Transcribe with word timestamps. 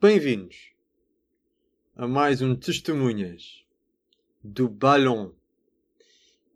Bem-vindos 0.00 0.72
a 1.96 2.06
mais 2.06 2.42
um 2.42 2.54
Testemunhas 2.54 3.64
do 4.42 4.68
Balão. 4.68 5.34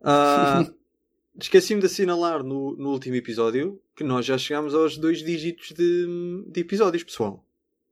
Ah, 0.01 0.65
Esqueci-me 1.39 1.79
de 1.79 1.87
assinalar 1.87 2.43
no, 2.43 2.75
no 2.75 2.91
último 2.91 3.15
episódio 3.15 3.81
que 3.95 4.03
nós 4.03 4.25
já 4.25 4.37
chegámos 4.37 4.75
aos 4.75 4.97
dois 4.97 5.23
dígitos 5.23 5.71
de, 5.71 6.43
de 6.47 6.59
episódios, 6.61 7.03
pessoal. 7.03 7.43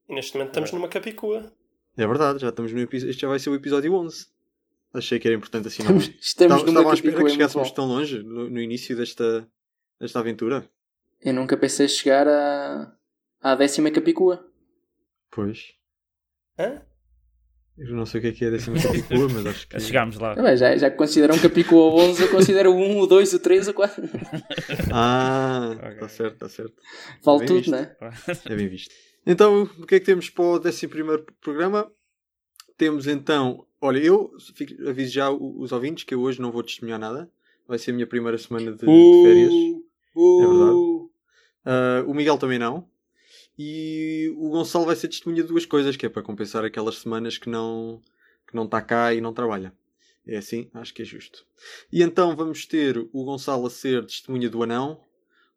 E 0.07 0.13
neste 0.13 0.33
momento 0.35 0.49
estamos 0.49 0.71
numa 0.71 0.87
capicua. 0.87 1.51
É 1.97 2.05
verdade, 2.05 2.39
já 2.39 2.49
estamos 2.49 2.71
no 2.71 2.79
episódio. 2.79 3.09
Este 3.09 3.21
já 3.21 3.27
vai 3.27 3.39
ser 3.39 3.49
o 3.49 3.55
episódio 3.55 3.93
11. 3.93 4.27
Achei 4.93 5.19
que 5.19 5.27
era 5.27 5.35
importante 5.37 5.67
assinalar. 5.67 5.97
Estamos, 5.97 6.19
estamos 6.25 6.57
Estava- 6.57 6.65
numa 6.65 6.79
Estavam 6.79 6.91
à 6.91 6.93
espera 6.93 7.23
que 7.23 7.29
chegássemos 7.31 7.71
tão 7.71 7.85
longe 7.85 8.21
no, 8.23 8.49
no 8.49 8.59
início 8.61 8.95
desta, 8.95 9.47
desta 9.99 10.19
aventura. 10.19 10.69
Eu 11.21 11.33
nunca 11.33 11.57
pensei 11.57 11.87
chegar 11.87 12.27
à, 12.27 12.93
à 13.41 13.55
décima 13.55 13.89
capicua. 13.89 14.45
Pois. 15.31 15.73
Hã? 16.57 16.81
Eu 17.77 17.95
não 17.95 18.05
sei 18.05 18.19
o 18.19 18.21
que 18.21 18.27
é 18.27 18.31
que 18.33 18.43
é 18.43 18.47
a 18.49 18.51
décima 18.51 18.77
capicua, 18.81 19.29
mas 19.33 19.45
acho 19.45 19.67
que. 19.67 19.79
Chegámos 19.79 20.17
lá. 20.17 20.35
Bem, 20.35 20.57
já, 20.57 20.75
já 20.75 20.91
que 20.91 20.97
consideram 20.97 21.39
capicua 21.39 21.77
o 21.79 21.95
11, 21.97 22.23
eu 22.23 22.29
considero 22.31 22.71
o 22.73 22.75
1, 22.75 22.99
o 22.99 23.07
2, 23.07 23.33
o 23.33 23.39
3, 23.39 23.67
o 23.69 23.73
4. 23.73 24.03
Ah, 24.91 25.77
está 25.93 26.09
certo, 26.09 26.33
está 26.33 26.49
certo. 26.49 26.73
Vale 27.23 27.39
Bem 27.39 27.47
tudo, 27.47 27.57
visto. 27.59 27.71
não 27.71 27.77
é? 27.79 27.95
É 28.45 28.55
bem 28.55 28.67
visto. 28.67 28.93
Então, 29.25 29.63
o 29.63 29.85
que 29.87 29.95
é 29.95 29.99
que 29.99 30.05
temos 30.05 30.29
para 30.29 30.43
o 30.43 30.59
11 30.59 30.87
programa? 31.41 31.89
Temos 32.77 33.07
então. 33.07 33.65
Olha, 33.81 33.99
eu 33.99 34.31
fico- 34.55 34.89
aviso 34.89 35.13
já 35.13 35.29
os 35.31 35.71
ouvintes 35.71 36.03
que 36.03 36.13
eu 36.13 36.19
hoje 36.21 36.41
não 36.41 36.51
vou 36.51 36.63
testemunhar 36.63 36.99
nada. 36.99 37.29
Vai 37.67 37.77
ser 37.77 37.91
a 37.91 37.93
minha 37.93 38.07
primeira 38.07 38.37
semana 38.37 38.71
de, 38.73 38.79
de 38.79 39.23
férias. 39.23 39.53
Uh, 40.15 40.41
É 40.43 40.47
verdade. 40.47 41.09
Ah, 41.65 42.03
o 42.07 42.13
Miguel 42.13 42.37
também 42.37 42.59
não. 42.59 42.89
E 43.61 44.33
o 44.37 44.51
Gonçalo 44.51 44.85
vai 44.85 44.95
ser 44.95 45.09
testemunha 45.09 45.41
de 45.41 45.49
duas 45.49 45.65
coisas, 45.65 45.97
que 45.97 46.05
é 46.05 46.09
para 46.09 46.21
compensar 46.21 46.63
aquelas 46.63 46.99
semanas 46.99 47.37
que 47.37 47.49
não 47.49 48.01
que 48.47 48.55
não 48.55 48.63
está 48.63 48.81
cá 48.81 49.13
e 49.13 49.19
não 49.19 49.33
trabalha. 49.33 49.73
É 50.25 50.37
assim? 50.37 50.69
Acho 50.73 50.93
que 50.93 51.01
é 51.01 51.05
justo. 51.05 51.45
E 51.91 52.01
então 52.01 52.33
vamos 52.37 52.65
ter 52.65 52.97
o 52.97 53.25
Gonçalo 53.25 53.67
a 53.67 53.69
ser 53.69 54.05
testemunha 54.05 54.49
do 54.49 54.63
anão, 54.63 55.01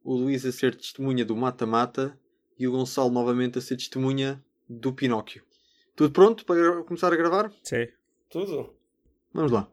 o 0.03 0.17
Luís 0.17 0.45
a 0.45 0.51
ser 0.51 0.75
testemunha 0.75 1.25
do 1.25 1.37
mata-mata 1.37 2.19
e 2.59 2.67
o 2.67 2.73
Gonçalo 2.73 3.09
novamente 3.09 3.59
a 3.59 3.63
ser 3.63 3.77
testemunha 3.77 4.43
do 4.69 4.93
Pinóquio. 4.93 5.45
Tudo 5.95 6.11
pronto 6.11 6.45
para 6.45 6.83
começar 6.83 7.13
a 7.13 7.17
gravar? 7.17 7.53
Sim. 7.63 7.87
Tudo. 8.29 8.75
Vamos 9.33 9.53
lá. 9.53 9.69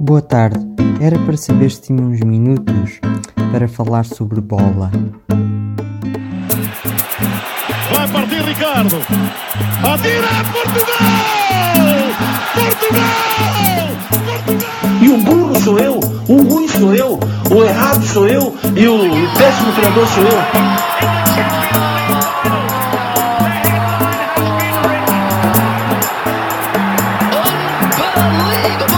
Boa 0.00 0.22
tarde. 0.22 0.58
Era 1.00 1.22
para 1.26 1.36
saber 1.36 1.70
se 1.70 1.82
tinha 1.82 2.02
uns 2.02 2.20
minutos 2.20 3.00
para 3.52 3.68
falar 3.68 4.04
sobre 4.06 4.40
bola. 4.40 4.90
Vai 7.94 8.08
partir 8.08 8.42
Ricardo. 8.42 8.96
Atira 9.84 10.28
Portugal! 10.50 10.96
Portugal! 12.54 13.90
Portugal! 14.16 15.02
E 15.02 15.08
o 15.10 15.18
burro 15.18 15.60
sou 15.60 15.78
eu, 15.78 16.00
o 16.28 16.42
ruim 16.42 16.66
sou 16.66 16.94
eu, 16.94 17.20
o 17.54 17.62
errado 17.62 18.02
sou 18.02 18.26
eu 18.26 18.56
e 18.74 18.88
o 18.88 18.98
péssimo 19.36 19.72
treinador 19.74 20.06
sou 20.06 20.24
eu. 20.24 21.91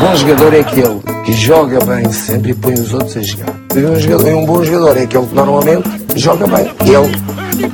Bom 0.05 0.15
jogador 0.17 0.53
é 0.53 0.61
aquele 0.61 1.01
que 1.25 1.33
joga 1.33 1.79
bem 1.87 2.13
sempre 2.13 2.51
e 2.51 2.55
põe 2.55 2.75
os 2.75 2.93
outros 2.93 3.17
a 3.17 3.23
jogar. 3.23 3.55
E 3.75 3.79
um, 3.79 3.99
jogador- 3.99 4.29
e 4.29 4.35
um 4.35 4.45
bom 4.45 4.63
jogador 4.63 4.97
é 4.99 5.03
aquele 5.05 5.27
que 5.27 5.35
normalmente 5.35 5.89
joga 6.15 6.47
bem. 6.47 6.71
Ele 6.81 7.17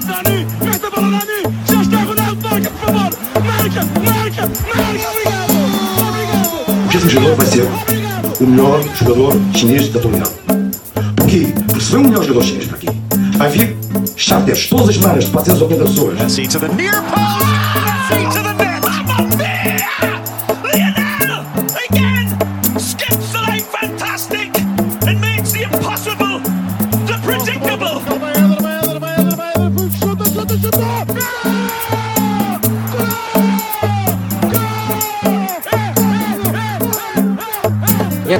Dani, 0.06 0.46
esta 0.70 0.90
bola 0.90 1.18
Dani! 1.26 1.54
Já 1.66 1.82
está 1.82 1.96
Ronaldo, 2.04 2.48
marca, 2.48 2.70
por 2.70 2.86
favor! 2.86 3.10
Marca, 3.44 3.84
marca, 4.04 4.48
marca! 4.76 5.10
Obrigado! 6.08 6.48
Obrigado! 6.78 6.94
Esse 6.94 7.08
jogador 7.08 7.34
vai 7.34 7.46
ser 7.46 7.68
o 8.40 8.46
melhor 8.46 8.80
jogador 8.94 9.36
chinês 9.54 9.88
da 9.88 9.98
atualidade. 9.98 10.30
Porquê? 11.16 11.52
Porque 11.66 11.80
se 11.84 11.92
vem 11.92 12.00
o 12.00 12.04
melhor 12.04 12.22
jogador 12.22 12.44
chinês 12.44 12.66
para 12.66 12.76
aqui, 12.76 12.88
vai 13.38 13.48
vir 13.50 13.76
charters 14.16 14.68
todas 14.68 14.90
as 14.90 14.94
semanas 14.96 15.24
de 15.24 15.30
480 15.30 15.84
pessoas. 15.84 16.20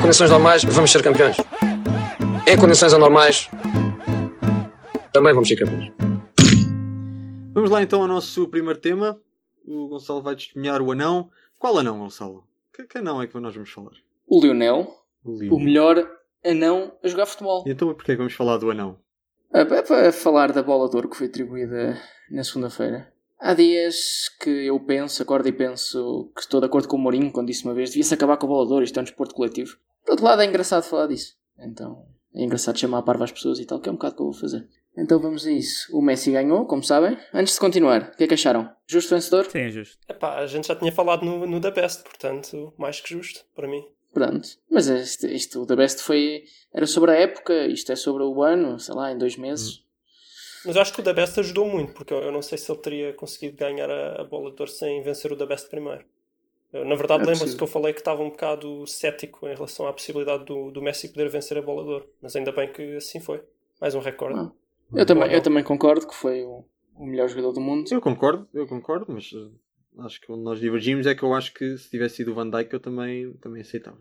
Em 0.01 0.03
condições 0.03 0.31
normais 0.31 0.65
vamos 0.65 0.91
ser 0.91 1.03
campeões. 1.03 1.37
Em 2.51 2.57
condições 2.59 2.95
anormais 2.95 3.51
também 5.13 5.35
vamos 5.35 5.47
ser 5.47 5.57
campeões. 5.57 5.93
Vamos 7.53 7.71
lá 7.71 7.83
então 7.83 8.01
ao 8.01 8.09
nosso 8.09 8.49
primeiro 8.49 8.81
tema. 8.81 9.21
O 9.63 9.89
Gonçalo 9.89 10.23
vai 10.23 10.35
testemunhar 10.35 10.81
o 10.81 10.91
anão. 10.91 11.29
Qual 11.59 11.77
anão, 11.77 11.99
Gonçalo? 11.99 12.45
Que, 12.73 12.85
que 12.85 12.97
anão 12.97 13.21
é 13.21 13.27
que 13.27 13.39
nós 13.39 13.53
vamos 13.53 13.71
falar? 13.71 13.91
O 14.27 14.41
Lionel, 14.41 14.89
O 15.23 15.57
o 15.57 15.61
melhor 15.61 16.11
anão 16.43 16.93
a 17.05 17.07
jogar 17.07 17.27
futebol. 17.27 17.63
E 17.67 17.71
então 17.71 17.93
porquê 17.93 18.13
é 18.13 18.15
que 18.15 18.21
vamos 18.21 18.33
falar 18.33 18.57
do 18.57 18.71
anão? 18.71 18.97
É 19.53 19.67
para 19.67 20.13
falar 20.13 20.51
da 20.51 20.63
bola 20.63 20.89
de 20.89 20.97
ouro 20.97 21.11
que 21.11 21.17
foi 21.17 21.27
atribuída 21.27 22.01
na 22.31 22.43
segunda-feira. 22.43 23.13
Há 23.39 23.53
dias 23.53 24.31
que 24.41 24.49
eu 24.49 24.81
penso, 24.81 25.23
acordo 25.23 25.47
e 25.47 25.53
penso 25.53 26.33
que 26.35 26.41
estou 26.41 26.59
de 26.59 26.67
acordo 26.67 26.89
com 26.89 26.97
o 26.97 26.99
Mourinho 26.99 27.31
quando 27.31 27.49
disse 27.49 27.67
uma 27.67 27.75
vez 27.75 27.91
devia-se 27.91 28.15
acabar 28.15 28.39
com 28.39 28.47
a 28.47 28.49
bola 28.49 28.67
de 28.67 28.73
ouro, 28.73 28.85
isto 28.85 28.97
é 28.97 29.01
um 29.03 29.05
desporto 29.05 29.35
coletivo. 29.35 29.77
Por 30.05 30.13
outro 30.13 30.25
lado 30.25 30.43
é 30.43 30.47
engraçado 30.47 30.83
falar 30.83 31.07
disso. 31.07 31.35
Então 31.59 32.07
é 32.35 32.43
engraçado 32.43 32.79
chamar 32.79 32.99
a 32.99 33.03
parva 33.03 33.25
às 33.25 33.33
pessoas 33.33 33.59
e 33.59 33.67
tal, 33.67 33.81
que 33.81 33.89
é 33.89 33.93
um 33.93 33.97
bocado 33.97 34.17
que 34.17 34.23
eu 34.23 34.27
vou 34.27 34.35
fazer. 34.35 34.69
Então 34.97 35.21
vamos 35.21 35.47
a 35.47 35.51
isso. 35.51 35.97
O 35.97 36.03
Messi 36.03 36.33
ganhou, 36.33 36.67
como 36.67 36.83
sabem. 36.83 37.17
Antes 37.33 37.55
de 37.55 37.61
continuar, 37.61 38.11
o 38.13 38.17
que 38.17 38.25
é 38.25 38.27
que 38.27 38.35
acharam? 38.35 38.71
Justo 38.87 39.15
vencedor? 39.15 39.47
Sim, 39.47 39.61
é 39.61 39.71
justo. 39.71 39.99
Epá, 40.09 40.39
a 40.39 40.47
gente 40.47 40.69
já 40.69 40.77
tinha 40.77 40.93
falado 40.93 41.25
no, 41.25 41.47
no 41.47 41.61
The 41.61 41.71
Best, 41.71 42.03
portanto, 42.03 42.73
mais 42.77 43.01
que 43.01 43.11
justo, 43.11 43.45
para 43.55 43.69
mim. 43.69 43.85
Pronto. 44.13 44.49
Mas 44.69 44.89
isto, 44.89 45.27
isto, 45.27 45.63
o 45.63 45.67
The 45.67 45.77
Best 45.77 46.03
foi. 46.03 46.45
Era 46.73 46.87
sobre 46.87 47.13
a 47.13 47.15
época, 47.15 47.67
isto 47.67 47.93
é 47.93 47.97
sobre 47.97 48.25
o 48.25 48.43
ano, 48.43 48.79
sei 48.79 48.95
lá, 48.95 49.13
em 49.13 49.19
dois 49.19 49.37
meses. 49.37 49.85
Mas 50.65 50.77
eu 50.77 50.83
acho 50.83 50.93
que 50.93 51.01
o 51.01 51.05
The 51.05 51.15
Best 51.15 51.39
ajudou 51.41 51.67
muito, 51.67 51.93
porque 51.95 52.13
eu, 52.13 52.19
eu 52.19 52.33
não 52.33 52.43
sei 52.43 52.59
se 52.59 52.71
ele 52.71 52.81
teria 52.81 53.13
conseguido 53.15 53.57
ganhar 53.57 53.89
a, 53.89 54.21
a 54.21 54.25
bola 54.25 54.53
de 54.53 54.61
ouro 54.61 54.71
sem 54.71 55.03
vencer 55.03 55.33
o 55.33 55.37
The 55.37 55.47
Best 55.47 55.71
primeiro. 55.71 56.05
Eu, 56.73 56.85
na 56.85 56.95
verdade, 56.95 57.23
É 57.23 57.27
lembro-se 57.27 57.41
possível. 57.41 57.59
que 57.59 57.63
eu 57.65 57.67
falei 57.69 57.93
que 57.93 58.01
estava 58.01 58.23
um 58.23 58.31
bocado 58.31 58.87
cético 58.87 59.47
em 59.49 59.55
relação 59.55 59.87
à 59.87 59.93
possibilidade 59.93 60.45
do, 60.45 60.71
do 60.71 60.81
Messi 60.81 61.09
poder 61.09 61.29
vencer 61.29 61.59
a 61.59 61.63
bola 61.63 61.83
de 61.85 61.91
ouro. 61.91 62.09
Mas 62.23 62.37
ainda 62.37 62.53
bem 62.53 62.73
que 62.73 62.97
assim 62.97 63.21
foi. 63.21 63.43
Mais 63.81 63.95
um 63.95 64.01
recorde. 64.01 64.39
Ah. 64.39 64.51
Eu, 64.95 65.07
também, 65.07 65.29
eu 65.29 65.37
não. 65.37 65.43
também 65.43 65.65
concordo 65.65 66.07
que 66.07 66.15
foi 66.15 66.43
o, 66.45 66.65
o 66.97 67.07
melhor 67.07 67.29
jogador 67.29 67.53
do 67.53 67.61
mundo. 67.61 67.93
Eu 67.93 68.01
concordo, 68.01 68.49
eu 68.55 68.67
concordo, 68.67 69.07
mas 69.09 69.31
eh, 69.35 70.05
acho 70.05 70.21
que 70.21 70.31
onde 70.31 70.43
nós 70.43 70.61
divergimos 70.61 71.07
é 71.07 71.15
que 71.15 71.23
eu 71.23 71.33
acho 71.35 71.53
que 71.55 71.77
se 71.77 71.91
tivesse 71.91 72.17
sido 72.17 72.33
o 72.33 72.35
Van 72.35 72.49
Dijk 72.51 72.73
eu 72.73 72.81
também, 72.81 73.33
também 73.35 73.63
aceitava. 73.63 73.99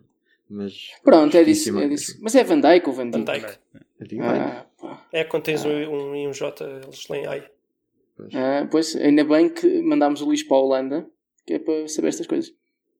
Mas. 0.49 0.91
Pronto, 1.03 1.35
é 1.37 1.43
disso, 1.43 1.77
é 1.79 1.87
disso. 1.87 2.17
Mas 2.21 2.33
é 2.35 2.43
Van 2.43 2.59
Dijk 2.59 2.87
ou 2.87 2.93
Van 2.93 3.09
Van 3.11 3.23
Dijk? 3.23 3.41
Dijk. 3.45 3.59
Eu 3.99 4.07
digo 4.07 4.21
bem. 4.21 4.31
Ah. 4.41 4.65
É 5.11 5.23
quando 5.23 5.43
tens 5.43 5.63
um, 5.65 5.69
um 5.69 6.15
e 6.15 6.27
um 6.27 6.33
J, 6.33 6.63
eles 6.65 7.07
leem 7.07 7.25
AI. 7.27 7.49
Pois. 8.15 8.35
Ah, 8.35 8.67
pois, 8.69 8.95
ainda 8.95 9.23
bem 9.23 9.49
que 9.49 9.81
mandámos 9.81 10.21
o 10.21 10.25
Luís 10.25 10.43
para 10.43 10.57
a 10.57 10.59
Holanda, 10.59 11.09
que 11.45 11.53
é 11.53 11.59
para 11.59 11.87
saber 11.87 12.09
estas 12.09 12.27
coisas. 12.27 12.53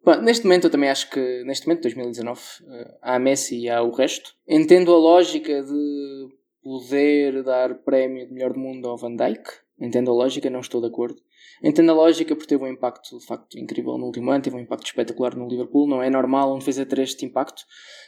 Pá, 0.04 0.18
neste 0.18 0.46
momento, 0.46 0.66
eu 0.66 0.70
também 0.70 0.90
acho 0.90 1.10
que, 1.10 1.44
neste 1.44 1.68
momento, 1.68 1.84
2019, 1.84 2.42
ah, 2.68 2.98
há 3.02 3.16
a 3.16 3.20
Messi 3.20 3.60
e 3.60 3.70
há 3.70 3.82
o 3.82 3.92
resto. 3.92 4.34
Entendo 4.48 4.94
a 4.94 4.98
lógica 4.98 5.62
de 5.62 6.30
poder 6.64 7.44
dar 7.44 7.76
prémio 7.76 8.28
de 8.28 8.34
melhor 8.34 8.54
do 8.54 8.60
mundo 8.60 8.88
ao 8.88 8.98
Van 8.98 9.16
Dijk. 9.16 9.44
Entendo 9.80 10.12
a 10.12 10.14
lógica, 10.14 10.50
não 10.50 10.60
estou 10.60 10.82
de 10.82 10.88
acordo. 10.88 11.22
Entendo 11.64 11.92
a 11.92 11.96
lógica 11.96 12.36
porque 12.36 12.50
teve 12.50 12.64
um 12.64 12.68
impacto 12.68 13.18
de 13.18 13.26
facto 13.26 13.58
incrível 13.58 13.98
no 13.98 14.06
último 14.06 14.30
ano, 14.32 14.44
teve 14.44 14.56
um 14.56 14.60
impacto 14.60 14.86
espetacular 14.86 15.36
no 15.36 15.48
Liverpool. 15.48 15.88
Não 15.88 16.04
é 16.04 16.10
normal 16.10 16.54
um 16.54 16.60
defesa 16.60 16.86
ter 16.86 17.00
este 17.00 17.26
impacto. 17.26 17.64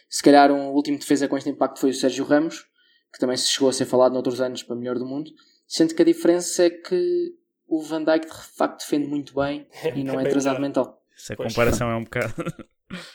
Se 0.10 0.22
calhar 0.22 0.52
um 0.52 0.72
último 0.72 0.98
defesa 0.98 1.28
com 1.28 1.38
este 1.38 1.50
impacto 1.50 1.80
foi 1.80 1.92
o 1.92 1.94
Sérgio 1.94 2.26
Ramos, 2.26 2.66
que 3.12 3.20
também 3.20 3.38
se 3.38 3.48
chegou 3.48 3.70
a 3.70 3.74
ser 3.74 3.86
falado 3.86 4.14
noutros 4.14 4.42
anos 4.42 4.64
para 4.64 4.76
melhor 4.76 4.98
do 4.98 5.06
mundo. 5.06 5.32
Sendo 5.68 5.96
que 5.96 6.02
a 6.02 6.06
diferença 6.06 6.66
é 6.66 6.70
que 6.70 7.34
o 7.68 7.82
Van 7.82 8.04
Dijk 8.04 8.26
de 8.26 8.58
facto 8.58 8.80
defende 8.80 9.08
muito 9.08 9.34
bem 9.34 9.66
e 9.96 10.04
não 10.04 10.20
é 10.20 10.28
atrasado 10.28 10.60
mental. 10.60 11.01
Essa 11.22 11.36
Pois. 11.36 11.54
comparação 11.54 11.90
é 11.92 11.96
um 11.96 12.04
bocado. 12.04 12.34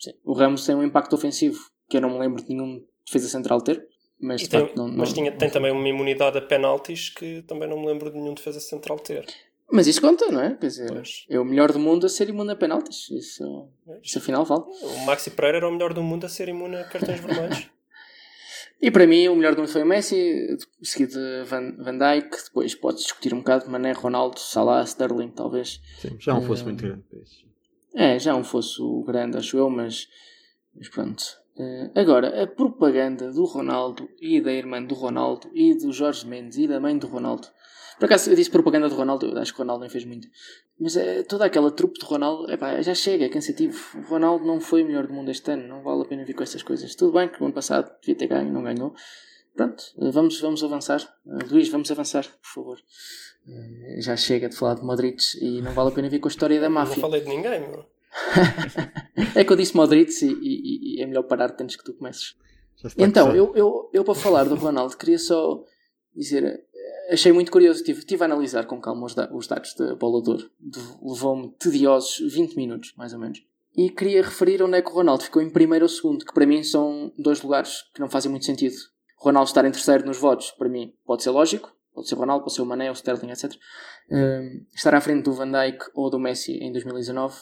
Sim. 0.00 0.12
O 0.24 0.32
Ramos 0.32 0.64
tem 0.64 0.74
um 0.74 0.82
impacto 0.82 1.14
ofensivo 1.14 1.58
que 1.88 1.96
eu 1.96 2.00
não 2.00 2.10
me 2.10 2.18
lembro 2.18 2.42
de 2.42 2.48
nenhum 2.54 2.84
defesa 3.06 3.28
central 3.28 3.60
ter, 3.62 3.84
mas 4.20 4.46
tem- 4.46 4.60
facto 4.60 4.76
não, 4.76 4.88
mas 4.88 5.08
não- 5.08 5.14
tinha, 5.14 5.32
tem 5.32 5.50
também 5.50 5.72
uma 5.72 5.88
imunidade 5.88 6.38
a 6.38 6.42
penaltis 6.42 7.08
que 7.10 7.42
também 7.42 7.68
não 7.68 7.80
me 7.80 7.86
lembro 7.86 8.10
de 8.10 8.16
nenhum 8.18 8.34
defesa 8.34 8.60
central 8.60 8.98
ter. 8.98 9.26
Mas 9.70 9.86
isso 9.86 10.00
conta, 10.00 10.30
não 10.30 10.40
é? 10.40 10.54
Quer 10.56 10.66
dizer, 10.66 10.88
Pois. 10.92 11.26
é 11.28 11.38
o 11.38 11.44
melhor 11.44 11.72
do 11.72 11.78
mundo 11.78 12.06
a 12.06 12.08
ser 12.08 12.28
imune 12.28 12.52
a 12.52 12.56
penaltis. 12.56 13.10
Isso, 13.10 13.68
isso 14.02 14.18
afinal 14.18 14.44
vale. 14.44 14.62
O 14.82 15.04
Maxi 15.04 15.30
Pereira 15.30 15.58
era 15.58 15.68
o 15.68 15.72
melhor 15.72 15.92
do 15.92 16.02
mundo 16.02 16.24
a 16.24 16.28
ser 16.28 16.48
imune 16.48 16.76
a 16.76 16.84
cartões 16.84 17.20
vermelhos. 17.20 17.68
E 18.80 18.90
para 18.90 19.06
mim, 19.06 19.26
o 19.28 19.34
melhor 19.34 19.54
do 19.54 19.60
mundo 19.60 19.70
foi 19.70 19.82
o 19.82 19.86
Messi, 19.86 20.56
seguido 20.82 21.14
de 21.14 21.44
Van, 21.44 21.76
Van 21.78 21.98
Dijk. 21.98 22.30
Depois 22.44 22.74
pode 22.76 22.98
discutir 22.98 23.34
um 23.34 23.38
bocado, 23.38 23.68
Mané, 23.68 23.92
Ronaldo, 23.92 24.38
Salah, 24.38 24.82
Sterling, 24.84 25.30
talvez. 25.30 25.80
Sim, 25.98 26.16
já 26.20 26.34
não 26.34 26.42
fosse 26.42 26.62
muito 26.62 26.82
grande. 26.82 27.04
É, 27.94 28.18
já 28.18 28.32
não 28.32 28.44
fosse 28.44 28.80
o 28.80 29.02
grande, 29.04 29.36
acho 29.36 29.58
eu, 29.58 29.68
mas, 29.68 30.06
mas 30.76 30.88
pronto. 30.88 31.24
Eh, 31.58 31.90
agora, 31.96 32.40
a 32.42 32.46
propaganda 32.46 33.32
do 33.32 33.44
Ronaldo 33.44 34.08
e 34.20 34.40
da 34.40 34.52
irmã 34.52 34.80
do 34.80 34.94
Ronaldo 34.94 35.50
e 35.52 35.74
do 35.74 35.92
Jorge 35.92 36.24
Mendes 36.24 36.56
e 36.58 36.68
da 36.68 36.78
mãe 36.78 36.96
do 36.96 37.08
Ronaldo. 37.08 37.48
Por 37.98 38.04
acaso 38.04 38.30
eu 38.30 38.36
disse 38.36 38.50
propaganda 38.50 38.88
do 38.88 38.94
Ronaldo, 38.94 39.26
eu 39.26 39.38
acho 39.38 39.52
que 39.52 39.58
o 39.60 39.62
Ronaldo 39.62 39.80
nem 39.82 39.90
fez 39.90 40.04
muito. 40.04 40.28
Mas 40.78 40.96
é, 40.96 41.22
toda 41.24 41.44
aquela 41.44 41.70
trupe 41.70 41.98
de 41.98 42.04
Ronaldo, 42.06 42.50
epá, 42.50 42.80
já 42.80 42.94
chega, 42.94 43.24
é 43.24 43.28
cansativo. 43.28 43.76
O 43.98 44.02
Ronaldo 44.08 44.44
não 44.46 44.60
foi 44.60 44.82
o 44.82 44.86
melhor 44.86 45.06
do 45.06 45.12
mundo 45.12 45.30
este 45.30 45.50
ano, 45.50 45.66
não 45.66 45.82
vale 45.82 46.02
a 46.02 46.04
pena 46.04 46.24
vir 46.24 46.34
com 46.34 46.42
essas 46.42 46.62
coisas. 46.62 46.94
Tudo 46.94 47.12
bem 47.12 47.28
que 47.28 47.42
o 47.42 47.46
ano 47.46 47.54
passado 47.54 47.90
devia 48.00 48.14
ter 48.14 48.28
ganho, 48.28 48.52
não 48.52 48.62
ganhou. 48.62 48.94
Pronto, 49.56 49.82
eh, 50.00 50.10
vamos, 50.12 50.40
vamos 50.40 50.62
avançar. 50.62 51.00
Eh, 51.26 51.44
Luís, 51.50 51.68
vamos 51.68 51.90
avançar, 51.90 52.22
por 52.24 52.48
favor. 52.54 52.78
Já 53.98 54.14
chega 54.16 54.48
de 54.48 54.54
falar 54.56 54.74
de 54.74 54.82
Modric 54.84 55.20
e 55.40 55.60
não 55.62 55.72
vale 55.72 55.88
a 55.88 55.92
pena 55.92 56.08
vir 56.08 56.20
com 56.20 56.28
a 56.28 56.30
história 56.30 56.60
da 56.60 56.68
Não 56.68 56.74
máfia. 56.76 57.00
falei 57.00 57.20
de 57.22 57.28
ninguém, 57.28 57.60
meu. 57.60 57.84
é 59.34 59.42
que 59.44 59.52
eu 59.52 59.56
disse 59.56 59.76
Modric 59.76 60.12
e, 60.24 60.26
e- 60.30 60.96
e 60.98 61.02
é 61.02 61.06
melhor 61.06 61.22
parar 61.24 61.54
antes 61.60 61.74
que 61.76 61.84
tu 61.84 61.92
comeces. 61.94 62.36
Então, 62.96 63.34
eu, 63.34 63.52
eu, 63.56 63.90
eu 63.92 64.04
para 64.04 64.14
falar 64.14 64.44
do 64.44 64.54
Ronaldo 64.54 64.96
queria 64.96 65.18
só 65.18 65.64
dizer, 66.14 66.64
achei 67.10 67.32
muito 67.32 67.50
curioso, 67.50 67.82
tive, 67.84 68.02
tive 68.04 68.22
a 68.22 68.26
analisar 68.26 68.66
com 68.66 68.80
calma 68.80 69.06
os, 69.06 69.14
da- 69.14 69.28
os 69.32 69.46
dados 69.46 69.74
da 69.74 69.94
bola 69.94 70.22
de 70.22 70.30
ouro. 70.30 70.50
Levou-me 71.02 71.50
tediosos 71.58 72.18
20 72.32 72.54
minutos, 72.56 72.92
mais 72.96 73.12
ou 73.12 73.18
menos. 73.18 73.42
E 73.76 73.90
queria 73.90 74.22
referir 74.22 74.62
onde 74.62 74.76
é 74.78 74.82
que 74.82 74.90
o 74.90 74.94
Ronaldo 74.94 75.22
ficou 75.24 75.40
em 75.40 75.50
primeiro 75.50 75.84
ou 75.84 75.88
segundo, 75.88 76.24
que 76.24 76.32
para 76.34 76.46
mim 76.46 76.62
são 76.64 77.12
dois 77.18 77.42
lugares 77.42 77.82
que 77.94 78.00
não 78.00 78.08
fazem 78.08 78.30
muito 78.30 78.44
sentido. 78.46 78.74
Ronaldo 79.16 79.48
estar 79.48 79.64
em 79.64 79.70
terceiro 79.70 80.04
nos 80.06 80.18
votos, 80.18 80.50
para 80.52 80.68
mim, 80.68 80.92
pode 81.04 81.22
ser 81.22 81.30
lógico. 81.30 81.72
Pode 81.94 82.08
ser 82.08 82.14
Ronaldo, 82.14 82.44
pode 82.44 82.54
ser 82.54 82.62
o 82.62 82.66
Mané, 82.66 82.90
o 82.90 82.94
Sterling, 82.94 83.30
etc. 83.30 83.52
Hum, 84.10 84.64
estar 84.74 84.94
à 84.94 85.00
frente 85.00 85.24
do 85.24 85.32
Van 85.32 85.50
Dijk 85.50 85.84
ou 85.94 86.08
do 86.08 86.18
Messi 86.18 86.52
em 86.52 86.70
2019 86.72 87.34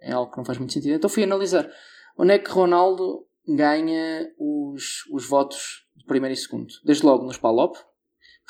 é 0.00 0.12
algo 0.12 0.30
que 0.30 0.36
não 0.36 0.44
faz 0.44 0.58
muito 0.58 0.72
sentido. 0.72 0.94
Então 0.94 1.08
fui 1.08 1.24
analisar 1.24 1.70
onde 2.18 2.32
é 2.34 2.38
que 2.38 2.50
Ronaldo 2.50 3.26
ganha 3.48 4.30
os, 4.38 5.06
os 5.10 5.26
votos 5.26 5.86
de 5.96 6.04
primeiro 6.04 6.34
e 6.34 6.36
segundo. 6.36 6.68
Desde 6.84 7.06
logo 7.06 7.24
nos 7.24 7.38
PALOP, 7.38 7.76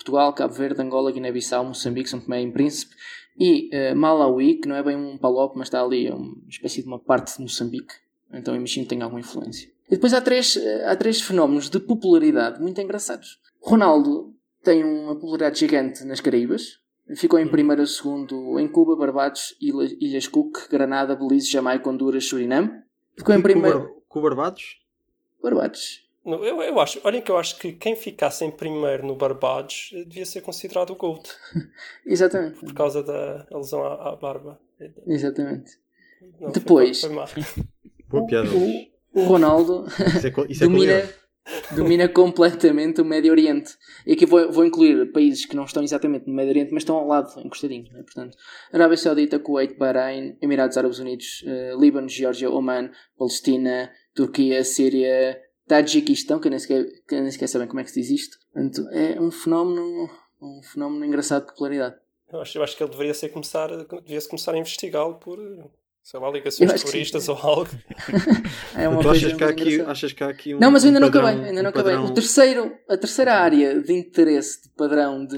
Portugal, 0.02 0.32
Cabo 0.32 0.52
Verde, 0.52 0.82
Angola, 0.82 1.12
Guiné-Bissau, 1.12 1.64
Moçambique, 1.64 2.08
São 2.10 2.20
Tomé 2.20 2.42
e 2.42 2.50
Príncipe 2.50 2.94
e 3.38 3.68
eh, 3.72 3.94
Malawi, 3.94 4.56
que 4.56 4.68
não 4.68 4.76
é 4.76 4.82
bem 4.82 4.96
um 4.96 5.16
PALOP, 5.16 5.56
mas 5.56 5.68
está 5.68 5.82
ali, 5.82 6.06
é 6.06 6.14
uma 6.14 6.34
espécie 6.48 6.82
de 6.82 6.88
uma 6.88 6.98
parte 6.98 7.36
de 7.36 7.42
Moçambique. 7.42 7.94
Então 8.32 8.54
imagino 8.54 8.84
que 8.84 8.90
tem 8.90 9.02
alguma 9.02 9.20
influência. 9.20 9.70
E 9.88 9.90
depois 9.94 10.12
há 10.12 10.20
três, 10.20 10.56
eh, 10.56 10.84
há 10.86 10.96
três 10.96 11.20
fenómenos 11.20 11.70
de 11.70 11.78
popularidade 11.78 12.60
muito 12.60 12.80
engraçados. 12.80 13.38
Ronaldo 13.60 14.34
tem 14.62 14.82
uma 14.84 15.14
popularidade 15.14 15.60
gigante 15.60 16.04
nas 16.04 16.20
Caraíbas. 16.20 16.80
Ficou 17.16 17.38
em 17.38 17.48
primeiro 17.48 17.82
ou 17.82 17.86
segundo 17.86 18.58
em 18.58 18.66
Cuba, 18.68 18.96
Barbados, 18.96 19.54
Ilha- 19.60 19.96
Ilhas 20.00 20.26
Cook, 20.28 20.68
Granada, 20.70 21.14
Belize, 21.16 21.50
Jamaica, 21.50 21.88
Honduras, 21.90 22.24
Suriname. 22.26 22.70
Ficou 23.16 23.34
em 23.34 23.42
primeiro... 23.42 24.02
Com 24.08 24.20
Barbados? 24.22 24.80
Barbados. 25.42 26.08
Eu, 26.24 26.62
eu 26.62 26.80
acho, 26.80 27.00
olhem 27.02 27.20
que 27.20 27.30
eu 27.30 27.36
acho 27.36 27.58
que 27.58 27.72
quem 27.72 27.96
ficasse 27.96 28.44
em 28.44 28.50
primeiro 28.50 29.04
no 29.04 29.16
Barbados 29.16 29.90
eh, 29.92 30.04
devia 30.04 30.24
ser 30.24 30.40
considerado 30.40 30.90
o 30.90 30.94
GOAT 30.96 31.28
Exatamente. 32.06 32.60
por 32.60 32.72
causa 32.74 33.02
da 33.02 33.46
lesão 33.52 33.82
à, 33.84 34.10
à 34.12 34.16
barba. 34.16 34.60
Exatamente. 35.06 35.72
Não, 36.40 36.50
foi- 36.50 36.52
Depois. 36.52 37.00
foi 37.00 37.10
má. 37.10 37.24
Boa 38.08 38.26
piada. 38.26 38.48
O, 38.50 39.20
o 39.20 39.24
Ronaldo 39.24 39.86
Isso 39.88 40.26
é, 40.26 40.32
isso 40.48 40.64
é 40.64 41.14
domina, 41.74 42.08
completamente 42.08 43.00
o 43.00 43.04
Médio 43.04 43.32
Oriente. 43.32 43.72
E 44.06 44.12
aqui 44.12 44.24
vou, 44.24 44.52
vou 44.52 44.64
incluir 44.64 45.10
países 45.10 45.44
que 45.44 45.56
não 45.56 45.64
estão 45.64 45.82
exatamente 45.82 46.28
no 46.28 46.34
Médio 46.34 46.50
Oriente, 46.52 46.72
mas 46.72 46.82
estão 46.82 46.96
ao 46.96 47.06
lado, 47.06 47.32
encostadinhos. 47.40 47.90
Né? 47.90 48.00
Portanto, 48.04 48.36
Arábia 48.72 48.96
Saudita, 48.96 49.40
Kuwait, 49.40 49.76
Bahrein, 49.76 50.36
Emirados 50.40 50.76
Árabes 50.76 51.00
Unidos, 51.00 51.42
eh, 51.44 51.74
Líbano, 51.76 52.08
Geórgia, 52.08 52.48
Oman, 52.48 52.92
Palestina, 53.18 53.90
Turquia, 54.14 54.62
Síria, 54.62 55.36
Tajiquistão, 55.68 56.38
que 56.40 56.48
eu 56.48 56.50
nem 56.50 56.58
sequer, 56.58 56.84
que 57.08 57.14
eu 57.14 57.22
nem 57.22 57.30
sequer 57.30 57.46
sabem 57.48 57.68
como 57.68 57.80
é 57.80 57.84
que 57.84 57.90
se 57.90 58.00
diz 58.00 58.10
isto. 58.10 58.36
Portanto, 58.52 58.88
é 58.92 59.20
um 59.20 59.30
fenómeno, 59.30 60.10
um 60.40 60.60
fenómeno 60.62 61.04
engraçado 61.04 61.42
de 61.46 61.52
popularidade. 61.52 61.96
Eu 62.32 62.40
acho, 62.40 62.58
eu 62.58 62.62
acho 62.62 62.76
que 62.76 62.82
ele 62.82 62.90
deveria 62.90 63.14
ser 63.14 63.28
começar, 63.28 63.68
devia-se 64.04 64.28
começar 64.28 64.52
a 64.54 64.58
investigá-lo 64.58 65.16
por, 65.16 65.38
sei 66.02 66.18
lá, 66.18 66.30
ligações 66.30 66.70
sim. 66.80 67.30
ou 67.30 67.36
algo. 67.36 67.68
É 68.74 68.88
uma 68.88 69.00
Tu 69.02 69.08
coisa 69.08 69.26
achas 69.26 69.36
que, 69.38 69.44
aqui, 69.44 69.80
achas 69.82 70.12
que 70.12 70.24
há 70.24 70.28
aqui 70.28 70.54
um. 70.54 70.58
Não, 70.58 70.70
mas 70.70 70.82
eu 70.82 70.88
ainda 70.88 70.98
um 70.98 71.02
não 71.02 71.08
padrão- 71.10 71.26
acabei. 71.28 71.48
Ainda 71.50 71.62
não 71.62 71.68
um 71.68 71.70
acabei. 71.70 71.92
padrão- 71.94 72.10
O 72.10 72.14
terceiro, 72.14 72.72
a 72.88 72.96
terceira 72.96 73.34
área 73.34 73.80
de 73.82 73.92
interesse, 73.92 74.62
de 74.62 74.70
padrão 74.70 75.26
de, 75.26 75.36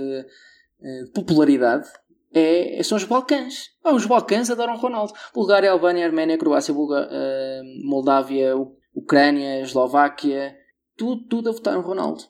eh, 0.82 1.02
de 1.04 1.10
popularidade 1.12 1.88
é, 2.32 2.80
são 2.84 2.96
os 2.96 3.04
Balcãs. 3.04 3.70
Ah, 3.84 3.92
os 3.92 4.06
Balcãs 4.06 4.48
adoram 4.50 4.76
Ronaldo. 4.76 5.12
Bulgária, 5.34 5.70
Albânia, 5.70 6.06
Arménia, 6.06 6.38
Croácia, 6.38 6.72
Bulga, 6.72 7.08
eh, 7.10 7.60
Moldávia, 7.84 8.54
Ucrânia, 8.94 9.60
Eslováquia. 9.60 10.56
Tudo, 10.96 11.26
tudo 11.28 11.48
a 11.48 11.52
votar 11.52 11.76
em 11.76 11.82
Ronaldo. 11.82 12.22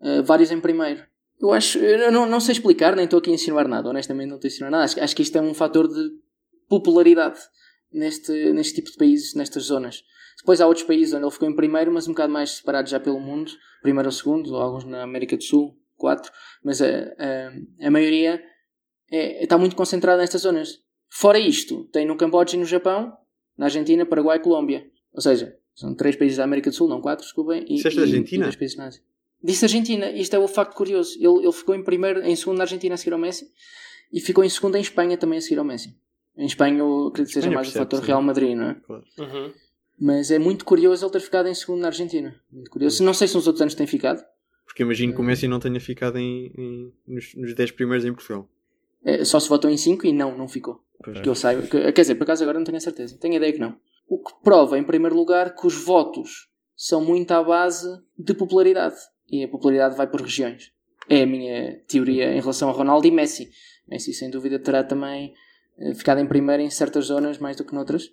Eh, 0.00 0.22
vários 0.22 0.50
em 0.50 0.60
primeiro. 0.60 1.04
Eu 1.40 1.52
acho, 1.52 1.78
eu 1.78 2.10
não, 2.10 2.26
não 2.26 2.40
sei 2.40 2.52
explicar, 2.52 2.96
nem 2.96 3.04
estou 3.04 3.18
aqui 3.18 3.30
a 3.30 3.34
insinuar 3.34 3.68
nada. 3.68 3.88
Honestamente, 3.88 4.28
não 4.28 4.36
estou 4.36 4.48
a 4.48 4.50
insinuar 4.50 4.70
nada. 4.70 4.84
Acho, 4.84 5.00
acho 5.00 5.16
que 5.16 5.22
isto 5.22 5.36
é 5.36 5.40
um 5.40 5.52
fator 5.52 5.88
de 5.88 6.10
popularidade 6.68 7.38
neste, 7.92 8.32
neste 8.52 8.76
tipo 8.76 8.90
de 8.90 8.96
países, 8.96 9.34
nestas 9.34 9.64
zonas. 9.64 10.02
Depois 10.38 10.60
há 10.60 10.66
outros 10.66 10.86
países 10.86 11.14
onde 11.14 11.24
ele 11.24 11.30
ficou 11.30 11.48
em 11.48 11.56
primeiro, 11.56 11.92
mas 11.92 12.06
um 12.06 12.12
bocado 12.12 12.32
mais 12.32 12.50
separados 12.52 12.90
já 12.90 13.00
pelo 13.00 13.20
mundo. 13.20 13.50
Primeiro 13.82 14.08
ou 14.08 14.12
segundo, 14.12 14.56
alguns 14.56 14.84
na 14.84 15.02
América 15.02 15.36
do 15.36 15.42
Sul, 15.42 15.76
quatro. 15.96 16.30
Mas 16.62 16.80
a, 16.80 16.86
a, 16.88 17.86
a 17.86 17.90
maioria 17.90 18.42
é, 19.10 19.42
está 19.42 19.58
muito 19.58 19.76
concentrada 19.76 20.20
nestas 20.20 20.42
zonas. 20.42 20.80
Fora 21.08 21.38
isto, 21.38 21.84
tem 21.92 22.06
no 22.06 22.16
Camboja 22.16 22.56
e 22.56 22.58
no 22.58 22.66
Japão, 22.66 23.16
na 23.56 23.66
Argentina, 23.66 24.04
Paraguai 24.04 24.38
e 24.38 24.40
Colômbia. 24.40 24.86
Ou 25.12 25.20
seja, 25.20 25.56
são 25.76 25.94
três 25.94 26.16
países 26.16 26.38
da 26.38 26.42
América 26.44 26.70
do 26.70 26.74
Sul, 26.76 26.88
não 26.88 27.00
quatro, 27.00 27.24
desculpem. 27.24 27.62
E, 27.68 27.76
Disseste 27.76 28.00
e- 28.00 28.02
Argentina? 28.02 28.42
E 28.42 28.46
dois 28.46 28.56
países 28.56 28.76
na 28.76 28.86
Ásia. 28.86 29.00
Disse 29.44 29.64
Argentina, 29.64 30.10
isto 30.10 30.34
é 30.34 30.38
o 30.38 30.48
facto 30.48 30.74
curioso. 30.74 31.16
Ele, 31.20 31.44
ele 31.44 31.52
ficou 31.52 31.74
em 31.74 31.84
primeiro, 31.84 32.20
em 32.22 32.34
segundo 32.34 32.56
na 32.58 32.64
Argentina 32.64 32.94
a 32.94 32.98
seguir 32.98 33.12
ao 33.12 33.18
Messi 33.20 33.48
e 34.12 34.20
ficou 34.20 34.42
em 34.42 34.48
segundo 34.48 34.74
em 34.76 34.80
Espanha 34.80 35.16
também 35.16 35.38
a 35.38 35.40
seguir 35.40 35.58
ao 35.60 35.64
Messi. 35.64 35.94
Em 36.36 36.46
Espanha 36.46 36.78
eu 36.78 37.06
acredito 37.08 37.28
que 37.34 37.40
seja 37.40 37.50
mais 37.54 37.68
o 37.68 37.72
fator 37.72 38.00
sim. 38.00 38.06
Real 38.06 38.22
Madrid, 38.22 38.56
não 38.56 38.64
é? 38.70 38.76
Uhum. 39.18 39.52
Mas 39.98 40.30
é 40.30 40.38
muito 40.38 40.64
curioso 40.64 41.04
ele 41.04 41.12
ter 41.12 41.20
ficado 41.20 41.48
em 41.48 41.54
segundo 41.54 41.80
na 41.80 41.88
Argentina. 41.88 42.34
Muito 42.52 42.70
curioso. 42.70 43.02
Não 43.04 43.14
sei 43.14 43.28
se 43.28 43.34
nos 43.36 43.46
outros 43.46 43.62
anos 43.62 43.74
tem 43.74 43.86
ficado. 43.86 44.22
Porque 44.64 44.82
imagino 44.82 45.14
que 45.14 45.20
o 45.20 45.24
Messi 45.24 45.46
não 45.48 45.58
tenha 45.60 45.80
ficado 45.80 46.18
em, 46.18 46.52
em- 46.58 46.92
nos, 47.06 47.34
nos 47.34 47.54
10 47.54 47.70
primeiros 47.70 48.04
em 48.04 48.12
Portugal. 48.12 48.48
É, 49.04 49.24
só 49.24 49.38
se 49.40 49.48
votou 49.48 49.70
em 49.70 49.76
5 49.76 50.06
e 50.06 50.12
não, 50.12 50.36
não 50.36 50.48
ficou. 50.48 50.82
Pois. 51.02 51.20
Que 51.20 51.28
eu 51.28 51.34
saiba. 51.34 51.62
Que- 51.62 51.92
quer 51.92 52.00
dizer, 52.02 52.16
por 52.16 52.24
acaso 52.24 52.42
agora 52.42 52.58
não 52.58 52.64
tenho 52.64 52.76
a 52.76 52.80
certeza. 52.80 53.16
Tenho 53.18 53.34
a 53.34 53.36
ideia 53.36 53.52
que 53.52 53.58
não. 53.60 53.76
O 54.08 54.22
que 54.22 54.32
prova, 54.42 54.78
em 54.78 54.84
primeiro 54.84 55.16
lugar, 55.16 55.54
que 55.54 55.66
os 55.66 55.74
votos 55.74 56.48
são 56.76 57.04
muito 57.04 57.32
à 57.32 57.42
base 57.42 57.88
de 58.18 58.34
popularidade. 58.34 58.96
E 59.28 59.42
a 59.42 59.48
popularidade 59.48 59.96
vai 59.96 60.06
por 60.06 60.20
regiões. 60.20 60.72
É 61.08 61.22
a 61.22 61.26
minha 61.26 61.80
teoria 61.88 62.32
em 62.32 62.40
relação 62.40 62.68
a 62.68 62.72
Ronaldo 62.72 63.06
e 63.06 63.10
Messi. 63.10 63.50
Messi, 63.88 64.12
sem 64.12 64.30
dúvida, 64.30 64.58
terá 64.58 64.84
também 64.84 65.34
eh, 65.78 65.94
ficado 65.94 66.20
em 66.20 66.26
primeiro 66.26 66.62
em 66.62 66.70
certas 66.70 67.06
zonas 67.06 67.38
mais 67.38 67.56
do 67.56 67.64
que 67.64 67.74
noutras. 67.74 68.12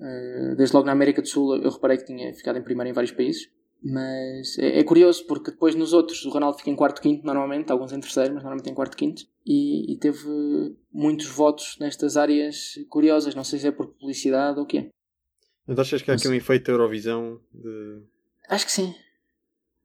Eh, 0.00 0.54
desde 0.56 0.74
logo 0.74 0.86
na 0.86 0.92
América 0.92 1.20
do 1.20 1.28
Sul 1.28 1.56
eu 1.56 1.70
reparei 1.70 1.98
que 1.98 2.04
tinha 2.04 2.32
ficado 2.34 2.58
em 2.58 2.62
primeiro 2.62 2.90
em 2.90 2.92
vários 2.92 3.12
países. 3.12 3.50
Mas 3.80 4.58
é, 4.58 4.80
é 4.80 4.84
curioso 4.84 5.24
porque 5.26 5.52
depois 5.52 5.74
nos 5.76 5.92
outros 5.92 6.24
o 6.24 6.30
Ronaldo 6.30 6.58
fica 6.58 6.70
em 6.70 6.76
quarto 6.76 7.00
quinto 7.00 7.24
normalmente, 7.24 7.70
alguns 7.70 7.92
em 7.92 8.00
terceiro, 8.00 8.34
mas 8.34 8.42
normalmente 8.42 8.70
em 8.70 8.74
quarto 8.74 8.96
quinto. 8.96 9.22
E, 9.46 9.92
e 9.92 9.96
teve 9.98 10.26
muitos 10.92 11.26
votos 11.26 11.76
nestas 11.80 12.16
áreas 12.16 12.74
curiosas. 12.88 13.34
Não 13.34 13.44
sei 13.44 13.58
se 13.58 13.68
é 13.68 13.70
por 13.70 13.86
publicidade 13.86 14.58
ou 14.58 14.64
o 14.64 14.66
quê. 14.66 14.90
Mas 15.68 15.78
achas 15.78 16.02
que 16.02 16.10
há 16.10 16.14
aqui 16.14 16.26
um 16.26 16.34
efeito 16.34 16.70
Eurovisão 16.70 17.38
de. 17.52 18.00
Acho 18.48 18.66
que 18.66 18.72
sim. 18.72 18.94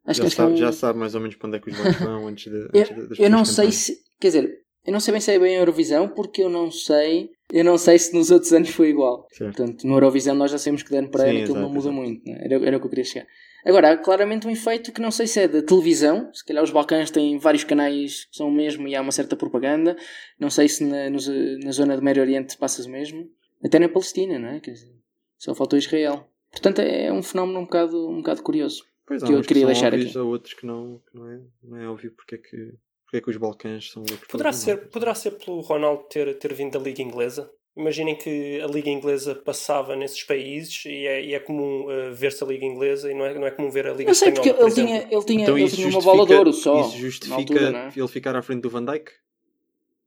Acho 0.06 0.18
já, 0.18 0.24
que, 0.24 0.28
acho 0.28 0.36
que 0.36 0.42
é 0.42 0.46
sabe, 0.46 0.54
um- 0.54 0.58
já 0.58 0.72
sabe 0.72 1.00
mais 1.00 1.14
ou 1.16 1.22
menos 1.22 1.36
para 1.36 1.48
onde 1.48 1.58
é 1.58 1.60
que 1.60 1.70
os 1.70 1.78
votos 1.78 1.96
vão 1.98 2.26
antes, 2.28 2.52
de, 2.52 2.58
Eu, 2.58 2.82
antes 2.82 2.96
de- 2.96 3.08
das 3.10 3.20
eu 3.20 3.30
não 3.30 3.46
sei 3.46 3.72
se. 3.72 3.98
Quer 4.20 4.28
dizer, 4.28 4.60
eu 4.86 4.92
não 4.94 5.00
sei 5.00 5.12
bem 5.12 5.22
se 5.22 5.32
é 5.32 5.40
bem 5.40 5.56
a 5.58 5.60
Eurovisão 5.60 6.08
porque 6.10 6.42
eu 6.42 6.50
não 6.50 6.72
sei. 6.72 7.30
Eu 7.52 7.64
não 7.64 7.78
sei 7.78 8.00
se 8.00 8.14
nos 8.14 8.32
outros 8.32 8.52
anos 8.54 8.70
foi 8.70 8.90
igual. 8.90 9.28
Certo. 9.32 9.56
Portanto, 9.56 9.86
no 9.86 9.94
Eurovisão 9.96 10.34
nós 10.34 10.50
já 10.52 10.58
sabemos 10.58 10.82
que 10.84 10.90
dando 10.90 11.10
para 11.10 11.26
Sim, 11.26 11.30
ano 11.30 11.40
aquilo 11.44 11.60
não 11.60 11.68
muda 11.70 11.90
exato. 11.90 11.94
muito. 11.96 12.26
né? 12.28 12.42
Era, 12.46 12.56
era 12.68 12.78
o 12.78 12.80
que 12.80 12.86
eu 12.86 12.90
queria 12.90 13.06
chegar. 13.06 13.28
Agora, 13.66 13.92
há 13.92 13.98
claramente 13.98 14.46
um 14.48 14.50
efeito 14.52 14.92
que 14.92 15.00
não 15.00 15.12
sei 15.12 15.26
se 15.28 15.40
é 15.40 15.48
da 15.48 15.62
televisão. 15.62 16.30
Se 16.34 16.44
calhar 16.44 16.64
os 16.64 16.72
Balcãs 16.72 17.12
têm 17.12 17.38
vários 17.38 17.64
canais 17.64 18.26
que 18.26 18.36
são 18.36 18.50
o 18.50 18.52
mesmo 18.52 18.88
e 18.90 18.96
há 18.96 19.02
uma 19.02 19.12
certa 19.12 19.36
propaganda. 19.38 19.96
Não 20.40 20.50
sei 20.50 20.68
se 20.68 20.84
na, 20.84 21.10
nos- 21.10 21.28
na 21.64 21.72
zona 21.72 21.96
do 21.96 22.02
Médio 22.04 22.22
Oriente 22.24 22.58
passa 22.58 22.82
o 22.86 22.90
mesmo. 22.90 23.30
Até 23.64 23.80
na 23.80 23.88
Palestina, 23.88 24.38
não 24.40 24.50
é? 24.50 24.60
Quer 24.60 24.72
dizer, 24.72 24.90
só 25.44 25.54
faltou 25.54 25.78
Israel. 25.78 26.26
Portanto, 26.52 26.80
é 26.80 27.12
um 27.12 27.22
fenómeno 27.22 27.60
um 27.60 27.64
bocado, 27.64 28.10
um 28.10 28.18
bocado 28.18 28.42
curioso. 28.42 28.86
Pois 29.06 29.22
há 29.22 29.28
que 29.28 29.34
eu 29.34 29.42
queria 29.42 29.64
são 29.64 29.72
deixar 29.74 29.94
aqui. 29.94 30.18
Há 30.18 30.24
outros 30.24 30.54
que 30.54 30.66
não, 30.66 31.02
que 31.12 31.18
não, 31.18 31.30
é, 31.30 31.40
não 31.62 31.78
é 31.78 31.90
óbvio 31.90 32.14
porque 32.16 32.36
é 32.36 32.38
que, 32.38 32.74
porque 33.04 33.18
é 33.18 33.22
que 33.22 33.30
os 33.30 33.36
Balcãs 33.36 33.92
são 33.92 34.04
loucos. 34.10 34.28
Poderá 34.30 34.54
ser, 34.54 34.88
poderá 34.90 35.14
ser 35.14 35.32
pelo 35.32 35.60
Ronaldo 35.60 36.04
ter, 36.04 36.38
ter 36.40 36.54
vindo 36.54 36.72
da 36.72 36.80
Liga 36.80 37.02
Inglesa? 37.02 37.52
Imaginem 37.76 38.16
que 38.16 38.62
a 38.62 38.68
Liga 38.68 38.90
Inglesa 38.90 39.36
passava 39.36 39.96
nesses 39.98 40.24
países 40.24 40.86
e 40.86 41.08
é, 41.08 41.26
e 41.26 41.34
é 41.34 41.40
comum 41.40 41.88
uh, 41.88 42.14
ver-se 42.14 42.42
a 42.44 42.48
Liga 42.48 42.66
Inglesa 42.66 43.12
e 43.12 43.16
não 43.16 43.26
é, 43.26 43.34
não 43.34 43.48
é 43.48 43.52
comum 43.52 43.70
ver 43.70 43.88
a 43.88 43.94
Liga 43.94 44.12
Eu 44.12 44.16
sei 44.16 44.30
Espanhola. 44.30 44.54
porque 44.54 44.54
por 44.54 44.62
ele 44.62 44.72
exemplo. 44.72 45.10
tinha, 45.10 45.18
ele 45.18 45.26
tinha, 45.26 45.44
Então 45.44 45.58
ele 45.58 45.66
isso 45.66 45.76
tinha 45.76 45.88
uma 45.88 45.92
justifica, 45.94 46.16
bola 46.16 46.28
de 46.28 46.34
ouro 46.36 46.54
só. 46.54 46.82
isso 46.82 46.98
justifica 46.98 47.36
altura, 47.36 47.92
é? 47.94 48.00
ele 48.00 48.08
ficar 48.08 48.36
à 48.36 48.42
frente 48.42 48.62
do 48.62 48.70
Van 48.70 48.86
Dijk? 48.86 49.12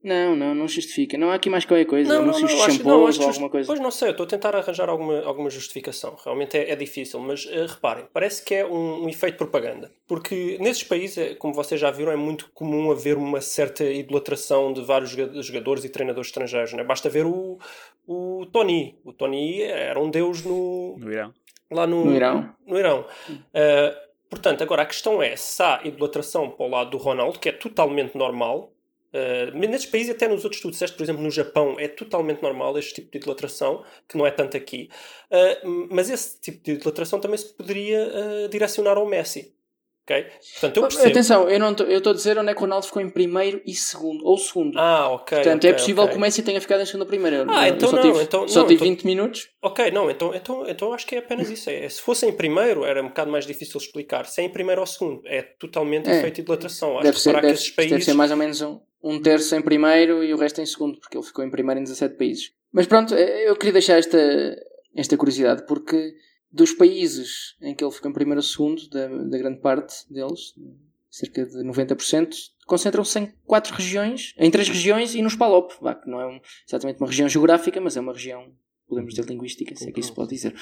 Não, 0.06 0.36
não, 0.36 0.54
não 0.54 0.68
justifica. 0.68 1.18
Não 1.18 1.30
há 1.30 1.34
aqui 1.34 1.50
mais 1.50 1.64
qualquer 1.64 1.84
coisa. 1.84 2.08
Não, 2.14 2.24
não, 2.24 2.32
não, 2.32 2.38
de 2.38 2.44
acho, 2.44 2.56
shampoos 2.58 2.84
não, 2.84 3.06
acho 3.06 3.20
ou 3.22 3.28
alguma 3.28 3.50
coisa. 3.50 3.66
Pois 3.66 3.80
não 3.80 3.90
sei, 3.90 4.08
eu 4.08 4.10
estou 4.12 4.24
a 4.24 4.28
tentar 4.28 4.54
arranjar 4.56 4.88
alguma, 4.88 5.20
alguma 5.22 5.50
justificação. 5.50 6.16
Realmente 6.24 6.56
é, 6.56 6.70
é 6.70 6.76
difícil, 6.76 7.18
mas 7.20 7.46
eh, 7.50 7.66
reparem, 7.66 8.06
parece 8.12 8.44
que 8.44 8.54
é 8.54 8.64
um, 8.64 9.04
um 9.04 9.08
efeito 9.08 9.36
propaganda. 9.36 9.90
Porque 10.06 10.56
nesses 10.60 10.82
países, 10.84 11.18
eh, 11.18 11.34
como 11.34 11.52
vocês 11.52 11.80
já 11.80 11.90
viram, 11.90 12.12
é 12.12 12.16
muito 12.16 12.48
comum 12.54 12.90
haver 12.90 13.16
uma 13.18 13.40
certa 13.40 13.84
idolatração 13.84 14.72
de 14.72 14.82
vários 14.82 15.10
joga- 15.10 15.42
jogadores 15.42 15.84
e 15.84 15.88
treinadores 15.88 16.28
estrangeiros. 16.28 16.72
Né? 16.72 16.84
Basta 16.84 17.08
ver 17.10 17.26
o, 17.26 17.58
o 18.06 18.46
Tony. 18.52 18.96
O 19.04 19.12
Tony 19.12 19.62
era 19.62 19.98
um 20.00 20.08
deus 20.10 20.42
no, 20.44 20.96
No 20.98 21.12
Irão. 21.12 21.32
lá 21.70 21.86
no, 21.86 22.04
No 22.04 22.14
Irão. 22.14 22.48
no 22.66 22.78
Irão. 22.78 23.04
Uh, 23.30 24.06
portanto, 24.30 24.62
agora 24.62 24.82
a 24.82 24.86
questão 24.86 25.22
é 25.22 25.34
se 25.36 25.62
há 25.62 25.80
idolatração 25.84 26.50
para 26.50 26.64
o 26.66 26.68
lado 26.68 26.90
do 26.90 26.96
Ronaldo, 26.96 27.38
que 27.38 27.48
é 27.48 27.52
totalmente 27.52 28.16
normal. 28.16 28.72
Uh, 29.16 29.56
nesses 29.56 29.86
países, 29.86 30.14
até 30.14 30.28
nos 30.28 30.44
outros 30.44 30.60
tu 30.60 30.70
disseste, 30.70 30.94
por 30.94 31.02
exemplo, 31.02 31.22
no 31.22 31.30
Japão, 31.30 31.76
é 31.78 31.88
totalmente 31.88 32.42
normal 32.42 32.76
este 32.78 32.96
tipo 32.96 33.12
de 33.12 33.18
idolatração, 33.18 33.82
que 34.06 34.18
não 34.18 34.26
é 34.26 34.30
tanto 34.30 34.56
aqui. 34.56 34.90
Uh, 35.30 35.88
mas 35.90 36.10
esse 36.10 36.38
tipo 36.40 36.62
de 36.62 36.72
idolatração 36.72 37.18
também 37.18 37.38
se 37.38 37.54
poderia 37.54 38.06
uh, 38.06 38.48
direcionar 38.48 38.98
ao 38.98 39.06
Messi. 39.06 39.55
Ok? 40.08 40.26
Portanto, 40.52 40.76
eu 40.76 40.82
percebo. 40.84 41.08
Atenção, 41.08 41.48
eu 41.50 41.58
eu 41.88 41.98
estou 41.98 42.12
a 42.12 42.14
dizer 42.14 42.38
onde 42.38 42.50
é 42.50 42.54
que 42.54 42.58
o 42.58 42.62
Ronaldo 42.62 42.86
ficou 42.86 43.02
em 43.02 43.10
primeiro 43.10 43.60
e 43.66 43.74
segundo. 43.74 44.24
Ou 44.24 44.38
segundo. 44.38 44.78
Ah, 44.78 45.10
ok. 45.10 45.38
Portanto, 45.38 45.58
ok, 45.64 45.70
é 45.70 45.72
possível 45.72 46.02
ok. 46.04 46.12
que 46.12 46.18
o 46.18 46.20
Messi 46.20 46.42
tenha 46.42 46.60
ficado 46.60 46.80
em 46.82 46.86
segunda 46.86 47.04
ou 47.04 47.08
primeira. 47.08 47.36
Eu- 47.38 47.46
Ah, 47.50 47.68
eu 47.68 47.74
então 47.74 47.88
só 47.90 47.96
não, 47.96 48.02
tive, 48.02 48.22
então- 48.22 48.48
só 48.48 48.60
não, 48.60 48.66
tive 48.68 48.74
então- 48.84 48.88
20 48.96 49.04
minutos. 49.04 49.48
Ok, 49.62 49.90
não, 49.90 50.08
então, 50.10 50.34
então, 50.34 50.64
então 50.68 50.92
acho 50.92 51.06
que 51.06 51.16
é 51.16 51.18
apenas 51.18 51.50
isso. 51.50 51.68
É, 51.68 51.88
se 51.88 52.00
fosse 52.00 52.24
em 52.24 52.32
primeiro, 52.32 52.84
era 52.84 53.02
um 53.02 53.08
bocado 53.08 53.30
mais 53.30 53.44
difícil 53.44 53.78
explicar. 53.80 54.26
Se 54.26 54.40
é 54.40 54.44
em 54.44 54.48
primeiro 54.48 54.80
ou 54.80 54.86
segundo, 54.86 55.22
é 55.26 55.42
totalmente 55.42 56.08
É. 56.08 56.18
efeito 56.18 56.36
de 56.36 56.40
idolatração. 56.42 56.94
Acho 56.94 57.02
Deve 57.02 57.16
que 57.16 57.20
ser, 57.22 57.32
deve, 57.34 57.46
que 57.48 57.52
esses 57.52 57.74
deve 57.74 57.88
países. 57.90 58.04
ser 58.04 58.14
mais 58.14 58.30
ou 58.30 58.36
menos 58.36 58.60
um, 58.62 58.80
um 59.02 59.20
terço 59.20 59.54
em 59.56 59.60
primeiro 59.62 60.22
e 60.22 60.32
o 60.32 60.36
resto 60.36 60.60
em 60.60 60.66
segundo, 60.66 60.98
porque 61.00 61.16
ele 61.16 61.24
ficou 61.26 61.44
em 61.44 61.50
primeiro 61.50 61.80
em 61.80 61.84
17 61.84 62.16
países. 62.16 62.52
Mas 62.72 62.86
pronto, 62.86 63.14
eh, 63.14 63.48
eu 63.48 63.56
queria 63.56 63.72
deixar 63.72 63.98
esta, 63.98 64.18
esta 64.96 65.16
curiosidade, 65.16 65.64
porque 65.66 66.12
dos 66.56 66.72
países 66.72 67.54
em 67.60 67.74
que 67.74 67.84
ele 67.84 67.92
ficou 67.92 68.10
em 68.10 68.14
primeiro 68.14 68.38
ou 68.38 68.42
segundo, 68.42 68.88
da, 68.88 69.06
da 69.08 69.38
grande 69.38 69.60
parte 69.60 69.94
deles, 70.12 70.54
cerca 71.10 71.44
de 71.46 71.58
90%, 71.62 72.28
concentram-se 72.66 73.18
em 73.18 73.32
quatro 73.44 73.74
regiões, 73.74 74.34
em 74.38 74.50
três 74.50 74.68
regiões 74.68 75.14
e 75.14 75.22
nos 75.22 75.34
PALOP, 75.36 75.72
que 76.02 76.10
não 76.10 76.20
é 76.20 76.26
um- 76.26 76.40
exatamente 76.66 76.98
uma 77.00 77.06
região 77.06 77.28
geográfica, 77.28 77.80
mas 77.80 77.96
é 77.96 78.00
uma 78.00 78.12
região, 78.12 78.52
podemos 78.88 79.12
dizer, 79.14 79.28
linguística, 79.28 79.74
se 79.74 79.88
é 79.88 79.92
que 79.92 80.00
isso 80.00 80.14
pode 80.14 80.30
dizer. 80.30 80.54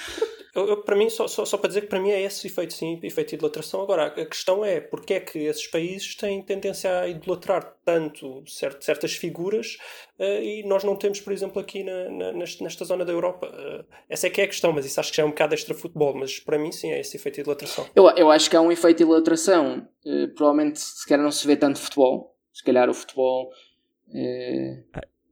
Eu, 0.54 0.69
eu, 0.69 0.83
para 0.83 0.95
mim, 0.97 1.11
só, 1.11 1.26
só, 1.26 1.45
só 1.45 1.59
para 1.59 1.69
dizer 1.69 1.81
que 1.83 1.87
para 1.88 2.00
mim 2.00 2.11
é 2.11 2.23
esse 2.23 2.47
efeito, 2.47 2.73
sim, 2.75 2.99
efeito 3.02 3.31
de 3.31 3.35
idolatração. 3.35 3.83
Agora, 3.83 4.07
a 4.07 4.25
questão 4.26 4.64
é 4.64 4.81
porque 4.81 5.14
é 5.14 5.21
que 5.21 5.38
esses 5.40 5.66
países 5.66 6.14
têm 6.14 6.40
tendência 6.43 7.00
a 7.00 7.09
idolatrar 7.09 7.75
tanto 7.85 8.43
cert, 8.47 8.81
certas 8.83 9.14
figuras 9.14 9.76
eh, 10.19 10.45
e 10.61 10.62
nós 10.66 10.85
não 10.85 10.95
temos, 10.97 11.21
por 11.21 11.33
exemplo, 11.33 11.61
aqui 11.61 11.83
na, 11.83 12.09
na- 12.11 12.33
nesta 12.33 12.85
zona 12.85 13.04
da 13.04 13.12
Europa. 13.12 13.50
Eh, 13.52 13.85
essa 14.09 14.28
é 14.28 14.31
que 14.31 14.40
é 14.40 14.45
a 14.45 14.49
questão, 14.49 14.73
mas 14.73 14.87
isso 14.87 15.00
acho 15.00 15.11
que 15.11 15.16
já 15.16 15.23
é 15.25 15.26
um 15.26 15.31
bocado 15.31 15.54
extra 15.54 15.75
futebol. 15.75 16.14
Mas 16.14 16.38
para 16.38 16.57
mim, 16.59 16.71
sim, 16.71 16.93
é 16.93 17.00
esse 17.00 17.16
efeito 17.16 17.35
de 17.35 17.40
idolatração. 17.43 17.87
Eu, 17.95 18.09
eu 18.11 18.31
acho 18.31 18.49
que 18.49 18.57
há 18.57 18.61
um 18.61 18.71
efeito 18.71 18.99
de 18.99 19.02
ilustração. 19.02 19.88
Eh, 20.07 20.28
provavelmente, 20.28 20.78
se 20.78 21.04
calhar, 21.07 21.23
não 21.25 21.33
se 21.33 21.45
vê 21.47 21.57
tanto 21.57 21.81
futebol. 21.81 22.37
Se 22.52 22.62
calhar, 22.62 22.88
o 22.88 22.95
futebol. 22.95 23.50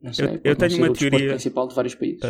não 0.03 0.13
sei, 0.13 0.27
eu 0.43 0.51
não 0.51 0.57
tenho 0.57 0.77
uma 0.79 0.93
teoria, 0.93 1.29
principal 1.29 1.69
de 1.69 1.75
vários 1.77 1.95
países. 1.95 2.21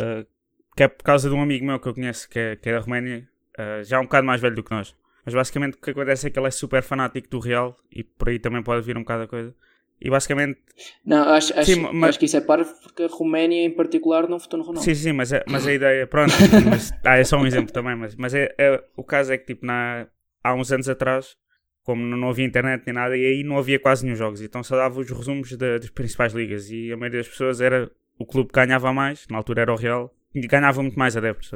Que 0.75 0.83
é 0.83 0.87
por 0.87 1.03
causa 1.03 1.29
de 1.29 1.35
um 1.35 1.41
amigo 1.41 1.65
meu 1.65 1.79
que 1.79 1.87
eu 1.87 1.93
conheço, 1.93 2.27
que 2.29 2.39
é, 2.39 2.55
que 2.55 2.69
é 2.69 2.73
da 2.73 2.79
Roménia, 2.79 3.27
uh, 3.59 3.83
já 3.83 3.99
um 3.99 4.03
bocado 4.03 4.25
mais 4.25 4.41
velho 4.41 4.55
do 4.55 4.63
que 4.63 4.71
nós. 4.71 4.95
Mas 5.25 5.33
basicamente 5.33 5.75
o 5.75 5.77
que 5.81 5.91
acontece 5.91 6.27
é 6.27 6.29
que 6.29 6.37
ele 6.39 6.47
é 6.47 6.51
super 6.51 6.81
fanático 6.83 7.29
do 7.29 7.39
Real 7.39 7.77
e 7.91 8.03
por 8.03 8.29
aí 8.29 8.39
também 8.39 8.61
pode 8.63 8.85
vir 8.85 8.97
um 8.97 9.01
bocado 9.01 9.23
a 9.23 9.27
coisa. 9.27 9.55
E 10.01 10.09
basicamente, 10.09 10.59
não, 11.05 11.29
acho, 11.29 11.57
acho, 11.57 11.71
sim, 11.75 11.87
mas- 11.93 12.09
acho 12.09 12.19
que 12.19 12.25
isso 12.25 12.35
é 12.35 12.41
parvo 12.41 12.69
porque 12.81 13.03
a 13.03 13.07
Roménia, 13.07 13.63
em 13.63 13.71
particular, 13.71 14.27
não 14.27 14.37
votou 14.37 14.57
no 14.59 14.65
Ronaldo. 14.65 14.83
sim, 14.83 14.93
sim, 14.95 15.13
mas, 15.13 15.31
é, 15.31 15.43
mas 15.47 15.65
a 15.65 15.71
ideia, 15.71 16.05
pronto, 16.07 16.33
mas, 16.69 16.91
ah, 17.05 17.15
é 17.17 17.23
só 17.23 17.37
um 17.37 17.45
exemplo 17.45 17.71
também, 17.71 17.95
mas, 17.95 18.13
mas 18.15 18.33
é, 18.33 18.53
é- 18.57 18.83
o 18.97 19.03
caso 19.03 19.31
é 19.31 19.37
que 19.37 19.45
tipo, 19.45 19.65
na, 19.65 20.07
há 20.43 20.53
uns 20.55 20.73
anos 20.73 20.89
atrás, 20.89 21.37
como 21.83 22.03
não 22.03 22.29
havia 22.29 22.43
internet 22.45 22.83
nem 22.85 22.95
nada, 22.95 23.15
e 23.15 23.25
aí 23.25 23.43
não 23.43 23.57
havia 23.57 23.79
quase 23.79 24.03
nenhum 24.03 24.17
jogos, 24.17 24.41
então 24.41 24.61
só 24.61 24.75
dava 24.75 24.99
os 24.99 25.09
resumos 25.09 25.55
da- 25.55 25.77
das 25.77 25.89
principais 25.89 26.33
ligas 26.33 26.69
e 26.69 26.91
a 26.91 26.97
maioria 26.97 27.19
das 27.21 27.29
pessoas 27.29 27.61
era 27.61 27.89
o 28.19 28.25
clube 28.25 28.49
que 28.51 28.59
ganhava 28.59 28.91
mais, 28.91 29.25
na 29.29 29.37
altura 29.37 29.61
era 29.61 29.71
o 29.71 29.77
Real, 29.77 30.13
ganhava 30.41 30.81
muito 30.81 30.97
mais 30.97 31.15
adeptos, 31.15 31.51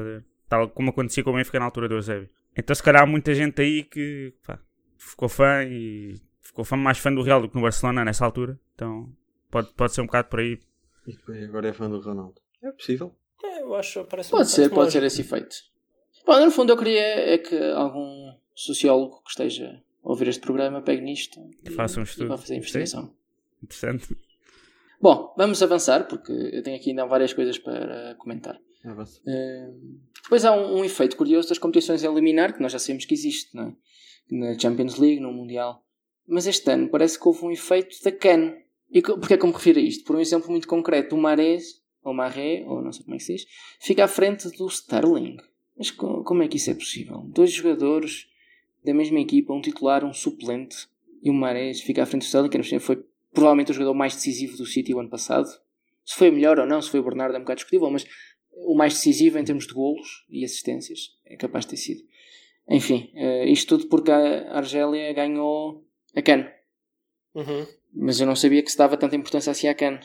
tal 0.47 0.69
como 0.69 0.89
acontecia 0.89 1.23
com 1.23 1.31
o 1.31 1.33
Benfica 1.33 1.59
na 1.59 1.65
altura 1.65 1.87
do 1.87 1.95
Eusébio. 1.95 2.29
Então 2.55 2.75
se 2.75 2.81
calhar 2.81 3.03
há 3.03 3.05
muita 3.05 3.33
gente 3.33 3.61
aí 3.61 3.83
que 3.83 4.33
pá, 4.45 4.59
ficou 4.97 5.29
fã 5.29 5.63
e 5.63 6.15
ficou 6.41 6.65
fã, 6.65 6.75
mais 6.75 6.97
fã 6.97 7.13
do 7.13 7.21
Real 7.21 7.41
do 7.41 7.49
que 7.49 7.55
no 7.55 7.61
Barcelona 7.61 8.03
nessa 8.03 8.25
altura, 8.25 8.59
então 8.73 9.11
pode, 9.51 9.71
pode 9.73 9.93
ser 9.93 10.01
um 10.01 10.05
bocado 10.05 10.29
por 10.29 10.39
aí. 10.39 10.59
E 11.05 11.11
depois 11.11 11.43
agora 11.43 11.69
é 11.69 11.73
fã 11.73 11.89
do 11.89 11.99
Ronaldo. 11.99 12.41
É 12.63 12.71
possível. 12.71 13.15
É, 13.43 13.61
eu 13.61 13.75
acho, 13.75 14.03
parece 14.05 14.31
Pode 14.31 14.49
ser, 14.49 14.69
pode 14.69 14.91
ser 14.91 15.03
esse 15.03 15.21
efeito. 15.21 15.55
Bom, 16.25 16.43
no 16.43 16.51
fundo, 16.51 16.73
eu 16.73 16.77
queria 16.77 17.33
é 17.33 17.37
que 17.37 17.55
algum 17.71 18.33
sociólogo 18.53 19.21
que 19.23 19.29
esteja 19.29 19.81
a 20.03 20.09
ouvir 20.09 20.27
este 20.27 20.41
programa 20.41 20.81
pegue 20.81 21.01
nisto 21.01 21.39
e, 21.63 21.71
Faça 21.71 21.99
um 21.99 22.03
estudo. 22.03 22.27
vá 22.27 22.37
fazer 22.37 22.55
a 22.55 22.57
investigação. 22.57 23.13
Interessante. 23.63 24.17
Bom, 24.99 25.33
vamos 25.37 25.61
avançar 25.61 26.07
porque 26.07 26.31
eu 26.31 26.63
tenho 26.63 26.75
aqui 26.75 26.89
ainda 26.89 27.05
várias 27.05 27.33
coisas 27.33 27.57
para 27.59 28.15
comentar. 28.15 28.59
Avança. 28.83 29.21
Eh, 29.27 29.69
depois 30.23 30.45
há 30.45 30.51
um, 30.53 30.79
um 30.79 30.85
efeito 30.85 31.15
curioso 31.17 31.49
das 31.49 31.57
competições 31.57 32.03
a 32.03 32.07
eliminar, 32.11 32.53
que 32.53 32.61
nós 32.61 32.71
já 32.71 32.79
sabemos 32.79 33.05
que 33.05 33.13
existe, 33.13 33.55
não 33.55 33.63
é? 33.69 33.73
Na 34.29 34.59
Champions 34.59 34.97
League, 34.97 35.19
no 35.21 35.31
Mundial. 35.31 35.83
Mas 36.27 36.45
este 36.47 36.69
ano 36.71 36.89
parece 36.89 37.19
que 37.19 37.27
houve 37.27 37.45
um 37.45 37.51
efeito 37.51 37.95
da 38.03 38.11
CAN. 38.11 38.53
E 38.91 39.01
porquê 39.01 39.33
é 39.33 39.37
que 39.37 39.43
eu 39.43 39.47
me 39.47 39.53
refiro 39.53 39.79
a 39.79 39.81
isto? 39.81 40.03
Por 40.05 40.15
um 40.15 40.19
exemplo 40.19 40.49
muito 40.49 40.67
concreto, 40.67 41.15
o 41.15 41.17
Mares, 41.17 41.81
ou 42.03 42.13
Maré, 42.13 42.63
ou 42.65 42.81
não 42.81 42.91
sei 42.91 43.03
como 43.03 43.15
é 43.15 43.17
que 43.17 43.23
se 43.25 43.35
diz, 43.35 43.45
fica 43.81 44.03
à 44.05 44.07
frente 44.07 44.49
do 44.57 44.67
Sterling. 44.67 45.37
Mas 45.77 45.91
co- 45.91 46.23
como 46.23 46.41
é 46.43 46.47
que 46.47 46.55
isso 46.57 46.69
é 46.71 46.73
possível? 46.73 47.19
Dois 47.27 47.51
jogadores 47.51 48.27
da 48.85 48.93
mesma 48.93 49.19
equipa, 49.19 49.53
um 49.53 49.61
titular, 49.61 50.05
um 50.05 50.13
suplente, 50.13 50.87
e 51.21 51.29
o 51.29 51.33
Mares 51.33 51.81
fica 51.81 52.03
à 52.03 52.05
frente 52.05 52.21
do 52.21 52.25
Sterling, 52.25 52.49
que 52.49 52.79
foi 52.79 53.03
provavelmente 53.33 53.71
o 53.71 53.73
jogador 53.73 53.93
mais 53.93 54.13
decisivo 54.15 54.55
do 54.57 54.65
City 54.65 54.93
o 54.93 54.99
ano 54.99 55.09
passado. 55.09 55.47
Se 56.05 56.15
foi 56.15 56.31
melhor 56.31 56.57
ou 56.59 56.65
não, 56.65 56.81
se 56.81 56.89
foi 56.89 57.01
o 57.01 57.03
Bernardo 57.03 57.35
é 57.35 57.37
um 57.37 57.41
bocado 57.41 57.57
discutível, 57.57 57.89
mas 57.91 58.05
o 58.65 58.75
mais 58.75 58.93
decisivo 58.93 59.37
em 59.37 59.43
termos 59.43 59.67
de 59.67 59.73
golos 59.73 60.25
e 60.29 60.43
assistências. 60.45 61.17
É 61.25 61.35
capaz 61.35 61.65
de 61.65 61.71
ter 61.71 61.77
sido. 61.77 62.03
Enfim, 62.69 63.11
eh, 63.15 63.45
isto 63.49 63.77
tudo 63.77 63.89
porque 63.89 64.11
a 64.11 64.57
Argélia 64.57 65.13
ganhou 65.13 65.85
a 66.15 66.21
CAN. 66.21 66.47
Uhum. 67.33 67.65
Mas 67.93 68.19
eu 68.19 68.27
não 68.27 68.35
sabia 68.35 68.61
que 68.61 68.71
se 68.71 68.77
dava 68.77 68.97
tanta 68.97 69.15
importância 69.15 69.51
assim 69.51 69.67
à 69.67 69.73
CAN. 69.75 69.99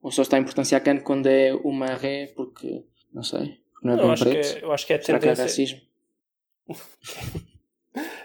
Ou 0.00 0.10
só 0.12 0.22
se 0.22 0.30
dá 0.30 0.38
importância 0.38 0.76
à 0.78 0.80
CAN 0.80 0.98
quando 1.00 1.26
é 1.26 1.52
uma 1.54 1.86
ré, 1.94 2.26
porque, 2.36 2.84
não 3.12 3.22
sei, 3.24 3.58
não 3.82 3.94
é 3.94 3.96
bem 3.96 4.10
acho, 4.10 4.24
que 4.24 4.30
preto. 4.30 4.56
é, 4.58 4.64
eu 4.64 4.72
acho 4.72 4.86
que 4.86 4.92
é 4.92 4.96
a 4.96 5.02
Será 5.02 5.18
que 5.18 5.26
é 5.26 5.34
tendência. 5.34 5.44
racismo? 5.44 5.80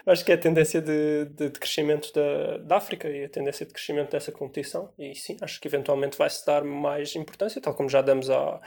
Acho 0.04 0.24
que 0.24 0.32
é 0.32 0.34
a 0.34 0.38
tendência 0.38 0.82
de, 0.82 1.26
de, 1.26 1.48
de 1.50 1.58
crescimento 1.58 2.12
da, 2.12 2.58
da 2.58 2.76
África 2.76 3.08
e 3.08 3.24
a 3.24 3.28
tendência 3.28 3.64
de 3.64 3.72
crescimento 3.72 4.10
dessa 4.10 4.30
competição. 4.32 4.92
E 4.98 5.14
sim, 5.14 5.36
acho 5.40 5.60
que 5.60 5.68
eventualmente 5.68 6.18
vai-se 6.18 6.44
dar 6.44 6.62
mais 6.64 7.14
importância, 7.16 7.60
tal 7.60 7.74
como 7.74 7.88
já 7.88 8.02
damos 8.02 8.28
à- 8.28 8.60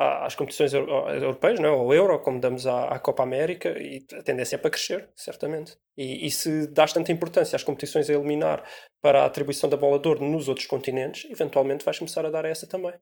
às 0.00 0.34
competições 0.36 0.72
euro- 0.72 1.08
europeias, 1.10 1.58
não 1.58 1.68
é? 1.68 1.72
ao 1.72 1.92
Euro, 1.92 2.18
como 2.20 2.40
damos 2.40 2.66
à, 2.66 2.84
à 2.84 2.98
Copa 3.00 3.24
América, 3.24 3.70
e 3.78 4.06
a 4.12 4.22
tendência 4.22 4.54
é 4.54 4.58
para 4.58 4.70
crescer, 4.70 5.08
certamente. 5.16 5.76
E, 5.96 6.24
e 6.26 6.30
se 6.30 6.68
dás 6.68 6.92
tanta 6.92 7.10
importância 7.10 7.56
às 7.56 7.64
competições 7.64 8.08
a 8.08 8.12
eliminar 8.14 8.62
para 9.02 9.22
a 9.22 9.26
atribuição 9.26 9.68
da 9.68 9.76
bola 9.76 9.98
de 9.98 10.06
ouro 10.06 10.24
nos 10.24 10.46
outros 10.48 10.66
continentes, 10.66 11.28
eventualmente 11.30 11.84
vais 11.84 11.98
começar 11.98 12.24
a 12.24 12.30
dar 12.30 12.44
a 12.46 12.48
essa 12.48 12.66
também. 12.66 12.94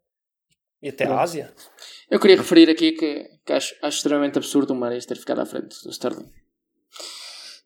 E 0.82 0.88
até 0.88 1.04
à. 1.04 1.20
Ásia. 1.20 1.52
Eu 2.10 2.18
queria 2.18 2.36
referir 2.36 2.70
aqui 2.70 2.92
que, 2.92 3.24
que 3.44 3.52
acho, 3.52 3.74
acho 3.82 3.96
extremamente 3.98 4.38
absurdo 4.38 4.72
o 4.72 4.76
Mares 4.76 5.04
ter 5.06 5.16
ficado 5.16 5.40
à 5.40 5.46
frente 5.46 5.76
do 5.84 5.90
Sterling. 5.90 6.30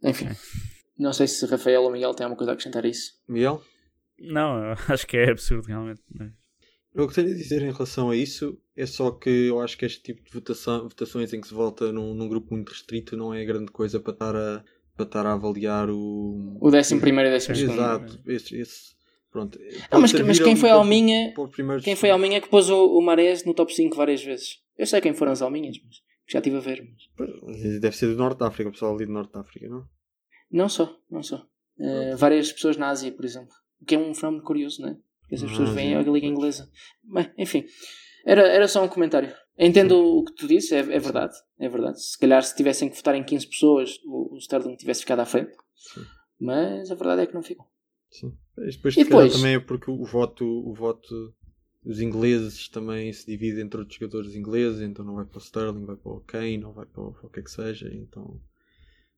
Enfim, 0.03 0.29
não 0.99 1.13
sei 1.13 1.27
se 1.29 1.45
Rafael 1.47 1.83
ou 1.83 1.91
Miguel 1.91 2.15
têm 2.15 2.25
alguma 2.25 2.37
coisa 2.39 2.53
a 2.53 2.55
acrescentar 2.55 2.85
a 2.85 2.89
isso. 2.89 3.13
Miguel? 3.29 3.63
Não, 4.19 4.73
acho 4.89 5.07
que 5.07 5.17
é 5.17 5.31
absurdo 5.31 5.67
realmente. 5.67 6.01
mas- 6.09 6.40
O 6.95 7.07
que 7.07 7.15
tenho 7.15 7.31
a 7.31 7.35
dizer 7.35 7.63
em 7.63 7.71
relação 7.71 8.11
a 8.11 8.17
isso 8.17 8.59
é 8.77 8.85
só 8.85 9.11
que 9.13 9.31
eu 9.31 9.61
acho 9.61 9.79
que 9.79 9.85
este 9.87 10.03
tipo 10.03 10.23
de 10.25 10.31
votação, 10.33 10.83
votações 10.89 11.33
em 11.33 11.41
que 11.41 11.47
se 11.47 11.55
vota 11.55 11.93
num, 11.93 12.15
num 12.15 12.29
grupo 12.29 12.53
muito 12.55 12.71
restrito 12.71 13.17
não 13.17 13.33
é 13.33 13.45
grande 13.45 13.71
coisa 13.71 14.01
para 14.01 14.13
estar 14.13 14.35
a, 14.35 14.65
para 14.97 15.07
estar 15.07 15.27
a 15.27 15.33
avaliar 15.35 15.89
o. 15.89 16.59
O 16.61 16.71
décimo 16.71 17.01
primeiro 17.01 17.31
e 17.31 17.33
décimo 17.33 17.55
segundo. 17.55 17.75
Exato. 17.75 18.21
Esse, 18.27 18.57
esse, 18.61 18.95
pronto. 19.31 19.59
Ah, 19.91 19.99
mas, 20.01 20.13
mas 20.13 20.41
quem 20.41 20.57
foi 20.57 20.69
a 20.69 20.73
para- 20.73 20.81
Alminha? 20.83 21.33
Quem 21.83 21.95
foi 21.95 22.11
a 22.11 22.15
Alminha 22.15 22.41
que 22.41 22.49
pôs 22.49 22.69
o, 22.69 22.99
o 22.99 23.01
Mares 23.01 23.45
no 23.45 23.55
top 23.55 23.73
5 23.73 23.97
várias 23.97 24.23
vezes? 24.25 24.59
Eu 24.77 24.87
sei 24.87 25.01
quem 25.01 25.15
foram 25.15 25.31
as 25.33 25.43
Alminhas, 25.43 25.77
mas 25.85 25.97
já 26.29 26.39
estive 26.41 26.57
a 26.57 26.61
ver. 26.61 26.83
Mas... 27.17 27.81
Deve 27.81 27.97
ser 27.97 28.09
do 28.09 28.17
Norte 28.17 28.39
da 28.39 28.49
África, 28.49 28.69
o 28.69 28.73
pessoal 28.73 28.95
ali 28.97 29.07
do 29.07 29.13
Norte 29.13 29.33
da 29.33 29.41
África, 29.41 29.69
não? 29.69 29.85
Não 30.51 30.69
só, 30.69 30.97
não 31.09 31.23
só. 31.23 31.47
Eh, 31.79 32.15
várias 32.17 32.53
pessoas 32.53 32.77
na 32.77 32.89
Ásia, 32.89 33.13
por 33.13 33.25
exemplo. 33.25 33.55
O 33.81 33.85
que 33.85 33.95
é 33.95 33.99
um 33.99 34.13
fenómeno 34.13 34.43
curioso, 34.43 34.83
não 34.83 34.89
é? 34.91 34.97
Depois 35.31 35.43
as 35.45 35.51
pessoas 35.51 35.71
Ah, 35.71 35.73
veem 35.73 35.95
a 35.95 36.03
Liga 36.03 36.27
Inglesa. 36.27 36.71
Bem, 37.05 37.31
enfim. 37.39 37.65
Era, 38.27 38.43
era 38.49 38.69
só 38.69 38.85
um 38.85 38.89
comentário. 38.89 39.33
Entendo 39.59 39.93
o 40.19 40.25
que 40.25 40.35
tu 40.35 40.47
disse, 40.49 40.75
é, 40.75 40.79
é 40.81 40.99
verdade. 40.99 41.35
É 41.59 41.69
verdade. 41.69 42.03
Se 42.03 42.19
calhar 42.19 42.43
se 42.43 42.57
tivessem 42.57 42.89
que 42.89 42.97
votar 42.97 43.15
em 43.15 43.23
15 43.25 43.47
pessoas, 43.47 43.99
o, 44.05 44.35
o 44.35 44.39
Sterling 44.39 44.77
tivesse 44.77 45.01
ficado 45.01 45.21
à 45.21 45.27
frente. 45.27 45.53
Sim. 45.75 46.03
Mas 46.41 46.91
a 46.91 46.95
verdade 46.95 47.23
é 47.23 47.27
que 47.27 47.35
não 47.35 47.43
ficou. 47.43 47.67
Sim. 48.11 48.37
Mas 48.57 48.77
Depois, 48.77 48.97
E 48.97 49.05
depois? 49.05 49.33
também 49.35 49.55
é 49.55 49.61
porque 49.61 49.91
o 49.91 50.05
voto, 50.05 50.45
o 50.45 50.75
voto 50.75 51.35
dos 51.83 52.01
ingleses 52.01 52.69
também 52.69 53.13
se 53.13 53.25
divide 53.27 53.61
entre 53.61 53.81
outros 53.81 53.99
jogadores 53.99 54.35
ingleses, 54.35 54.81
então 54.83 55.05
não 55.05 55.15
vai 55.15 55.25
para 55.25 55.39
o 55.39 55.41
Sterling, 55.41 55.85
vai 55.87 55.97
para 55.97 56.13
o 56.13 56.21
Kane, 56.21 56.65
ou 56.65 56.73
vai 56.75 56.85
para 56.87 57.03
o, 57.03 57.13
para 57.13 57.27
o 57.27 57.31
que 57.31 57.41
é 57.41 57.43
que 57.43 57.51
seja, 57.51 57.89
então 57.95 58.39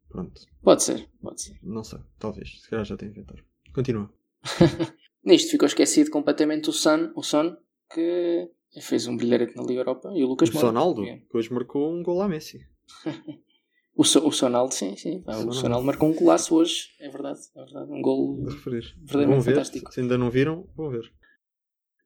pronto, 0.08 0.42
Pode 0.62 0.82
ser, 0.84 1.08
pode 1.20 1.42
ser. 1.42 1.58
não 1.62 1.82
sei, 1.82 1.98
talvez, 2.20 2.60
se 2.60 2.68
calhar 2.70 2.84
já 2.84 2.96
tem 2.96 3.08
inventar. 3.08 3.36
Continua. 3.74 4.12
Nisto 5.24 5.50
ficou 5.50 5.66
esquecido 5.66 6.10
completamente 6.10 6.68
o 6.68 6.72
Son, 6.72 7.12
o 7.14 7.22
Son 7.22 7.56
que 7.92 8.48
fez 8.80 9.06
um 9.06 9.16
brilharete 9.16 9.56
na 9.56 9.62
Liga 9.62 9.80
Europa 9.80 10.10
e 10.14 10.24
o 10.24 10.26
Lucas 10.28 10.48
o 10.48 10.52
Moura. 10.54 10.68
Sonaldo, 10.68 11.04
É. 11.04 11.18
que 11.18 11.36
hoje 11.36 11.52
marcou 11.52 11.92
um 11.92 12.02
gol 12.02 12.22
à 12.22 12.28
Messi. 12.28 12.60
O, 13.94 14.04
so, 14.04 14.26
o 14.26 14.32
Sonaldo, 14.32 14.72
sim, 14.72 14.96
sim. 14.96 15.18
O 15.26 15.30
Sonaldo. 15.30 15.52
Sonaldo 15.52 15.86
marcou 15.86 16.08
um 16.08 16.14
golaço 16.14 16.54
hoje, 16.54 16.88
é 16.98 17.10
verdade. 17.10 17.40
É 17.54 17.60
verdade. 17.62 17.92
Um 17.92 18.00
gol. 18.00 18.42
Verdadeiramente 18.46 19.44
ver, 19.44 19.50
fantástico. 19.52 19.92
se 19.92 20.00
ainda 20.00 20.16
não 20.16 20.30
viram, 20.30 20.66
vão 20.74 20.88
ver. 20.88 21.12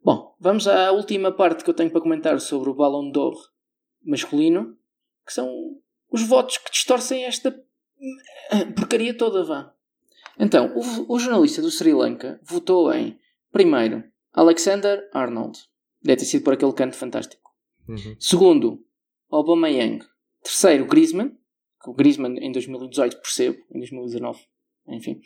Bom, 0.03 0.35
vamos 0.41 0.67
à 0.67 0.91
última 0.91 1.31
parte 1.31 1.63
que 1.63 1.71
eu 1.71 1.75
tenho 1.75 1.89
para 1.93 2.01
comentar 2.01 2.41
sobre 2.41 2.71
o 2.71 2.75
Ballon 2.75 3.09
d'Or 3.13 3.37
masculino, 4.05 4.77
que 5.25 5.33
são 5.33 5.49
os 6.11 6.25
votos 6.27 6.59
que 6.59 6.73
distorcem 6.73 7.25
esta 7.25 7.57
porcaria 8.75 9.17
toda, 9.17 9.45
vá. 9.45 9.73
Então, 10.39 10.73
o, 10.77 11.15
o 11.15 11.19
jornalista 11.19 11.63
do 11.63 11.71
Sri 11.71 11.93
Lanka 11.93 12.41
votou 12.45 12.93
em, 12.93 13.19
primeiro, 13.51 14.05
Alexander 14.33 15.09
Arnold. 15.13 15.59
Deve 16.03 16.19
ter 16.19 16.25
sido 16.27 16.45
por 16.45 16.55
aquele 16.55 16.73
canto 16.73 16.97
fantástico. 16.97 17.51
Uhum. 17.89 18.17
Segundo, 18.19 18.85
Aubameyang. 19.31 20.05
Terceiro, 20.43 20.87
Griezmann. 20.87 21.37
Que 21.83 21.91
o 21.91 21.95
Griezmann 21.95 22.37
em 22.39 22.53
2018 22.53 23.21
percebo, 23.21 23.59
em 23.75 23.79
2019, 23.79 24.41
enfim. 24.89 25.21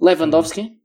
Lewandowski 0.00 0.80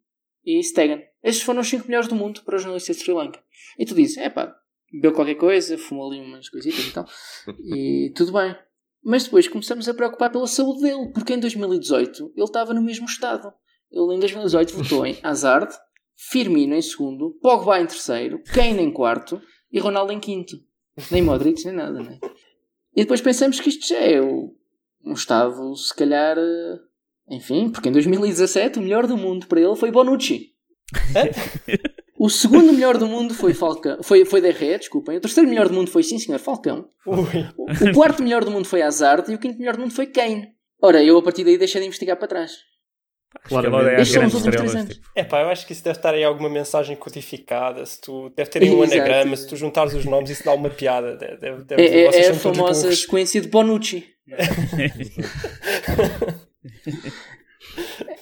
e 0.45 0.63
Stegen. 0.63 1.03
Estes 1.23 1.43
foram 1.43 1.61
os 1.61 1.67
5 1.67 1.87
melhores 1.87 2.07
do 2.07 2.15
mundo 2.15 2.41
para 2.43 2.55
os 2.55 2.61
jornalistas 2.61 2.97
de 2.97 3.03
Sri 3.03 3.13
Lanka. 3.13 3.43
E 3.77 3.85
tu 3.85 3.95
dizes, 3.95 4.17
é 4.17 4.29
pá, 4.29 4.55
bebeu 4.91 5.13
qualquer 5.13 5.35
coisa, 5.35 5.77
fumou 5.77 6.11
ali 6.11 6.21
umas 6.21 6.49
coisitas 6.49 6.85
e 6.85 6.93
tal. 6.93 7.05
E 7.75 8.11
tudo 8.15 8.33
bem. 8.33 8.55
Mas 9.03 9.23
depois 9.23 9.47
começamos 9.47 9.87
a 9.87 9.93
preocupar 9.93 10.31
pela 10.31 10.47
saúde 10.47 10.81
dele, 10.81 11.11
porque 11.13 11.33
em 11.33 11.39
2018 11.39 12.33
ele 12.35 12.43
estava 12.45 12.73
no 12.73 12.81
mesmo 12.81 13.05
estado. 13.05 13.51
Ele 13.91 14.15
em 14.15 14.19
2018 14.19 14.73
votou 14.73 15.05
em 15.05 15.17
Hazard, 15.23 15.73
Firmino 16.15 16.75
em 16.75 16.81
segundo, 16.81 17.31
Pogba 17.41 17.79
em 17.79 17.85
terceiro, 17.85 18.41
Kane 18.53 18.81
em 18.81 18.91
quarto 18.91 19.41
e 19.71 19.79
Ronaldo 19.79 20.11
em 20.11 20.19
quinto. 20.19 20.57
Nem 21.09 21.21
Modric, 21.21 21.63
nem 21.65 21.73
nada, 21.73 22.01
né? 22.03 22.19
E 22.93 23.01
depois 23.03 23.21
pensamos 23.21 23.59
que 23.59 23.69
isto 23.69 23.87
já 23.87 23.97
é 23.99 24.21
um 24.21 25.13
estado, 25.13 25.75
se 25.75 25.95
calhar. 25.95 26.37
eh, 26.37 26.79
Enfim, 27.29 27.69
porque 27.69 27.87
em 27.87 27.91
2017 27.93 28.79
o 28.79 28.81
melhor 28.81 29.07
do 29.07 29.15
mundo 29.15 29.47
para 29.47 29.61
ele 29.61 29.75
foi 29.75 29.91
Bonucci. 29.91 30.53
O 32.19 32.29
segundo 32.29 32.73
melhor 32.73 32.97
do 32.97 33.07
mundo 33.07 33.33
foi 33.33 33.53
Falcão. 33.53 34.03
Foi, 34.03 34.25
foi 34.25 34.41
Derré, 34.41 34.77
desculpem. 34.77 35.17
O 35.17 35.21
terceiro 35.21 35.49
melhor 35.49 35.69
do 35.69 35.73
mundo 35.73 35.89
foi, 35.89 36.03
sim 36.03 36.19
senhor, 36.19 36.37
Falcão. 36.37 36.89
Ui. 37.07 37.47
O 37.57 37.93
quarto 37.93 38.21
melhor 38.21 38.43
do 38.43 38.51
mundo 38.51 38.67
foi 38.67 38.81
Hazard 38.81 39.31
e 39.31 39.35
o 39.35 39.39
quinto 39.39 39.57
melhor 39.57 39.75
do 39.77 39.81
mundo 39.81 39.93
foi 39.93 40.05
Kane. 40.05 40.49
Ora, 40.81 41.01
eu 41.01 41.17
a 41.17 41.23
partir 41.23 41.45
daí 41.45 41.57
deixei 41.57 41.79
de 41.79 41.87
investigar 41.87 42.17
para 42.17 42.27
trás. 42.27 42.51
Odeia 43.51 43.95
as 43.95 44.01
Estes 44.09 44.13
são 44.15 44.25
os 44.25 44.33
últimos 44.33 44.43
três 44.43 44.55
estrelas. 44.65 44.75
anos. 44.75 44.95
tipo. 44.95 45.07
É 45.15 45.23
pá, 45.23 45.41
eu 45.43 45.49
acho 45.49 45.65
que 45.67 45.71
isso 45.71 45.83
deve 45.83 45.99
estar 45.99 46.13
aí 46.13 46.23
alguma 46.23 46.49
mensagem 46.49 46.95
codificada. 46.97 47.85
Se 47.85 48.01
tu, 48.01 48.29
deve 48.35 48.49
ter 48.49 48.63
aí 48.63 48.69
um 48.71 48.83
Exato. 48.83 48.99
anagrama. 49.01 49.37
Se 49.37 49.47
tu 49.47 49.55
juntares 49.55 49.93
os 49.93 50.03
nomes, 50.03 50.31
isso 50.31 50.43
dá 50.43 50.51
uma 50.53 50.69
piada. 50.69 51.15
Deve, 51.15 51.37
deve, 51.37 51.63
deve- 51.63 51.81
É, 51.83 52.05
é- 52.05 52.25
é 52.25 52.29
a 52.29 52.33
famosa 52.33 52.93
sequência 52.93 53.39
de 53.39 53.47
Bonucci. 53.47 54.05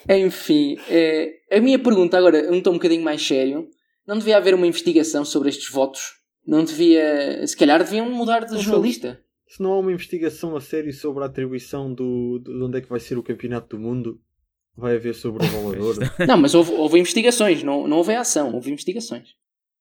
Enfim, 0.10 0.78
é, 0.90 1.32
a 1.52 1.60
minha 1.60 1.78
pergunta 1.80 2.18
agora, 2.18 2.52
um 2.52 2.62
tom 2.62 2.72
um 2.72 2.74
bocadinho 2.74 3.04
mais 3.04 3.26
sério. 3.26 3.68
Não 4.08 4.18
devia 4.18 4.38
haver 4.38 4.54
uma 4.54 4.66
investigação 4.66 5.26
sobre 5.26 5.50
estes 5.50 5.70
votos? 5.70 6.14
Não 6.46 6.64
devia. 6.64 7.46
Se 7.46 7.58
calhar 7.58 7.84
deviam 7.84 8.10
mudar 8.10 8.46
de 8.46 8.54
Não 8.54 8.60
jornalista. 8.62 9.22
Se 9.48 9.62
não 9.62 9.74
há 9.74 9.80
uma 9.80 9.92
investigação 9.92 10.56
a 10.56 10.62
sério 10.62 10.94
sobre 10.94 11.24
a 11.24 11.28
atribuição 11.28 11.94
do, 11.94 12.40
de 12.40 12.52
onde 12.64 12.78
é 12.78 12.82
que 12.82 12.90
vai 12.90 13.00
ser 13.00 13.18
o 13.18 13.24
campeonato 13.24 13.76
do 13.76 13.82
mundo, 13.82 14.20
vai 14.76 14.96
haver 14.96 15.16
sobre 15.16 15.46
o 15.46 15.50
valor. 15.50 15.96
Não, 16.28 16.38
mas 16.38 16.54
houve, 16.54 16.72
houve 16.74 17.00
investigações, 17.00 17.64
não, 17.64 17.88
não 17.88 17.98
houve 17.98 18.14
ação, 18.14 18.54
houve 18.54 18.72
investigações. 18.72 19.30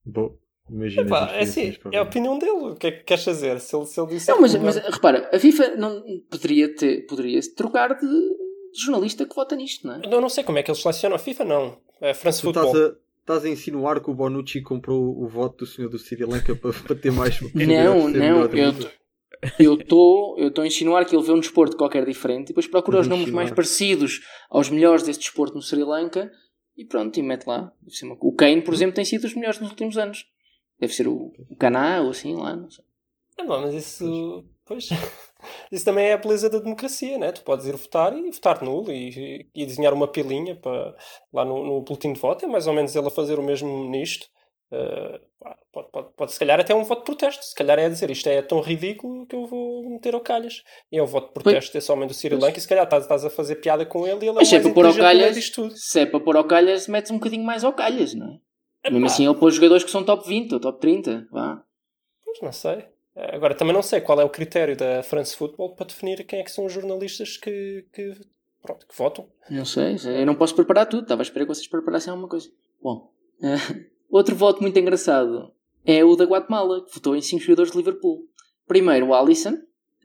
Bom, 0.05 0.37
imagina. 0.71 1.03
Epá, 1.03 1.33
é 1.33 1.43
assim, 1.43 1.77
é 1.93 1.99
a 1.99 2.03
opinião 2.03 2.39
dele. 2.39 2.53
O 2.53 2.77
que 2.77 2.87
é 2.87 2.91
que 2.93 3.05
queres 3.05 3.25
fazer? 3.25 3.59
Se 3.61 3.77
ele, 3.77 3.87
se 3.87 4.01
ele 4.01 4.09
disser 4.09 4.35
Não, 4.35 4.41
mas, 4.41 4.55
mas 4.55 4.77
repara, 4.77 5.29
a 5.33 5.39
FIFA 5.39 5.77
não 5.77 6.03
poderia 6.31 6.73
ter, 6.75 7.05
poderia 7.07 7.41
trocar 7.57 7.95
de, 7.95 8.07
de 8.07 8.81
jornalista 8.85 9.27
que 9.27 9.35
vota 9.35 9.57
nisto, 9.57 9.85
não 9.87 9.97
é? 9.97 10.03
Eu 10.05 10.21
não 10.21 10.29
sei 10.29 10.45
como 10.45 10.59
é 10.59 10.63
que 10.63 10.71
eles 10.71 10.81
selecionam 10.81 11.17
a 11.17 11.19
FIFA, 11.19 11.45
não. 11.45 11.77
É 12.01 12.15
France 12.15 12.41
Tu 12.41 12.45
Football. 12.45 12.67
estás 12.67 12.85
a, 12.93 12.97
estás 13.27 13.45
a 13.45 13.49
insinuar 13.49 14.01
que 14.01 14.09
o 14.09 14.15
Bonucci 14.15 14.63
comprou 14.63 15.21
o 15.21 15.27
voto 15.27 15.65
do 15.65 15.67
senhor 15.67 15.91
do 15.91 15.99
Sri 15.99 16.25
Lanka 16.25 16.55
para, 16.55 16.73
para 16.85 16.95
ter 16.95 17.11
mais 17.11 17.41
Não, 17.41 18.09
não, 18.09 18.43
eu 18.55 18.73
eu 19.59 19.75
estou 19.75 20.39
eu 20.39 20.49
estou 20.49 20.63
a 20.63 20.67
insinuar 20.67 21.05
que 21.05 21.15
ele 21.15 21.25
vê 21.25 21.33
um 21.33 21.41
desporto 21.41 21.77
qualquer 21.77 22.07
diferente 22.07 22.47
e 22.47 22.49
depois 22.49 22.67
procura 22.67 23.01
os 23.01 23.09
nomes 23.09 23.31
mais 23.31 23.51
parecidos 23.51 24.21
aos 24.49 24.71
melhores 24.71 25.03
desse 25.03 25.19
desporto 25.19 25.55
no 25.57 25.63
Sri 25.63 25.83
Lanka 25.83 26.31
e 26.77 26.85
pronto, 26.85 27.19
e 27.19 27.23
mete 27.23 27.47
lá. 27.47 27.73
Deve 27.83 27.97
ser 27.97 28.07
uma- 28.07 28.17
O 28.21 28.33
Kane, 28.33 28.63
por 28.63 28.73
exemplo, 28.75 28.95
tem 28.95 29.05
sido 29.05 29.25
os 29.25 29.35
melhores 29.35 29.59
nos 29.59 29.71
últimos 29.71 29.97
anos. 29.99 30.27
Deve 30.79 30.93
ser 30.93 31.09
o, 31.09 31.15
o 31.15 31.57
ou 32.05 32.11
assim 32.11 32.35
lá, 32.37 32.55
não 32.55 32.71
sei. 32.71 32.85
Ah, 33.39 33.45
não, 33.45 33.63
mas 33.63 33.75
isso. 33.75 34.45
Pois. 34.67 34.89
Isso 35.71 35.85
também 35.85 36.07
é 36.07 36.13
a 36.13 36.19
beleza 36.19 36.49
da 36.49 36.59
democracia, 36.59 37.19
né? 37.19 37.33
Tu 37.33 37.43
podes 37.43 37.67
ir 37.67 37.77
votar 37.77 38.17
e 38.17 38.31
votar 38.31 38.63
nulo 38.63 38.93
e, 38.93 39.49
e 39.55 39.67
desenhar 39.67 39.93
uma 39.93 40.09
pilinha 40.09 40.57
para, 40.57 40.95
lá 41.33 41.45
no, 41.45 41.65
no 41.65 41.83
boletim 41.83 42.13
de 42.13 42.21
voto. 42.21 42.45
É 42.45 42.49
mais 42.49 42.67
ou 42.67 42.73
menos 42.73 42.95
ele 42.95 43.07
a 43.07 43.11
fazer 43.11 43.39
o 43.39 43.43
mesmo 43.43 43.89
nisto. 43.91 44.27
Uh, 44.73 45.21
pode, 45.71 45.91
pode, 45.93 46.09
pode, 46.17 46.33
se 46.33 46.39
calhar 46.41 46.59
até 46.59 46.75
um 46.75 46.83
voto 46.83 47.01
de 47.01 47.05
protesto. 47.05 47.45
Se 47.45 47.55
calhar 47.55 47.79
é 47.79 47.89
dizer 47.89 48.11
isto 48.11 48.29
é 48.29 48.43
tão 48.43 48.61
ridículo 48.61 49.27
que 49.27 49.37
eu 49.37 49.47
vou 49.47 49.89
meter 49.89 50.15
ao 50.15 50.21
calhas. 50.21 50.63
E 50.91 50.99
é 50.99 51.03
o 51.03 51.07
voto 51.07 51.29
de 51.29 51.35
protesto 51.35 51.73
desse 51.73 51.91
homem 51.93 52.09
do 52.09 52.15
Sri 52.15 52.35
Lanka. 52.35 52.59
E 52.59 52.61
se 52.61 52.69
calhar 52.69 52.85
estás, 52.85 53.05
estás 53.05 53.25
a 53.25 53.31
fazer 53.31 53.57
piada 53.57 53.87
com 53.87 54.07
ele 54.07 54.25
e 54.25 54.29
ele 54.29 54.33
Mas 54.33 54.49
é 54.49 54.51
se 54.51 54.55
é 54.57 54.59
mais 54.59 54.65
para 54.65 54.75
pôr 54.75 54.87
ao 54.87 54.95
calhas, 54.95 55.53
se 55.75 56.01
é 56.01 56.07
para 56.07 56.21
pôr 56.21 56.37
ao 56.37 56.45
calhas, 56.45 56.89
metes 56.89 57.11
um 57.11 57.19
bocadinho 57.19 57.45
mais 57.45 57.63
ao 57.63 57.73
calhas, 57.73 58.15
não 58.15 58.27
é? 58.27 58.39
Epá, 58.85 58.93
Mesmo 58.93 59.07
assim, 59.07 59.27
ele 59.27 59.35
pôs 59.35 59.55
jogadores 59.55 59.85
que 59.85 59.91
são 59.91 60.05
top 60.05 60.27
20 60.27 60.55
ou 60.55 60.61
top 60.61 60.81
30, 60.81 61.29
vá. 61.31 61.63
Pois 62.25 62.41
não 62.43 62.53
sei. 62.53 62.87
Agora 63.17 63.55
também 63.55 63.73
não 63.73 63.83
sei 63.83 64.01
qual 64.01 64.21
é 64.21 64.25
o 64.25 64.29
critério 64.29 64.77
da 64.77 65.03
France 65.03 65.35
Football 65.35 65.75
para 65.75 65.87
definir 65.87 66.23
quem 66.25 66.41
é 66.41 66.43
que 66.43 66.51
são 66.51 66.67
os 66.67 66.73
jornalistas 66.73 67.39
que, 67.39 67.87
que, 67.93 68.13
pronto, 68.63 68.87
que 68.87 68.97
votam. 68.97 69.27
Não 69.49 69.65
sei, 69.65 69.97
eu 70.05 70.27
não 70.27 70.35
posso 70.35 70.55
preparar 70.55 70.87
tudo, 70.87 71.05
estava 71.05 71.23
a 71.23 71.25
esperar 71.25 71.47
que 71.47 71.55
vocês 71.55 71.67
preparassem 71.67 72.11
alguma 72.11 72.29
coisa. 72.29 72.51
Bom, 72.83 73.11
eh, 73.43 73.57
outro 74.11 74.37
voto 74.37 74.61
muito 74.61 74.79
engraçado 74.79 75.51
é 75.85 76.05
o 76.05 76.15
da 76.15 76.25
Guatemala, 76.25 76.85
que 76.85 76.93
votou 76.93 77.17
em 77.17 77.23
5 77.23 77.43
jogadores 77.43 77.73
de 77.73 77.79
Liverpool. 77.79 78.29
Primeiro 78.67 79.07
o 79.07 79.15
Alisson. 79.15 79.57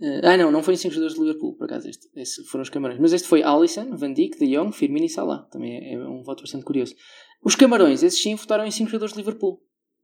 eh, 0.01 0.21
ah, 0.23 0.37
não, 0.37 0.49
não 0.49 0.63
foi 0.63 0.75
em 0.75 0.77
5 0.77 0.93
jogadores 0.93 1.15
de 1.15 1.21
Liverpool, 1.21 1.57
por 1.57 1.65
acaso, 1.65 1.89
este, 1.89 2.07
esse 2.15 2.45
foram 2.45 2.61
os 2.61 2.69
camarões. 2.69 2.99
Mas 3.01 3.11
este 3.11 3.27
foi 3.27 3.43
Alisson, 3.43 3.93
Van 3.97 4.13
Dijk, 4.13 4.39
De 4.39 4.55
Jong, 4.55 4.71
Firmino 4.71 5.05
e 5.05 5.09
Salah. 5.09 5.47
Também 5.51 5.75
é, 5.75 5.93
é 5.95 5.97
um 5.99 6.23
voto 6.23 6.43
bastante 6.43 6.63
curioso. 6.63 6.95
Os 7.43 7.55
camarões, 7.55 8.03
esses 8.03 8.21
sim, 8.21 8.35
votaram 8.35 8.65
em 8.65 8.71
5 8.71 8.89
jogadores 8.89 9.13
de 9.13 9.19
Liverpool. 9.19 9.61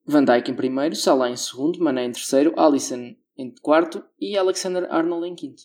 Van 0.08 0.24
Dijk 0.24 0.50
em 0.52 0.56
primeiro, 0.56 0.96
Salah 0.96 1.30
em 1.30 1.36
segundo, 1.36 1.80
Mané 1.84 2.06
em 2.06 2.12
terceiro, 2.12 2.54
Alisson 2.60 3.16
em 3.38 3.54
quarto 3.62 4.04
e 4.20 4.38
Alexander 4.38 4.88
Arnold 4.92 5.28
em 5.28 5.36
quinto. 5.36 5.64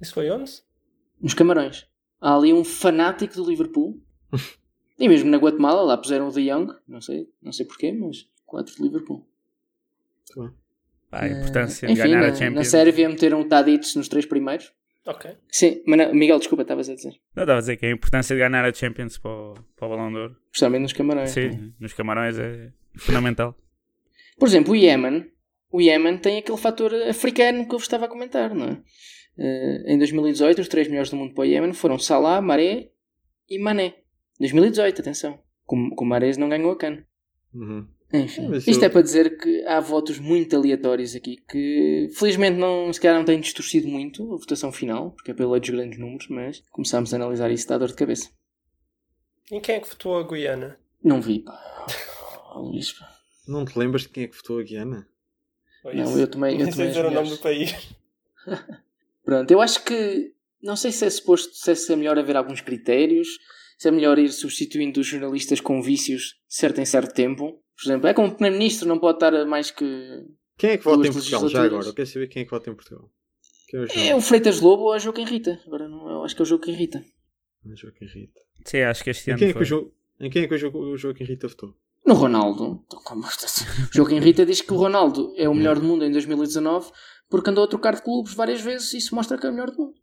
Isso 0.00 0.12
foi 0.14 0.30
onde? 0.30 0.50
Nos 1.20 1.32
Camarões. 1.34 1.86
Há 2.20 2.34
ali 2.36 2.52
um 2.52 2.64
fanático 2.64 3.34
do 3.34 3.48
Liverpool. 3.48 4.00
e 4.98 5.08
mesmo 5.08 5.30
na 5.30 5.38
Guatemala, 5.38 5.82
lá 5.82 5.96
puseram 5.96 6.28
o 6.28 6.32
De 6.32 6.44
Jong. 6.50 6.74
Não 6.88 7.00
sei, 7.00 7.28
não 7.40 7.52
sei 7.52 7.64
porquê, 7.66 7.92
mas 7.92 8.28
quatro 8.44 8.74
de 8.74 8.82
Liverpool. 8.82 9.26
Muito 10.36 10.50
bem. 10.50 10.58
Pá, 11.10 11.20
a 11.24 11.28
importância 11.28 11.86
Eh, 11.86 11.88
de 11.88 11.92
enfim, 12.00 12.02
ganhar 12.10 12.20
na, 12.22 12.26
a 12.28 12.34
Champions. 12.34 12.54
na 12.54 12.64
Sérvia 12.64 13.08
meteram 13.08 13.40
o 13.40 13.48
Tadic 13.48 13.96
nos 13.96 14.08
três 14.08 14.26
primeiros. 14.26 14.72
Ok. 15.06 15.30
Sim, 15.50 15.82
mas 15.86 15.98
não, 15.98 16.14
Miguel, 16.14 16.38
desculpa, 16.38 16.62
estavas 16.62 16.88
a 16.88 16.94
dizer. 16.94 17.14
Não 17.36 17.42
estava 17.44 17.58
a 17.58 17.60
dizer 17.60 17.76
que 17.76 17.86
a 17.86 17.90
importância 17.90 18.34
de 18.34 18.40
ganhar 18.40 18.64
a 18.64 18.72
Champions 18.72 19.18
para 19.18 19.30
o, 19.30 19.54
para 19.76 19.86
o 19.86 19.90
Balão 19.90 20.10
de 20.10 20.18
Ouro. 20.18 20.36
Especialmente 20.46 20.82
nos 20.82 20.92
Camarões. 20.94 21.30
Sim, 21.30 21.74
nos 21.78 21.92
Camarões 21.92 22.38
é 22.38 22.72
fundamental. 22.96 23.54
Por 24.38 24.48
exemplo, 24.48 24.72
o 24.72 24.76
Iémen. 24.76 25.30
O 25.70 25.80
Iémen 25.80 26.18
tem 26.18 26.38
aquele 26.38 26.58
fator 26.58 26.92
africano 27.08 27.66
que 27.66 27.74
eu 27.74 27.78
vos 27.78 27.84
estava 27.86 28.04
a 28.04 28.08
comentar, 28.08 28.54
não 28.54 28.66
é? 28.66 28.82
Eh, 29.36 29.94
em 29.94 29.98
2018, 29.98 30.60
os 30.60 30.68
três 30.68 30.86
melhores 30.88 31.10
do 31.10 31.16
mundo 31.16 31.34
para 31.34 31.42
o 31.42 31.44
Iémen 31.44 31.72
foram 31.72 31.98
Salah, 31.98 32.40
Maré 32.40 32.90
e 33.48 33.58
Mané. 33.58 33.94
2018, 34.38 35.00
atenção. 35.00 35.38
Com, 35.64 35.90
com 35.90 36.04
Marés 36.04 36.36
não 36.36 36.48
ganhou 36.48 36.70
a 36.70 36.76
cana. 36.76 37.04
Uhum. 37.52 37.86
Enfim, 38.12 38.52
É, 38.54 38.58
isto 38.58 38.82
eu- 38.82 38.84
é 38.84 38.88
para 38.88 39.02
dizer 39.02 39.36
que 39.38 39.64
há 39.66 39.80
votos 39.80 40.20
muito 40.20 40.54
aleatórios 40.54 41.16
aqui 41.16 41.36
que 41.50 42.08
felizmente 42.16 42.56
não, 42.56 42.92
se 42.92 43.00
calhar 43.00 43.16
não 43.16 43.24
têm 43.24 43.40
distorcido 43.40 43.88
muito 43.88 44.22
a 44.32 44.36
votação 44.36 44.70
final, 44.70 45.10
porque 45.12 45.32
é 45.32 45.34
pela 45.34 45.52
lei 45.52 45.60
dos 45.60 45.70
grandes 45.70 45.98
números, 45.98 46.28
mas 46.28 46.60
começámos 46.70 47.12
a 47.12 47.16
analisar 47.16 47.50
isso 47.50 47.66
dá 47.66 47.76
dor 47.78 47.88
de 47.88 47.94
cabeça. 47.94 48.30
Em 49.50 49.60
quem 49.60 49.76
é 49.76 49.80
que 49.80 49.88
votou 49.88 50.16
a 50.18 50.22
Guiana? 50.22 50.78
Não 51.02 51.20
vi, 51.20 51.40
pá. 51.40 51.86
Oh, 52.54 52.60
Luís, 52.70 52.92
pá. 52.92 53.10
Não 53.46 53.64
te 53.64 53.78
lembras 53.78 54.02
de 54.02 54.08
quem 54.08 54.24
é 54.24 54.28
que 54.28 54.36
votou 54.36 54.58
a 54.58 54.62
Guiana? 54.62 55.06
Não, 55.84 56.18
eu 56.18 56.26
também- 56.28 56.58
eu 56.60 56.70
também 56.70 56.88
dizer 56.88 57.04
o 57.04 57.10
nome 57.10 57.28
do 57.30 57.38
país. 57.38 57.72
Pronto, 59.24 59.50
eu 59.50 59.60
acho 59.60 59.84
que 59.84 60.32
não 60.62 60.76
sei 60.76 60.92
se 60.92 61.04
é 61.04 61.10
suposto 61.10 61.54
se 61.54 61.92
é 61.92 61.96
melhor 61.96 62.18
haver 62.18 62.36
alguns 62.36 62.60
critérios, 62.60 63.28
se 63.78 63.88
é 63.88 63.90
melhor 63.90 64.18
ir 64.18 64.30
substituindo 64.30 65.00
os 65.00 65.06
jornalistas 65.06 65.60
com 65.60 65.82
vícios 65.82 66.40
certo 66.48 66.80
em 66.80 66.86
certo 66.86 67.12
tempo. 67.14 67.62
Por 67.76 67.84
exemplo, 67.88 68.06
é 68.06 68.14
como 68.14 68.28
o 68.28 68.32
primeiro-ministro 68.32 68.88
não 68.88 68.98
pode 68.98 69.16
estar 69.16 69.34
a 69.34 69.44
mais 69.44 69.70
que. 69.70 69.84
Quem 70.56 70.70
é 70.70 70.78
que 70.78 70.84
vota 70.84 71.06
em 71.08 71.12
Portugal? 71.12 71.48
Já 71.48 71.64
agora, 71.64 71.86
eu 71.86 71.94
quero 71.94 72.08
saber 72.08 72.28
quem 72.28 72.42
é 72.42 72.44
que 72.44 72.50
vota 72.50 72.70
em 72.70 72.74
Portugal. 72.74 73.10
É 73.72 73.78
o 73.78 73.84
É 74.10 74.14
o 74.14 74.20
Freitas 74.20 74.60
Lobo 74.60 74.84
ou 74.84 74.94
é 74.94 74.98
o 74.98 75.00
jogo 75.00 75.16
que 75.16 75.22
irrita. 75.22 75.60
Agora 75.66 75.88
não, 75.88 76.08
eu 76.08 76.24
acho 76.24 76.34
que 76.36 76.42
é 76.42 76.44
o 76.44 76.46
jogo 76.46 76.62
que 76.64 76.70
irrita. 76.70 77.04
O 77.66 77.74
Joaquim 77.74 78.04
Rita. 78.06 78.40
Sim, 78.64 78.80
acho 78.82 79.02
que 79.02 79.10
este 79.10 79.30
Em 79.30 79.32
ano 79.32 79.38
quem 79.38 79.48
é 79.48 79.52
que 79.52 79.58
foi. 79.58 79.62
o 79.62 79.64
Jo- 79.66 79.90
em 80.20 80.30
quem 80.30 80.42
é 80.44 80.46
que 80.46 80.54
o 80.54 80.58
Jo- 80.58 80.70
o 80.78 80.96
Joaquim 80.98 81.24
Rita 81.24 81.48
votou? 81.48 81.74
No 82.04 82.14
Ronaldo. 82.14 82.82
Então, 82.86 83.00
como 83.02 83.24
assim? 83.24 83.64
O 83.64 83.94
jogo 83.94 84.10
que 84.10 84.16
irrita 84.16 84.44
diz 84.44 84.60
que 84.60 84.72
o 84.72 84.76
Ronaldo 84.76 85.32
é 85.36 85.48
o 85.48 85.54
melhor 85.54 85.78
do 85.78 85.86
mundo 85.86 86.04
em 86.04 86.12
2019 86.12 86.90
porque 87.28 87.50
andou 87.50 87.64
a 87.64 87.68
trocar 87.68 87.94
de 87.94 88.02
clubes 88.02 88.34
várias 88.34 88.60
vezes 88.60 88.92
e 88.92 88.98
isso 88.98 89.14
mostra 89.14 89.38
que 89.38 89.46
é 89.46 89.48
o 89.48 89.52
melhor 89.52 89.70
do 89.70 89.78
mundo. 89.78 89.94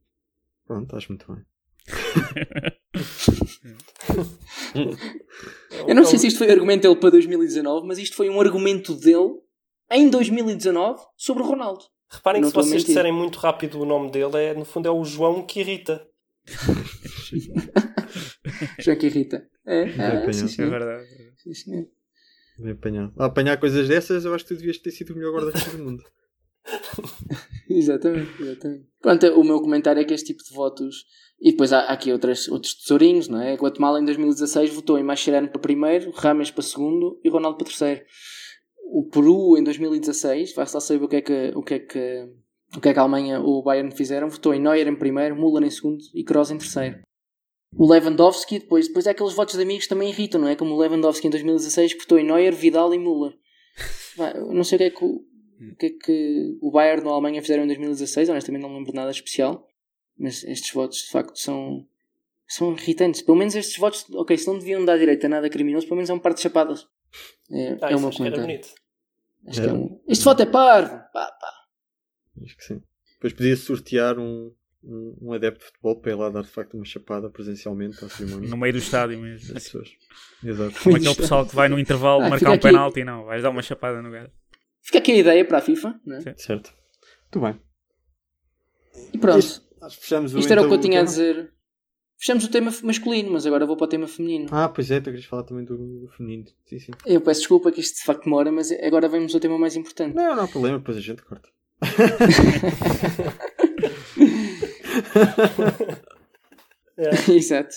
Pronto, 0.65 0.83
estás 0.83 1.07
muito 1.07 1.31
bem. 1.31 1.43
Eu 5.87 5.95
não 5.95 6.05
sei 6.05 6.19
se 6.19 6.27
isto 6.27 6.37
foi 6.37 6.51
argumento 6.51 6.83
dele 6.83 6.95
para 6.95 7.11
2019, 7.11 7.87
mas 7.87 7.97
isto 7.97 8.15
foi 8.15 8.29
um 8.29 8.41
argumento 8.41 8.93
dele 8.95 9.39
em 9.89 10.09
2019 10.09 11.01
sobre 11.15 11.43
o 11.43 11.45
Ronaldo. 11.45 11.85
Reparem 12.09 12.41
Não 12.41 12.49
que 12.49 12.61
se 12.61 12.67
vocês 12.67 12.83
disserem 12.83 13.13
muito 13.13 13.39
rápido 13.39 13.79
o 13.79 13.85
nome 13.85 14.11
dele, 14.11 14.37
é, 14.37 14.53
no 14.53 14.65
fundo 14.65 14.87
é 14.87 14.91
o 14.91 15.03
João 15.03 15.45
que 15.45 15.61
irrita. 15.61 16.05
Já 18.79 18.95
que 18.95 19.07
irrita. 19.07 19.47
É, 19.65 19.83
ah, 19.83 20.33
sim, 20.33 20.45
É 20.45 20.47
senhor. 20.47 20.69
verdade. 20.71 21.07
Sim, 21.37 21.53
senhor. 21.53 21.87
Bem 22.59 22.71
apanhado. 22.71 23.13
A 23.17 23.25
apanhar 23.25 23.57
coisas 23.59 23.87
dessas, 23.87 24.25
eu 24.25 24.33
acho 24.33 24.45
que 24.45 24.53
tu 24.53 24.57
devias 24.57 24.77
ter 24.77 24.91
sido 24.91 25.13
o 25.13 25.15
melhor 25.15 25.33
guarda-redes 25.33 25.71
do 25.73 25.83
mundo. 25.83 26.03
Exatamente, 27.69 28.29
exatamente. 28.41 28.85
Pronto, 29.01 29.27
o 29.39 29.43
meu 29.43 29.59
comentário 29.61 29.99
é 30.01 30.05
que 30.05 30.13
este 30.13 30.33
tipo 30.33 30.43
de 30.43 30.53
votos. 30.53 31.05
E 31.39 31.51
depois 31.51 31.73
há 31.73 31.79
há 31.79 31.93
aqui 31.93 32.11
outras, 32.11 32.47
outros 32.49 32.75
tesourinhos, 32.75 33.27
não 33.27 33.41
é? 33.41 33.55
Guatemala 33.55 33.99
em 33.99 34.05
2016 34.05 34.73
votou 34.73 34.99
em 34.99 35.03
Mascherano 35.03 35.47
para 35.47 35.59
primeiro, 35.61 36.11
Rames 36.11 36.51
para 36.51 36.61
segundo 36.61 37.19
e 37.23 37.29
Ronaldo 37.29 37.57
para 37.57 37.65
terceiro. 37.65 38.01
O 38.93 39.09
Peru 39.09 39.57
em 39.57 39.63
2016, 39.63 40.53
vai-se 40.53 40.75
lá 40.75 40.81
saber 40.81 41.03
o 41.03 41.07
que 41.07 41.15
é 41.15 41.21
que, 41.21 41.51
o 41.55 41.63
que, 41.63 41.73
é 41.73 41.79
que, 41.79 42.29
o 42.77 42.81
que, 42.81 42.89
é 42.89 42.93
que 42.93 42.99
a 42.99 43.01
Alemanha 43.01 43.39
ou 43.39 43.59
o 43.59 43.63
Bayern 43.63 43.89
fizeram, 43.95 44.29
votou 44.29 44.53
em 44.53 44.61
Neuer 44.61 44.87
em 44.87 44.95
primeiro, 44.95 45.35
Müller 45.35 45.63
em 45.63 45.71
segundo 45.71 45.97
e 46.13 46.23
Kroos 46.23 46.51
em 46.51 46.57
terceiro. 46.57 46.99
O 47.75 47.91
Lewandowski, 47.91 48.59
depois, 48.59 48.87
depois 48.87 49.07
é 49.07 49.11
aqueles 49.11 49.33
votos 49.33 49.55
de 49.55 49.61
amigos 49.61 49.87
também 49.87 50.09
irritam, 50.09 50.41
não 50.41 50.47
é? 50.47 50.55
Como 50.55 50.75
o 50.75 50.79
Lewandowski 50.79 51.27
em 51.27 51.29
2016 51.29 51.97
votou 51.97 52.19
em 52.19 52.25
Neuer, 52.25 52.53
Vidal 52.53 52.93
e 52.93 52.99
Müller. 52.99 53.33
Não 54.51 54.63
sei 54.63 54.75
o 54.75 54.79
que 54.79 54.83
é 54.83 54.89
que 54.89 55.03
o, 55.03 55.25
o 55.71 55.75
que 55.77 55.85
é 55.85 55.89
que 55.89 56.57
o 56.61 56.71
Bayern 56.71 57.05
ou 57.05 57.11
a 57.11 57.13
Alemanha 57.13 57.41
fizeram 57.41 57.63
em 57.63 57.67
2016, 57.67 58.29
honestamente 58.29 58.61
não 58.61 58.69
me 58.69 58.75
lembro 58.75 58.91
de 58.91 58.97
nada 58.97 59.11
especial, 59.11 59.67
mas 60.17 60.43
estes 60.43 60.73
votos 60.73 60.97
de 61.03 61.09
facto 61.09 61.37
são, 61.39 61.87
são 62.47 62.73
irritantes. 62.73 63.21
Pelo 63.21 63.37
menos 63.37 63.55
estes 63.55 63.77
votos, 63.77 64.05
ok, 64.13 64.37
se 64.37 64.47
não 64.47 64.59
deviam 64.59 64.83
dar 64.83 64.97
direito 64.97 65.25
a 65.25 65.29
nada 65.29 65.49
criminoso, 65.49 65.87
pelo 65.87 65.95
menos 65.95 66.09
é 66.09 66.13
um 66.13 66.19
par 66.19 66.33
de 66.33 66.41
chapadas. 66.41 66.87
É, 67.49 67.77
Ah, 67.81 67.89
é 67.89 67.93
isso 67.93 67.99
meu 67.99 68.09
acho 69.47 69.61
que 69.61 69.67
é 69.67 69.73
um... 69.73 70.01
Este 70.07 70.25
voto 70.25 70.41
é 70.41 70.45
parvo! 70.45 70.91
Pá, 71.13 71.31
pá. 71.31 71.53
Acho 72.43 72.57
que 72.57 72.63
sim. 72.63 72.83
Depois 73.13 73.33
podia 73.33 73.55
sortear 73.55 74.19
um, 74.19 74.51
um, 74.83 75.17
um 75.21 75.33
adepto 75.33 75.59
de 75.59 75.65
futebol 75.67 75.95
para 76.01 76.11
ir 76.11 76.15
lá 76.15 76.29
dar 76.29 76.41
de 76.43 76.49
facto 76.49 76.73
uma 76.75 76.85
chapada 76.85 77.29
presencialmente 77.29 78.03
à 78.03 78.09
cerimónia. 78.09 78.49
No 78.49 78.57
meio 78.57 78.73
do 78.73 78.79
estádio 78.79 79.19
mesmo. 79.19 79.55
As 79.57 79.63
pessoas. 79.65 79.89
Exato. 80.43 80.79
Como 80.83 80.95
aquele 80.97 81.15
pessoal 81.15 81.45
que 81.45 81.55
vai 81.55 81.69
no 81.69 81.77
intervalo 81.79 82.23
Ah, 82.23 82.29
marcar 82.29 82.49
um 82.49 82.53
aqui. 82.53 82.63
penalti, 82.63 83.03
não. 83.03 83.25
Vais 83.25 83.43
dar 83.43 83.49
uma 83.49 83.61
chapada 83.61 84.01
no 84.01 84.09
gajo. 84.11 84.31
Fica 84.81 84.97
aqui 84.97 85.11
a 85.11 85.17
ideia 85.17 85.45
para 85.45 85.59
a 85.59 85.61
FIFA, 85.61 85.99
não 86.05 86.17
é? 86.17 86.21
Sim. 86.21 86.33
Certo. 86.37 86.73
Muito 87.33 87.39
bem. 87.45 87.61
E 89.13 89.17
pronto. 89.17 89.39
Isto- 89.39 89.69
Acho 89.81 89.95
que 89.97 90.03
fechamos 90.03 90.35
o 90.35 90.39
Isto 90.39 90.51
era 90.51 90.61
o 90.61 90.67
que 90.67 90.73
eu 90.75 90.79
tinha 90.79 90.99
a 90.99 91.03
dizer. 91.03 91.51
Fechamos 92.17 92.43
o 92.45 92.51
tema 92.51 92.71
masculino, 92.83 93.31
mas 93.31 93.47
agora 93.47 93.65
vou 93.65 93.75
para 93.75 93.85
o 93.85 93.89
tema 93.89 94.07
feminino. 94.07 94.45
Ah, 94.51 94.69
pois 94.69 94.91
é, 94.91 94.99
tu 94.99 95.05
querias 95.05 95.25
falar 95.25 95.41
também 95.43 95.65
do, 95.65 95.75
do 95.75 96.07
feminino. 96.15 96.45
Sim, 96.67 96.77
sim. 96.77 96.91
Eu 97.03 97.19
peço 97.19 97.39
desculpa 97.39 97.71
que 97.71 97.81
isto 97.81 97.97
de 97.97 98.03
facto 98.03 98.25
demora, 98.25 98.51
mas 98.51 98.71
agora 98.71 99.07
vamos 99.09 99.33
ao 99.33 99.39
tema 99.41 99.57
mais 99.57 99.75
importante. 99.75 100.13
Não, 100.15 100.35
não 100.35 100.43
há 100.43 100.47
problema, 100.47 100.77
depois 100.77 100.97
a 100.97 101.01
gente 101.01 101.23
corta. 101.23 101.49
Exato. 107.29 107.75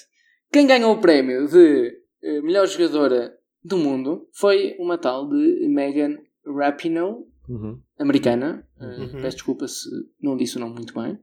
Quem 0.53 0.67
ganhou 0.67 0.93
o 0.95 1.01
prémio 1.01 1.47
de 1.49 1.93
eh, 2.23 2.41
melhor 2.43 2.67
jogadora 2.67 3.33
do 3.63 3.77
mundo 3.79 4.29
foi 4.33 4.77
uma 4.79 4.99
tal 4.99 5.29
de 5.29 5.67
Megan 5.69 6.19
Rapinoe, 6.47 7.25
Uhum. 7.49 7.79
americana. 7.99 8.67
Eh, 8.81 8.85
Uhum. 8.85 9.21
Peço 9.23 9.37
desculpa 9.37 9.69
se 9.69 9.89
não 10.21 10.37
disse 10.37 10.57
o 10.57 10.61
nome 10.61 10.75
muito 10.75 10.95
bem. 10.95 11.19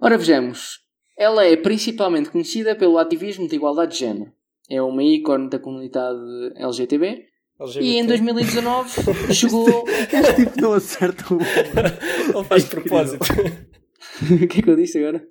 Ora, 0.00 0.16
vejamos. 0.18 0.80
Ela 1.18 1.44
é 1.44 1.56
principalmente 1.56 2.30
conhecida 2.30 2.74
pelo 2.74 2.98
ativismo 2.98 3.46
de 3.48 3.56
igualdade 3.56 3.92
de 3.92 3.98
género. 4.00 4.32
É 4.70 4.80
uma 4.80 5.02
ícone 5.02 5.48
da 5.50 5.58
comunidade 5.58 6.18
LGTB. 6.56 7.26
E 7.80 7.96
em 7.96 8.06
2019 8.06 9.34
chegou. 9.34 9.84
Este 10.12 10.46
tipo 10.46 10.60
não 10.60 10.72
acerta 10.72 11.22
o. 11.34 11.38
Ele 11.40 12.44
faz 12.44 12.64
de 12.64 12.70
propósito. 12.70 13.24
o 14.44 14.48
que 14.48 14.60
é 14.60 14.62
que 14.62 14.70
eu 14.70 14.76
disse 14.76 14.98
agora? 14.98 15.26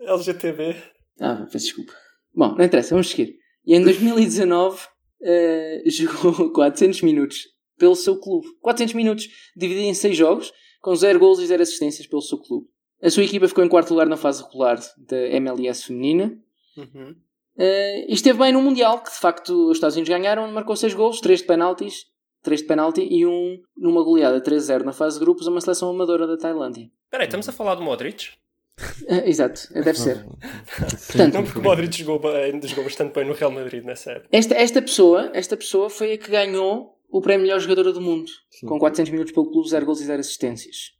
LGTB. 0.00 0.76
Ah, 1.20 1.46
peço 1.50 1.66
desculpa. 1.66 1.92
Bom, 2.34 2.54
não 2.56 2.64
interessa, 2.64 2.90
vamos 2.90 3.10
seguir. 3.10 3.36
E 3.66 3.74
em 3.74 3.82
2019 3.82 4.80
eh, 5.22 5.82
jogou 5.90 6.52
400 6.52 7.02
minutos 7.02 7.48
pelo 7.78 7.94
seu 7.94 8.18
clube. 8.18 8.46
400 8.60 8.94
minutos 8.94 9.28
dividido 9.56 9.86
em 9.86 9.94
6 9.94 10.16
jogos, 10.16 10.52
com 10.80 10.94
0 10.94 11.18
gols 11.18 11.40
e 11.40 11.46
0 11.46 11.62
assistências 11.62 12.06
pelo 12.06 12.22
seu 12.22 12.38
clube. 12.38 12.66
A 13.02 13.10
sua 13.10 13.24
equipa 13.24 13.48
ficou 13.48 13.64
em 13.64 13.68
quarto 13.68 13.90
lugar 13.90 14.06
na 14.06 14.16
fase 14.16 14.42
regular 14.42 14.78
da 14.98 15.16
MLS 15.16 15.84
feminina. 15.84 16.38
Uhum. 16.76 17.14
Eh, 17.58 18.06
e 18.08 18.14
esteve 18.14 18.38
bem 18.38 18.52
no 18.52 18.62
Mundial, 18.62 19.02
que 19.02 19.10
de 19.10 19.18
facto 19.18 19.68
os 19.68 19.76
Estados 19.76 19.96
Unidos 19.96 20.08
ganharam, 20.08 20.50
marcou 20.52 20.76
6 20.76 20.94
gols, 20.94 21.20
3 21.20 21.40
de 21.40 21.46
penaltis, 21.46 22.06
3 22.42 22.60
de 22.62 22.66
penalti 22.66 23.06
e 23.10 23.26
um 23.26 23.58
numa 23.76 24.02
goleada 24.02 24.40
3-0 24.40 24.82
na 24.84 24.92
fase 24.92 25.18
de 25.18 25.24
grupos 25.24 25.46
a 25.46 25.50
uma 25.50 25.60
seleção 25.60 25.90
amadora 25.90 26.26
da 26.26 26.36
Tailândia. 26.36 26.90
Espera 27.04 27.22
aí, 27.22 27.26
estamos 27.28 27.48
a 27.48 27.52
falar 27.52 27.74
do 27.74 27.82
Modric? 27.82 28.30
Eh, 29.08 29.28
exato, 29.28 29.60
deve 29.74 29.98
ser. 29.98 30.24
Portanto, 31.08 31.34
Não, 31.34 31.44
porque 31.44 31.58
o 31.58 31.62
Modric 31.62 31.98
jogou, 31.98 32.18
bem- 32.18 32.66
jogou 32.66 32.84
bastante 32.84 33.12
bem 33.12 33.26
no 33.26 33.34
Real 33.34 33.50
Madrid 33.50 33.84
nessa 33.84 34.12
época. 34.12 34.28
Esta, 34.32 34.54
esta, 34.54 34.80
pessoa, 34.80 35.30
esta 35.34 35.54
pessoa 35.54 35.90
foi 35.90 36.12
a 36.14 36.18
que 36.18 36.30
ganhou 36.30 36.96
o 37.10 37.20
prémio 37.20 37.42
melhor 37.42 37.60
jogadora 37.60 37.92
do 37.92 38.00
mundo, 38.00 38.30
Sim. 38.48 38.66
com 38.66 38.78
400 38.78 39.10
minutos 39.12 39.34
pelo 39.34 39.50
clube, 39.50 39.68
0 39.68 39.84
gols 39.84 40.00
e 40.00 40.04
0 40.04 40.20
assistências. 40.20 40.92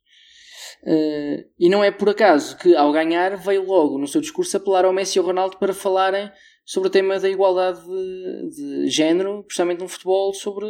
Eh, 0.84 1.46
e 1.58 1.68
não 1.70 1.82
é 1.82 1.90
por 1.90 2.08
acaso 2.10 2.56
que, 2.58 2.74
ao 2.74 2.92
ganhar, 2.92 3.36
veio 3.36 3.64
logo 3.64 3.96
no 3.98 4.06
seu 4.08 4.20
discurso 4.20 4.56
apelar 4.56 4.84
ao 4.84 4.92
Messi 4.92 5.18
e 5.18 5.20
ao 5.20 5.24
Ronaldo 5.26 5.56
para 5.56 5.72
falarem 5.72 6.30
sobre 6.66 6.88
o 6.88 6.92
tema 6.92 7.18
da 7.18 7.28
igualdade 7.30 7.80
de, 7.82 8.50
de 8.84 8.88
género, 8.90 9.42
precisamente 9.44 9.80
no 9.80 9.88
futebol, 9.88 10.34
sobre 10.34 10.66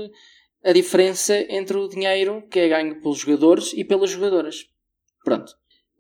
a 0.65 0.73
diferença 0.73 1.35
entre 1.49 1.77
o 1.77 1.89
dinheiro 1.89 2.43
que 2.51 2.59
é 2.59 2.69
ganho 2.69 3.01
pelos 3.01 3.19
jogadores 3.19 3.73
e 3.75 3.85
pelas 3.85 4.11
jogadoras. 4.11 4.67
Pronto. 5.25 5.53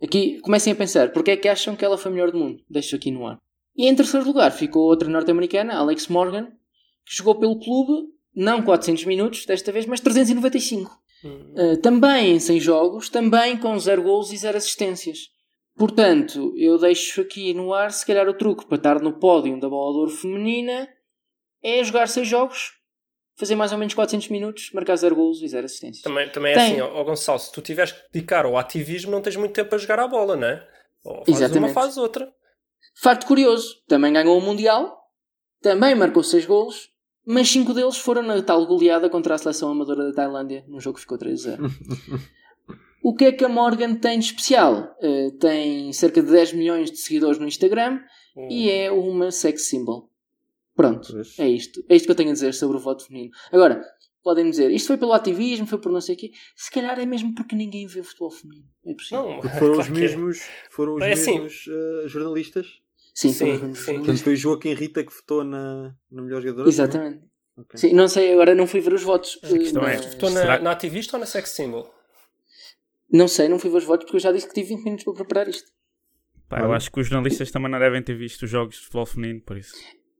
Aqui 0.02 0.40
comecem 0.40 0.72
a 0.72 0.76
pensar, 0.76 1.12
porque 1.12 1.32
é 1.32 1.36
que 1.36 1.48
acham 1.48 1.76
que 1.76 1.84
ela 1.84 1.98
foi 1.98 2.10
a 2.10 2.14
melhor 2.14 2.30
do 2.30 2.38
mundo? 2.38 2.62
Deixo 2.68 2.96
aqui 2.96 3.10
no 3.10 3.26
ar. 3.26 3.38
E 3.76 3.86
em 3.86 3.94
terceiro 3.94 4.26
lugar 4.26 4.50
ficou 4.50 4.82
outra 4.82 5.08
norte-americana, 5.08 5.74
Alex 5.74 6.08
Morgan, 6.08 6.46
que 7.04 7.14
jogou 7.14 7.38
pelo 7.38 7.58
clube, 7.58 8.08
não 8.34 8.62
400 8.62 9.04
minutos 9.04 9.44
desta 9.46 9.70
vez, 9.72 9.86
mas 9.86 10.00
395. 10.00 10.90
Hum. 11.24 11.54
Uh, 11.54 11.76
também 11.80 12.34
em 12.34 12.40
100 12.40 12.60
jogos, 12.60 13.08
também 13.08 13.56
com 13.56 13.78
0 13.78 14.02
gols 14.02 14.32
e 14.32 14.36
0 14.36 14.56
assistências. 14.56 15.30
Portanto, 15.76 16.52
eu 16.56 16.78
deixo 16.78 17.20
aqui 17.20 17.54
no 17.54 17.72
ar, 17.72 17.92
se 17.92 18.04
calhar 18.04 18.28
o 18.28 18.34
truque 18.34 18.66
para 18.66 18.76
estar 18.76 19.00
no 19.00 19.18
pódio 19.18 19.58
da 19.58 19.68
bola 19.68 19.92
de 19.92 19.98
ouro 19.98 20.10
feminina 20.10 20.88
é 21.62 21.82
jogar 21.84 22.08
6 22.08 22.26
jogos, 22.26 22.72
fazer 23.40 23.57
mais 23.57 23.72
ou 23.72 23.79
menos 23.79 23.94
400 23.94 24.29
minutos, 24.29 24.70
marcar 24.72 24.94
0 24.96 25.16
gols 25.16 25.40
e 25.42 25.48
0 25.48 25.64
assistências. 25.64 26.03
Também, 26.03 26.29
também 26.31 26.53
é 26.53 26.55
Tem. 26.55 26.72
assim, 26.72 26.81
ó, 26.83 27.03
Gonçalo, 27.03 27.38
se 27.38 27.50
tu 27.50 27.61
tiveres 27.61 27.90
que 27.92 28.00
dedicar 28.12 28.44
ao 28.44 28.57
ativismo, 28.57 29.11
não 29.11 29.20
tens 29.22 29.35
muito 29.37 29.53
tempo 29.55 29.74
a 29.74 29.79
jogar 29.79 29.98
a 29.98 30.07
bola, 30.07 30.37
não 30.37 30.46
é? 30.46 30.66
Ou 31.05 31.16
fazes 31.16 31.29
uma, 31.29 31.37
Exatamente. 31.46 31.72
fazes 31.74 31.96
outra. 31.96 32.33
Facto 33.03 33.26
curioso, 33.26 33.76
também 33.88 34.12
ganhou 34.12 34.37
o 34.38 34.40
Mundial, 34.40 34.96
também 35.62 35.94
marcou 35.94 36.22
6 36.22 36.44
golos, 36.46 36.90
mas 37.26 37.48
5 37.50 37.72
deles 37.74 37.96
foram 37.96 38.22
na 38.22 38.40
tal 38.42 38.66
goleada 38.66 39.09
contra 39.09 39.35
a 39.35 39.38
seleção 39.38 39.70
amadora 39.70 40.05
da 40.05 40.12
Tailândia, 40.12 40.64
num 40.68 40.81
jogo 40.81 40.96
que 40.96 41.00
ficou 41.03 41.18
3-0. 41.18 41.59
o 43.03 43.14
que 43.14 43.24
é 43.24 43.33
que 43.33 43.44
a 43.44 43.48
Morgan 43.48 43.94
tem 43.94 44.18
de 44.18 44.26
especial? 44.26 44.94
Eh, 45.00 45.31
tem 45.40 45.92
cerca 45.92 46.22
de 46.22 46.31
10 46.31 46.53
milhões 46.53 46.90
de 46.90 46.98
seguidores 46.98 47.38
no 47.38 47.46
Instagram 47.46 48.00
Hum. 48.37 48.48
e 48.50 48.70
é 48.70 48.90
uma 48.92 49.31
sex 49.31 49.68
symbol. 49.68 50.09
Pronto, 50.80 51.12
Pois. 51.12 51.38
é 51.38 51.48
isto. 51.48 51.84
É 51.88 51.96
isto 51.96 52.04
que 52.06 52.10
eu 52.10 52.14
tenho 52.16 52.30
a 52.30 52.32
dizer 52.32 52.54
sobre 52.54 52.76
o 52.76 52.80
voto 52.80 53.04
feminino. 53.06 53.30
Agora, 53.52 53.82
podem 54.22 54.48
dizer, 54.50 54.70
isto 54.70 54.86
foi 54.88 54.96
pelo 54.98 55.12
ativismo, 55.12 55.66
foi 55.66 55.78
por 55.78 55.90
não 55.92 56.00
sei 56.00 56.14
o 56.14 56.18
quê. 56.18 56.30
Se 56.56 56.70
calhar 56.70 56.98
é 56.98 57.06
mesmo 57.06 57.34
porque 57.34 57.54
ninguém 57.56 57.86
vê 57.86 58.02
futebol 58.02 58.30
feminino. 58.30 58.66
É 58.86 58.94
possível. 58.94 59.22
Não, 59.28 59.40
Porque 59.40 59.58
foram 59.58 59.74
claro 59.74 59.80
os 59.92 59.98
é. 59.98 60.00
mesmos, 60.00 60.40
foram 60.70 60.94
os 60.94 61.02
É 61.02 61.12
assim. 61.12 61.32
mesmos 61.40 61.64
eh, 61.68 62.08
jornalistas. 62.08 62.66
Sim, 63.14 63.32
Sim, 63.32 63.56
foram 63.58 63.70
os 63.72 63.78
sim. 63.78 63.94
Portanto, 63.96 64.22
foi 64.22 64.32
o 64.32 64.36
Joaquim 64.36 64.74
Rita 64.74 65.04
que 65.04 65.12
votou 65.12 65.44
na, 65.44 65.94
na 66.10 66.22
melhor 66.22 66.40
jogadora. 66.40 66.68
Exatamente. 66.68 67.24
Ok. 67.56 67.78
Sim, 67.78 67.92
não 67.92 68.08
sei, 68.08 68.32
agora 68.32 68.54
não 68.54 68.66
fui 68.66 68.80
ver 68.80 68.92
os 68.94 69.02
votos. 69.02 69.38
A 69.42 69.48
questão 69.48 69.82
é- 69.86 69.96
mas- 69.96 70.06
Estou 70.06 70.30
na, 70.30 70.58
na 70.60 70.70
ativista 70.70 71.16
ou 71.16 71.20
na 71.20 71.26
sex 71.26 71.50
symbol? 71.50 71.92
Não 73.12 73.26
sei, 73.28 73.48
não 73.48 73.58
fui 73.58 73.68
ver 73.70 73.78
os 73.78 73.84
votos 73.84 74.04
porque 74.04 74.16
eu 74.16 74.20
já 74.20 74.32
disse 74.32 74.46
que 74.48 74.54
tive 74.54 74.68
20 74.76 74.84
minutos 74.84 75.04
para 75.04 75.14
preparar 75.14 75.48
isto. 75.48 75.70
Pá, 76.48 76.60
eu 76.60 76.72
acho 76.72 76.90
que 76.90 77.00
os 77.00 77.06
jornalistas 77.06 77.50
também 77.50 77.70
não 77.70 77.78
devem 77.78 78.02
ter 78.02 78.14
visto 78.16 78.42
os 78.42 78.50
jogos 78.50 78.76
de 78.76 78.80
futebol 78.82 79.06
feminino, 79.06 79.40
por 79.42 79.56
isso. 79.56 79.74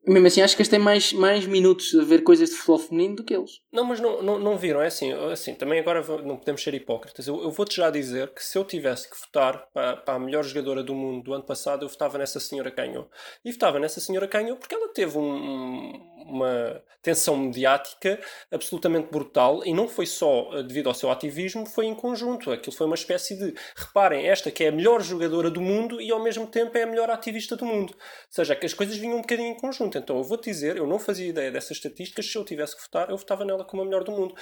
Mesmo 0.07 0.27
assim, 0.27 0.41
acho 0.41 0.57
que 0.57 0.63
gastei 0.63 0.79
mais, 0.79 1.13
mais 1.13 1.47
minutos 1.47 1.95
a 1.95 2.03
ver 2.03 2.23
coisas 2.23 2.49
de 2.49 2.57
futebol 2.57 2.79
feminino 2.79 3.17
do 3.17 3.25
que 3.25 3.35
eles. 3.35 3.61
Não, 3.71 3.85
mas 3.85 4.01
não, 4.01 4.23
não, 4.23 4.39
não 4.39 4.57
viram, 4.57 4.81
é 4.81 4.87
assim, 4.87 5.13
assim, 5.31 5.55
também 5.55 5.79
agora 5.79 6.03
não 6.23 6.39
podemos 6.39 6.63
ser 6.63 6.73
hipócritas. 6.73 7.27
Eu, 7.27 7.43
eu 7.43 7.51
vou-te 7.51 7.77
já 7.77 7.91
dizer 7.91 8.33
que 8.33 8.43
se 8.43 8.57
eu 8.57 8.65
tivesse 8.65 9.11
que 9.11 9.17
votar 9.21 9.67
para, 9.75 9.99
para 9.99 10.15
a 10.15 10.19
melhor 10.19 10.43
jogadora 10.43 10.83
do 10.83 10.95
mundo 10.95 11.25
do 11.25 11.35
ano 11.35 11.45
passado, 11.45 11.85
eu 11.85 11.89
votava 11.89 12.17
nessa 12.17 12.41
senhora 12.41 12.71
ganhou. 12.71 13.11
E 13.45 13.53
votava 13.53 13.79
nessa 13.79 14.01
senhora 14.01 14.27
ganhou 14.27 14.57
porque 14.57 14.75
ela 14.75 14.89
teve 14.89 15.19
um- 15.19 15.93
uma 16.27 16.83
tensão 17.03 17.37
mediática 17.37 18.21
absolutamente 18.51 19.09
brutal 19.11 19.63
e 19.65 19.73
não 19.73 19.89
foi 19.89 20.07
só 20.07 20.51
eh, 20.55 20.63
devido 20.63 20.89
ao 20.89 20.95
seu 20.95 21.11
ativismo, 21.11 21.67
foi 21.67 21.87
em 21.87 21.95
conjunto. 21.95 22.51
Aquilo 22.51 22.75
foi 22.77 22.87
uma 22.87 22.95
espécie 22.95 23.37
de, 23.37 23.55
reparem, 23.77 24.27
esta 24.29 24.51
que 24.51 24.65
é 24.65 24.69
a 24.69 24.73
melhor 24.73 25.03
jogadora 25.03 25.51
do 25.51 25.61
mundo 25.61 26.01
e 26.01 26.11
ao 26.11 26.23
mesmo 26.23 26.47
tempo 26.47 26.77
é 26.77 26.83
a 26.83 26.87
melhor 26.87 27.11
ativista 27.11 27.57
do 27.57 27.65
mundo. 27.67 27.93
Ou 27.95 27.99
seja, 28.31 28.55
que 28.55 28.67
as 28.67 28.75
coisas 28.75 28.97
vinham 28.97 29.17
um 29.19 29.21
bocadinho 29.23 29.49
em 29.49 29.57
conjunto. 29.57 29.90
Então 29.99 30.17
eu 30.17 30.25
vou-te 30.25 30.51
dizer, 30.51 30.77
eu 30.77 30.87
não 30.87 30.99
fazia 30.99 31.29
ideia 31.29 31.51
dessas 31.51 31.73
estatísticas, 31.73 32.31
se 32.31 32.37
eu 32.37 32.45
tivesse 32.45 32.77
que 32.77 32.83
votar, 32.83 33.11
eu 33.11 33.17
votava 33.17 33.45
nela 33.45 33.65
como 33.65 33.83
a 33.83 33.85
melhor 33.85 34.05
do 34.05 34.13
mundo. 34.13 34.35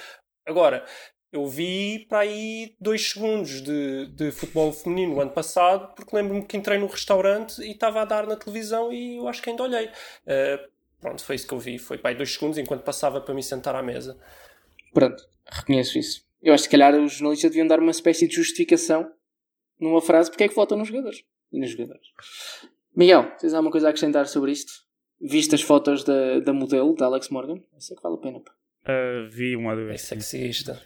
Agora, 0.45 0.85
eu 1.31 1.45
vi 1.45 2.07
para 2.09 2.19
aí 2.19 2.75
dois 2.79 3.11
segundos 3.11 3.61
de, 3.61 4.07
de 4.07 4.31
futebol 4.31 4.71
feminino 4.71 5.13
no 5.13 5.21
ano 5.21 5.31
passado, 5.31 5.93
porque 5.93 6.15
lembro-me 6.15 6.43
que 6.43 6.57
entrei 6.57 6.79
no 6.79 6.87
restaurante 6.87 7.61
e 7.61 7.71
estava 7.71 8.01
a 8.01 8.05
dar 8.05 8.25
na 8.25 8.35
televisão 8.35 8.91
e 8.91 9.17
eu 9.17 9.27
acho 9.27 9.41
que 9.41 9.49
ainda 9.51 9.63
olhei. 9.63 9.89
Eh, 10.25 10.67
pronto, 10.99 11.23
foi 11.23 11.35
isso 11.35 11.47
que 11.47 11.53
eu 11.53 11.59
vi. 11.59 11.77
Foi 11.77 11.99
para 11.99 12.09
aí 12.11 12.15
dois 12.15 12.33
segundos 12.33 12.57
enquanto 12.57 12.81
passava 12.81 13.21
para 13.21 13.35
me 13.35 13.43
sentar 13.43 13.75
à 13.75 13.83
mesa. 13.83 14.17
Pronto, 14.91 15.23
reconheço 15.45 15.99
isso. 15.99 16.25
Eu 16.41 16.53
acho 16.53 16.63
que 16.63 16.69
se 16.69 16.71
calhar 16.71 16.95
os 16.95 17.13
jornalistas 17.13 17.51
deviam 17.51 17.67
dar 17.67 17.79
uma 17.79 17.91
espécie 17.91 18.27
de 18.27 18.35
justificação 18.35 19.11
numa 19.79 20.01
frase 20.01 20.31
porque 20.31 20.45
é 20.45 20.47
que 20.47 20.55
votam 20.55 20.79
nos 20.79 20.87
jogadores 20.87 21.23
e 21.51 21.59
nos 21.59 21.69
jogadores. 21.69 22.07
Miguel, 22.95 23.31
tens 23.39 23.53
alguma 23.53 23.71
coisa 23.71 23.87
a 23.87 23.89
acrescentar 23.91 24.25
sobre 24.27 24.51
isto? 24.51 24.88
Viste 25.21 25.55
as 25.55 25.61
fotos 25.61 26.03
da, 26.03 26.39
da 26.39 26.53
modelo, 26.53 26.95
da 26.95 27.05
Alex 27.05 27.29
Morgan? 27.29 27.55
Eu 27.73 27.79
sei 27.81 27.95
que 27.95 28.03
vale 28.03 28.15
a 28.15 28.19
pena. 28.19 28.41
Ah, 28.85 29.27
vi 29.31 29.55
uma 29.55 29.73
ou 29.73 29.89
É 29.89 29.97
sexista. 29.97 30.81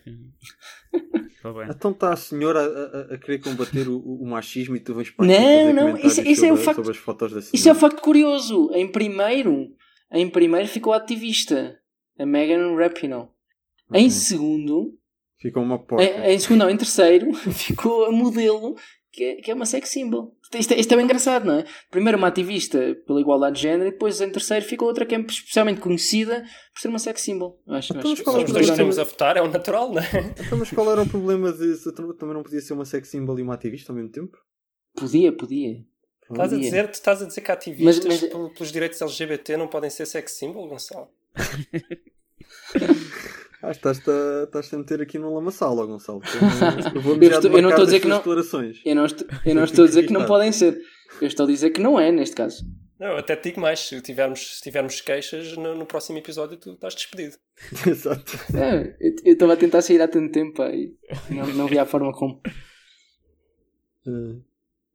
Está 1.36 1.54
bem. 1.54 1.68
Então 1.70 1.92
está 1.92 2.12
a 2.14 2.16
senhora 2.16 2.60
a, 2.62 2.98
a- 3.12 3.14
a 3.14 3.18
querer 3.20 3.40
combater 3.40 3.88
o, 3.88 4.00
o 4.00 4.26
machismo 4.28 4.76
e 4.76 4.80
tu 4.80 4.96
vens 4.96 5.12
para 5.12 5.26
Não, 5.28 5.74
não, 5.74 5.98
isso- 5.98 6.22
isso 6.22 6.46
é 6.46 6.52
o 6.52 6.58
sobre, 6.58 6.64
facto- 6.84 6.94
fotos 6.96 7.32
da 7.34 7.42
senhora. 7.42 7.56
Isso 7.56 7.70
é 7.70 7.72
um 7.72 7.76
facto 7.76 8.02
curioso. 8.02 8.72
Em 8.74 8.92
primeiro, 8.92 9.68
em 10.12 10.28
primeiro 10.30 10.68
ficou 10.68 10.94
a 10.94 10.98
ativista, 10.98 11.80
a 12.18 12.26
Megan 12.26 12.76
Rapinoe. 12.76 13.28
Em 13.94 14.10
segundo, 14.10 14.98
Fica 15.40 15.60
uma 15.60 15.78
porca. 15.78 16.04
em, 16.04 16.34
em 16.34 16.40
segundo 16.40 16.60
não, 16.62 16.70
em 16.70 16.78
terceiro, 16.78 17.32
ficou 17.54 18.06
a 18.06 18.12
modelo, 18.12 18.76
que 19.14 19.24
é, 19.24 19.36
que 19.36 19.52
é 19.52 19.54
uma 19.54 19.66
sex 19.66 19.90
symbol. 19.90 20.36
Isto, 20.56 20.74
é- 20.74 20.80
isto 20.80 20.92
é 20.92 20.96
bem 20.98 21.06
engraçado, 21.06 21.46
não 21.46 21.60
é? 21.60 21.66
Primeiro 21.92 22.18
uma 22.18 22.28
ativista 22.28 22.96
pela 23.06 23.22
igualdade 23.22 23.56
de 23.58 23.62
género 23.62 23.88
e 23.90 23.92
depois 23.92 24.20
em 24.20 24.30
terceiro 24.32 24.66
ficou 24.66 24.88
outra 24.88 25.06
que 25.06 25.14
é 25.16 25.20
especialmente 25.20 25.80
conhecida 25.80 26.44
por 26.74 26.82
ser 26.82 26.88
uma 26.90 26.98
sex 27.00 27.22
symbol. 27.22 27.62
Acho, 27.68 27.94
Então, 27.94 28.02
acho 28.02 28.10
mas 28.10 28.22
qual 28.22 28.40
é 28.40 28.44
os 28.44 28.52
dois 28.52 28.70
temos 28.72 28.98
a 29.00 29.04
votar, 29.04 29.38
é 29.38 29.42
o 29.42 29.48
natural, 29.48 29.94
não 29.94 30.02
é? 30.02 30.34
Então, 30.46 30.58
mas 30.58 30.72
qual 30.72 30.92
era 30.92 31.02
o 31.04 31.08
problema 31.08 31.54
de 31.54 31.76
se 31.78 31.94
também 31.94 32.34
não 32.34 32.42
podia 32.44 32.60
ser 32.60 32.74
uma 32.74 32.86
sex 32.86 33.08
symbol 33.08 33.38
e 33.40 33.44
uma 33.44 33.54
ativista 33.54 33.92
ao 33.92 33.96
mesmo 33.96 34.10
tempo? 34.12 34.36
Podia, 34.96 35.32
podia. 35.32 35.86
Estás 36.32 36.54
a, 36.54 36.58
dizer, 36.58 36.90
estás 36.90 37.22
a 37.22 37.26
dizer 37.26 37.42
que 37.42 37.52
ativistas 37.52 38.06
Mas- 38.06 38.22
mas- 38.22 38.32
pel- 38.32 38.50
pelos 38.54 38.72
direitos 38.72 39.00
LGBT 39.02 39.58
não 39.58 39.68
podem 39.68 39.90
ser 39.92 40.06
sex 40.08 40.32
symbol, 40.32 40.68
Gonçalo? 40.68 41.10
Ah, 43.66 43.72
estás-te 43.72 44.10
a, 44.12 44.44
estás 44.44 44.74
a 44.74 44.78
meter 44.78 45.02
aqui 45.02 45.18
num 45.18 45.34
lamaçal, 45.34 45.78
ó, 45.78 45.86
Gonçalo. 45.86 46.22
Eu, 46.94 47.02
vou 47.02 47.16
Eu 47.16 47.32
estou- 47.32 47.50
eu 47.52 47.62
não 47.64 47.70
estou 47.70 47.84
a 47.84 47.86
dizer 47.86 48.00
que 48.02 48.08
não- 48.08 48.18
declarações. 48.18 48.82
Eu 48.86 48.96
não, 48.96 49.06
estou, 49.06 49.28
eu 49.46 49.56
não 49.56 49.64
estou 49.64 49.86
a 49.86 49.88
dizer 49.88 50.06
que 50.06 50.12
não 50.14 50.26
podem 50.26 50.52
ser. 50.52 50.80
Eu 51.22 51.28
estou 51.28 51.46
a 51.46 51.48
dizer 51.48 51.70
que 51.70 51.80
não 51.82 51.98
é, 52.00 52.12
neste 52.12 52.36
caso. 52.36 52.66
Não, 53.00 53.08
eu 53.08 53.18
até 53.18 53.36
te 53.36 53.50
digo 53.50 53.62
mais, 53.62 53.80
se 53.80 54.02
tivermos, 54.02 54.58
se 54.58 54.62
tivermos 54.62 55.00
queixas, 55.02 55.56
no, 55.58 55.76
no 55.76 55.86
próximo 55.86 56.18
episódio 56.18 56.58
tu 56.58 56.72
estás 56.74 56.94
despedido. 56.94 57.38
Exato. 57.88 58.38
É, 58.56 58.96
eu 59.02 59.34
estava 59.34 59.54
a 59.54 59.58
tentar 59.58 59.82
sair 59.82 60.02
há 60.02 60.08
tanto 60.08 60.32
tempo 60.32 60.54
pá, 60.58 60.70
e 60.70 60.94
não, 61.30 61.48
não 61.48 61.68
vi 61.68 61.80
a 61.80 61.86
forma 61.86 62.12
como. 62.14 62.42
Eh, 64.08 64.36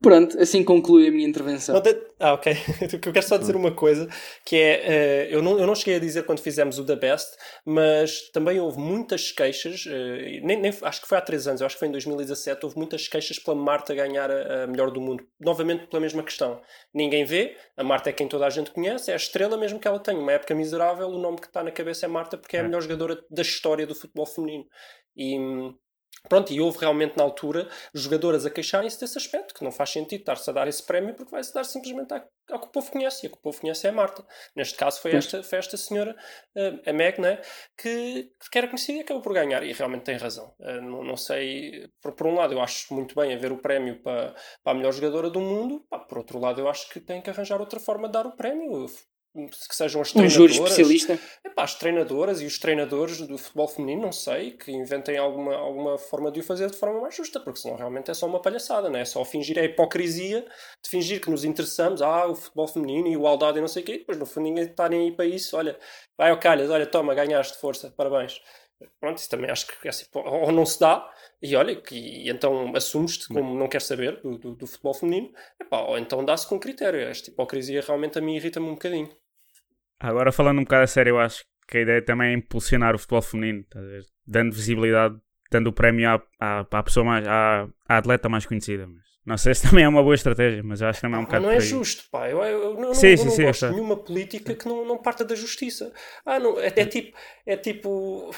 Pronto, 0.01 0.41
assim 0.41 0.63
conclui 0.63 1.09
a 1.09 1.11
minha 1.11 1.27
intervenção. 1.29 1.75
Não 1.75 1.83
te- 1.83 2.01
Ah, 2.21 2.33
ok. 2.35 2.53
eu 3.05 3.13
quero 3.13 3.27
só 3.27 3.37
dizer 3.37 3.57
uma 3.57 3.73
coisa, 3.75 4.09
que 4.45 4.55
é, 4.57 4.83
eh, 5.27 5.29
eu, 5.35 5.43
não, 5.43 5.59
eu 5.59 5.67
não 5.67 5.75
cheguei 5.75 5.97
a 5.97 5.99
dizer 5.99 6.25
quando 6.25 6.41
fizemos 6.41 6.79
o 6.79 6.85
The 6.87 6.95
Best, 6.95 7.37
mas 7.65 8.31
também 8.31 8.61
houve 8.61 8.79
muitas 8.79 9.33
queixas, 9.33 9.85
eh, 9.89 10.41
nem, 10.45 10.57
nem- 10.61 10.73
acho 10.83 11.01
que 11.03 11.09
foi 11.09 11.19
há 11.19 11.21
três 11.21 11.49
anos, 11.49 11.61
eu 11.61 11.67
acho 11.67 11.75
que 11.75 11.81
foi 11.81 11.89
em 11.89 11.93
2017, 11.93 12.65
houve 12.65 12.77
muitas 12.77 13.09
queixas 13.09 13.41
pela 13.41 13.57
Marta 13.57 13.93
ganhar 13.93 14.31
a, 14.31 14.65
a 14.65 14.67
melhor 14.69 14.93
do 14.93 15.01
mundo. 15.01 15.27
Novamente 15.41 15.89
pela 15.89 16.01
mesma 16.01 16.23
questão. 16.23 16.61
Ninguém 16.95 17.25
vê, 17.25 17.57
a 17.77 17.83
Marta 17.83 18.11
é 18.11 18.13
quem 18.13 18.29
toda 18.29 18.47
a 18.47 18.51
gente 18.51 18.71
conhece, 18.71 19.11
é 19.11 19.15
a 19.15 19.17
estrela 19.17 19.57
mesmo 19.57 19.81
que 19.81 19.89
ela 19.89 19.99
tem. 19.99 20.17
Uma 20.17 20.31
época 20.33 20.55
miserável, 20.55 21.09
o 21.09 21.19
nome 21.19 21.39
que 21.41 21.47
está 21.49 21.63
na 21.65 21.73
cabeça 21.73 22.07
é 22.07 22.09
Marta, 22.09 22.39
porque 22.39 22.57
é 22.57 22.61
a 22.61 22.63
É. 22.63 22.67
melhor 22.67 22.83
jogadora 22.83 23.19
da 23.29 23.43
história 23.43 23.85
do 23.85 23.97
futebol 23.97 24.27
feminino. 24.27 24.65
E... 25.17 25.37
Pronto, 26.29 26.53
e 26.53 26.61
houve 26.61 26.79
realmente 26.79 27.17
na 27.17 27.23
altura 27.25 27.69
jogadoras 27.95 28.47
a 28.47 28.51
queixarem-se 28.51 28.99
desse 29.01 29.19
aspecto, 29.19 29.55
que 29.55 29.63
não 29.65 29.71
faz 29.71 29.91
sentido 29.91 30.21
estar-se 30.21 30.49
a 30.49 30.53
dar 30.53 30.67
esse 30.69 30.83
prémio 30.83 31.15
porque 31.15 31.31
vai-se 31.31 31.53
dar 31.53 31.65
simplesmente 31.65 32.13
à- 32.15 32.25
ao 32.51 32.61
que 32.61 32.67
o 32.67 32.71
povo 32.71 32.91
conhece, 32.91 33.25
e 33.25 33.27
a 33.27 33.31
que 33.31 33.37
o 33.37 33.41
povo 33.41 33.61
conhece 33.61 33.87
é 33.87 33.91
a 33.91 33.93
Marta. 33.93 34.27
Neste 34.57 34.75
caso 34.77 35.01
foi 35.01 35.13
esta, 35.15 35.43
foi 35.43 35.59
esta 35.59 35.77
senhora, 35.77 36.17
eh, 36.57 36.81
a 36.87 36.93
Meg, 36.93 37.21
né, 37.21 37.41
que, 37.77 38.31
que 38.51 38.59
era 38.59 38.67
conhecida 38.69 38.99
e 38.99 39.01
acabou 39.03 39.23
por 39.23 39.33
ganhar, 39.35 39.63
e 39.63 39.73
realmente 39.73 40.05
tem 40.05 40.17
razão. 40.17 40.55
Eh, 40.61 40.81
Não, 40.81 41.05
não 41.05 41.17
sei, 41.17 41.89
por, 42.01 42.13
por 42.13 42.27
um 42.27 42.35
lado 42.35 42.53
eu 42.55 42.61
acho 42.61 42.93
muito 42.95 43.15
bem 43.15 43.35
haver 43.35 43.53
o 43.53 43.59
prémio 43.59 44.03
para, 44.03 44.35
para 44.63 44.73
a 44.73 44.75
melhor 44.75 44.93
jogadora 44.93 45.29
do 45.31 45.41
mundo, 45.41 45.85
pá, 45.91 45.99
por 45.99 46.19
outro 46.19 46.39
lado 46.39 46.61
eu 46.61 46.69
acho 46.69 46.89
que 46.91 47.01
tem 47.01 47.21
que 47.23 47.31
arranjar 47.31 47.61
outra 47.61 47.79
forma 47.81 48.09
de 48.09 48.13
dar 48.13 48.27
o 48.27 48.33
prémio, 48.37 48.87
que 49.47 49.75
sejam 49.75 50.01
as 50.01 50.15
Um 50.15 50.29
júri 50.29 50.55
treinadoras. 50.55 50.57
especialista. 50.57 51.19
Epá, 51.45 51.63
as 51.63 51.75
treinadoras 51.75 52.41
e 52.41 52.47
os 52.47 52.59
treinadores 52.59 53.21
do 53.21 53.39
futebol 53.39 53.69
feminino, 53.69 54.03
não 54.03 54.13
sei, 54.13 54.53
que 54.53 54.73
inventem 54.73 55.17
alguma, 55.17 55.55
alguma 55.55 55.99
forma 55.99 56.31
de 56.31 56.41
o 56.41 56.43
fazer 56.43 56.71
de 56.71 56.77
forma 56.77 57.01
mais 57.01 57.15
justa, 57.15 57.39
porque 57.41 57.61
senão 57.61 57.77
realmente 57.77 58.11
é 58.11 58.15
só 58.15 58.27
uma 58.27 58.41
palhaçada, 58.41 58.91
não 58.91 58.99
é? 58.99 59.03
É 59.03 59.05
só 59.05 59.25
fingir 59.25 59.59
a 59.59 59.65
hipocrisia 59.65 60.45
de 60.83 60.91
fingir 60.91 61.21
que 61.21 61.31
nos 61.31 61.45
interessamos, 61.45 62.03
ah, 62.03 62.27
o 62.27 62.35
futebol 62.35 62.67
feminino 62.67 63.09
e 63.09 63.13
igualdade 63.13 63.59
e 63.59 63.61
não 63.61 63.69
sei 63.69 63.83
o 63.83 63.87
quê, 63.87 63.99
depois 63.99 64.19
no 64.19 64.27
fundo 64.27 64.45
ninguém 64.45 64.65
está 64.65 64.89
nem 64.89 65.03
aí 65.03 65.13
para 65.13 65.25
isso, 65.27 65.57
olha, 65.57 65.79
vai 66.17 66.31
ao 66.31 66.39
calhas, 66.39 66.71
olha, 66.71 66.87
toma, 66.87 67.15
ganhaste, 67.15 67.59
força, 67.59 67.93
parabéns. 67.97 68.41
Pronto, 69.01 69.19
isso 69.19 69.29
também 69.29 69.51
acho 69.51 69.67
que 69.67 69.89
é 69.89 69.91
assim, 69.91 70.07
ou 70.15 70.53
não 70.53 70.65
se 70.65 70.79
dá, 70.79 71.11
e 71.43 71.57
olha, 71.57 71.75
que, 71.81 71.97
e 71.97 72.31
então 72.31 72.73
assumes-te 72.77 73.27
como 73.29 73.55
não 73.57 73.69
quer 73.69 73.81
saber 73.83 74.21
do, 74.21 74.39
do, 74.39 74.55
do 74.55 74.67
futebol 74.67 74.95
feminino, 74.95 75.33
epá, 75.61 75.81
ou 75.83 75.99
então 75.99 76.25
dá-se 76.25 76.47
com 76.49 76.61
critério. 76.61 77.01
Esta 77.01 77.31
hipocrisia 77.31 77.81
realmente 77.81 78.19
a 78.19 78.23
mim 78.23 78.37
irrita-me 78.37 78.69
um 78.69 78.75
bocadinho. 78.75 79.09
Agora 80.01 80.33
falando 80.33 80.59
um 80.61 80.65
bocado 80.65 80.85
a 80.85 80.87
sério, 80.87 81.11
eu 81.13 81.21
acho 81.21 81.45
que 81.67 81.79
a 81.79 81.81
ideia 81.83 82.03
também 82.05 82.31
é 82.31 82.35
impulsionar 82.35 82.95
o 82.95 82.99
futebol 82.99 83.23
feminino, 83.23 83.65
dando 84.27 84.55
visibilidade, 84.55 85.17
dando 85.51 85.69
o 85.69 85.73
prémio 85.73 86.09
à, 86.09 86.23
à, 86.41 86.61
à 86.71 86.83
pessoa 86.83 87.05
mais, 87.05 87.27
à, 87.27 87.69
à 87.89 87.99
atleta 87.99 88.29
mais 88.29 88.47
conhecida. 88.47 88.87
Mas 88.87 89.03
não 89.27 89.37
sei 89.37 89.55
se 89.55 89.63
também 89.69 89.85
é 89.85 89.89
uma 89.89 90.03
boa 90.03 90.15
estratégia, 90.15 90.63
mas 90.63 90.81
eu 90.81 90.89
acho 90.89 90.99
que 90.99 91.03
também 91.03 91.17
é 91.17 91.21
um 91.21 91.25
Mas 91.27 91.27
bocado 91.27 91.47
não 91.47 91.51
é 91.51 91.61
justo, 91.61 92.05
pá. 92.11 92.29
Eu, 92.29 92.43
eu- 92.43 92.63
eu 92.63 92.75
não, 92.81 92.91
Sim, 92.93 93.17
eu 93.17 93.17
sim, 93.17 93.27
não 93.27 93.37
sim, 93.37 93.43
gosto 93.47 93.65
de 93.67 93.71
nenhuma 93.73 93.97
política 93.97 94.55
que 94.55 94.69
não, 94.69 94.85
não 94.85 94.99
parta 94.99 95.25
da 95.25 95.35
justiça. 95.35 95.93
Ah, 96.25 96.39
não, 96.39 96.59
é, 96.61 96.67
é 96.77 96.85
tipo. 96.87 97.17
É 97.47 97.57
tipo. 97.57 98.31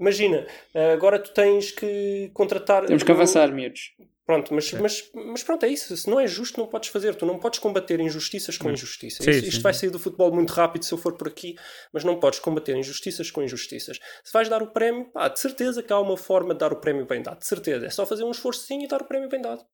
Imagina, 0.00 0.46
agora 0.94 1.18
tu 1.18 1.30
tens 1.32 1.70
que 1.70 2.30
contratar. 2.32 2.86
Temos 2.86 3.02
que 3.02 3.12
avançar, 3.12 3.52
miúdos. 3.52 3.94
Pronto, 4.24 4.54
mas, 4.54 4.72
mas, 4.74 5.10
mas 5.12 5.42
pronto, 5.42 5.64
é 5.66 5.68
isso. 5.68 5.94
Se 5.96 6.08
não 6.08 6.18
é 6.20 6.26
justo, 6.26 6.58
não 6.60 6.68
podes 6.68 6.88
fazer. 6.88 7.16
Tu 7.16 7.26
não 7.26 7.38
podes 7.38 7.58
combater 7.58 7.98
injustiças 8.00 8.56
com 8.56 8.70
injustiça. 8.70 9.22
Sim, 9.24 9.30
Isso- 9.30 9.40
sim, 9.40 9.46
isto 9.48 9.56
sim. 9.56 9.62
vai 9.62 9.74
sair 9.74 9.90
do 9.90 9.98
futebol 9.98 10.32
muito 10.32 10.50
rápido 10.52 10.84
se 10.84 10.92
eu 10.94 10.98
for 10.98 11.16
por 11.16 11.26
aqui, 11.28 11.56
mas 11.92 12.04
não 12.04 12.18
podes 12.20 12.38
combater 12.38 12.76
injustiças 12.76 13.28
com 13.30 13.42
injustiças. 13.42 13.98
Se 14.22 14.32
vais 14.32 14.48
dar 14.48 14.62
o 14.62 14.68
prémio, 14.68 15.10
pá, 15.10 15.28
de 15.28 15.38
certeza 15.40 15.82
que 15.82 15.92
há 15.92 15.98
uma 15.98 16.16
forma 16.16 16.54
de 16.54 16.60
dar 16.60 16.72
o 16.72 16.76
prémio 16.80 17.04
bem 17.06 17.20
dado. 17.22 17.40
De 17.40 17.46
certeza. 17.46 17.84
É 17.86 17.90
só 17.90 18.06
fazer 18.06 18.22
um 18.24 18.30
esforcinho 18.30 18.84
e 18.84 18.88
dar 18.88 19.02
o 19.02 19.04
prémio 19.04 19.28
bem 19.28 19.42
dado. 19.42 19.64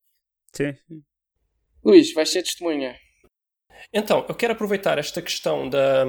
Sim. 0.55 0.75
Luís, 1.85 2.13
vais 2.15 2.31
ser 2.31 2.43
testemunha. 2.43 2.97
Então, 3.93 4.25
eu 4.29 4.35
quero 4.35 4.53
aproveitar 4.53 4.99
esta 4.99 5.23
questão 5.23 5.69
da, 5.69 6.05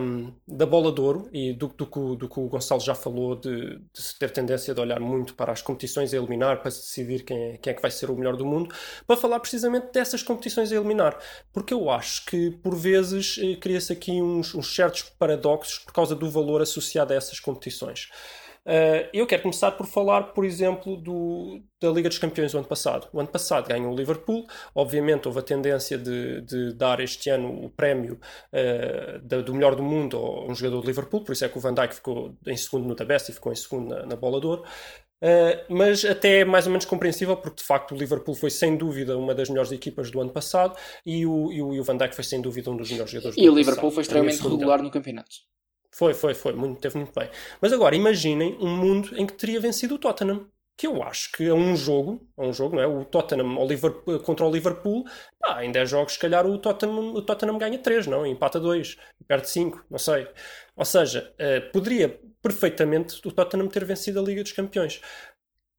da 0.48 0.66
bola 0.66 0.92
de 0.92 1.00
ouro 1.02 1.30
e 1.34 1.54
do, 1.54 1.68
do, 1.68 1.86
que 1.88 2.00
o- 2.00 2.16
do 2.16 2.28
que 2.30 2.40
o 2.40 2.48
Gonçalo 2.48 2.82
já 2.82 2.96
falou, 2.96 3.36
de, 3.36 3.80
se 3.94 4.18
ter 4.18 4.30
tendência 4.32 4.74
de 4.74 4.82
olhar 4.82 5.00
muito 5.00 5.34
para 5.36 5.52
as 5.52 5.62
competições 5.62 6.14
a 6.14 6.18
eliminar, 6.18 6.58
para 6.62 6.70
decidir 6.72 7.24
quem 7.24 7.38
é, 7.54 7.58
quem 7.58 7.72
é 7.72 7.74
que 7.76 7.82
vai 7.82 7.92
ser 7.92 8.10
o 8.10 8.16
melhor 8.16 8.36
do 8.36 8.46
mundo, 8.46 8.74
para 9.06 9.16
falar 9.18 9.40
precisamente 9.40 9.92
dessas 9.94 10.24
competições 10.24 10.72
a 10.72 10.76
eliminar. 10.76 11.18
Porque 11.54 11.74
eu 11.74 11.90
acho 11.90 12.26
que, 12.26 12.52
por 12.52 12.76
vezes, 12.76 13.38
eh, 13.42 13.56
cria-se 13.56 13.94
aqui 13.94 14.22
uns, 14.22 14.54
uns 14.56 14.74
certos 14.76 15.04
paradoxos 15.18 15.80
por 15.80 15.94
causa 15.94 16.16
do 16.16 16.30
valor 16.30 16.62
associado 16.62 17.14
a 17.14 17.16
essas 17.16 17.40
competições. 17.40 18.10
Uh, 18.68 19.08
eu 19.14 19.26
quero 19.26 19.44
começar 19.44 19.72
por 19.72 19.88
falar, 19.88 20.34
por 20.34 20.44
exemplo, 20.44 20.98
do, 20.98 21.62
da 21.80 21.90
Liga 21.90 22.10
dos 22.10 22.18
Campeões 22.18 22.52
do 22.52 22.58
ano 22.58 22.68
passado. 22.68 23.08
O 23.14 23.20
ano 23.20 23.30
passado 23.30 23.66
ganhou 23.66 23.94
o 23.94 23.96
Liverpool, 23.96 24.46
obviamente 24.76 25.26
houve 25.26 25.40
a 25.40 25.42
tendência 25.42 25.98
de, 25.98 26.42
de 26.42 26.74
dar 26.74 27.00
este 27.00 27.30
ano 27.30 27.64
o 27.64 27.70
prémio 27.70 28.20
uh, 28.52 29.20
da, 29.20 29.40
do 29.40 29.54
melhor 29.54 29.74
do 29.74 29.82
mundo 29.82 30.18
a 30.18 30.52
um 30.52 30.54
jogador 30.54 30.82
de 30.82 30.88
Liverpool, 30.88 31.24
por 31.24 31.32
isso 31.32 31.46
é 31.46 31.50
que 31.50 31.58
o 31.58 31.62
Van 31.62 31.74
Dijk 31.74 31.96
ficou 31.96 32.36
em 32.46 32.58
segundo 32.58 32.86
no 32.90 32.94
da 32.94 33.06
Best 33.06 33.32
e 33.32 33.34
ficou 33.34 33.54
em 33.54 33.56
segundo 33.56 33.88
na, 33.88 34.06
na 34.06 34.16
bola 34.18 34.42
de 34.42 34.48
ouro. 34.48 34.64
Uh, 35.24 35.74
mas 35.74 36.04
até 36.04 36.42
é 36.42 36.46
mais 36.46 36.66
ou 36.68 36.72
menos 36.72 36.86
compreensível, 36.86 37.38
porque 37.38 37.62
de 37.62 37.64
facto 37.64 37.96
o 37.96 37.98
Liverpool 37.98 38.36
foi 38.36 38.50
sem 38.50 38.76
dúvida 38.76 39.18
uma 39.18 39.34
das 39.34 39.48
melhores 39.48 39.72
equipas 39.72 40.12
do 40.12 40.20
ano 40.20 40.30
passado 40.30 40.78
e 41.06 41.26
o, 41.26 41.54
e 41.54 41.62
o, 41.62 41.74
e 41.74 41.80
o 41.80 41.84
Van 41.86 41.96
Dijk 41.96 42.14
foi 42.14 42.24
sem 42.26 42.42
dúvida 42.42 42.70
um 42.70 42.76
dos 42.76 42.92
melhores 42.92 43.12
jogadores 43.12 43.38
e 43.38 43.40
do 43.40 43.46
ano 43.46 43.54
o 43.54 43.58
Liverpool 43.58 43.84
passado. 43.84 43.94
foi 43.94 44.02
extremamente 44.02 44.44
regular 44.44 44.84
no 44.84 44.92
campeonato. 44.92 45.38
Foi, 45.98 46.14
foi, 46.14 46.36
foi. 46.36 46.54
Muito, 46.54 46.80
teve 46.80 46.96
muito 46.98 47.12
bem. 47.20 47.28
Mas 47.60 47.74
agora, 47.74 47.96
imaginem 47.96 48.56
um 48.60 48.70
mundo 48.78 49.10
em 49.18 49.26
que 49.26 49.34
teria 49.34 49.60
vencido 49.60 49.96
o 49.96 49.98
Tottenham. 49.98 50.48
Que 50.80 50.86
eu 50.86 51.02
acho 51.02 51.32
que 51.32 51.44
é 51.48 51.54
um 51.54 51.76
jogo, 51.76 52.22
é 52.38 52.44
um 52.44 52.54
jogo, 52.54 52.76
não 52.76 52.84
é? 52.84 52.86
O 52.86 53.04
Tottenham 53.04 53.58
ao 53.58 53.68
Liverpool, 53.68 54.20
contra 54.20 54.46
o 54.46 54.52
Liverpool, 54.52 55.06
pá, 55.40 55.66
em 55.66 55.72
10 55.72 55.90
jogos, 55.90 56.14
se 56.14 56.20
calhar 56.20 56.46
o 56.46 56.56
Tottenham, 56.60 57.16
o 57.16 57.22
Tottenham 57.24 57.58
ganha 57.58 57.80
3, 57.80 58.06
não? 58.06 58.28
Empata 58.28 58.60
2, 58.60 58.96
perde 59.28 59.50
5, 59.50 59.86
não 59.90 59.98
sei. 59.98 60.28
Ou 60.76 60.86
seja, 60.86 61.34
uh, 61.34 61.72
poderia 61.72 62.20
perfeitamente 62.44 63.20
o 63.28 63.32
Tottenham 63.32 63.68
ter 63.68 63.84
vencido 63.86 64.20
a 64.20 64.24
Liga 64.24 64.44
dos 64.44 64.52
Campeões 64.52 65.02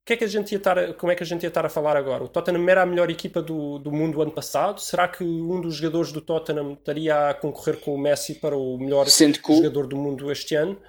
que 0.08 0.14
é 0.14 0.16
que 0.16 0.24
a 0.24 0.28
gente 0.28 0.52
ia 0.52 0.56
estar 0.56 0.78
a, 0.78 0.94
como 0.94 1.12
é 1.12 1.14
que 1.14 1.22
a 1.22 1.26
gente 1.26 1.42
ia 1.42 1.48
estar 1.48 1.66
a 1.66 1.68
falar 1.68 1.94
agora? 1.94 2.24
O 2.24 2.28
Tottenham 2.28 2.66
era 2.66 2.80
a 2.80 2.86
melhor 2.86 3.10
equipa 3.10 3.42
do, 3.42 3.78
do 3.78 3.92
mundo 3.92 4.22
ano 4.22 4.30
passado? 4.30 4.80
Será 4.80 5.06
que 5.06 5.22
um 5.22 5.60
dos 5.60 5.76
jogadores 5.76 6.12
do 6.12 6.22
Tottenham 6.22 6.72
estaria 6.72 7.28
a 7.28 7.34
concorrer 7.34 7.78
com 7.78 7.94
o 7.94 7.98
Messi 7.98 8.36
para 8.36 8.56
o 8.56 8.78
melhor 8.78 9.04
que... 9.04 9.54
jogador 9.54 9.86
do 9.86 9.98
mundo 9.98 10.32
este 10.32 10.54
ano? 10.54 10.80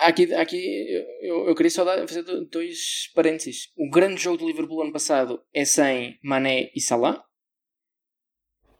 Aqui, 0.00 0.34
aqui 0.34 0.90
eu, 1.22 1.46
eu 1.46 1.54
queria 1.54 1.70
só 1.70 1.84
dar, 1.84 1.98
fazer 2.08 2.24
dois 2.50 3.12
parênteses. 3.14 3.70
O 3.76 3.88
grande 3.88 4.20
jogo 4.20 4.38
do 4.38 4.46
Liverpool 4.46 4.82
ano 4.82 4.92
passado 4.92 5.40
é 5.54 5.64
sem 5.64 6.18
Mané 6.20 6.72
e 6.74 6.80
Salah. 6.80 7.22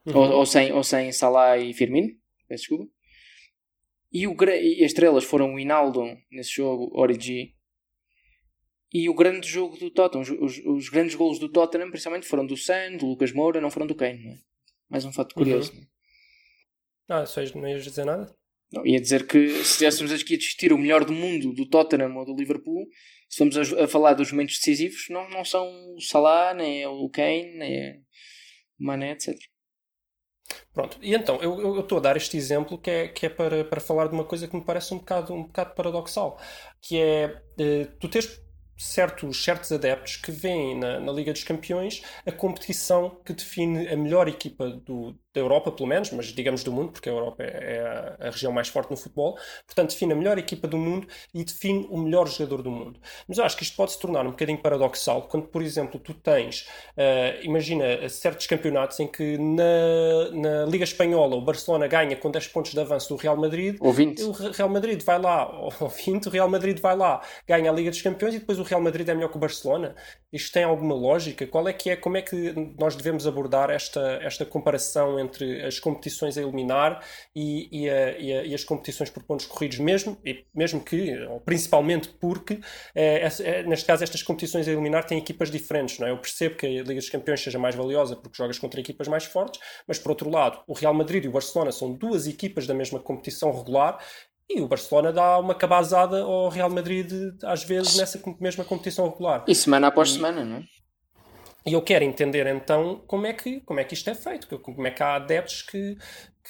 Uhum. 0.06 0.16
Ou, 0.16 0.30
ou, 0.38 0.46
sem, 0.46 0.72
ou 0.72 0.82
sem 0.82 1.12
Salah 1.12 1.56
e 1.56 1.72
Firmino. 1.72 2.08
Peço 2.48 2.62
desculpa. 2.62 2.92
E, 4.12 4.26
o, 4.26 4.36
e 4.42 4.84
as 4.84 4.90
estrelas 4.90 5.22
foram 5.22 5.54
o 5.54 5.60
Hinaldo 5.60 6.02
nesse 6.32 6.50
jogo, 6.50 6.90
Origi 6.98 7.53
e 8.94 9.08
o 9.10 9.14
grande 9.14 9.48
jogo 9.48 9.76
do 9.76 9.90
Tottenham, 9.90 10.22
os, 10.40 10.56
os, 10.64 10.88
grandes 10.88 11.16
golos 11.16 11.40
do 11.40 11.48
Tottenham, 11.48 11.90
principalmente, 11.90 12.28
foram 12.28 12.46
do 12.46 12.56
San, 12.56 12.96
do 12.96 13.06
Lucas 13.06 13.32
Moura, 13.32 13.60
não 13.60 13.68
foram 13.68 13.88
do 13.88 13.94
Kane. 13.96 14.24
Não 14.24 14.32
é? 14.32 14.38
Mais 14.88 15.04
um 15.04 15.12
fato 15.12 15.34
curioso. 15.34 15.72
Uhum. 15.72 15.84
Ah, 17.08 17.26
só 17.26 17.40
não 17.56 17.68
ias 17.68 17.82
dizer 17.82 18.04
nada? 18.04 18.32
Não, 18.72 18.86
ia 18.86 19.00
dizer 19.00 19.26
que 19.26 19.48
se 19.48 19.72
estivéssemos 19.72 20.12
aqui 20.12 20.34
a 20.34 20.38
discutir 20.38 20.72
o 20.72 20.78
melhor 20.78 21.04
do 21.04 21.12
mundo 21.12 21.52
do 21.52 21.68
Tottenham 21.68 22.16
ou 22.16 22.24
do 22.24 22.36
Liverpool, 22.36 22.86
se 23.28 23.40
vamos 23.40 23.56
a, 23.56 23.84
a, 23.84 23.88
falar 23.88 24.14
dos 24.14 24.30
momentos 24.30 24.58
decisivos, 24.58 25.06
não, 25.10 25.28
não 25.28 25.44
são 25.44 25.66
o 25.96 26.00
Salah, 26.00 26.54
nem 26.54 26.82
é 26.82 26.88
o 26.88 27.08
Kane, 27.10 27.58
nem 27.58 27.76
é 27.76 27.96
o 28.78 28.84
Mané, 28.84 29.10
etc. 29.10 29.36
Pronto, 30.72 30.98
e 31.02 31.14
então, 31.14 31.42
eu 31.42 31.80
estou 31.80 31.98
a 31.98 32.00
dar 32.00 32.16
este 32.16 32.36
exemplo 32.36 32.78
que 32.78 32.90
é, 32.90 33.08
que 33.08 33.26
é 33.26 33.28
para, 33.28 33.64
para 33.64 33.80
falar 33.80 34.06
de 34.06 34.14
uma 34.14 34.24
coisa 34.24 34.46
que 34.46 34.54
me 34.54 34.64
parece 34.64 34.94
um 34.94 34.98
bocado, 34.98 35.34
um 35.34 35.44
bocado 35.44 35.74
paradoxal, 35.74 36.38
que 36.80 36.98
é, 36.98 37.42
eh, 37.58 37.86
tu 37.98 38.08
tens 38.08 38.43
certos, 38.84 39.42
certos 39.42 39.72
adeptos 39.72 40.16
que 40.16 40.30
veem 40.30 40.78
na, 40.78 41.00
na, 41.00 41.12
Liga 41.12 41.32
dos 41.32 41.44
Campeões 41.44 42.02
a 42.26 42.32
competição 42.32 43.20
que 43.24 43.32
define 43.32 43.88
a 43.88 43.96
melhor 43.96 44.28
equipa 44.28 44.68
do, 44.68 45.18
da 45.34 45.40
Europa, 45.40 45.72
pelo 45.72 45.88
menos, 45.88 46.10
mas 46.12 46.26
digamos 46.26 46.62
do 46.62 46.72
mundo, 46.72 46.92
porque 46.92 47.08
a 47.08 47.12
Europa 47.12 47.42
é, 47.42 47.76
é 47.76 47.80
a, 48.20 48.28
a, 48.28 48.30
região 48.30 48.52
mais 48.52 48.68
forte 48.68 48.90
no 48.90 48.96
futebol. 48.96 49.36
Portanto, 49.66 49.90
define 49.90 50.12
a 50.12 50.16
melhor 50.16 50.38
equipa 50.38 50.68
do 50.68 50.78
mundo 50.78 51.08
e 51.34 51.44
define 51.44 51.86
o 51.90 51.98
melhor 51.98 52.28
jogador 52.28 52.62
do 52.62 52.70
mundo. 52.70 53.00
Mas 53.26 53.38
eu 53.38 53.44
acho 53.44 53.56
que 53.56 53.64
isto 53.64 53.76
pode 53.76 53.92
se 53.92 53.98
tornar 53.98 54.24
um 54.24 54.30
bocadinho 54.30 54.58
paradoxal 54.58 55.22
quando, 55.22 55.48
por 55.48 55.60
exemplo, 55.60 55.98
tu 55.98 56.14
tens, 56.14 56.68
uh, 56.96 57.42
imagina, 57.42 58.08
certos 58.08 58.46
campeonatos 58.46 59.00
em 59.00 59.08
que 59.08 59.36
na, 59.38 60.30
na 60.32 60.64
Liga 60.66 60.84
Espanhola 60.84 61.34
o 61.34 61.40
Barcelona 61.40 61.88
ganha 61.88 62.14
com 62.16 62.30
10 62.30 62.48
pontos 62.48 62.72
de 62.72 62.80
avanço 62.80 63.08
do 63.08 63.16
Real 63.16 63.36
Madrid. 63.36 63.76
Ou 63.80 63.92
20. 63.92 64.22
O 64.22 64.30
Real 64.30 64.68
Madrid 64.68 65.02
vai 65.02 65.20
lá, 65.20 65.50
ou 65.50 65.70
20, 65.88 66.26
o 66.26 66.30
Real 66.30 66.48
Madrid 66.48 66.78
vai 66.78 66.96
lá, 66.96 67.20
ganha 67.46 67.70
a 67.70 67.74
Liga 67.74 67.90
dos 67.90 68.00
Campeões 68.00 68.34
e 68.36 68.38
depois 68.38 68.60
o 68.60 68.62
Real 68.62 68.80
Madrid 68.80 69.08
é 69.08 69.14
melhor 69.14 69.30
que 69.30 69.36
o 69.36 69.40
Barcelona. 69.40 69.96
Isto 70.32 70.52
tem 70.52 70.62
alguma 70.62 70.94
lógica? 70.94 71.46
Qual 71.46 71.66
é 71.68 71.72
que 71.72 71.90
é, 71.90 71.96
como 71.96 72.16
é 72.16 72.22
que 72.22 72.54
nós 72.78 72.94
devemos 72.94 73.26
abordar 73.26 73.70
esta, 73.70 74.20
esta 74.22 74.44
comparação 74.44 75.18
entre 75.24 75.64
as 75.64 75.78
competições 75.78 76.38
a 76.38 76.42
eliminar 76.42 77.04
e, 77.34 77.68
e, 77.72 77.90
a, 77.90 78.18
e, 78.18 78.32
a, 78.32 78.44
e 78.44 78.54
as 78.54 78.64
competições 78.64 79.10
por 79.10 79.22
pontos 79.22 79.46
corridos, 79.46 79.78
mesmo, 79.78 80.16
mesmo 80.54 80.80
que, 80.80 81.18
ou 81.26 81.40
principalmente 81.40 82.08
porque, 82.20 82.60
é, 82.94 83.26
é, 83.40 83.62
neste 83.64 83.86
caso, 83.86 84.04
estas 84.04 84.22
competições 84.22 84.68
a 84.68 84.72
eliminar 84.72 85.04
têm 85.04 85.18
equipas 85.18 85.50
diferentes. 85.50 85.98
Não 85.98 86.06
é? 86.06 86.10
Eu 86.10 86.18
percebo 86.18 86.56
que 86.56 86.66
a 86.66 86.70
Liga 86.70 86.94
dos 86.94 87.08
Campeões 87.08 87.42
seja 87.42 87.58
mais 87.58 87.74
valiosa 87.74 88.16
porque 88.16 88.36
jogas 88.36 88.58
contra 88.58 88.80
equipas 88.80 89.08
mais 89.08 89.24
fortes, 89.24 89.60
mas 89.86 89.98
por 89.98 90.10
outro 90.10 90.30
lado, 90.30 90.60
o 90.66 90.72
Real 90.72 90.94
Madrid 90.94 91.24
e 91.24 91.28
o 91.28 91.32
Barcelona 91.32 91.72
são 91.72 91.92
duas 91.92 92.26
equipas 92.26 92.66
da 92.66 92.74
mesma 92.74 93.00
competição 93.00 93.50
regular 93.50 93.98
e 94.48 94.60
o 94.60 94.68
Barcelona 94.68 95.12
dá 95.12 95.38
uma 95.38 95.54
cabazada 95.54 96.20
ao 96.20 96.48
Real 96.48 96.68
Madrid, 96.68 97.10
às 97.42 97.64
vezes, 97.64 97.96
nessa 97.96 98.20
mesma 98.38 98.64
competição 98.64 99.08
regular. 99.08 99.44
E 99.48 99.54
semana 99.54 99.88
após 99.88 100.12
semana, 100.12 100.44
não 100.44 100.58
é? 100.58 100.64
E 101.66 101.72
eu 101.72 101.80
quero 101.80 102.04
entender 102.04 102.46
então 102.46 103.02
como 103.06 103.26
é 103.26 103.32
que, 103.32 103.60
como 103.60 103.80
é 103.80 103.84
que 103.84 103.94
isto 103.94 104.10
é 104.10 104.14
feito, 104.14 104.58
como 104.58 104.86
é 104.86 104.90
que 104.90 105.02
há 105.02 105.14
adeptos 105.14 105.62
que, 105.62 105.96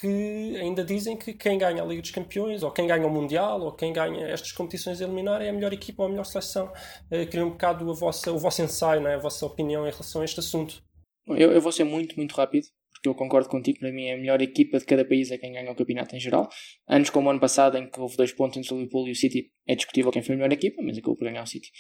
que 0.00 0.56
ainda 0.56 0.82
dizem 0.82 1.16
que 1.16 1.32
quem 1.32 1.56
ganha 1.56 1.82
a 1.82 1.86
Liga 1.86 2.02
dos 2.02 2.10
Campeões, 2.10 2.64
ou 2.64 2.72
quem 2.72 2.88
ganha 2.88 3.06
o 3.06 3.10
Mundial, 3.10 3.60
ou 3.60 3.72
quem 3.72 3.92
ganha 3.92 4.26
estas 4.26 4.50
competições 4.50 5.00
a 5.00 5.04
eliminar 5.04 5.40
é 5.40 5.50
a 5.50 5.52
melhor 5.52 5.72
equipa 5.72 6.02
ou 6.02 6.08
a 6.08 6.10
melhor 6.10 6.24
seleção. 6.24 6.72
Eu 7.08 7.26
queria 7.26 7.46
um 7.46 7.50
bocado 7.50 7.88
a 7.88 7.94
vossa, 7.94 8.32
o 8.32 8.38
vosso 8.38 8.60
ensaio, 8.60 9.00
não 9.00 9.08
é? 9.08 9.14
a 9.14 9.18
vossa 9.18 9.46
opinião 9.46 9.86
em 9.86 9.90
relação 9.90 10.20
a 10.20 10.24
este 10.24 10.40
assunto. 10.40 10.82
Eu, 11.28 11.52
eu 11.52 11.60
vou 11.60 11.70
ser 11.70 11.84
muito, 11.84 12.16
muito 12.16 12.32
rápido, 12.32 12.66
porque 12.92 13.08
eu 13.08 13.14
concordo 13.14 13.48
contigo, 13.48 13.78
para 13.78 13.92
mim 13.92 14.06
é 14.06 14.14
a 14.14 14.16
melhor 14.16 14.42
equipa 14.42 14.80
de 14.80 14.84
cada 14.84 15.04
país 15.04 15.30
é 15.30 15.38
quem 15.38 15.52
ganha 15.52 15.70
o 15.70 15.76
campeonato 15.76 16.16
em 16.16 16.20
geral. 16.20 16.48
Anos 16.88 17.10
como 17.10 17.28
o 17.28 17.30
ano 17.30 17.38
passado, 17.38 17.78
em 17.78 17.88
que 17.88 18.00
houve 18.00 18.16
dois 18.16 18.32
pontos 18.32 18.56
entre 18.56 18.74
o 18.74 18.78
Liverpool 18.78 19.06
e 19.06 19.12
o 19.12 19.14
City, 19.14 19.52
é 19.64 19.76
discutível 19.76 20.10
quem 20.10 20.24
foi 20.24 20.34
a 20.34 20.38
melhor 20.38 20.52
equipa, 20.52 20.82
mas 20.82 20.98
acabou 20.98 21.16
por 21.16 21.24
ganhar 21.24 21.44
o 21.44 21.46
City. 21.46 21.70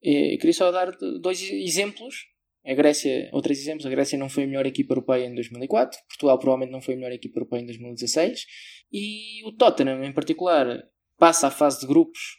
Eu 0.00 0.38
queria 0.38 0.54
só 0.54 0.70
dar 0.70 0.92
dois 1.20 1.42
exemplos 1.42 2.30
a 2.64 2.74
Grécia, 2.74 3.30
outros 3.32 3.58
exemplos, 3.58 3.86
a 3.86 3.90
Grécia 3.90 4.18
não 4.18 4.28
foi 4.28 4.44
a 4.44 4.46
melhor 4.46 4.66
equipa 4.66 4.92
europeia 4.92 5.26
em 5.26 5.34
2004, 5.34 5.98
Portugal 6.08 6.38
provavelmente 6.38 6.72
não 6.72 6.82
foi 6.82 6.94
a 6.94 6.96
melhor 6.96 7.12
equipa 7.12 7.38
europeia 7.38 7.62
em 7.62 7.66
2016 7.66 8.46
e 8.92 9.44
o 9.46 9.52
Tottenham 9.52 10.04
em 10.04 10.12
particular 10.12 10.82
passa 11.18 11.46
à 11.46 11.50
fase 11.50 11.80
de 11.80 11.86
grupos 11.86 12.38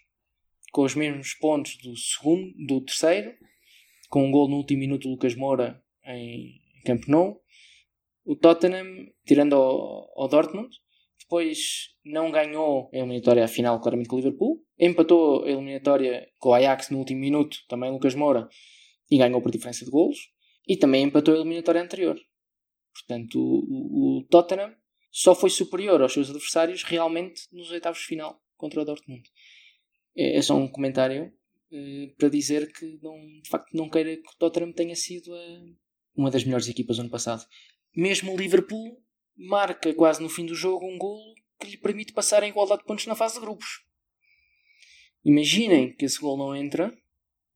com 0.71 0.83
os 0.83 0.95
mesmos 0.95 1.33
pontos 1.33 1.77
do 1.77 1.95
segundo, 1.95 2.53
do 2.65 2.81
terceiro, 2.81 3.33
com 4.09 4.25
um 4.25 4.31
gol 4.31 4.49
no 4.49 4.57
último 4.57 4.79
minuto 4.79 5.03
do 5.03 5.11
Lucas 5.11 5.35
Moura 5.35 5.81
em 6.05 6.59
Camp 6.85 7.03
Nou. 7.07 7.41
O 8.23 8.35
Tottenham, 8.35 9.07
tirando 9.25 9.55
ao, 9.55 10.11
ao 10.15 10.27
Dortmund, 10.27 10.69
depois 11.19 11.89
não 12.05 12.31
ganhou 12.31 12.89
a 12.93 12.97
eliminatória 12.97 13.47
final 13.47 13.79
claramente 13.79 14.09
com 14.09 14.15
o 14.15 14.19
Liverpool, 14.19 14.61
empatou 14.79 15.43
a 15.43 15.49
eliminatória 15.49 16.27
com 16.37 16.49
o 16.49 16.53
Ajax 16.53 16.89
no 16.89 16.99
último 16.99 17.19
minuto, 17.19 17.57
também 17.67 17.91
Lucas 17.91 18.15
Moura, 18.15 18.47
e 19.11 19.17
ganhou 19.17 19.41
por 19.41 19.51
diferença 19.51 19.83
de 19.83 19.91
golos 19.91 20.31
e 20.67 20.77
também 20.77 21.03
empatou 21.03 21.33
a 21.33 21.37
eliminatória 21.37 21.81
anterior. 21.81 22.17
Portanto, 22.93 23.37
o, 23.37 24.19
o, 24.19 24.23
Tottenham 24.29 24.73
só 25.11 25.35
foi 25.35 25.49
superior 25.49 26.01
aos 26.01 26.13
seus 26.13 26.29
adversários 26.29 26.83
realmente 26.83 27.41
nos 27.51 27.69
oitavos 27.71 27.99
de 27.99 28.05
final 28.05 28.41
contra 28.55 28.81
o 28.81 28.85
Dortmund. 28.85 29.23
É, 30.15 30.37
é 30.37 30.41
só 30.41 30.55
um 30.55 30.67
comentário 30.67 31.31
eh, 31.71 32.13
para 32.17 32.29
dizer 32.29 32.71
que 32.71 32.99
não, 33.01 33.17
de 33.41 33.49
facto 33.49 33.69
não 33.73 33.89
queira 33.89 34.15
que 34.15 34.29
o 34.29 34.37
Tottenham 34.37 34.71
tenha 34.71 34.95
sido 34.95 35.33
a, 35.33 35.39
uma 36.15 36.31
das 36.31 36.43
melhores 36.43 36.67
equipas 36.67 36.97
do 36.97 37.01
ano 37.01 37.09
passado. 37.09 37.45
Mesmo 37.95 38.33
o 38.33 38.37
Liverpool 38.37 39.01
marca 39.35 39.93
quase 39.93 40.21
no 40.21 40.29
fim 40.29 40.45
do 40.45 40.55
jogo 40.55 40.85
um 40.85 40.97
golo 40.97 41.33
que 41.59 41.67
lhe 41.67 41.77
permite 41.77 42.13
passar 42.13 42.43
em 42.43 42.49
igualdade 42.49 42.81
de 42.81 42.87
pontos 42.87 43.05
na 43.05 43.15
fase 43.15 43.35
de 43.35 43.41
grupos. 43.41 43.85
Imaginem 45.23 45.95
que 45.95 46.05
esse 46.05 46.19
gol 46.19 46.37
não 46.37 46.55
entra 46.55 46.97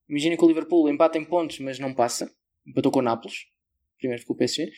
Imagina 0.07 0.37
que 0.37 0.43
o 0.43 0.47
Liverpool 0.47 0.89
empata 0.89 1.17
em 1.17 1.25
pontos, 1.25 1.59
mas 1.59 1.79
não 1.79 1.93
passa. 1.93 2.33
Empatou 2.65 2.91
com 2.91 2.99
o 2.99 3.01
Nápoles. 3.01 3.45
Primeiro 3.97 4.21
ficou 4.21 4.35
o 4.35 4.37
PSG. 4.37 4.71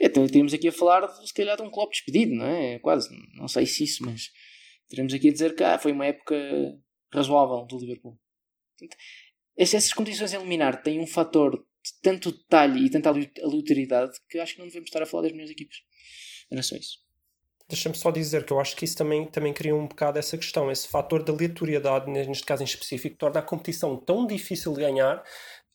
Então 0.00 0.26
temos 0.28 0.54
aqui 0.54 0.68
a 0.68 0.72
falar, 0.72 1.06
de, 1.06 1.26
se 1.26 1.34
calhar, 1.34 1.56
de 1.56 1.62
um 1.62 1.70
Klopp 1.70 1.90
despedido, 1.90 2.34
não 2.34 2.46
é? 2.46 2.78
Quase. 2.78 3.08
Não 3.34 3.48
sei 3.48 3.66
se 3.66 3.84
isso, 3.84 4.04
mas 4.04 4.30
teremos 4.88 5.12
aqui 5.12 5.28
a 5.28 5.32
dizer 5.32 5.54
que 5.54 5.64
ah, 5.64 5.78
foi 5.78 5.92
uma 5.92 6.06
época 6.06 6.36
razoável 7.12 7.66
do 7.66 7.78
Liverpool. 7.78 8.18
Portanto, 8.78 8.96
essas 9.56 9.92
condições 9.92 10.32
a 10.32 10.36
eliminar 10.36 10.82
têm 10.82 11.00
um 11.00 11.06
fator 11.06 11.66
de 11.84 12.00
tanto 12.00 12.30
detalhe 12.30 12.86
e 12.86 12.90
tanta 12.90 13.10
aleatoriedade 13.10 14.12
que 14.28 14.38
acho 14.38 14.54
que 14.54 14.60
não 14.60 14.68
devemos 14.68 14.88
estar 14.88 15.02
a 15.02 15.06
falar 15.06 15.24
das 15.24 15.32
melhores 15.32 15.50
equipes. 15.50 15.78
Era 16.50 16.62
só 16.62 16.76
isso. 16.76 16.98
Deixa-me 17.68 17.94
só 17.94 18.10
dizer 18.10 18.44
que 18.44 18.52
eu 18.52 18.58
acho 18.58 18.74
que 18.74 18.84
isso 18.84 18.96
também, 18.96 19.26
também 19.26 19.52
cria 19.52 19.74
um 19.74 19.86
bocado 19.86 20.18
essa 20.18 20.38
questão, 20.38 20.70
esse 20.70 20.88
fator 20.88 21.22
da 21.22 21.32
aleatoriedade, 21.32 22.10
neste 22.10 22.44
caso 22.44 22.62
em 22.62 22.66
específico, 22.66 23.16
torna 23.16 23.40
a 23.40 23.42
competição 23.42 23.96
tão 23.96 24.26
difícil 24.26 24.72
de 24.72 24.80
ganhar 24.80 25.22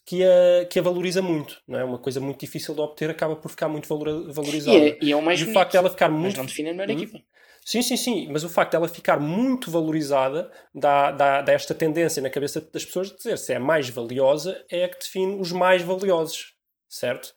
que 0.06 0.24
a, 0.24 0.66
que 0.66 0.80
a 0.80 0.82
valoriza 0.82 1.22
muito. 1.22 1.62
Não 1.68 1.80
é? 1.80 1.84
Uma 1.84 2.00
coisa 2.00 2.20
muito 2.20 2.40
difícil 2.40 2.74
de 2.74 2.82
obter 2.82 3.10
acaba 3.10 3.36
por 3.36 3.50
ficar 3.50 3.70
muito 3.70 3.88
valorizada. 3.88 4.78
E 4.78 4.90
é, 4.90 4.98
e 5.02 5.12
é 5.12 5.16
o 5.16 5.22
mais 5.22 5.40
e 5.40 5.44
bonito, 5.44 5.56
o 5.56 5.60
facto 5.60 5.74
dela 5.74 5.90
ficar 5.90 6.10
muito. 6.10 6.24
Mas 6.24 6.38
não 6.38 6.46
define 6.46 6.70
a 6.70 6.74
melhor 6.74 6.90
hum? 6.90 6.94
equipa. 6.94 7.20
Sim, 7.66 7.82
sim, 7.82 7.96
sim, 7.96 8.28
mas 8.30 8.44
o 8.44 8.50
facto 8.50 8.74
dela 8.74 8.90
ficar 8.90 9.20
muito 9.20 9.72
valorizada 9.72 10.52
dá, 10.76 11.12
dá, 11.12 11.42
dá 11.42 11.54
esta 11.54 11.74
tendência 11.74 12.22
na 12.22 12.30
cabeça 12.30 12.60
das 12.60 12.84
pessoas 12.84 13.10
de 13.10 13.16
dizer 13.16 13.38
se 13.38 13.54
é 13.54 13.60
mais 13.60 13.88
valiosa 13.88 14.66
é 14.70 14.84
a 14.84 14.90
que 14.90 15.00
define 15.00 15.40
os 15.40 15.54
mais 15.54 15.82
valiosos, 15.82 16.56
certo? 16.90 17.34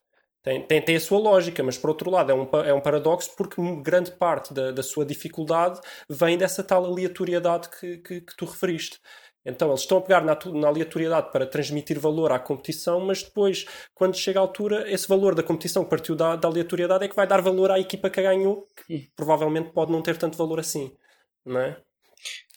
Tem, 0.47 0.62
tem, 0.62 0.80
tem 0.80 0.94
a 0.94 1.01
sua 1.01 1.18
lógica, 1.18 1.61
mas 1.64 1.76
por 1.76 1.90
outro 1.90 2.09
lado 2.09 2.30
é 2.30 2.34
um, 2.36 2.49
é 2.64 2.72
um 2.72 2.80
paradoxo 2.80 3.34
porque 3.36 3.61
grande 3.82 4.12
parte 4.12 4.55
da, 4.55 4.70
da 4.70 4.80
sua 4.80 5.05
dificuldade 5.05 5.80
vem 6.09 6.38
dessa 6.38 6.62
tal 6.62 6.84
aleatoriedade 6.84 7.68
que, 7.68 7.99
que, 7.99 8.20
que 8.20 8.36
tu 8.36 8.44
referiste. 8.44 9.01
Então 9.44 9.70
eles 9.70 9.80
estão 9.80 9.99
a 9.99 10.01
pegar 10.01 10.20
na, 10.20 10.38
na 10.53 10.68
aleatoriedade 10.68 11.32
para 11.32 11.49
transmitir 11.49 11.99
valor 11.99 12.30
à 12.30 12.38
competição, 12.38 13.01
mas 13.01 13.24
depois, 13.24 13.66
quando 13.92 14.16
chega 14.16 14.38
a 14.38 14.42
altura, 14.42 14.88
esse 14.88 15.09
valor 15.09 15.34
da 15.34 15.42
competição 15.42 15.82
que 15.82 15.90
partiu 15.90 16.14
da, 16.14 16.36
da 16.36 16.47
aleatoriedade 16.47 17.07
é 17.07 17.09
que 17.09 17.16
vai 17.16 17.26
dar 17.26 17.42
valor 17.42 17.72
à 17.72 17.80
equipa 17.80 18.09
que 18.09 18.20
a 18.20 18.22
ganhou, 18.22 18.68
que 18.86 19.11
provavelmente 19.16 19.72
pode 19.72 19.90
não 19.90 20.01
ter 20.01 20.16
tanto 20.16 20.38
valor 20.38 20.61
assim. 20.61 20.97
Não 21.44 21.59
é? 21.59 21.76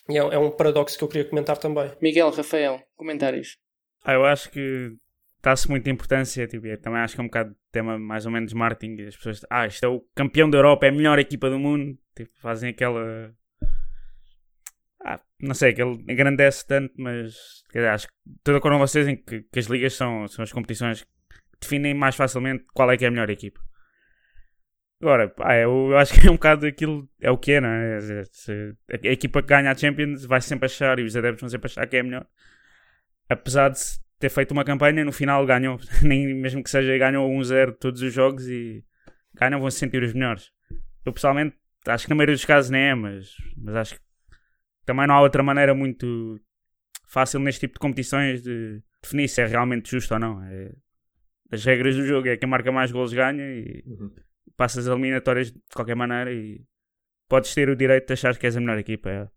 E 0.07 0.15
é, 0.15 0.19
é 0.19 0.37
um 0.37 0.51
paradoxo 0.51 0.95
que 0.95 1.03
eu 1.03 1.07
queria 1.07 1.27
comentar 1.27 1.57
também. 1.57 1.91
Miguel, 1.99 2.29
Rafael, 2.29 2.83
comentários. 2.95 3.57
Ah, 4.03 4.13
eu 4.13 4.25
acho 4.25 4.51
que 4.51 4.95
dá-se 5.41 5.69
muita 5.69 5.89
importância, 5.89 6.47
tipo, 6.47 6.67
e 6.67 6.77
também 6.77 6.99
acho 6.99 7.15
que 7.15 7.21
é 7.21 7.23
um 7.23 7.27
bocado 7.27 7.55
tema 7.71 7.97
mais 7.97 8.25
ou 8.25 8.31
menos 8.31 8.53
marketing, 8.53 9.03
as 9.03 9.15
pessoas, 9.15 9.45
ah, 9.49 9.65
isto 9.65 9.83
é 9.85 9.87
o 9.87 10.01
campeão 10.15 10.49
da 10.49 10.57
Europa, 10.57 10.85
é 10.85 10.89
a 10.89 10.91
melhor 10.91 11.17
equipa 11.19 11.49
do 11.49 11.59
mundo, 11.59 11.97
tipo, 12.15 12.31
fazem 12.39 12.69
aquela... 12.71 13.33
Ah, 15.05 15.19
não 15.41 15.55
sei, 15.55 15.73
que 15.73 15.81
engrandece 15.81 16.67
tanto, 16.67 16.93
mas 16.97 17.63
dizer, 17.67 17.87
acho 17.87 18.07
que 18.07 18.13
estou 18.37 18.53
de 18.53 18.57
acordo 18.57 18.75
com 18.75 18.85
vocês 18.85 19.07
em 19.07 19.15
que, 19.15 19.43
que 19.43 19.59
as 19.59 19.67
ligas 19.67 19.93
são, 19.93 20.27
são 20.27 20.43
as 20.43 20.51
competições 20.51 21.03
que 21.03 21.59
definem 21.61 21.93
mais 21.93 22.15
facilmente 22.15 22.65
qual 22.73 22.91
é 22.91 22.97
que 22.97 23.05
é 23.05 23.07
a 23.07 23.11
melhor 23.11 23.29
equipa. 23.29 23.61
Agora, 25.01 25.29
pá, 25.29 25.55
eu 25.55 25.97
acho 25.97 26.13
que 26.13 26.27
é 26.27 26.29
um 26.29 26.33
bocado 26.33 26.67
aquilo, 26.67 27.09
é 27.21 27.31
o 27.31 27.37
que 27.37 27.53
é, 27.53 27.61
não 27.61 27.69
é? 27.69 27.99
A, 27.99 29.07
a 29.07 29.11
equipa 29.11 29.41
que 29.41 29.47
ganha 29.47 29.71
a 29.71 29.75
Champions 29.75 30.25
vai 30.25 30.41
sempre 30.41 30.65
achar, 30.65 30.99
e 30.99 31.03
os 31.03 31.15
adeptos 31.15 31.39
vão 31.39 31.49
sempre 31.49 31.67
achar 31.67 31.87
que 31.87 31.95
é 31.95 32.03
melhor, 32.03 32.27
apesar 33.29 33.69
de 33.69 33.79
ter 34.19 34.29
feito 34.29 34.51
uma 34.51 34.63
campanha, 34.65 35.03
no 35.05 35.11
final 35.11 35.45
ganham, 35.45 35.77
nem 36.03 36.33
mesmo 36.35 36.63
que 36.63 36.69
seja 36.69 36.97
ganham 36.97 37.27
1-0 37.29 37.77
todos 37.79 38.01
os 38.01 38.13
jogos 38.13 38.47
e 38.47 38.83
ganham, 39.33 39.59
vão 39.59 39.71
se 39.71 39.79
sentir 39.79 40.03
os 40.03 40.13
melhores. 40.13 40.51
Eu 41.05 41.13
pessoalmente 41.13 41.55
acho 41.87 42.05
que 42.05 42.09
na 42.09 42.15
maioria 42.15 42.35
dos 42.35 42.45
casos 42.45 42.69
nem 42.69 42.81
é, 42.89 42.95
mas, 42.95 43.33
mas 43.57 43.75
acho 43.75 43.95
que 43.95 44.01
também 44.85 45.07
não 45.07 45.15
há 45.15 45.21
outra 45.21 45.41
maneira 45.41 45.73
muito 45.73 46.39
fácil 47.07 47.39
neste 47.39 47.61
tipo 47.61 47.75
de 47.75 47.79
competições 47.79 48.43
de 48.43 48.81
definir 49.01 49.27
se 49.27 49.41
é 49.41 49.45
realmente 49.45 49.89
justo 49.89 50.13
ou 50.13 50.19
não. 50.19 50.43
É, 50.43 50.71
as 51.51 51.63
regras 51.63 51.95
do 51.95 52.05
jogo 52.05 52.27
é 52.27 52.37
quem 52.37 52.47
marca 52.49 52.71
mais 52.71 52.91
golos 52.91 53.13
ganha 53.13 53.43
e 53.43 53.83
Uhum. 53.85 54.11
passas 54.57 54.87
as 54.87 54.91
eliminatórias 54.93 55.51
de 55.51 55.59
qualquer 55.73 55.95
maneira 55.95 56.31
e 56.33 56.61
podes 57.27 57.53
ter 57.55 57.69
o 57.69 57.75
direito 57.75 58.07
de 58.07 58.13
achar 58.13 58.37
que 58.37 58.45
és 58.45 58.57
a 58.57 58.59
melhor 58.59 58.77
equipa. 58.77 59.09
É. 59.09 59.27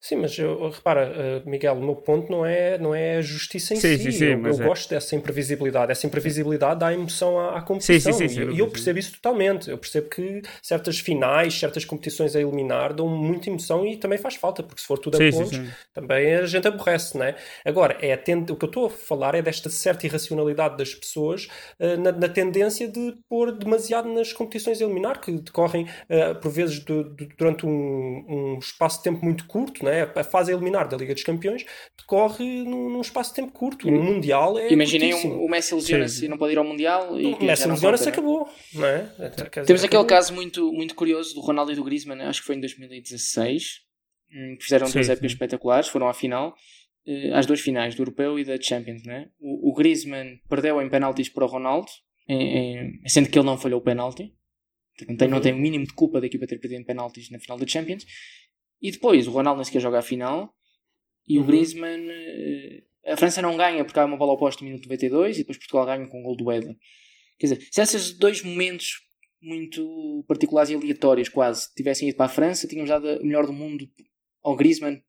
Sim, 0.00 0.16
mas 0.16 0.38
eu, 0.38 0.70
repara, 0.70 1.12
eh, 1.12 1.42
Miguel, 1.44 1.74
o 1.74 1.82
meu 1.84 1.96
ponto 1.96 2.30
não 2.30 2.46
é, 2.46 2.78
não 2.78 2.94
é 2.94 3.16
a 3.16 3.20
justiça 3.20 3.74
em 3.74 3.76
Sim, 3.76 3.96
si. 3.96 4.04
sim, 4.04 4.12
sim, 4.12 4.24
eu 4.26 4.46
eu 4.46 4.56
é- 4.56 4.62
gosto 4.68 4.88
dessa 4.90 5.16
imprevisibilidade. 5.16 5.90
Essa 5.90 6.06
imprevisibilidade 6.06 6.78
dá 6.80 6.94
emoção 6.94 7.36
à, 7.38 7.58
à 7.58 7.62
competição. 7.62 8.12
sim, 8.12 8.28
sim, 8.28 8.40
e 8.52 8.58
eu- 8.60 8.66
eu 8.66 8.70
percebo 8.70 8.98
isso 9.00 9.12
totalmente. 9.14 9.68
Eu 9.68 9.76
percebo 9.76 10.08
que 10.08 10.40
certas 10.62 11.00
finais, 11.00 11.58
certas 11.58 11.84
competições 11.84 12.36
a 12.36 12.40
eliminar 12.40 12.94
dão 12.94 13.08
muita 13.08 13.50
emoção 13.50 13.84
e 13.84 13.96
também 13.96 14.18
faz 14.18 14.36
falta, 14.36 14.62
porque 14.62 14.80
se 14.80 14.86
for 14.86 14.98
tudo 15.00 15.16
a 15.16 15.20
pontos, 15.20 15.60
também 15.92 16.32
a 16.36 16.46
gente 16.46 16.68
aborrece, 16.68 17.18
não 17.18 17.26
é? 17.26 17.34
Agora, 17.64 17.98
é 18.00 18.16
tend- 18.16 18.50
o 18.52 18.56
que 18.56 18.64
eu 18.64 18.68
estou 18.68 18.86
a 18.86 18.90
falar 18.90 19.34
é 19.34 19.42
desta 19.42 19.68
certa 19.68 20.06
irracionalidade 20.06 20.76
das 20.76 20.94
pessoas 20.94 21.48
eh, 21.78 21.96
na, 21.96 22.12
na 22.12 22.28
tendência 22.28 22.86
de 22.88 23.14
pôr 23.28 23.50
demasiado 23.58 24.08
nas 24.08 24.32
competições 24.32 24.80
a 24.80 24.84
eliminar, 24.84 25.20
que 25.20 25.32
decorrem 25.32 25.88
eh, 26.08 26.34
por 26.34 26.50
vezes 26.52 26.78
du- 26.84 27.02
du- 27.04 27.28
durante 27.36 27.66
um, 27.66 28.24
um 28.28 28.58
espaço 28.58 28.98
de 28.98 29.04
tempo 29.04 29.24
muito 29.24 29.46
curto, 29.46 29.84
não 29.88 29.94
é? 29.94 30.02
A 30.14 30.24
fase 30.24 30.52
eliminar 30.52 30.88
da 30.88 30.96
Liga 30.96 31.14
dos 31.14 31.22
Campeões 31.22 31.64
decorre 31.98 32.44
num, 32.64 32.88
num 32.90 33.00
espaço 33.00 33.30
de 33.30 33.36
tempo 33.36 33.52
curto. 33.52 33.88
Um 33.88 34.02
Mundial 34.02 34.58
é. 34.58 34.68
Curtíssimo. 34.68 35.34
um, 35.34 35.44
o 35.44 35.48
Messi 35.48 35.74
lesiona-se 35.74 36.24
e 36.24 36.28
não 36.28 36.38
pode 36.38 36.52
ir 36.52 36.58
ao 36.58 36.64
Mundial. 36.64 37.18
E 37.20 37.26
O 37.34 37.42
Messi 37.42 37.66
lesiona-se 37.68 38.04
né? 38.06 38.10
acabou, 38.12 38.48
não 38.74 38.86
é? 38.86 39.02
Dizer, 39.02 39.50
Temos 39.50 39.68
aquele 39.84 39.86
acabou. 39.86 40.06
caso 40.06 40.34
muito, 40.34 40.72
muito 40.72 40.94
curioso 40.94 41.34
do 41.34 41.40
Ronaldo 41.40 41.72
e 41.72 41.74
do 41.74 41.84
Griezmann, 41.84 42.20
acho 42.22 42.40
que 42.40 42.46
foi 42.46 42.56
em 42.56 42.60
2016, 42.60 43.80
hum, 44.32 44.56
que 44.58 44.64
fizeram 44.64 44.86
Sim, 44.86 44.92
duas 44.94 45.06
sim. 45.06 45.12
épocas 45.12 45.32
espetaculares, 45.32 45.88
foram 45.88 46.08
à 46.08 46.14
final, 46.14 46.54
eh, 47.06 47.30
às 47.32 47.46
duas 47.46 47.60
finais, 47.60 47.94
do 47.94 48.02
Europeu 48.02 48.38
e 48.38 48.44
da 48.44 48.60
Champions, 48.60 49.02
né? 49.04 49.28
O, 49.40 49.70
o 49.70 49.74
Griezmann 49.74 50.38
perdeu 50.48 50.80
em 50.82 50.88
penaltis 50.88 51.28
para 51.28 51.44
o 51.44 51.48
Ronaldo, 51.48 51.88
em- 52.28 52.98
em- 53.02 53.08
sendo 53.08 53.28
que 53.30 53.38
ele 53.38 53.46
não 53.46 53.56
falhou 53.58 53.80
o 53.80 53.82
penalti, 53.84 54.32
não 55.08 55.16
tem, 55.16 55.28
não 55.28 55.40
tem 55.40 55.52
o 55.52 55.56
mínimo 55.56 55.86
de 55.86 55.92
culpa 55.94 56.20
da 56.20 56.26
equipa 56.26 56.46
ter 56.46 56.58
perdido 56.58 56.80
em 56.80 56.84
penaltis 56.84 57.30
na 57.30 57.38
final 57.38 57.56
da 57.56 57.66
Champions, 57.66 58.04
e 58.80 58.90
depois 58.90 59.26
o 59.26 59.30
Ronaldo 59.30 59.58
nem 59.58 59.64
sequer 59.64 59.80
joga 59.80 59.98
a 59.98 60.02
final, 60.02 60.54
e 61.26 61.38
o 61.38 61.42
Uhum. 61.42 61.46
Griezmann, 61.46 62.08
eh, 62.08 62.82
a 63.06 63.16
França 63.16 63.42
não 63.42 63.56
ganha 63.56 63.84
porque 63.84 63.98
há 63.98 64.04
uma 64.04 64.16
bola 64.16 64.32
oposta 64.32 64.62
no 64.62 64.70
minuto 64.70 64.88
92 64.88 65.36
e 65.36 65.40
depois 65.40 65.58
Portugal 65.58 65.86
ganha 65.86 66.06
com 66.08 66.20
o 66.20 66.22
gol 66.22 66.36
do 66.36 66.50
Éder. 66.50 66.74
Quer 67.38 67.46
dizer, 67.48 67.68
se 67.70 67.80
esses 67.80 68.18
dois 68.18 68.42
momentos 68.42 69.00
muito 69.40 70.24
particulares 70.26 70.70
e 70.70 70.74
aleatórios 70.74 71.28
quase 71.28 71.72
tivessem 71.74 72.08
ido 72.08 72.16
para 72.16 72.26
a 72.26 72.30
França, 72.30 72.66
tínhamos 72.66 72.90
dado 72.90 73.06
o 73.20 73.24
melhor 73.24 73.46
do 73.46 73.52
mundo 73.52 73.88
ao 74.42 74.56
Griezmann 74.56 75.00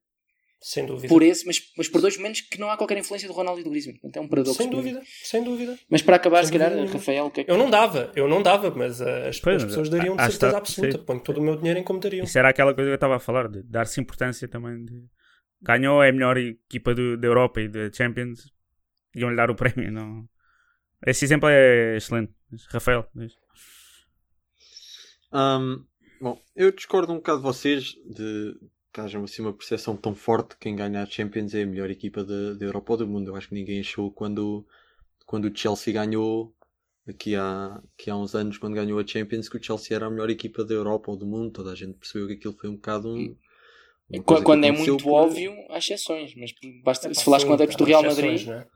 Sem 0.62 0.86
dúvida. 0.86 1.08
por 1.08 1.24
esse, 1.24 1.46
mas, 1.46 1.62
mas 1.78 1.88
por 1.88 2.02
dois 2.02 2.18
momentos 2.18 2.42
que 2.42 2.60
não 2.60 2.70
há 2.70 2.76
qualquer 2.76 2.98
influência 2.98 3.28
do 3.30 3.34
Ronaldo 3.34 3.62
e 3.62 3.64
do 3.64 3.70
Griezmann. 3.70 3.94
Portanto, 3.96 4.18
é 4.18 4.22
um 4.22 4.28
paradoxo. 4.28 4.58
Sem 4.58 4.68
para 4.70 4.78
mim. 4.78 4.84
dúvida, 4.84 5.06
sem 5.24 5.44
dúvida. 5.44 5.80
Mas 5.90 6.02
para 6.02 6.16
acabar, 6.18 6.44
Sem 6.44 6.48
se 6.48 6.52
calhar, 6.52 6.72
dúvida. 6.78 6.92
Rafael, 6.94 7.26
o 7.28 7.32
que 7.32 7.42
é 7.42 7.44
que 7.46 7.52
Eu 7.52 7.58
não 7.58 7.70
dava, 7.70 8.12
eu 8.16 8.28
não 8.28 8.44
dava, 8.44 8.70
mas 8.72 9.00
uh, 9.00 9.06
as, 9.30 9.40
Pois, 9.40 9.58
as 9.64 9.64
pessoas 9.70 9.88
dariam 9.90 10.16
de 10.18 10.22
certeza 10.24 10.48
está- 10.48 10.58
absoluta. 10.58 10.98
sim. 10.98 11.04
Ponho 11.06 11.20
todo 11.22 11.38
o 11.38 11.42
meu 11.42 11.56
dinheiro 11.56 11.80
em 11.80 11.84
como 11.84 12.00
dariam. 12.00 12.26
Isso 12.26 12.38
era 12.38 12.50
aquela 12.50 12.74
coisa 12.74 12.90
que 12.90 12.92
eu 12.92 12.96
estava 12.96 13.16
a 13.16 13.20
falar, 13.20 13.48
de 13.48 13.64
dar-se 13.64 14.02
importância 14.02 14.48
também. 14.50 14.84
De... 14.84 15.02
Ganhou, 15.62 16.04
é 16.04 16.10
a 16.10 16.14
melhor 16.14 16.38
equipa 16.38 16.94
do, 16.94 17.16
da 17.18 17.28
Europa 17.28 17.62
e 17.62 17.70
da 17.70 17.92
Champions, 17.94 18.52
iam-lhe 19.16 19.36
dar 19.38 19.50
o 19.50 19.56
prémio. 19.56 19.90
Não... 19.92 20.28
Esse 21.08 21.24
exemplo 21.24 21.48
é 21.50 21.96
excelente. 21.96 22.34
Rafael, 22.70 23.08
diz. 23.16 23.32
Ahm, 25.32 25.86
bom, 26.20 26.38
eu 26.56 26.72
discordo 26.72 27.14
um 27.14 27.18
bocado 27.18 27.38
de 27.38 27.44
vocês 27.44 27.94
de 28.06 28.56
que 28.94 29.02
haja 29.02 29.20
assim, 29.24 29.42
uma 29.42 29.54
percepção 29.54 29.96
tão 29.98 30.16
forte 30.16 30.52
que 30.56 30.62
quem 30.62 30.76
ganha 30.76 31.04
a 31.04 31.06
Champions 31.06 31.54
é 31.54 31.64
a 31.64 31.68
melhor 31.68 31.90
equipa 31.90 32.24
da 32.24 32.66
Europa 32.66 32.94
ou 32.94 32.98
do 32.98 33.08
mundo. 33.08 33.30
Eu 33.32 33.36
acho 33.36 33.50
que 33.50 33.56
ninguém 33.56 33.80
achou 33.80 34.12
quando, 34.12 34.66
quando 35.26 35.46
o 35.46 35.56
Chelsea 35.58 35.94
ganhou 35.94 36.54
aqui 37.08 37.36
há, 37.36 37.82
aqui 37.96 38.10
há 38.10 38.16
uns 38.18 38.36
anos, 38.36 38.58
quando 38.58 38.76
ganhou 38.76 39.00
a 39.00 39.08
Champions, 39.08 39.50
que 39.50 39.58
o 39.58 39.64
Chelsea 39.64 39.96
era 39.96 40.08
a 40.08 40.10
melhor 40.10 40.30
equipa 40.30 40.64
da 40.66 40.74
Europa 40.74 41.12
ou 41.12 41.18
do 41.18 41.26
mundo. 41.28 41.52
Toda 41.54 41.72
a 41.72 41.76
gente 41.76 41.98
percebeu 41.98 42.28
que 42.28 42.34
aquilo 42.36 42.54
foi 42.54 42.70
um 42.70 42.76
bocado 42.76 43.10
um. 43.10 43.36
Quando 44.26 44.66
é 44.66 44.72
muito 44.72 45.06
por- 45.06 45.14
óbvio, 45.14 45.54
há 45.70 45.78
exceções. 45.78 46.34
Mas 46.36 46.52
basta, 46.84 47.08
Epá, 47.08 47.14
se 47.14 47.24
falares 47.24 47.44
com 47.46 47.54
adeptos 47.54 47.78
do 47.78 47.84
Real 47.86 48.04
Madrid, 48.04 48.46
não 48.48 48.54
é? 48.54 48.68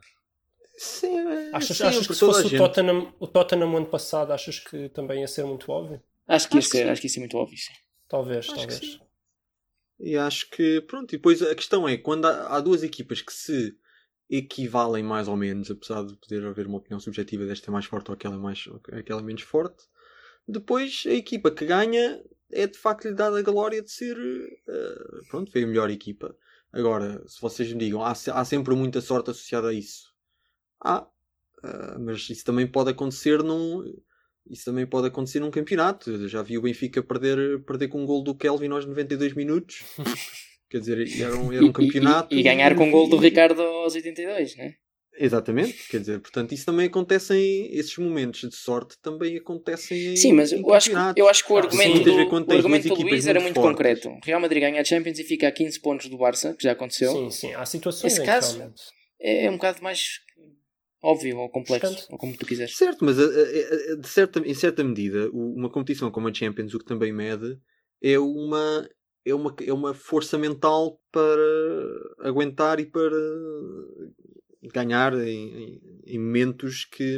Sim, 0.77 1.17
é, 1.17 1.51
Achas, 1.51 1.77
sim, 1.77 1.83
achas 1.83 2.07
que 2.07 2.13
se 2.15 2.19
fosse 2.19 2.47
o. 2.47 2.49
Tottenham, 2.49 3.13
o 3.19 3.27
Tottenham 3.27 3.77
ano 3.77 3.85
passado, 3.85 4.33
achas 4.33 4.59
que 4.59 4.89
também 4.89 5.21
ia 5.21 5.27
ser 5.27 5.45
muito 5.45 5.71
óbvio? 5.71 6.01
acho 6.27 6.49
que 6.49 6.57
ia 6.57 6.61
Acho 6.61 6.69
que 6.69 6.77
ser, 6.77 6.83
sim. 6.83 6.89
acho 6.89 7.01
que 7.01 7.07
ia 7.07 7.11
ser 7.13 7.19
muito 7.19 7.37
óbvio. 7.37 7.57
sim. 7.57 7.73
Talvez, 8.07 8.45
Acho 8.47 8.67
que 8.67 8.73
talvez. 8.75 8.99
E 9.99 10.17
acho 10.17 10.49
que, 10.49 10.81
pronto, 10.81 11.13
e 11.13 11.17
depois 11.17 11.41
a 11.41 11.55
questão 11.55 11.87
é, 11.87 11.97
quando 11.97 12.25
há, 12.25 12.55
há 12.55 12.59
duas 12.59 12.83
equipas 12.83 13.21
que 13.21 13.33
se 13.33 13.77
equivalem 14.29 15.03
mais 15.03 15.27
ou 15.27 15.37
menos, 15.37 15.69
apesar 15.69 16.03
de 16.05 16.15
poder 16.15 16.45
haver 16.45 16.67
uma 16.67 16.77
opinião 16.77 16.99
subjetiva 16.99 17.45
desta 17.45 17.69
é 17.69 17.71
mais 17.71 17.85
forte 17.85 18.09
ou 18.09 18.15
aquela 18.15 18.35
é, 18.35 18.39
mais, 18.39 18.67
aquela 18.91 19.21
é 19.21 19.23
menos 19.23 19.43
forte, 19.43 19.85
depois 20.47 21.03
a 21.05 21.13
equipa 21.13 21.51
que 21.51 21.65
ganha 21.65 22.23
é 22.51 22.67
de 22.67 22.77
facto 22.77 23.07
lhe 23.07 23.13
dada 23.13 23.39
a 23.39 23.41
glória 23.41 23.81
de 23.81 23.91
ser, 23.91 24.17
eh, 24.67 25.19
pronto, 25.29 25.51
foi 25.51 25.63
a 25.63 25.67
melhor 25.67 25.89
equipa. 25.89 26.35
Agora, 26.71 27.23
se 27.27 27.41
vocês 27.41 27.71
me 27.71 27.79
digam, 27.79 28.03
há, 28.03 28.11
há 28.11 28.45
sempre 28.45 28.75
muita 28.75 29.01
sorte 29.01 29.31
associada 29.31 29.69
a 29.69 29.73
isso. 29.73 30.13
Há, 30.83 31.07
eh, 31.63 31.97
mas 31.99 32.29
isso 32.29 32.45
também 32.45 32.67
pode 32.67 32.91
acontecer 32.91 33.43
num... 33.43 33.83
Isso 34.49 34.65
também 34.65 34.85
pode 34.85 35.07
acontecer 35.07 35.39
num 35.39 35.49
campeonato. 35.51 36.09
Eu 36.11 36.27
já 36.27 36.41
vi 36.41 36.57
o 36.57 36.61
Benfica 36.61 37.01
perder, 37.01 37.63
perder 37.63 37.87
com 37.87 38.01
um 38.01 38.05
gol 38.05 38.23
do 38.23 38.35
Kelvin 38.35 38.69
aos 38.69 38.85
92 38.85 39.33
minutos. 39.33 39.83
Quer 40.69 40.79
dizer, 40.79 41.21
era 41.21 41.35
um, 41.37 41.53
era 41.53 41.63
E- 41.63 41.69
um 41.69 41.71
campeonato. 41.71 42.33
E, 42.35 42.39
e 42.39 42.43
ganhar 42.43 42.75
com 42.75 42.87
o 42.87 42.91
gol 42.91 43.07
do 43.07 43.15
e- 43.17 43.19
Ricardo 43.19 43.61
aos 43.61 43.93
82, 43.95 44.55
né? 44.57 44.73
Exatamente, 45.15 45.75
quer 45.91 45.99
dizer, 45.99 46.19
portanto, 46.19 46.53
isso 46.53 46.65
também 46.65 46.87
acontece 46.87 47.35
em. 47.35 47.71
Esses 47.77 47.95
momentos 47.99 48.49
de 48.49 48.55
sorte 48.55 48.97
também 48.99 49.37
acontecem 49.37 50.07
em. 50.13 50.15
Sim, 50.15 50.33
mas 50.33 50.51
em 50.51 50.59
eu 50.61 50.73
acho, 50.73 50.89
que, 50.89 51.21
eu 51.21 51.29
acho 51.29 51.45
que 51.45 51.53
o 51.53 51.55
Ah, 51.55 51.59
argumento, 51.59 51.97
sim, 51.97 52.03
do, 52.03 52.15
o 52.15 52.51
argumento 52.55 52.87
do 52.87 52.95
Luís 52.95 53.27
era 53.27 53.39
muito 53.39 53.61
concreto. 53.61 54.09
Real 54.25 54.39
Madrid 54.41 54.61
ganha 54.63 54.81
a 54.81 54.83
Champions 54.83 55.19
e 55.19 55.23
fica 55.23 55.47
a 55.47 55.51
15 55.51 55.79
pontos 55.81 56.09
do 56.09 56.17
Barça, 56.17 56.55
que 56.55 56.63
já 56.63 56.71
aconteceu. 56.71 57.11
Sim, 57.11 57.29
sim. 57.29 57.53
Há 57.53 57.63
situações 57.63 58.13
Esse 58.13 58.25
caso- 58.25 58.57
realmente. 58.57 58.81
É 59.21 59.47
um 59.51 59.53
bocado 59.53 59.83
mais 59.83 60.17
óbvio 61.03 61.37
ou 61.37 61.49
complexo, 61.49 61.87
Chocante. 61.93 62.07
ou 62.11 62.17
como 62.17 62.37
tu 62.37 62.45
quiseres. 62.45 62.75
Certo, 62.75 63.03
mas 63.05 63.19
a- 63.19 63.23
a- 63.23 63.93
a- 63.93 63.95
de 63.97 64.07
certa, 64.07 64.39
em 64.39 64.53
certa 64.53 64.83
medida, 64.83 65.29
o- 65.31 65.53
uma 65.55 65.69
competição 65.69 66.09
como 66.09 66.27
a 66.29 66.33
Champions, 66.33 66.73
o 66.73 66.79
que 66.79 66.85
também 66.85 67.11
mede, 67.13 67.57
é 68.01 68.17
uma, 68.17 68.89
é 69.25 69.33
uma, 69.35 69.55
é 69.65 69.73
uma 69.73 69.93
força 69.93 70.37
mental 70.37 70.99
para 71.11 72.27
aguentar 72.29 72.79
e 72.79 72.85
para 72.85 73.09
ganhar 74.73 75.13
em, 75.19 75.63
em- 75.63 75.81
em 76.07 76.19
momentos 76.19 76.85
que. 76.85 77.17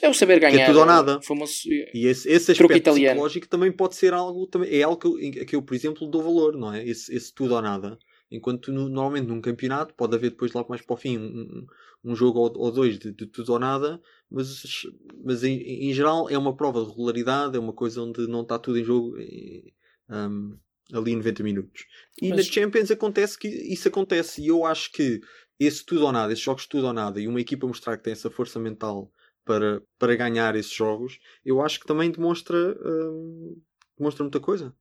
É 0.00 0.08
o 0.08 0.14
saber 0.14 0.38
ganhar. 0.38 0.66
tudo 0.66 0.78
ou 0.80 0.86
nada. 0.86 1.20
Famoso, 1.22 1.52
E 1.92 2.06
esse, 2.06 2.28
esse 2.30 2.52
aspecto 2.52 2.76
italiano. 2.76 3.08
psicológico 3.16 3.48
também 3.48 3.72
pode 3.72 3.96
ser 3.96 4.12
algo, 4.12 4.46
também, 4.46 4.70
é 4.72 4.82
algo 4.82 4.96
que 4.96 5.06
eu, 5.40 5.44
que 5.46 5.56
eu, 5.56 5.62
por 5.62 5.74
exemplo, 5.74 6.06
dou 6.08 6.22
valor, 6.22 6.56
não 6.56 6.72
é? 6.72 6.86
Esse, 6.86 7.12
esse 7.12 7.34
tudo 7.34 7.54
ou 7.56 7.62
nada. 7.62 7.98
Enquanto 8.34 8.72
no- 8.72 8.88
normalmente 8.88 9.26
num 9.28 9.40
campeonato 9.40 9.94
pode 9.94 10.14
haver 10.16 10.30
depois 10.30 10.52
lá 10.52 10.64
mais 10.68 10.80
para 10.82 10.94
o 10.94 10.96
fim 10.96 11.18
um, 11.18 11.66
um- 12.04 12.14
jogo 12.16 12.38
ou, 12.40 12.52
ou 12.56 12.72
dois 12.72 12.98
de, 12.98 13.12
de 13.12 13.26
tudo 13.26 13.52
ou 13.52 13.58
nada, 13.58 14.00
mas, 14.30 14.86
mas 15.24 15.44
em, 15.44 15.58
em 15.88 15.92
geral 15.92 16.28
é 16.30 16.36
uma 16.38 16.56
prova 16.56 16.82
de 16.82 16.88
regularidade, 16.90 17.56
é 17.56 17.60
uma 17.60 17.72
coisa 17.72 18.00
onde 18.02 18.26
não 18.26 18.42
está 18.42 18.58
tudo 18.58 18.78
em 18.78 18.84
jogo 18.84 19.16
eh, 19.18 19.72
um, 20.08 20.56
ali 20.92 21.12
em 21.12 21.16
90 21.16 21.42
minutos. 21.42 21.84
E 22.20 22.28
Mas- 22.30 22.38
na 22.48 22.52
Champions 22.52 22.90
acontece 22.90 23.38
que 23.38 23.48
isso 23.48 23.86
acontece 23.88 24.42
e 24.42 24.48
eu 24.48 24.64
acho 24.64 24.90
que 24.92 25.20
esse 25.60 25.84
tudo 25.84 26.04
ou 26.06 26.12
nada, 26.12 26.32
esses 26.32 26.42
jogos 26.44 26.62
de 26.62 26.68
tudo 26.70 26.86
ou 26.88 26.92
nada, 26.92 27.20
e 27.20 27.28
uma 27.28 27.40
equipa 27.40 27.66
mostrar 27.66 27.96
que 27.96 28.02
tem 28.04 28.12
essa 28.12 28.30
força 28.30 28.58
mental 28.58 29.12
para, 29.44 29.82
para 29.98 30.16
ganhar 30.16 30.54
esses 30.56 30.72
jogos, 30.72 31.18
eu 31.44 31.60
acho 31.60 31.78
que 31.80 31.86
também 31.86 32.10
demonstra, 32.10 32.56
hum, 32.84 33.60
demonstra 33.96 34.24
muita 34.24 34.40
coisa. 34.40 34.74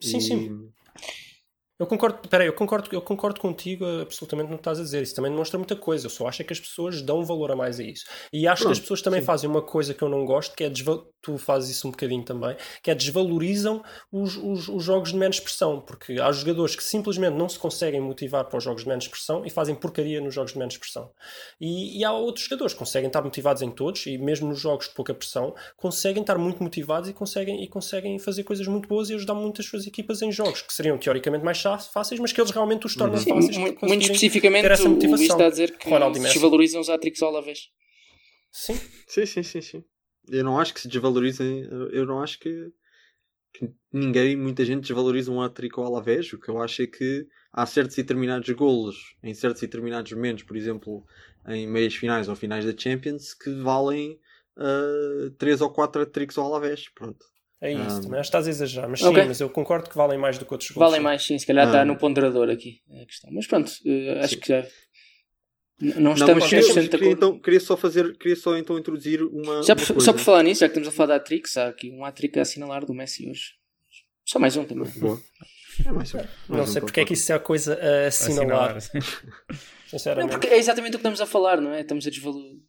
Sim, 0.00 0.18
E- 0.18 0.20
sim. 0.20 0.72
Eu 1.78 1.86
concordo, 1.86 2.28
peraí, 2.28 2.48
eu 2.48 2.52
concordo, 2.52 2.88
eu 2.92 3.00
concordo 3.00 3.40
contigo 3.40 3.84
absolutamente 4.02 4.50
no 4.50 4.56
que 4.56 4.62
estás 4.62 4.80
a 4.80 4.82
dizer. 4.82 5.00
Isso 5.00 5.14
também 5.14 5.30
demonstra 5.30 5.56
muita 5.56 5.76
coisa. 5.76 6.06
Eu 6.06 6.10
só 6.10 6.26
acho 6.26 6.42
é 6.42 6.44
que 6.44 6.52
as 6.52 6.58
pessoas 6.58 7.00
dão 7.02 7.24
valor 7.24 7.52
a 7.52 7.56
mais 7.56 7.78
a 7.78 7.84
isso. 7.84 8.04
E 8.32 8.48
acho 8.48 8.66
que 8.66 8.72
as 8.72 8.80
pessoas 8.80 9.00
também 9.00 9.20
sim. 9.20 9.26
fazem 9.26 9.48
uma 9.48 9.62
coisa 9.62 9.94
que 9.94 10.02
eu 10.02 10.08
não 10.08 10.24
gosto, 10.24 10.56
que 10.56 10.64
é 10.64 10.70
tu 11.22 11.38
fazes 11.38 11.70
isso 11.70 11.86
um 11.86 11.90
bocadinho 11.92 12.24
também, 12.24 12.56
que 12.82 12.90
é 12.90 12.94
desvalorizam 12.96 13.80
os, 14.10 14.36
os, 14.36 14.68
os 14.68 14.82
jogos 14.82 15.10
de 15.12 15.16
menos 15.16 15.38
pressão, 15.38 15.80
porque 15.80 16.14
há 16.20 16.32
jogadores 16.32 16.74
que 16.74 16.82
simplesmente 16.82 17.34
não 17.34 17.48
se 17.48 17.58
conseguem 17.58 18.00
motivar 18.00 18.44
para 18.46 18.58
os 18.58 18.64
jogos 18.64 18.82
de 18.82 18.88
menos 18.88 19.06
pressão 19.06 19.44
e 19.46 19.50
fazem 19.50 19.74
porcaria 19.74 20.20
nos 20.20 20.34
jogos 20.34 20.52
de 20.52 20.58
menos 20.58 20.76
pressão. 20.76 21.12
E, 21.60 22.00
e 22.00 22.04
há 22.04 22.12
outros 22.12 22.44
jogadores 22.46 22.72
que 22.72 22.78
conseguem 22.78 23.06
estar 23.06 23.22
motivados 23.22 23.62
em 23.62 23.70
todos 23.70 24.04
e 24.06 24.18
mesmo 24.18 24.48
nos 24.48 24.58
jogos 24.58 24.88
de 24.88 24.94
pouca 24.94 25.14
pressão 25.14 25.54
conseguem 25.76 26.22
estar 26.22 26.38
muito 26.38 26.60
motivados 26.62 27.08
e 27.08 27.12
conseguem, 27.12 27.62
e 27.62 27.68
conseguem 27.68 28.18
fazer 28.18 28.42
coisas 28.44 28.66
muito 28.66 28.88
boas 28.88 29.10
e 29.10 29.14
ajudar 29.14 29.34
muitas 29.34 29.66
suas 29.66 29.86
equipas 29.86 30.22
em 30.22 30.32
jogos 30.32 30.62
que 30.62 30.72
seriam 30.72 30.98
teoricamente 30.98 31.44
mais 31.44 31.58
chá- 31.58 31.67
fáceis, 31.76 32.20
mas 32.20 32.32
que 32.32 32.40
eles 32.40 32.50
realmente 32.50 32.86
os 32.86 32.94
tornam 32.94 33.18
Sim, 33.18 33.28
fáceis. 33.30 33.56
muito 33.82 34.02
especificamente, 34.02 34.62
ter 34.62 34.70
essa 34.70 34.84
o 34.84 34.86
Luís 34.88 34.96
motivação. 34.96 35.26
está 35.26 35.46
a 35.46 35.50
dizer 35.50 35.76
que 35.76 35.88
Ronaldo 35.90 36.18
desvalorizam 36.18 36.80
os 36.80 36.88
Atrix 36.88 37.20
ao 37.22 37.28
Alavés. 37.30 37.68
Sim, 38.52 38.80
Sim, 39.06 39.26
sim, 39.26 39.42
sim, 39.42 39.60
sim. 39.60 39.84
Eu 40.30 40.44
não 40.44 40.58
acho 40.58 40.72
que 40.74 40.80
se 40.80 40.88
desvalorizem, 40.88 41.68
eu 41.92 42.04
não 42.06 42.22
acho 42.22 42.38
que, 42.38 42.70
que 43.54 43.70
ninguém, 43.92 44.36
muita 44.36 44.64
gente 44.64 44.82
desvaloriza 44.82 45.30
um 45.32 45.40
Atrico 45.40 45.80
ao 45.80 45.86
Alavés. 45.86 46.32
O 46.32 46.38
que 46.38 46.48
eu 46.50 46.60
acho 46.60 46.82
é 46.82 46.86
que 46.86 47.26
há 47.52 47.64
certos 47.66 47.96
e 47.98 48.02
determinados 48.02 48.48
golos 48.50 48.96
em 49.22 49.32
certos 49.34 49.62
e 49.62 49.66
determinados 49.66 50.12
momentos, 50.12 50.44
por 50.44 50.56
exemplo, 50.56 51.04
em 51.46 51.66
meias 51.66 51.94
finais 51.94 52.28
ou 52.28 52.36
finais 52.36 52.64
da 52.64 52.74
Champions, 52.76 53.32
que 53.34 53.50
valem 53.62 54.18
3 55.38 55.60
ou 55.60 55.70
4 55.70 56.02
Atricos 56.02 56.36
ao 56.36 56.46
Alavés. 56.46 56.88
Pronto. 56.90 57.24
É 57.60 57.72
isso. 57.72 57.82
Ah. 57.98 58.00
Também 58.02 58.20
acho 58.20 58.30
que 58.30 58.36
estás 58.36 58.46
a 58.46 58.50
exagerar, 58.50 58.88
mas 58.88 59.02
Ok. 59.02 59.22
sim, 59.22 59.28
mas 59.28 59.40
eu 59.40 59.50
concordo 59.50 59.88
que 59.90 59.96
valem 59.96 60.18
mais 60.18 60.38
do 60.38 60.44
que 60.46 60.52
outros 60.52 60.70
gols. 60.70 60.86
Valem 60.90 61.00
mais, 61.00 61.24
sim, 61.24 61.38
se 61.38 61.46
calhar 61.46 61.66
está 61.66 61.82
Ah. 61.82 61.84
no 61.84 61.96
ponderador 61.96 62.48
aqui 62.50 62.80
a 63.02 63.04
questão. 63.06 63.30
Mas 63.32 63.46
pronto, 63.46 63.70
eh, 63.86 64.20
acho 64.20 64.34
Sim. 64.34 64.40
que 64.40 64.48
já. 64.48 64.66
Não 65.80 66.00
Não, 66.00 66.12
estamos 66.14 66.34
mas 66.42 66.48
queria, 66.50 66.64
100% 66.64 66.82
de 66.82 66.88
queria, 66.98 67.12
então, 67.12 67.38
queria 67.38 67.60
só 67.60 67.76
fazer, 67.76 68.16
queria 68.18 68.34
só 68.34 68.56
então 68.56 68.76
introduzir 68.76 69.22
uma, 69.22 69.62
Já 69.62 69.74
uma 69.74 69.76
por- 69.76 69.86
coisa. 69.86 70.00
só 70.00 70.12
por 70.12 70.18
falar 70.20 70.42
nisso, 70.42 70.60
já 70.60 70.66
que 70.66 70.72
estamos 70.72 70.88
a 70.88 70.90
falar 70.92 71.06
da 71.06 71.16
Atrix, 71.16 71.56
há 71.56 71.68
aqui 71.68 71.90
um 71.92 72.04
Atrix 72.04 72.36
a 72.36 72.42
assinalar 72.42 72.84
do 72.84 72.92
Messi 72.92 73.28
hoje. 73.30 73.52
Só 74.26 74.40
mais 74.40 74.56
um 74.56 74.64
também. 74.64 74.90
Boa. 74.98 75.20
É 75.86 75.92
mais 75.92 76.12
um- 76.12 76.18
Não 76.18 76.26
mais 76.56 76.68
um 76.68 76.72
sei 76.72 76.82
porque 76.82 76.98
é 77.00 77.04
que 77.04 77.12
isso 77.14 77.30
é 77.30 77.36
a 77.36 77.38
coisa 77.38 77.74
a 77.74 78.08
assinalar, 78.08 78.76
Assinalar. 78.76 79.04
Não, 79.48 79.56
sinceramente. 79.86 80.30
porque 80.32 80.48
é 80.48 80.58
exatamente 80.58 80.90
o 80.90 80.98
que 80.98 81.02
estamos 81.02 81.20
a 81.20 81.26
falar, 81.26 81.60
não 81.60 81.72
é? 81.72 81.82
Estamos 81.82 82.04
a 82.06 82.10
desvalo- 82.10 82.60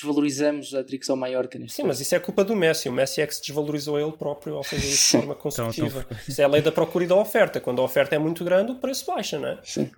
desvalorizamos 0.00 0.74
a 0.74 0.82
ao 1.10 1.16
Mallorca 1.16 1.58
neste 1.58 1.76
Sim, 1.76 1.82
caso. 1.82 1.88
mas 1.88 2.00
isso 2.00 2.14
é 2.14 2.20
culpa 2.20 2.44
do 2.44 2.54
Messi. 2.56 2.88
O 2.88 2.92
Messi 2.92 3.20
é 3.20 3.26
que 3.26 3.34
se 3.34 3.42
desvalorizou 3.42 3.98
ele 3.98 4.12
próprio 4.12 4.54
ao 4.56 4.62
fazer 4.64 4.86
isso 4.86 5.04
de 5.16 5.22
forma 5.22 5.34
consecutiva. 5.34 6.00
Então, 6.06 6.18
Isso 6.28 6.40
é 6.40 6.44
a 6.44 6.48
lei 6.48 6.62
da 6.62 6.72
procura 6.72 7.04
e 7.04 7.08
da 7.08 7.16
oferta. 7.16 7.60
Quando 7.60 7.80
a 7.80 7.84
oferta 7.84 8.14
é 8.14 8.18
muito 8.18 8.44
grande, 8.44 8.72
o 8.72 8.76
preço 8.80 9.04
baixa, 9.06 9.38
não 9.38 9.48
é? 9.48 9.60
Sim, 9.64 9.90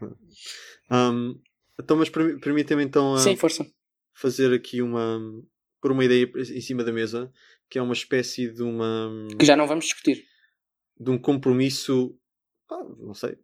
Um, 0.91 1.39
então, 1.81 1.97
mas 1.97 2.09
permi- 2.09 2.39
permitem-me 2.41 2.83
então 2.85 3.15
a 3.15 3.19
Sim, 3.19 3.37
força. 3.37 3.65
fazer 4.15 4.53
aqui 4.53 4.83
uma. 4.83 5.21
por 5.81 5.93
uma 5.93 6.05
ideia 6.05 6.31
em 6.37 6.61
cima 6.61 6.83
da 6.85 6.93
mesa, 6.93 7.31
que 7.69 7.79
é 7.79 7.83
uma 7.83 7.93
espécie 7.95 8.51
de 8.53 8.63
uma. 8.63 9.11
Que 9.39 9.45
já 9.47 9.57
não 9.57 9.67
vamos 9.67 9.85
discutir. 9.87 10.25
de 10.99 11.11
um 11.11 11.19
compromisso. 11.19 12.17
ah, 12.71 12.85
não 12.99 13.15
sei. 13.15 13.37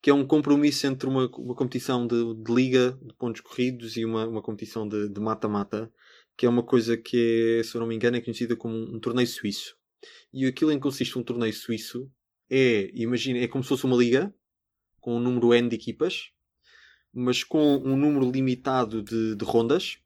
Que 0.00 0.08
é 0.10 0.14
um 0.14 0.26
compromisso 0.26 0.86
entre 0.86 1.08
uma, 1.08 1.28
uma 1.36 1.54
competição 1.54 2.06
de, 2.06 2.34
de 2.42 2.52
liga 2.54 2.98
de 3.02 3.12
pontos 3.14 3.40
corridos 3.40 3.96
e 3.96 4.04
uma, 4.04 4.26
uma 4.26 4.40
competição 4.42 4.88
de 5.08 5.20
mata-mata, 5.20 5.92
que 6.36 6.46
é 6.46 6.48
uma 6.48 6.62
coisa 6.62 6.96
que 6.96 7.58
é, 7.60 7.62
se 7.62 7.74
eu 7.76 7.80
não 7.80 7.88
me 7.88 7.94
engano, 7.94 8.16
é 8.16 8.20
conhecida 8.20 8.56
como 8.56 8.74
um, 8.76 8.98
torneio 9.00 9.26
suíço. 9.28 9.76
E 10.32 10.46
aquilo 10.46 10.72
em 10.72 10.76
que 10.76 10.82
consiste 10.82 11.18
um 11.18 11.22
torneio 11.22 11.52
suíço 11.54 12.10
é, 12.50 12.90
imagina, 12.94 13.38
é 13.40 13.48
como 13.48 13.64
se 13.64 13.68
fosse 13.68 13.84
uma 13.84 13.96
liga 13.96 14.34
com 15.00 15.16
um 15.16 15.20
número 15.20 15.54
N 15.54 15.68
de 15.68 15.76
equipas, 15.76 16.30
mas 17.12 17.44
com 17.44 17.76
um 17.78 17.96
número 17.96 18.30
limitado 18.30 19.02
de, 19.02 19.34
de 19.36 19.44
rondas. 19.44 19.98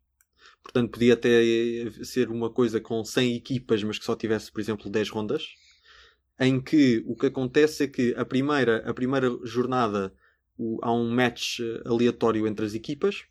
Portanto, 0.62 0.92
podia 0.92 1.14
até 1.14 1.30
ser 2.04 2.30
uma 2.30 2.50
coisa 2.50 2.80
com 2.80 3.04
100 3.04 3.34
equipas, 3.36 3.82
mas 3.84 3.98
que 3.98 4.04
só 4.04 4.16
tivesse, 4.16 4.52
por 4.52 4.60
exemplo, 4.60 4.90
10 4.90 5.10
rondas. 5.10 5.46
Em 6.40 6.60
que 6.60 7.02
o 7.06 7.16
que 7.16 7.26
acontece 7.26 7.84
é 7.84 7.88
que 7.88 8.14
a 8.16 8.24
primeira, 8.24 8.78
a 8.88 8.94
primeira 8.94 9.28
jornada 9.44 10.14
o- 10.58 10.78
há 10.82 10.92
um 10.92 11.10
match 11.10 11.60
eh, 11.60 11.82
aleatório 11.86 12.46
entre 12.46 12.64
as 12.66 12.74
equipas 12.74 13.24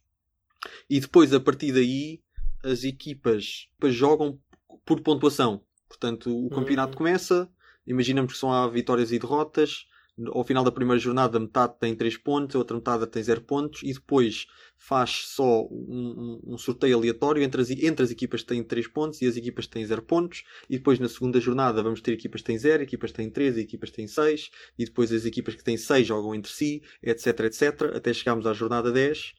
e 0.89 0.99
depois, 0.99 1.33
a 1.33 1.39
partir 1.39 1.71
daí, 1.71 2.21
as 2.63 2.83
equipas, 2.83 3.67
jogam 3.85 4.39
por 4.85 5.01
pontuação. 5.01 5.61
Portanto, 5.87 6.29
o 6.29 6.49
campeonato 6.49 6.91
Uhum. 6.93 6.97
começa, 6.97 7.49
imaginamos 7.85 8.33
que 8.33 8.39
só 8.39 8.49
há 8.51 8.67
vitórias 8.67 9.11
e 9.11 9.19
derrotas. 9.19 9.85
Ao 10.33 10.43
final 10.43 10.63
da 10.63 10.71
primeira 10.71 10.97
jornada, 10.99 11.39
metade 11.39 11.75
tem 11.79 11.95
3 11.95 12.17
pontos, 12.17 12.55
a 12.55 12.59
outra 12.59 12.75
metade 12.75 13.05
tem 13.05 13.21
0 13.21 13.39
pontos, 13.41 13.83
e 13.83 13.93
depois 13.93 14.47
faz 14.75 15.11
só 15.27 15.61
um, 15.67 16.41
um- 16.47 16.53
um 16.53 16.57
sorteio 16.57 16.97
aleatório 16.97 17.43
entre 17.43 17.61
as, 17.61 17.69
entre 17.69 18.03
as 18.03 18.09
equipas 18.09 18.41
que 18.41 18.47
têm 18.47 18.63
3 18.63 18.87
pontos 18.87 19.21
e 19.21 19.27
as 19.27 19.37
equipas 19.37 19.65
que 19.67 19.73
têm 19.73 19.85
0 19.85 20.01
pontos. 20.01 20.43
E 20.67 20.77
depois, 20.77 20.97
na 20.97 21.07
segunda 21.07 21.39
jornada, 21.39 21.83
vamos 21.83 22.01
ter 22.01 22.13
equipas 22.13 22.41
que 22.41 22.47
têm 22.47 22.57
0, 22.57 22.81
equipas 22.81 23.11
que 23.11 23.17
têm 23.17 23.29
3 23.29 23.57
e 23.57 23.61
equipas 23.61 23.91
que 23.91 23.95
têm 23.97 24.07
6. 24.07 24.49
E 24.79 24.85
depois, 24.85 25.11
as 25.11 25.23
equipas 25.23 25.53
que 25.53 25.63
têm 25.63 25.77
6 25.77 26.07
jogam 26.07 26.33
entre 26.33 26.51
si, 26.51 26.81
etc, 27.03 27.41
etc, 27.41 27.81
até 27.95 28.11
chegarmos 28.11 28.47
à 28.47 28.53
jornada 28.53 28.91
10. 28.91 29.33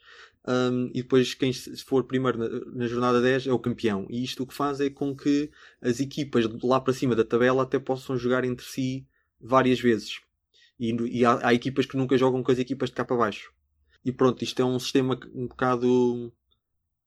Um, 0.49 0.87
e 0.95 1.03
depois 1.03 1.35
quem 1.35 1.53
se 1.53 1.77
for 1.85 2.05
primeiro 2.05 2.39
na, 2.39 2.49
na 2.75 2.87
jornada 2.87 3.21
10 3.21 3.49
é 3.49 3.53
o 3.53 3.59
campeão. 3.59 4.07
E 4.09 4.25
isto 4.25 4.45
o 4.45 4.47
que 4.47 4.55
faz 4.55 4.81
é 4.81 4.89
com 4.89 5.15
que 5.15 5.51
as 5.83 6.01
equipas 6.01 6.49
de 6.49 6.67
lá 6.67 6.81
para 6.81 6.95
cima 6.95 7.15
da 7.15 7.23
tabela 7.23 7.65
até 7.65 7.79
possam 7.79 8.17
jogar 8.17 8.45
entre 8.45 8.65
si 8.65 9.07
várias 9.39 9.79
vezes. 9.79 10.21
E, 10.81 10.91
e 11.11 11.23
há, 11.23 11.49
há 11.49 11.53
equipas 11.53 11.85
que 11.85 11.99
nunca 11.99 12.17
jogam 12.17 12.43
com 12.43 12.51
as 12.51 12.59
equipas 12.59 12.89
de 12.89 12.97
cá 12.97 13.05
para 13.05 13.19
baixo. 13.19 13.53
E 14.03 14.11
pronto, 14.11 14.43
isto 14.43 14.63
é 14.63 14.65
um 14.65 14.79
sistema 14.79 15.21
um 15.35 15.49
bocado 15.49 16.33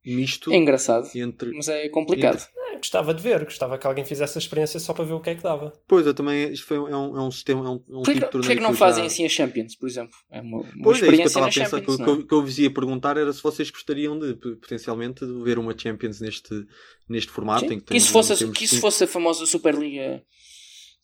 misto 0.05 0.51
É 0.51 0.57
engraçado, 0.57 1.09
entre. 1.15 1.51
mas 1.51 1.67
é 1.67 1.89
complicado. 1.89 2.47
É, 2.55 2.60
gostava 2.81 3.13
de 3.13 3.21
ver, 3.23 3.43
gostava 3.45 3.77
que 3.77 3.87
alguém 3.87 4.03
fizesse 4.03 4.37
a 4.37 4.41
experiência 4.41 4.79
só 4.79 4.93
para 4.93 5.05
ver 5.05 5.13
o 5.13 5.19
que 5.21 5.29
é 5.29 5.35
que 5.35 5.41
dava. 5.43 5.71
Pois, 5.87 6.05
eu 6.05 6.13
também. 6.13 6.51
Isto 6.51 6.65
foi, 6.65 6.77
é, 6.77 6.81
um, 6.95 7.17
é 7.17 7.21
um 7.21 7.31
sistema. 7.31 7.59
É 7.65 7.69
um, 7.69 7.73
é 7.75 7.75
um 7.75 7.81
Porquê, 8.01 8.13
tipo 8.13 8.25
que- 8.25 8.31
torneio 8.31 8.55
que 8.57 8.63
não 8.63 8.69
eu 8.71 8.75
fazem 8.75 9.03
já- 9.03 9.07
assim 9.07 9.25
a 9.25 9.29
Champions, 9.29 9.75
por 9.75 9.87
exemplo? 9.87 10.13
É 10.29 10.41
uma, 10.41 10.57
uma 10.61 10.83
Pois 10.83 11.01
é, 11.01 11.05
isso 11.05 11.05
que 11.05 11.21
eu 11.21 11.25
experiência 11.25 11.27
estava 11.27 11.45
a 11.45 11.49
pensar. 11.49 11.81
Que, 11.81 11.87
não 11.87 11.93
é? 11.93 11.97
que, 11.97 12.09
eu- 12.21 12.27
que 12.27 12.33
eu 12.33 12.41
vos 12.41 12.59
ia 12.59 12.73
perguntar 12.73 13.17
era 13.17 13.31
se 13.31 13.41
vocês 13.41 13.69
gostariam 13.71 14.17
de, 14.19 14.33
potencialmente, 14.35 15.25
de 15.25 15.43
ver 15.43 15.57
uma 15.59 15.77
Champions 15.77 16.19
neste, 16.19 16.65
neste 17.07 17.31
formato. 17.31 17.67
Sim. 17.67 17.75
Em 17.75 17.79
que, 17.79 17.85
Que 17.85 17.97
isso 17.97 18.11
fosse, 18.11 18.35
temos 18.37 18.57
que 18.57 18.65
isso 18.65 18.79
fosse 18.81 19.03
a 19.03 19.07
famosa 19.07 19.45
Superliga. 19.45 20.23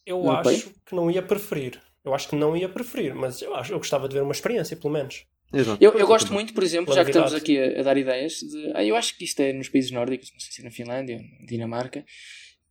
Eu 0.06 0.30
acho 0.32 0.70
que 0.86 0.96
não 0.96 1.12
ia 1.12 1.22
preferir. 1.22 1.82
Eu 2.04 2.14
acho 2.14 2.30
que 2.30 2.36
não 2.36 2.56
ia 2.56 2.70
preferir, 2.70 3.14
mas 3.14 3.42
eu, 3.42 3.54
acho, 3.54 3.74
eu 3.74 3.78
gostava 3.78 4.08
de 4.08 4.16
ver 4.16 4.22
uma 4.24 4.32
experiência, 4.32 4.78
pelo 4.78 4.94
menos. 4.94 5.26
Exato. 5.54 5.82
Eu, 5.82 5.94
eu 5.94 6.06
gosto 6.06 6.34
muito, 6.34 6.54
por 6.54 6.64
exemplo, 6.64 6.94
já 6.94 7.04
que 7.04 7.12
estamos 7.12 7.34
aqui 7.34 7.58
a, 7.58 7.80
a 7.80 7.84
dar 7.84 7.98
ideias, 7.98 8.34
de, 8.34 8.72
ah, 8.76 8.84
eu 8.84 8.96
acho 8.96 9.18
que 9.18 9.24
isto 9.24 9.40
é 9.40 9.54
nos 9.54 9.70
países 9.70 9.92
nórdicos, 9.92 10.32
não 10.32 10.40
sei 10.40 10.52
se 10.52 10.62
é 10.62 10.64
na 10.66 10.72
Finlândia 10.72 11.18
ou 11.18 11.22
na 11.22 11.46
Dinamarca, 11.46 12.06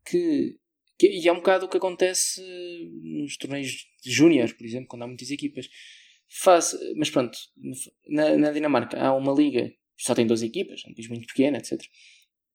que, 0.04 0.56
que 0.98 1.06
e 1.06 1.26
é 1.26 1.32
um 1.32 1.36
bocado 1.36 1.66
o 1.66 1.68
que 1.68 1.78
acontece 1.78 2.42
nos 3.02 3.36
torneios 3.36 3.86
de 4.02 4.10
júnior, 4.10 4.52
por 4.54 4.66
exemplo, 4.66 4.88
quando 4.88 5.02
há 5.02 5.06
muitas 5.06 5.30
equipas. 5.30 5.68
Faz, 6.28 6.76
mas 6.96 7.08
pronto, 7.08 7.38
na, 8.08 8.36
na 8.36 8.50
Dinamarca 8.50 9.00
há 9.00 9.14
uma 9.14 9.32
liga 9.32 9.68
que 9.68 10.02
só 10.02 10.14
tem 10.14 10.26
12 10.26 10.44
equipas, 10.44 10.82
é 10.84 10.90
um 10.90 10.94
país 10.94 11.08
muito 11.08 11.26
pequeno, 11.26 11.56
etc. 11.56 11.80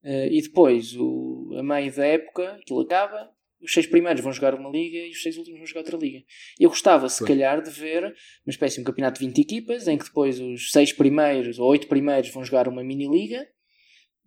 Eh, 0.04 0.30
e 0.32 0.42
depois, 0.42 0.96
o, 0.96 1.56
a 1.58 1.64
meio 1.64 1.94
da 1.94 2.06
época, 2.06 2.54
aquilo 2.54 2.82
acaba, 2.82 3.32
os 3.62 3.74
seis 3.74 3.86
primeiros 3.88 4.22
vão 4.22 4.32
jogar 4.34 4.54
uma 4.56 4.70
liga 4.70 4.98
e 4.98 5.12
os 5.12 5.22
seis 5.22 5.38
últimos 5.38 5.60
vão 5.60 5.68
jogar 5.68 5.82
outra 5.82 5.98
liga. 5.98 6.24
Eu 6.60 6.70
gostava, 6.70 7.08
se 7.10 7.26
calhar, 7.26 7.62
de 7.62 7.70
ver 7.70 8.04
uma 8.04 8.50
espécie 8.50 8.76
de 8.78 8.82
um 8.82 8.86
campeonato 8.86 9.20
de 9.20 9.26
20 9.28 9.40
equipas, 9.42 9.88
em 9.88 9.98
que 9.98 10.06
depois 10.06 10.40
os 10.40 10.72
seis 10.72 10.92
primeiros 10.94 11.60
ou 11.60 11.70
oito 11.70 11.88
primeiros 11.88 12.30
vão 12.32 12.44
jogar 12.44 12.68
uma 12.68 12.84
mini-liga, 12.84 13.46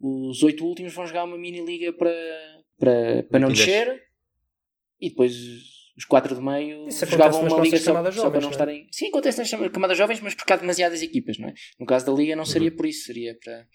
os 0.01 0.43
oito 0.43 0.65
últimos 0.67 0.93
vão 0.95 1.07
jogar 1.07 1.25
uma 1.25 1.39
mini-liga 1.39 1.93
para, 1.93 2.15
para, 2.79 3.23
para 3.25 3.41
não 3.41 3.49
descer, 3.49 4.03
e 5.01 5.09
depois 5.11 5.35
os 5.97 6.05
quatro 6.05 6.35
do 6.35 6.43
meio 6.43 6.89
Isso 6.89 7.07
jogavam 7.07 7.41
uma 7.47 7.61
liga 7.61 7.79
só, 7.79 7.93
camadas 7.93 8.15
só 8.15 8.31
para 8.31 8.41
jovens, 8.41 8.41
não 8.41 8.41
não 8.41 8.49
é? 8.49 8.51
estarem. 8.51 8.89
Sim, 8.91 9.09
acontece 9.09 9.39
nas 9.39 9.71
camadas 9.71 9.97
jovens, 9.97 10.21
mas 10.21 10.35
porque 10.35 10.53
há 10.53 10.57
demasiadas 10.57 11.03
equipas, 11.03 11.39
não 11.39 11.49
é? 11.49 11.55
No 11.79 11.87
caso 11.87 12.07
da 12.07 12.13
liga 12.13 12.35
não 12.35 12.45
seria 12.45 12.71
por 12.73 12.87
isso, 12.87 13.05
seria 13.07 13.37
para. 13.43 13.67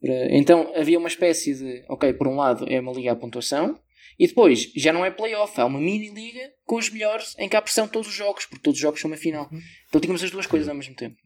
Para- 0.00 0.34
Então 0.36 0.72
havia 0.74 0.98
uma 0.98 1.08
espécie 1.08 1.54
de, 1.54 1.84
ok, 1.88 2.12
por 2.14 2.26
um 2.28 2.34
lado 2.36 2.66
é 2.68 2.80
uma 2.80 2.92
liga 2.92 3.12
à 3.12 3.16
pontuação, 3.16 3.80
e 4.18 4.26
depois 4.26 4.70
já 4.76 4.92
não 4.92 5.04
é 5.04 5.10
playoff, 5.10 5.58
é 5.60 5.64
uma 5.64 5.78
mini 5.80 6.10
liga 6.10 6.50
com 6.64 6.76
os 6.76 6.88
melhores 6.90 7.34
em 7.38 7.48
que 7.48 7.56
há 7.56 7.62
pressão 7.62 7.86
todos 7.88 8.08
os 8.08 8.14
jogos, 8.14 8.46
porque 8.46 8.62
todos 8.62 8.78
os 8.78 8.82
jogos 8.82 9.00
são 9.00 9.10
uma 9.10 9.16
final. 9.16 9.48
Então 9.88 10.00
tínhamos 10.00 10.22
as 10.22 10.30
duas 10.30 10.46
coisas 10.46 10.68
ao 10.68 10.74
mesmo 10.74 10.94
tempo. 10.94 11.16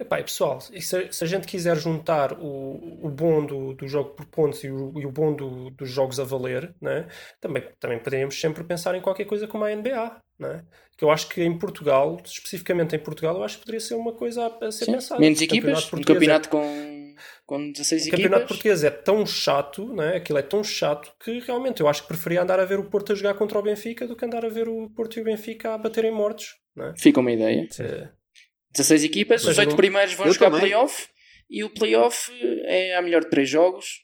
Epá, 0.00 0.20
e 0.20 0.22
pessoal, 0.22 0.60
e 0.72 0.80
se, 0.80 1.12
se 1.12 1.24
a 1.24 1.26
gente 1.26 1.44
quiser 1.48 1.76
juntar 1.76 2.32
o, 2.34 3.00
o 3.04 3.10
bom 3.10 3.44
do, 3.44 3.74
do 3.74 3.88
jogo 3.88 4.10
por 4.10 4.26
pontos 4.26 4.62
e 4.62 4.70
o, 4.70 4.92
e 4.96 5.04
o 5.04 5.10
bom 5.10 5.34
do- 5.34 5.70
dos 5.70 5.90
jogos 5.90 6.20
a 6.20 6.24
valer, 6.24 6.72
né, 6.80 7.08
também, 7.40 7.64
também 7.80 7.98
poderíamos 7.98 8.40
sempre 8.40 8.62
pensar 8.62 8.94
em 8.94 9.00
qualquer 9.00 9.24
coisa 9.24 9.48
como 9.48 9.64
a 9.64 9.74
NBA. 9.74 10.20
Né? 10.38 10.64
Que 10.96 11.04
eu 11.04 11.10
acho 11.10 11.28
que 11.28 11.42
em 11.42 11.58
Portugal, 11.58 12.16
especificamente 12.24 12.94
em 12.94 12.98
Portugal, 13.00 13.34
eu 13.36 13.42
acho 13.42 13.56
que 13.58 13.62
poderia 13.64 13.80
ser 13.80 13.94
uma 13.94 14.12
coisa 14.12 14.46
a, 14.46 14.66
a 14.66 14.70
ser 14.70 14.84
Sim, 14.84 14.92
pensada. 14.92 15.20
Menos 15.20 15.40
equipas, 15.42 15.86
um 15.86 15.90
português 15.90 16.08
é- 16.10 16.14
campeonato 16.14 16.48
com, 16.48 16.97
com 17.48 17.72
16 17.72 18.08
o 18.08 18.10
campeonato 18.10 18.42
equipas. 18.42 18.48
português 18.48 18.84
é 18.84 18.90
tão 18.90 19.24
chato, 19.24 19.90
né? 19.94 20.16
aquilo 20.16 20.38
é 20.38 20.42
tão 20.42 20.62
chato 20.62 21.10
que 21.18 21.38
realmente 21.40 21.80
eu 21.80 21.88
acho 21.88 22.02
que 22.02 22.08
preferia 22.08 22.42
andar 22.42 22.60
a 22.60 22.64
ver 22.66 22.78
o 22.78 22.84
Porto 22.84 23.12
a 23.12 23.14
jogar 23.14 23.32
contra 23.34 23.58
o 23.58 23.62
Benfica 23.62 24.06
do 24.06 24.14
que 24.14 24.22
andar 24.26 24.44
a 24.44 24.50
ver 24.50 24.68
o 24.68 24.90
Porto 24.90 25.16
e 25.16 25.22
o 25.22 25.24
Benfica 25.24 25.72
a 25.72 25.78
baterem 25.78 26.10
mortos. 26.12 26.56
Né? 26.76 26.92
Fica 26.98 27.20
uma 27.20 27.32
ideia. 27.32 27.66
Eh, 27.80 28.08
16 28.72 29.02
equipas, 29.02 29.42
Mas 29.44 29.52
os 29.52 29.58
8 29.58 29.70
não- 29.70 29.76
primeiros 29.78 30.12
vão 30.12 30.26
Eu 30.26 30.32
jogar 30.34 30.50
também. 30.50 30.60
playoff 30.60 31.08
e 31.48 31.64
o 31.64 31.70
playoff 31.70 32.30
é 32.66 32.94
a 32.94 33.00
melhor 33.00 33.22
de 33.24 33.30
3 33.30 33.48
jogos 33.48 34.02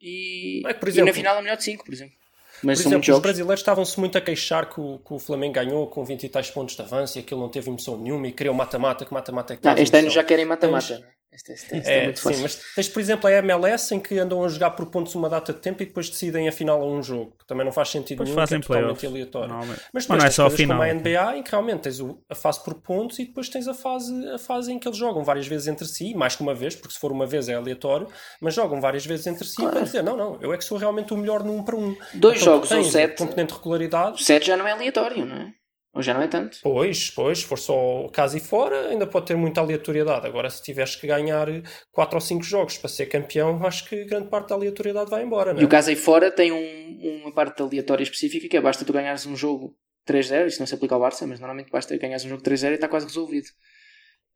e, 0.00 0.62
É 0.64 0.72
que, 0.72 0.78
por 0.78 0.88
e 0.88 0.92
exemplo- 0.92 1.06
na 1.08 1.14
final 1.14 1.36
a 1.36 1.42
melhor 1.42 1.56
de 1.56 1.64
5, 1.64 1.84
por 1.84 1.92
exemplo. 1.92 2.14
Mas 2.62 2.78
Por 2.80 2.88
exemplo, 2.88 3.00
os 3.00 3.06
jogos. 3.06 3.22
brasileiros 3.22 3.60
estavam-se 3.60 3.98
muito 4.00 4.16
a 4.18 4.20
queixar 4.20 4.68
que 4.72 4.80
o, 4.80 4.98
que 5.00 5.12
o 5.14 5.18
Flamengo 5.18 5.54
ganhou 5.54 5.86
com 5.88 6.04
20 6.04 6.24
e 6.24 6.28
tais 6.28 6.48
pontos 6.50 6.74
de 6.76 6.82
avanço 6.82 7.18
e 7.18 7.20
aquilo 7.22 7.40
não 7.40 7.48
teve 7.48 7.68
emoção 7.70 7.96
nenhuma 8.00 8.26
e 8.28 8.32
queriam 8.32 8.54
mata-mata, 8.54 9.04
que 9.04 9.12
mata-mata 9.12 9.52
é 9.52 9.56
que 9.56 9.62
traz 9.62 9.80
este 9.80 9.96
ano 9.96 10.10
já 10.10 10.22
querem 10.24 10.44
mata-mata. 10.44 11.04
Não 11.46 11.52
é? 11.52 11.54
Este, 11.54 11.64
este, 11.66 11.76
este 11.76 11.88
é, 11.90 11.98
É, 11.98 12.04
muito 12.04 12.18
sim, 12.18 12.24
fácil. 12.24 12.42
mas 12.42 12.60
tens, 12.74 12.88
por 12.88 13.00
exemplo, 13.00 13.26
a 13.28 13.32
MLS 13.32 13.94
em 13.94 14.00
que 14.00 14.18
andam 14.18 14.42
a 14.44 14.48
jogar 14.48 14.70
por 14.72 14.86
pontos 14.86 15.14
uma 15.14 15.28
data 15.28 15.52
de 15.52 15.60
tempo 15.60 15.82
e 15.82 15.86
depois 15.86 16.08
decidem 16.10 16.48
a 16.48 16.52
final 16.52 16.80
a 16.82 16.86
um 16.86 17.02
jogo, 17.02 17.34
que 17.38 17.46
também 17.46 17.64
não 17.64 17.72
faz 17.72 17.88
sentido 17.90 18.24
Depois 18.24 18.28
nenhum, 18.28 18.36
que 18.36 18.40
fazem 18.42 18.58
é 18.58 18.60
totalmente 18.60 19.06
aleatório. 19.06 19.48
Normalmente. 19.48 19.80
Mas 19.92 19.92
Mas 19.92 20.02
depois 20.04 20.18
não 20.18 20.24
é 20.24 20.28
tens 20.28 20.34
só 20.34 20.46
a 20.46 20.50
final. 20.50 20.76
como 20.78 20.90
a 20.90 20.94
NBA 20.94 21.36
em 21.36 21.42
que 21.42 21.50
realmente 21.50 21.80
tens 21.80 22.00
o- 22.00 22.18
a 22.28 22.34
fase 22.34 22.62
por 22.64 22.74
pontos 22.74 23.18
e 23.18 23.24
depois 23.26 23.48
tens 23.48 23.68
a 23.68 23.74
fase, 23.74 24.28
a 24.30 24.38
fase 24.38 24.72
em 24.72 24.78
que 24.78 24.88
eles 24.88 24.98
jogam 24.98 25.22
várias 25.24 25.46
vezes 25.46 25.68
entre 25.68 25.86
si, 25.86 26.14
mais 26.14 26.34
que 26.36 26.42
uma 26.42 26.54
vez, 26.54 26.74
porque 26.74 26.92
se 26.94 27.00
for 27.00 27.12
uma 27.12 27.26
vez 27.26 27.48
é 27.48 27.54
aleatório, 27.54 28.08
mas 28.40 28.54
jogam 28.54 28.80
várias 28.80 29.04
vezes 29.06 29.26
entre 29.26 29.46
si 29.46 29.62
para 29.62 29.80
dizer, 29.80 30.02
não, 30.02 30.16
não, 30.16 30.38
eu 30.40 30.52
é 30.52 30.56
que 30.58 30.64
sou 30.64 30.78
realmente 30.78 31.12
o 31.12 31.16
melhor 31.16 31.44
no 31.44 31.54
um 31.54 31.62
para 31.62 31.76
um. 31.76 31.96
Dois 32.14 32.40
Então, 32.40 32.54
jogos 32.54 32.70
ou 32.70 32.82
sete. 32.84 33.18
componente 33.18 33.52
de 33.52 33.58
regularidade, 33.58 34.20
O 34.22 34.24
7 34.24 34.46
já 34.46 34.56
não 34.56 34.66
é 34.66 34.72
aleatório, 34.72 35.24
não 35.24 35.36
é? 35.36 35.52
Ou 35.98 36.02
já 36.02 36.14
não 36.14 36.22
é 36.22 36.28
tanto. 36.28 36.58
Pois, 36.62 37.10
pois, 37.10 37.38
se 37.40 37.44
for 37.44 37.58
só 37.58 38.06
casa 38.12 38.36
e 38.36 38.40
fora, 38.40 38.88
ainda 38.90 39.04
pode 39.04 39.26
ter 39.26 39.36
muita 39.36 39.60
aleatoriedade. 39.60 40.28
Agora, 40.28 40.48
se 40.48 40.62
tiveres 40.62 40.94
que 40.94 41.08
ganhar 41.08 41.48
4 41.90 42.14
ou 42.16 42.20
5 42.20 42.44
jogos 42.44 42.78
para 42.78 42.88
ser 42.88 43.06
campeão, 43.06 43.66
acho 43.66 43.84
que 43.88 44.04
grande 44.04 44.28
parte 44.28 44.50
da 44.50 44.54
aleatoriedade 44.54 45.10
vai 45.10 45.24
embora, 45.24 45.52
não 45.52 45.58
é? 45.58 45.62
E 45.62 45.66
o 45.66 45.68
caso 45.68 45.90
aí 45.90 45.96
fora 45.96 46.30
tem 46.30 46.52
um- 46.52 47.20
uma 47.24 47.34
parte 47.34 47.60
aleatória 47.60 48.04
específica 48.04 48.48
que 48.48 48.56
é 48.56 48.60
basta 48.60 48.84
tu 48.84 48.92
ganhares 48.92 49.26
um 49.26 49.34
jogo 49.36 49.74
3-0, 50.06 50.46
isso 50.46 50.60
não 50.60 50.68
se 50.68 50.74
aplica 50.76 50.94
ao 50.94 51.00
Barça, 51.00 51.26
mas 51.26 51.40
normalmente 51.40 51.68
basta 51.72 51.96
ganhares 51.96 52.24
um 52.24 52.28
jogo 52.28 52.42
3-0 52.42 52.70
e 52.70 52.74
está 52.76 52.86
quase 52.86 53.04
resolvido. 53.06 53.48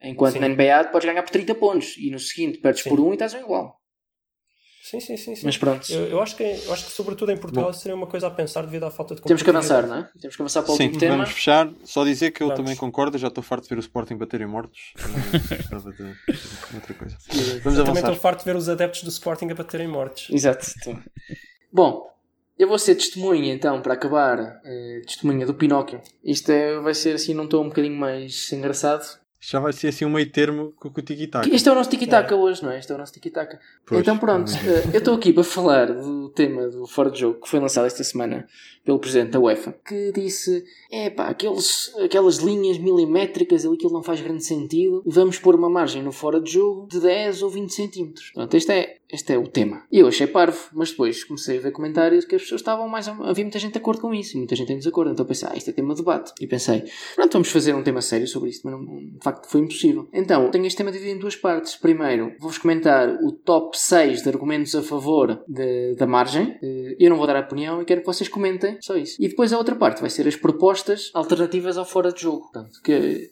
Enquanto 0.02 0.32
Sim. 0.32 0.40
na 0.40 0.48
NBA 0.48 0.84
podes 0.90 1.08
ganhar 1.08 1.22
por 1.22 1.30
30 1.30 1.54
pontos 1.54 1.96
e 1.96 2.10
no 2.10 2.18
seguinte 2.18 2.58
perdes 2.58 2.82
Sim. 2.82 2.90
por 2.90 2.98
1 2.98 3.10
e 3.10 3.12
estás 3.12 3.34
um 3.34 3.38
igual. 3.38 3.80
Sim, 4.83 4.99
sim, 4.99 5.16
sim. 5.16 5.37
sim. 5.37 5.43
Mas 5.47 5.57
pronto, 5.57 5.91
Eu, 5.93 6.07
eu 6.09 6.20
acho 6.20 6.35
que, 6.37 6.43
eu 6.43 6.72
acho 6.72 6.87
que, 6.87 6.91
sobretudo 6.93 7.30
em 7.30 7.37
Portugal, 7.37 7.72
seria 7.72 7.95
uma 7.95 8.07
coisa 8.09 8.26
a 8.26 8.30
pensar 8.30 8.62
devido 8.62 8.83
à 8.85 8.91
falta 8.91 9.14
de 9.14 9.22
temos 9.22 9.41
que 9.41 9.49
avançar, 9.49 9.87
não 9.87 9.99
é? 9.99 10.09
Temos 10.20 10.35
que 10.35 10.43
avançar 10.43 10.62
para 10.64 10.72
o 10.72 10.76
Sim, 10.76 10.83
último 10.85 10.99
tema. 11.01 11.16
vamos 11.18 11.30
fechar. 11.30 11.70
Só 11.85 12.05
dizer 12.05 12.33
que 12.33 12.43
eu 12.43 12.49
Vamos. 12.49 12.61
também 12.62 12.76
concordo. 12.76 13.16
Já 13.16 13.28
estou 13.28 13.45
farto 13.45 13.62
de 13.62 13.68
ver 13.68 13.76
o 13.76 13.80
Sporting 13.80 14.16
baterem 14.16 14.47
mortos. 14.49 14.93
Eu 15.51 15.57
Gostava 15.59 15.93
de 15.93 16.03
outra 16.74 16.95
coisa. 16.95 17.16
Vamos 17.62 17.78
Eu 17.78 17.85
também 17.85 18.01
estou 18.01 18.11
avançar. 18.11 18.14
farto 18.16 18.39
de 18.41 18.45
ver 18.45 18.57
os 18.57 18.68
adeptos 18.68 19.05
do 19.05 19.11
Sporting 19.11 19.51
a 19.51 19.55
baterem 19.55 19.87
mortes. 19.87 20.28
Exato. 20.35 20.66
Bom, 21.72 22.11
eu 22.59 22.66
vou 22.68 22.78
ser 22.78 22.97
testemunha 22.97 23.55
então, 23.55 23.80
para 23.83 23.95
acabar, 23.95 24.61
eh, 24.64 25.01
testemunha 25.07 25.47
do 25.47 25.55
Pinóquio. 25.55 26.01
Isto 26.24 26.51
é, 26.51 26.78
vai 26.80 26.93
ser 26.95 27.14
assim 27.14 27.35
num 27.35 27.47
tom 27.47 27.62
um 27.64 27.68
bocadinho 27.68 27.97
mais 27.97 28.53
engraçado. 28.53 29.05
Já 29.45 29.59
vai 29.59 29.72
ser 29.72 29.88
assim 29.88 30.05
um 30.05 30.09
meio 30.09 30.30
termo 30.30 30.72
com 30.78 30.88
o 30.88 31.03
tiki-taka. 31.03 31.53
Este 31.53 31.68
é 31.68 31.72
o 31.72 31.74
nosso 31.74 31.90
tiki-taka 31.90 32.36
hoje, 32.36 32.62
não 32.62 32.70
é? 32.70 32.78
Este 32.78 32.93
é 32.93 32.95
o 32.95 32.99
nosso 32.99 33.12
tiki-taka. 33.12 33.59
Pois. 33.84 34.01
Então 34.01 34.16
pronto, 34.16 34.53
eh, 34.53 34.90
eu 34.95 34.99
estou 34.99 35.16
aqui 35.16 35.32
para 35.32 35.43
falar 35.43 35.86
do 35.86 36.28
tema 36.28 36.68
do 36.68 36.86
Fora 36.86 37.11
de 37.11 37.18
Jogo 37.18 37.40
que 37.40 37.49
foi 37.49 37.59
lançado 37.59 37.86
esta 37.86 38.05
semana 38.05 38.47
pelo 38.85 38.99
Presidente 38.99 39.30
da 39.30 39.41
UEFA, 39.41 39.72
que 39.87 40.12
disse, 40.12 40.64
é 40.91 41.09
pá, 41.11 41.28
aqueles, 41.28 41.93
aquelas 42.03 42.37
linhas 42.39 42.78
milimétricas 42.78 43.64
ali, 43.64 43.74
aquilo 43.74 43.93
não 43.93 44.03
faz 44.03 44.20
grande 44.20 44.45
sentido, 44.45 45.03
vamos 45.07 45.39
pôr 45.39 45.55
uma 45.55 45.70
margem 45.70 46.03
no 46.03 46.12
Fora 46.12 46.41
de 46.41 46.51
Jogo 46.53 46.87
de 46.89 47.01
10 47.01 47.43
ou 47.43 47.51
20 47.51 47.70
centímetros. 47.72 48.30
Pronto, 48.33 48.57
este 48.57 48.72
é, 48.72 48.97
este 49.11 49.33
é 49.33 49.39
o 49.39 49.47
tema. 49.47 49.83
E 49.91 49.99
eu 50.01 50.07
achei 50.09 50.26
parvo, 50.26 50.59
mas 50.72 50.91
depois 50.91 51.22
comecei 51.24 51.59
a 51.59 51.61
ver 51.61 51.70
comentários 51.72 52.24
que 52.24 52.35
as 52.35 52.43
pessoas 52.43 52.61
estavam 52.61 52.89
mais... 52.89 53.07
a- 53.09 53.12
Havia 53.22 53.45
muita 53.45 53.59
gente 53.59 53.72
de 53.72 53.78
acordo 53.78 54.01
com 54.01 54.12
isso, 54.12 54.35
e 54.35 54.39
muita 54.39 54.57
gente 54.57 54.72
em 54.72 54.78
desacordo, 54.78 55.12
então 55.12 55.24
pensei, 55.24 55.49
ah, 55.51 55.57
isto 55.57 55.70
é 55.70 55.72
tema 55.72 55.95
de 55.95 56.01
debate. 56.01 56.33
E 56.41 56.47
pensei, 56.47 56.83
pronto, 57.14 57.33
vamos 57.33 57.49
fazer 57.51 57.74
um 57.74 57.83
tema 57.83 58.01
sério 58.03 58.26
sobre 58.26 58.51
isto, 58.51 58.62
mas 58.68 58.74
não, 58.78 58.85
de 58.85 59.18
facto 59.22 59.47
foi 59.49 59.61
impossível. 59.61 60.09
Então, 60.12 60.51
tenho 60.51 60.66
este 60.66 60.76
tema 60.76 60.91
dividido 60.91 61.16
em 61.16 61.20
duas 61.20 61.37
partes. 61.37 61.76
Primeiro, 61.76 62.33
vou-vos 62.41 62.59
comentar 62.59 63.09
o 63.22 63.33
top 63.33 63.78
6 63.78 64.22
de 64.22 64.28
argumentos 64.28 64.74
a 64.74 64.83
favor 64.83 65.41
de- 65.49 65.95
da 65.95 66.07
margem. 66.07 66.57
Eh, 66.62 66.97
Eu 66.99 67.11
não 67.11 67.16
vou 67.16 67.26
dar 67.26 67.37
a 67.37 67.41
opinião 67.41 67.80
e 67.83 67.85
quero 67.85 68.01
que 68.01 68.07
vocês 68.07 68.28
comentem 68.28 68.72
só 68.81 68.97
isso. 68.97 69.16
E 69.20 69.29
depois 69.29 69.53
a 69.53 69.59
outra 69.59 69.75
parte 69.75 70.01
vai 70.01 70.11
ser 70.11 70.27
as 70.27 70.37
propostas 70.37 71.11
alternativas 71.14 71.77
ao 71.77 71.85
fora 71.85 72.12
de 72.12 72.23
jogo. 72.23 72.43
Portanto, 72.43 72.81
que 72.83 73.31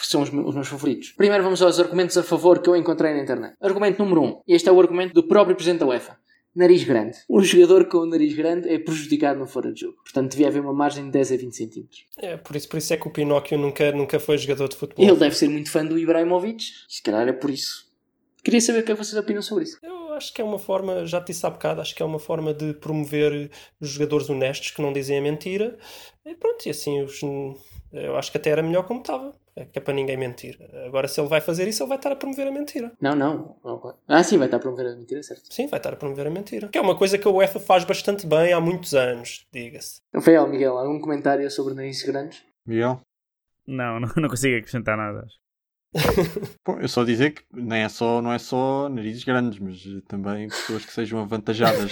são 0.00 0.22
os 0.22 0.30
meus, 0.30 0.48
os 0.48 0.54
meus 0.54 0.68
favoritos. 0.68 1.12
Primeiro 1.12 1.44
vamos 1.44 1.62
aos 1.62 1.78
argumentos 1.78 2.16
a 2.16 2.22
favor 2.22 2.60
que 2.60 2.68
eu 2.68 2.76
encontrei 2.76 3.12
na 3.14 3.22
internet. 3.22 3.54
Argumento 3.60 4.02
número 4.02 4.22
1. 4.22 4.24
Um. 4.24 4.40
Este 4.48 4.68
é 4.68 4.72
o 4.72 4.80
argumento 4.80 5.14
do 5.14 5.26
próprio 5.26 5.54
Presidente 5.54 5.80
da 5.80 5.86
UEFA. 5.86 6.16
Nariz 6.54 6.84
grande. 6.84 7.16
Um 7.30 7.42
jogador 7.42 7.86
com 7.86 7.98
o 7.98 8.06
nariz 8.06 8.34
grande 8.34 8.68
é 8.68 8.78
prejudicado 8.78 9.38
no 9.38 9.46
fora 9.46 9.72
de 9.72 9.80
jogo. 9.80 9.96
Portanto, 10.02 10.32
devia 10.32 10.48
haver 10.48 10.60
uma 10.60 10.74
margem 10.74 11.06
de 11.06 11.10
10 11.10 11.32
a 11.32 11.36
20 11.36 11.56
centímetros. 11.56 12.04
É, 12.18 12.36
por 12.36 12.54
isso, 12.54 12.68
por 12.68 12.76
isso 12.76 12.92
é 12.92 12.96
que 12.98 13.08
o 13.08 13.10
Pinóquio 13.10 13.56
nunca, 13.56 13.90
nunca 13.92 14.20
foi 14.20 14.36
jogador 14.36 14.68
de 14.68 14.76
futebol. 14.76 15.02
Ele 15.02 15.16
deve 15.16 15.34
ser 15.34 15.48
muito 15.48 15.70
fã 15.70 15.84
do 15.84 15.98
Ibrahimovic. 15.98 16.62
Se 16.88 17.02
calhar 17.02 17.26
é 17.26 17.32
por 17.32 17.48
isso. 17.48 17.90
Queria 18.44 18.60
saber 18.60 18.80
o 18.80 18.82
que 18.82 18.92
é 18.92 18.94
que 18.94 19.02
vocês 19.02 19.16
opinam 19.18 19.40
sobre 19.40 19.64
isso. 19.64 19.78
Eu 19.82 20.01
acho 20.12 20.32
que 20.32 20.40
é 20.40 20.44
uma 20.44 20.58
forma, 20.58 21.06
já 21.06 21.20
te 21.20 21.28
disse 21.28 21.44
há 21.46 21.50
bocado, 21.50 21.80
acho 21.80 21.94
que 21.94 22.02
é 22.02 22.06
uma 22.06 22.18
forma 22.18 22.52
de 22.54 22.74
promover 22.74 23.50
os 23.80 23.88
jogadores 23.88 24.28
honestos 24.28 24.70
que 24.70 24.82
não 24.82 24.92
dizem 24.92 25.18
a 25.18 25.22
mentira. 25.22 25.78
E 26.24 26.34
pronto, 26.34 26.66
e 26.66 26.70
assim 26.70 27.02
os, 27.02 27.20
eu 27.92 28.16
acho 28.16 28.30
que 28.30 28.38
até 28.38 28.50
era 28.50 28.62
melhor 28.62 28.86
como 28.86 29.00
estava. 29.00 29.34
É 29.54 29.66
que 29.66 29.78
é 29.78 29.82
para 29.82 29.92
ninguém 29.92 30.16
mentir. 30.16 30.58
Agora, 30.86 31.06
se 31.06 31.20
ele 31.20 31.28
vai 31.28 31.40
fazer 31.40 31.68
isso, 31.68 31.82
ele 31.82 31.88
vai 31.90 31.98
estar 31.98 32.10
a 32.10 32.16
promover 32.16 32.46
a 32.46 32.50
mentira. 32.50 32.90
Não, 32.98 33.14
não. 33.14 33.56
Ah, 34.08 34.22
sim, 34.22 34.38
vai 34.38 34.46
estar 34.46 34.56
a 34.56 34.60
promover 34.60 34.86
a 34.86 34.96
mentira, 34.96 35.22
certo. 35.22 35.52
Sim, 35.52 35.66
vai 35.66 35.78
estar 35.78 35.92
a 35.92 35.96
promover 35.96 36.26
a 36.26 36.30
mentira. 36.30 36.68
Que 36.68 36.78
é 36.78 36.80
uma 36.80 36.96
coisa 36.96 37.18
que 37.18 37.28
a 37.28 37.30
UEFA 37.30 37.60
faz 37.60 37.84
bastante 37.84 38.26
bem 38.26 38.54
há 38.54 38.60
muitos 38.60 38.94
anos, 38.94 39.46
diga-se. 39.52 40.00
Rafael, 40.14 40.48
Miguel, 40.48 40.78
algum 40.78 40.98
comentário 40.98 41.50
sobre 41.50 41.74
narizes 41.74 42.02
grandes? 42.02 42.42
Miguel? 42.66 43.00
Não, 43.66 44.00
não, 44.00 44.08
não 44.16 44.28
consigo 44.28 44.56
acrescentar 44.56 44.96
nada. 44.96 45.26
Pô, 46.64 46.78
eu 46.80 46.88
só 46.88 47.04
dizer 47.04 47.32
que 47.32 47.42
nem 47.52 47.82
é 47.82 47.88
só, 47.88 48.20
não 48.22 48.32
é 48.32 48.38
só 48.38 48.88
narizes 48.88 49.24
grandes, 49.24 49.58
mas 49.58 49.76
eh, 49.86 50.00
também 50.08 50.48
pessoas 50.48 50.84
que 50.84 50.92
sejam 50.92 51.20
avantajadas 51.20 51.90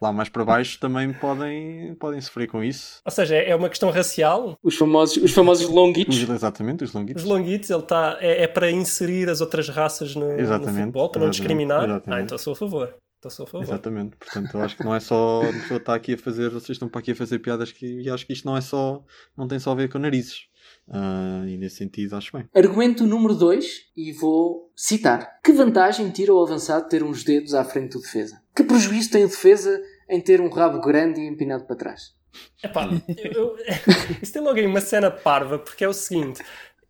lá 0.00 0.12
mais 0.12 0.28
para 0.28 0.44
baixo 0.44 0.80
também 0.80 1.12
podem, 1.12 1.94
podem 1.94 2.20
sofrer 2.20 2.48
com 2.48 2.62
isso. 2.62 3.00
Ou 3.04 3.12
seja, 3.12 3.36
é 3.36 3.54
uma 3.54 3.68
questão 3.68 3.88
racial. 3.90 4.58
Os 4.62 4.76
famosos, 4.76 5.16
os 5.22 5.32
famosos 5.32 5.68
longuitos. 5.68 6.16
Os- 6.20 6.28
Exatamente, 6.28 6.82
os 6.84 6.90
Os 6.90 6.94
longuitos. 6.94 7.24
longuitos, 7.24 7.70
ele 7.70 7.82
tá, 7.82 8.18
é, 8.20 8.42
é 8.42 8.46
para 8.48 8.70
inserir 8.70 9.28
as 9.30 9.40
outras 9.40 9.68
raças 9.68 10.14
no, 10.16 10.26
no 10.26 10.40
Exatamente, 10.40 10.78
futebol, 10.86 11.08
para 11.10 11.20
não 11.20 11.28
exatamente, 11.28 11.30
discriminar. 11.38 11.84
exatamente. 11.84 12.20
Ah, 12.20 12.24
então 12.24 12.36
sou 12.38 12.52
a 12.52 12.56
favor. 12.56 12.94
Então 13.18 13.30
sou 13.30 13.44
a 13.44 13.46
favor. 13.46 13.62
Exatamente, 13.64 14.16
portanto 14.16 14.54
eu 14.56 14.62
acho 14.64 14.76
que 14.76 14.84
não 14.84 14.92
é 14.92 14.98
só 14.98 15.42
a 15.42 15.52
pessoa 15.52 15.78
está 15.78 15.94
aqui 15.94 16.14
a 16.14 16.18
fazer, 16.18 16.50
vocês 16.50 16.70
estão 16.70 16.88
para 16.88 16.98
aqui 17.00 17.12
a 17.12 17.14
fazer 17.14 17.38
piadas 17.38 17.70
que 17.70 17.86
e 18.02 18.10
acho 18.10 18.26
que 18.26 18.32
isto 18.32 18.44
não 18.44 18.56
é 18.56 18.60
só, 18.60 19.00
não 19.38 19.46
tem 19.46 19.60
só 19.60 19.70
a 19.70 19.74
ver 19.76 19.88
com 19.88 20.00
narizes. 20.00 20.48
Ah, 20.88 21.44
e 21.46 21.56
nesse 21.56 21.76
sentido 21.76 22.16
acho 22.16 22.36
bem. 22.36 22.48
Argumento 22.54 23.06
número 23.06 23.34
2, 23.34 23.92
e 23.96 24.12
vou 24.12 24.70
citar. 24.76 25.40
Que 25.42 25.52
vantagem 25.52 26.10
tira 26.10 26.32
o 26.34 26.42
avançado 26.42 26.88
ter 26.88 27.02
uns 27.02 27.24
dedos 27.24 27.54
à 27.54 27.64
frente 27.64 27.92
do 27.92 28.00
defesa? 28.00 28.42
Que 28.54 28.64
prejuízo 28.64 29.10
tem 29.10 29.24
o 29.24 29.28
defesa 29.28 29.80
em 30.08 30.20
ter 30.20 30.40
um 30.40 30.50
rabo 30.50 30.80
grande 30.80 31.20
e 31.20 31.26
empinado 31.26 31.64
para 31.64 31.76
trás? 31.76 32.14
Epá, 32.62 32.88
eu, 33.08 33.32
eu, 33.32 33.56
isso 34.22 34.32
tem 34.32 34.42
logo 34.42 34.58
aí 34.58 34.66
uma 34.66 34.80
cena 34.80 35.10
parva, 35.10 35.58
porque 35.58 35.84
é 35.84 35.88
o 35.88 35.92
seguinte: 35.92 36.42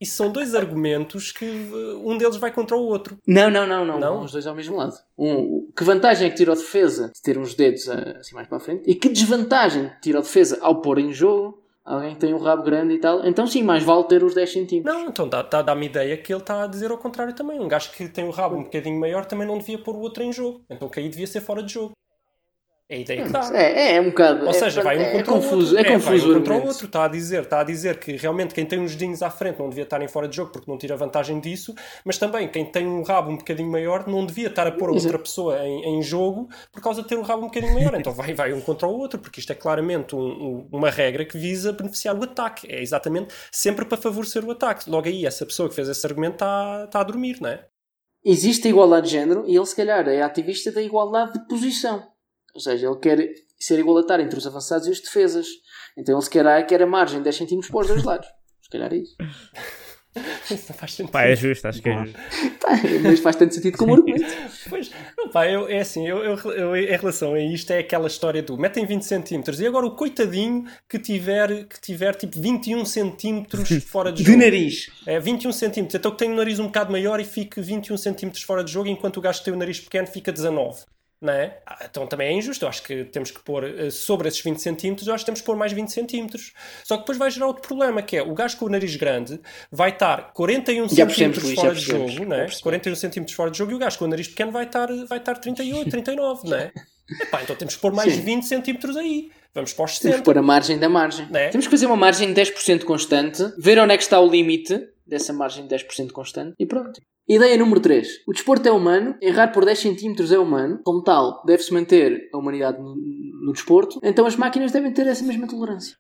isso 0.03 0.17
são 0.17 0.33
dois 0.33 0.53
argumentos 0.53 1.31
que 1.31 1.45
uh, 1.45 2.09
um 2.09 2.19
deles 2.19 2.37
vai 2.37 2.53
contra 2.53 2.77
o 2.77 2.81
outro. 2.81 3.17
Não, 3.25 3.49
não, 3.49 3.65
não, 3.65 3.85
não. 3.85 4.01
Não? 4.01 4.25
Os 4.25 4.33
dois 4.33 4.49
ao 4.49 4.55
mesmo 4.55 4.77
lado. 4.77 4.95
Um, 5.17 5.71
que 5.77 5.85
vantagem 5.85 6.27
é 6.27 6.31
que 6.31 6.37
tira 6.37 6.53
o 6.53 6.57
defesa 6.57 7.13
de 7.15 7.23
ter 7.23 7.39
uns 7.39 7.55
dedos 7.55 7.89
ah, 7.89 8.17
assim 8.19 8.35
mais 8.35 8.49
para 8.49 8.57
a 8.57 8.61
frente? 8.61 8.83
E 8.85 8.97
que 8.97 9.09
desvantagem 9.09 9.93
tira 10.03 10.19
o 10.19 10.23
defesa 10.23 10.59
ao 10.61 10.81
pôr 10.81 10.99
em 10.99 11.13
jogo 11.13 11.62
alguém 11.85 12.15
que 12.15 12.21
tem 12.21 12.35
um 12.35 12.39
rabo 12.39 12.63
grande 12.63 12.95
e 12.95 12.99
tal? 12.99 13.25
Então 13.27 13.47
sim, 13.47 13.63
mais 13.63 13.83
vale 13.83 14.05
ter 14.05 14.23
os 14.23 14.35
10 14.35 14.53
centímetros. 14.53 14.95
Não, 14.95 15.09
então 15.09 15.29
dá- 15.29 15.43
dá- 15.43 15.63
dá-me 15.63 15.87
ideia 15.87 16.17
que 16.17 16.33
ele 16.33 16.41
está 16.41 16.63
a 16.65 16.67
dizer 16.67 16.91
ao 16.91 16.99
contrário 16.99 17.35
também. 17.35 17.59
Um 17.61 17.69
gajo 17.69 17.91
que 17.93 18.09
tem 18.09 18.27
o 18.27 18.31
rabo 18.31 18.57
um 18.57 18.65
bocadinho 18.65 18.99
maior 18.99 19.25
também 19.25 19.47
não 19.47 19.59
devia 19.59 19.79
pôr 19.79 19.95
o 19.97 20.01
outro 20.01 20.23
em 20.23 20.33
jogo. 20.33 20.63
Então 20.71 20.89
que 20.89 21.01
aí 21.01 21.09
devia 21.09 21.27
ser 21.27 21.41
fora 21.41 21.63
de 21.63 21.73
jogo. 21.73 21.93
É 22.93 23.03
que 23.05 23.29
dá. 23.31 23.51
É, 23.55 23.73
é, 23.93 23.97
é 23.97 24.01
um 24.01 24.11
bocado. 24.11 24.45
Ou 24.45 24.51
é, 24.51 24.53
seja, 24.53 24.83
vai 24.83 24.99
um 24.99 25.01
é, 25.01 25.13
contra 25.13 25.31
o 25.33 25.35
confuso, 25.37 25.77
outro. 25.77 25.79
é 25.79 25.93
confuso 25.95 26.11
vai 26.11 26.19
o 26.19 26.31
um 26.31 26.35
contra 26.35 26.55
o 26.55 26.67
outro. 26.67 26.87
Está 26.87 27.05
a 27.05 27.09
dizer, 27.09 27.43
está 27.43 27.61
a 27.61 27.65
dizer 27.65 27.99
que 27.99 28.13
realmente 28.17 28.55
quem 28.55 28.67
tem 28.67 28.79
uns 28.79 28.93
dedinhos 28.95 29.23
à 29.23 29.31
frente 29.31 29.59
não 29.59 29.69
devia 29.69 29.85
estar 29.85 30.03
em 30.03 30.09
fora 30.09 30.29
de 30.29 30.37
jogo 30.37 30.53
porque 30.53 30.71
não 30.71 30.77
tira 30.77 30.97
vantagem 30.97 31.41
disso, 31.41 31.75
mas 32.05 32.19
também 32.19 32.49
quem 32.49 32.65
tem 32.65 32.87
um 32.87 33.03
rabo 33.03 33.31
um 33.31 33.37
bocadinho 33.37 33.71
maior 33.71 34.07
não 34.07 34.27
devia 34.27 34.49
estar 34.49 34.67
a 34.67 34.73
pôr 34.73 34.91
outra 34.91 35.09
Exato. 35.09 35.23
pessoa 35.23 35.59
em, 35.67 35.99
em 35.99 36.03
jogo 36.03 36.49
por 36.71 36.83
causa 36.83 37.03
de 37.03 37.09
ter 37.09 37.17
um 37.19 37.23
rabo 37.23 37.43
um 37.43 37.47
bocadinho 37.47 37.75
maior. 37.75 37.95
Então 37.99 38.13
vai, 38.13 38.35
vai 38.35 38.53
um 38.53 38.61
contra 38.61 38.87
o 38.87 38.99
outro, 38.99 39.19
porque 39.19 39.41
isto 39.41 39.51
é 39.53 39.55
claramente 39.55 40.15
um- 40.15 40.19
um- 40.21 40.69
uma 40.73 40.91
regra 40.91 41.25
que 41.25 41.39
visa 41.39 41.73
beneficiar 41.73 42.17
o 42.19 42.23
ataque. 42.25 42.67
É 42.71 42.81
exatamente 42.83 43.35
sempre 43.51 43.85
para 43.85 43.97
favorecer 43.97 44.45
o 44.45 44.51
ataque. 44.51 44.91
Logo 44.91 45.09
aí, 45.09 45.25
essa 45.27 45.47
pessoa 45.47 45.69
que 45.69 45.75
fez 45.75 45.89
esse 45.89 46.07
argumento 46.07 46.35
está, 46.35 46.83
está 46.87 47.01
a 47.01 47.05
dormir, 47.05 47.39
não 47.41 47.49
é? 47.49 47.65
Existe 48.25 48.69
a 48.69 48.71
igualdade 48.71 49.07
de 49.07 49.13
género 49.15 49.45
e 49.49 49.57
ele, 49.57 49.67
se 49.67 49.75
calhar, 49.75 50.07
é 50.09 50.23
ativista 50.23 50.71
da 50.71 50.81
igualdade 50.81 51.33
de 51.33 51.47
posição. 51.49 52.12
Ou 52.55 52.61
seja, 52.61 52.87
ele 52.87 52.97
quer 52.99 53.29
ser 53.59 53.79
igualitário 53.79 54.25
entre 54.25 54.39
os 54.39 54.47
avançados 54.47 54.87
e 54.87 54.91
os 54.91 55.01
defesas. 55.01 55.47
Então 55.97 56.15
ele, 56.15 56.23
se 56.25 56.31
calhar, 56.31 56.67
quer 56.67 56.83
a 56.83 56.87
margem 56.87 57.19
de 57.19 57.25
10 57.25 57.37
cm 57.39 57.61
para 57.71 57.81
os 57.81 57.87
dois 57.89 58.05
lados. 58.05 58.27
Se 58.63 58.71
calhar 58.71 58.93
é 58.93 58.97
isso. 58.99 59.15
Isso 60.51 60.67
não 60.69 60.77
faz 60.77 60.93
sentido. 60.93 61.11
Pá, 61.13 61.23
é 61.25 61.35
justo, 61.35 61.67
acho 61.67 61.81
que 61.81 61.89
é 61.89 61.97
justo. 62.05 62.19
Pá, 62.61 62.69
mas 63.03 63.21
faz 63.21 63.35
tanto 63.35 63.55
sentido 63.55 63.79
como 63.79 63.95
argumento. 63.95 64.27
Pois, 64.69 64.91
não, 65.17 65.31
pá, 65.31 65.49
eu, 65.49 65.67
é 65.69 65.81
assim, 65.81 66.07
eu, 66.07 66.19
eu- 66.19 66.37
eu- 66.53 66.77
em 66.77 66.85
relação 66.97 67.33
a 67.33 67.41
isto 67.41 67.71
é 67.71 67.79
aquela 67.79 68.07
história 68.09 68.43
do 68.43 68.59
metem 68.59 68.85
20 68.85 69.03
centímetros 69.07 69.59
e 69.59 69.67
agora 69.67 69.87
o 69.87 69.97
coitadinho 69.97 70.65
que 70.87 70.99
tiver, 70.99 71.65
que 71.67 71.81
tiver 71.81 72.15
tipo 72.15 72.39
21 72.39 72.85
centímetros 72.85 73.71
fora 73.89 74.13
de 74.13 74.23
De 74.23 74.31
jogo. 74.33 74.45
nariz. 74.45 74.91
É 75.07 75.19
21 75.19 75.51
centímetros, 75.51 75.95
então 75.99 76.11
que 76.13 76.19
tem 76.19 76.31
o 76.31 76.37
nariz 76.37 76.59
um 76.59 76.67
bocado 76.67 76.93
maior 76.93 77.19
e 77.19 77.25
fique 77.25 77.63
21 77.63 77.97
centímetros 77.97 78.43
fora 78.43 78.63
de 78.63 78.71
jogo 78.71 78.89
enquanto 78.91 79.17
o 79.17 79.21
gajo 79.23 79.39
que 79.39 79.47
tem 79.47 79.55
o 79.55 79.57
nariz 79.57 79.81
pequeno 79.81 80.07
fica 80.07 80.31
19. 80.31 80.83
Não 81.23 81.33
é? 81.33 81.61
Ah, 81.65 81.87
Então 81.89 82.05
também 82.07 82.27
é 82.29 82.33
injusto. 82.33 82.65
Eu 82.65 82.69
acho 82.69 82.83
que 82.83 83.05
temos 83.05 83.31
que 83.31 83.39
pôr 83.45 83.63
eh, 83.65 83.91
sobre 83.91 84.27
esses 84.27 84.41
20 84.43 84.59
centímetros, 84.61 85.07
eu 85.07 85.15
acho 85.15 85.23
que 85.23 85.27
temos 85.27 85.41
que 85.41 85.47
pôr 85.47 85.57
mais 85.57 85.73
20 85.73 85.89
centímetros. 85.89 86.53
Só 86.83 86.97
que 86.97 87.03
depois 87.03 87.17
vai 87.17 87.31
gerar 87.31 87.47
outro 87.47 87.63
problema, 87.63 88.03
que 88.03 88.17
é 88.17 88.23
o 88.23 88.35
gajo 88.35 88.57
com 88.57 88.65
o 88.65 88.69
nariz 88.69 88.97
grande 88.97 89.41
vai 89.71 89.91
estar 89.91 90.33
41 90.33 90.89
Já 90.89 91.09
centímetros 91.09 91.45
Luís, 91.45 91.55
fora 91.55 91.75
de 91.75 91.81
jogo, 91.81 92.07
não 92.09 92.11
é? 92.11 92.17
percebemos. 92.47 92.61
41 92.61 92.97
centímetros 92.97 93.37
fora 93.37 93.51
de 93.53 93.59
jogo 93.59 93.71
e 93.71 93.75
o 93.77 93.79
gajo 93.79 93.99
com 93.99 94.05
o 94.05 94.09
nariz 94.09 94.27
pequeno 94.27 94.51
vai 94.51 94.65
estar, 94.65 94.89
vai 95.07 95.19
estar 95.19 95.35
38, 95.37 95.89
39, 95.91 96.49
não 96.51 96.57
é? 96.57 96.73
Epá, 97.21 97.43
então 97.43 97.55
temos 97.55 97.77
que 97.77 97.81
pôr 97.81 97.93
mais 97.93 98.13
Sim. 98.13 98.21
20 98.23 98.43
centímetros 98.47 98.97
aí. 98.97 99.31
Vamos 99.55 99.73
para 99.73 99.85
os 99.85 99.99
Temos 99.99 100.17
60. 100.17 100.19
que 100.19 100.25
pôr 100.25 100.39
a 100.39 100.43
margem 100.43 100.79
da 100.79 100.89
margem. 100.89 101.29
É. 101.35 101.49
Temos 101.51 101.67
que 101.67 101.71
fazer 101.71 101.87
uma 101.87 101.97
margem 101.97 102.33
de 102.33 102.41
10% 102.41 102.85
constante, 102.85 103.45
ver 103.59 103.79
onde 103.79 103.93
é 103.93 103.97
que 103.97 104.03
está 104.03 104.19
o 104.19 104.29
limite 104.29 104.89
dessa 105.07 105.33
margem 105.33 105.67
de 105.67 105.75
10% 105.75 106.11
constante 106.11 106.55
e 106.59 106.67
pronto. 106.67 107.01
Ideia 107.29 107.57
número 107.57 107.81
3. 107.81 108.09
O 108.27 108.33
desporto 108.33 108.69
é 108.69 108.73
humano, 108.73 109.17
errar 109.23 109.49
por 109.49 109.65
10 109.65 109.79
cm 109.79 110.33
é 110.33 110.39
humano, 110.39 110.81
como 110.85 111.03
tal, 111.03 111.43
deve-se 111.47 111.73
manter 111.73 112.29
a 112.33 112.39
humanidade 112.39 112.79
no, 112.79 112.95
no 112.95 113.53
desporto, 113.53 114.01
então 114.03 114.27
as 114.27 114.37
máquinas 114.37 114.73
devem 114.73 114.93
ter 114.93 115.07
essa 115.07 115.25
mesma 115.25 115.47
tolerância. 115.47 115.97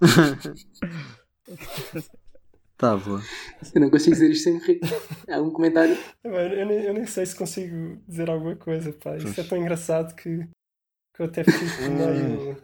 Tá 2.80 2.96
boa. 2.96 3.22
Eu 3.74 3.80
não 3.82 3.90
consigo 3.90 4.14
dizer 4.14 4.30
isto 4.30 4.44
sem 4.44 4.54
me 4.54 4.60
rir. 4.60 4.80
Há 5.28 5.38
um 5.38 5.50
comentário. 5.50 5.98
Eu, 6.24 6.66
nem, 6.66 6.82
eu 6.82 6.94
nem 6.94 7.04
sei 7.04 7.26
se 7.26 7.36
consigo 7.36 8.00
dizer 8.08 8.30
alguma 8.30 8.56
coisa, 8.56 8.90
pá. 8.90 9.18
Isso 9.18 9.38
é 9.38 9.44
tão 9.44 9.58
engraçado 9.58 10.16
que, 10.16 10.38
que 11.14 11.20
eu 11.20 11.26
até 11.26 11.44
fico 11.44 11.58
meio. 11.92 12.56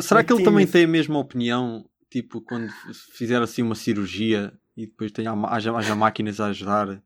Será 0.00 0.22
que 0.22 0.32
ele 0.32 0.44
também 0.44 0.64
tem 0.64 0.84
a 0.84 0.88
mesma 0.88 1.18
opinião? 1.18 1.84
Tipo, 2.08 2.40
quando 2.40 2.72
fizer 3.16 3.42
assim 3.42 3.62
uma 3.62 3.74
cirurgia 3.74 4.52
e 4.76 4.86
depois 4.86 5.12
ma- 5.36 5.50
haja, 5.54 5.72
haja 5.74 5.94
máquinas 5.94 6.40
a 6.40 6.46
ajudar 6.46 7.02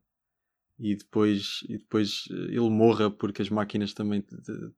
e 0.79 0.95
depois, 0.95 1.59
e 1.67 1.77
depois 1.77 2.23
eh, 2.31 2.33
ele 2.51 2.69
morra 2.69 3.09
porque 3.09 3.41
as 3.41 3.49
máquinas 3.49 3.93
também. 3.93 4.21
te- 4.21 4.39
te- 4.41 4.71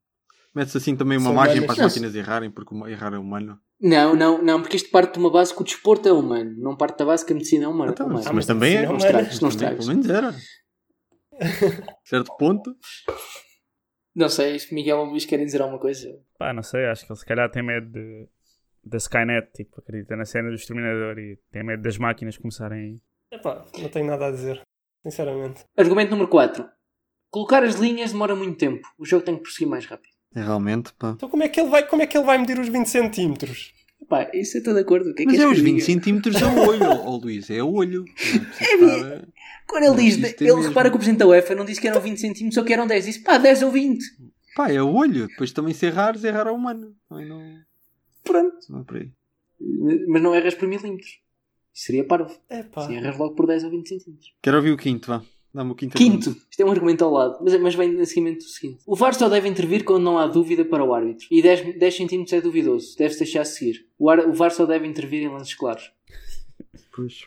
Mete-se 0.56 0.78
assim 0.78 0.96
também 0.96 1.18
uma 1.18 1.28
São 1.28 1.36
margem 1.36 1.62
para 1.62 1.74
as 1.74 1.78
máquinas 1.80 2.16
errarem 2.16 2.50
porque 2.50 2.74
o- 2.74 2.88
errar 2.88 3.14
é 3.14 3.18
humano. 3.18 3.60
Não, 3.82 4.16
não, 4.16 4.42
não, 4.42 4.62
porque 4.62 4.76
isto 4.78 4.90
parte 4.90 5.14
de 5.14 5.20
uma 5.20 5.32
base 5.32 5.54
que 5.56 5.62
o 5.62 5.64
desporto 5.64 6.08
é 6.10 6.12
humano, 6.12 6.54
não 6.58 6.76
parte 6.76 6.98
da 6.98 7.06
base 7.06 7.26
que 7.26 7.32
a 7.32 7.36
medicina 7.36 7.66
é 7.66 7.68
humana. 7.68 7.92
Então, 7.92 8.08
humana. 8.08 8.24
mas, 8.26 8.34
mas 8.36 8.46
também 8.46 8.76
é. 8.78 8.86
Não 8.86 8.98
estragues, 8.98 9.40
não. 9.40 9.50
Pelo 9.52 9.86
menos 9.88 10.10
era. 10.10 10.36
certo 12.04 12.36
ponto. 12.38 12.76
Não 14.16 14.28
sei, 14.28 14.58
se 14.60 14.74
Miguel 14.74 14.98
ou 14.98 15.06
Luís 15.06 15.26
querem 15.26 15.46
dizer 15.46 15.62
alguma 15.62 15.80
coisa. 15.80 16.20
Pá, 16.38 16.52
não 16.52 16.64
sei, 16.64 16.86
acho 16.88 17.06
que 17.06 17.12
ele 17.12 17.20
se 17.20 17.26
calhar 17.26 17.50
tem 17.50 17.64
medo 17.64 17.90
de, 17.90 18.28
da 18.84 18.98
Skynet, 18.98 19.50
tipo, 19.54 19.80
acredita 19.80 20.16
na 20.16 20.26
cena 20.26 20.50
do 20.50 20.56
Exterminador 20.56 21.18
e 21.20 21.38
tem 21.52 21.64
medo 21.64 21.82
das 21.84 21.98
máquinas 21.98 22.38
começarem. 22.38 22.96
Epá, 23.32 23.66
não 23.78 23.90
tenho 23.90 24.08
nada 24.08 24.28
a 24.28 24.32
dizer. 24.32 24.62
Sinceramente. 25.06 25.64
Argumento 25.78 26.12
número 26.12 26.28
4. 26.30 26.66
Colocar 27.32 27.64
as 27.64 27.76
linhas 27.76 28.12
demora 28.12 28.36
muito 28.36 28.58
tempo. 28.58 28.88
O 28.98 29.06
jogo 29.06 29.24
tem 29.24 29.36
que 29.36 29.44
prosseguir 29.44 29.68
mais 29.68 29.86
rápido. 29.86 30.10
É 30.36 30.42
realmente, 30.42 30.92
pá. 30.94 31.12
Então 31.16 31.30
como 31.30 31.44
é 31.44 31.50
que 31.50 31.60
ele 31.60 31.70
vai, 31.70 31.88
como 31.88 32.02
é 32.02 32.08
que 32.08 32.18
ele 32.18 32.26
vai 32.26 32.38
medir 32.38 32.60
os 32.60 32.68
20 32.68 32.88
centímetros? 32.88 33.74
Pá, 34.08 34.30
isso 34.34 34.58
eu 34.58 34.60
estou 34.60 34.74
de 34.74 34.80
acordo. 34.82 35.10
O 35.12 35.14
que 35.14 35.24
é 35.24 35.26
que 35.26 35.32
Mas 35.32 35.40
é 35.40 35.44
és 35.44 35.52
os 35.52 35.58
que 35.58 35.64
20 35.64 35.74
diga? 35.76 35.86
centímetros 35.86 36.42
é 36.42 36.46
o 36.46 36.68
olho, 36.68 36.84
ó 36.86 37.16
Luís, 37.18 37.50
é 37.50 37.62
o 37.62 37.72
olho. 37.72 38.06
Precisa 38.16 38.86
estar, 38.98 39.28
Quando 39.68 39.84
ele 39.84 39.90
Não 39.92 39.96
diz, 39.98 40.18
ter 40.18 40.46
ele 40.46 40.54
mesmo. 40.56 40.62
repara 40.70 40.90
que 40.90 40.96
o 40.96 41.00
presidente 41.00 41.20
da 41.20 41.28
UEFA 41.28 41.54
não 41.56 41.66
disse 41.66 41.80
que 41.82 41.88
eram 41.88 42.02
20 42.02 42.20
centímetros 42.20 42.58
ou 42.58 42.64
que 42.66 42.74
eram 42.74 42.88
10. 42.88 43.06
Disse 43.06 43.20
pá, 43.24 43.38
10 43.38 43.64
ou 43.64 43.72
20. 43.72 44.04
Pá, 44.56 44.72
é 44.72 44.82
o 44.82 44.92
olho. 44.94 45.28
Depois 45.28 45.52
também 45.52 45.74
se 45.74 45.86
errares, 45.86 46.24
errar 46.24 46.48
ao 46.48 46.56
humano. 46.56 46.96
Não, 47.10 47.60
Pronto. 48.24 48.58
não 48.70 48.82
é 48.82 48.84
por 48.84 48.98
aí. 48.98 49.10
Mas 50.08 50.22
não 50.22 50.34
erras 50.36 50.56
por 50.56 50.68
milímetros. 50.68 51.20
Isso 51.74 51.86
seria 51.86 52.04
parvo. 52.04 52.36
Epá. 52.50 52.86
Se 52.88 52.96
erras 52.96 53.18
logo 53.18 53.36
por 53.36 53.46
10 53.48 53.64
ou 53.66 53.70
20 53.72 53.88
centímetros. 53.90 54.34
Quero 54.42 54.58
ouvir 54.58 54.72
o 54.72 54.78
quinto, 54.78 55.08
vá. 55.10 55.22
Dá-me 55.54 55.72
o 55.72 55.76
quinto. 55.76 55.98
Quinto. 55.98 56.30
Isto 56.50 56.62
é 56.62 56.66
um 56.66 56.72
argumento 56.72 57.04
ao 57.04 57.12
lado. 57.12 57.40
Mas, 57.42 57.60
mas 57.60 57.74
vem 57.76 57.92
no 57.92 58.06
seguimento 58.06 58.40
do 58.46 58.50
seguinte. 58.50 58.84
O 58.86 58.96
VAR 58.96 59.14
só 59.16 59.28
deve 59.28 59.48
intervir 59.48 59.84
quando 59.84 60.04
não 60.04 60.18
há 60.18 60.28
dúvida 60.28 60.64
para 60.64 60.84
o 60.84 60.94
árbitro. 60.94 61.26
E 61.32 61.42
10, 61.42 61.78
10 61.80 61.96
centímetros 61.96 62.34
é 62.34 62.42
duvidoso. 62.42 62.96
Deve-se 62.98 63.20
deixar 63.20 63.46
seguir. 63.46 63.88
O, 63.98 64.10
ar- 64.10 64.28
o 64.28 64.34
VAR 64.34 64.52
só 64.52 64.66
deve 64.66 64.86
intervir 64.88 65.24
em 65.24 65.28
lances 65.30 65.56
claros. 65.56 65.92
Pois. 66.96 67.24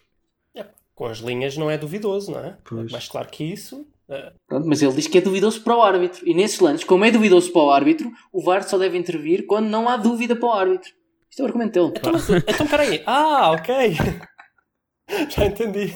Com 0.94 1.06
as 1.06 1.18
linhas 1.18 1.56
não 1.56 1.70
é 1.70 1.76
duvidoso, 1.78 2.30
não 2.32 2.40
é? 2.44 2.56
Pois. 2.64 2.92
Mais 2.92 3.08
claro 3.08 3.28
que 3.28 3.42
isso. 3.42 3.86
É. 4.08 4.32
Mas 4.64 4.82
ele 4.82 4.92
diz 4.92 5.06
que 5.06 5.18
é 5.18 5.20
duvidoso 5.20 5.62
para 5.62 5.76
o 5.76 5.82
árbitro. 5.82 6.28
E 6.28 6.34
nesses 6.34 6.60
lances, 6.60 6.84
como 6.84 7.04
é 7.04 7.10
duvidoso 7.10 7.52
para 7.52 7.62
o 7.62 7.70
árbitro, 7.70 8.10
o 8.32 8.42
VAR 8.42 8.62
só 8.68 8.76
deve 8.78 8.98
intervir 8.98 9.46
quando 9.46 9.66
não 9.68 9.88
há 9.88 9.96
dúvida 9.96 10.36
para 10.36 10.48
o 10.48 10.52
árbitro. 10.52 10.90
Isto 11.30 11.40
é 11.40 11.42
o 11.44 11.46
argumento 11.46 11.72
dele. 11.72 11.92
Então, 11.96 12.12
então 12.46 12.66
peraí. 12.66 13.02
Ah, 13.06 13.52
ok. 13.52 13.96
Já 15.28 15.46
entendi. 15.46 15.92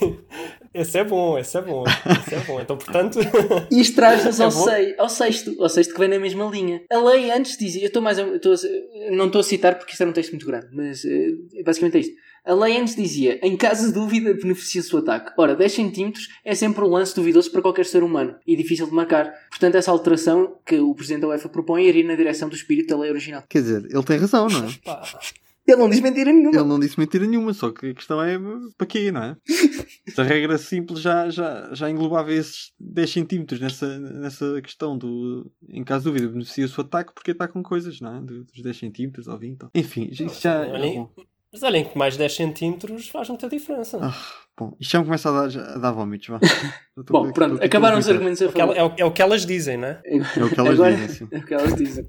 Esse 0.74 0.98
é 0.98 1.04
bom, 1.04 1.38
esse 1.38 1.56
é 1.56 1.62
bom. 1.62 1.84
Esse 1.86 2.34
é 2.34 2.38
bom. 2.40 2.60
Então, 2.60 2.76
portanto. 2.76 3.18
Isto 3.70 3.96
traz-nos 3.96 4.38
É 4.40 4.44
ao, 4.44 4.50
sei- 4.50 4.94
ao 4.98 5.08
sexto, 5.08 5.62
ao 5.62 5.68
sexto 5.70 5.94
que 5.94 5.98
vem 6.00 6.08
na 6.08 6.18
mesma 6.18 6.44
linha. 6.46 6.82
A 6.90 6.98
lei 6.98 7.30
antes 7.30 7.56
dizia, 7.56 7.82
eu 7.82 7.86
estou 7.86 8.02
mais, 8.02 8.18
eu 8.18 8.36
estou 8.36 8.54
não 9.10 9.26
estou 9.26 9.40
a 9.40 9.44
citar 9.44 9.76
porque 9.76 9.92
isto 9.92 10.00
era 10.02 10.10
um 10.10 10.14
texto 10.14 10.32
muito 10.32 10.46
grande, 10.46 10.68
mas 10.72 11.02
eh, 11.04 11.62
basicamente 11.64 11.96
é 11.96 12.00
isto. 12.00 12.14
A 12.46 12.54
lei 12.54 12.78
antes 12.78 12.94
dizia, 12.94 13.40
em 13.42 13.56
caso 13.56 13.88
de 13.88 13.92
dúvida, 13.92 14.32
beneficia-se 14.32 14.94
o 14.94 14.98
ataque. 14.98 15.32
Ora, 15.36 15.56
10 15.56 15.72
cm 15.72 16.12
é 16.44 16.54
sempre 16.54 16.84
um 16.84 16.88
lance 16.88 17.12
duvidoso 17.12 17.50
para 17.50 17.60
qualquer 17.60 17.84
ser 17.84 18.04
humano 18.04 18.36
e 18.46 18.54
difícil 18.54 18.86
de 18.86 18.92
marcar. 18.92 19.32
Portanto, 19.50 19.74
essa 19.74 19.90
alteração 19.90 20.56
que 20.64 20.78
o 20.78 20.94
Presidente 20.94 21.22
da 21.22 21.28
UEFA 21.28 21.48
propõe 21.48 21.86
é 21.86 21.90
ir 21.90 22.04
na 22.04 22.14
direção 22.14 22.48
do 22.48 22.54
espírito 22.54 22.94
da 22.94 23.00
lei 23.00 23.10
original. 23.10 23.42
Quer 23.48 23.62
dizer, 23.62 23.84
ele 23.90 24.02
tem 24.04 24.16
razão, 24.16 24.46
não 24.46 24.64
é? 24.64 24.68
Ele 25.66 25.76
não 25.76 25.90
diz 25.90 25.98
mentira 26.00 26.32
nenhuma. 26.32 26.56
Ele 26.56 26.68
não 26.68 26.78
disse 26.78 26.96
mentira 27.00 27.26
nenhuma, 27.26 27.52
só 27.52 27.72
que 27.72 27.90
a 27.90 27.94
questão 27.94 28.22
é 28.22 28.38
para 28.78 28.86
quê, 28.86 29.10
não 29.10 29.24
é? 29.24 29.36
Esta 30.06 30.22
regra 30.22 30.56
simples 30.56 31.00
já, 31.00 31.28
já, 31.28 31.68
já 31.72 31.90
englobava 31.90 32.32
esses 32.32 32.72
10 32.78 33.10
centímetros 33.10 33.58
nessa, 33.58 33.98
nessa 33.98 34.62
questão 34.62 34.96
do. 34.96 35.50
Em 35.68 35.82
caso 35.82 36.04
de 36.04 36.10
dúvida, 36.12 36.32
beneficia-se 36.32 36.78
o 36.78 36.82
ataque 36.82 37.12
porque 37.12 37.32
atacam 37.32 37.60
coisas, 37.64 38.00
não 38.00 38.16
é? 38.16 38.20
Dos 38.20 38.62
10 38.62 38.76
centímetros 38.76 39.26
ou 39.26 39.36
20. 39.36 39.66
Enfim, 39.74 40.08
isso 40.12 40.40
já. 40.40 40.64
é 40.64 40.72
Olhem, 40.72 40.94
bom. 40.94 41.26
Mas 41.56 41.62
olhem 41.62 41.84
que 41.84 41.96
mais 41.96 42.18
10 42.18 42.34
centímetros 42.36 43.08
faz 43.08 43.30
muita 43.30 43.48
diferença. 43.48 43.98
Ah, 44.02 44.14
bom, 44.54 44.76
isto 44.78 44.92
já 44.92 44.98
me 44.98 45.06
começa 45.06 45.30
a 45.30 45.46
dar, 45.48 45.58
a 45.58 45.78
dar 45.78 45.92
Bom, 47.08 47.32
pronto, 47.32 47.64
acabaram 47.64 47.96
os 47.98 48.06
argumentos 48.10 48.42
a 48.42 48.50
favor. 48.50 48.76
é, 48.76 48.84
o, 48.84 48.92
é 48.98 49.04
o 49.06 49.10
que 49.10 49.22
elas 49.22 49.46
dizem, 49.46 49.78
não 49.78 49.88
é? 49.88 50.02
É 50.04 50.44
o 50.44 50.50
que 50.50 50.60
elas 50.60 50.74
Agora- 50.74 50.94
dizem, 50.94 51.08
sim. 51.08 51.28
É 51.30 51.38
o 51.38 51.46
que 51.46 51.54
elas 51.54 51.74
dizem. 51.74 52.06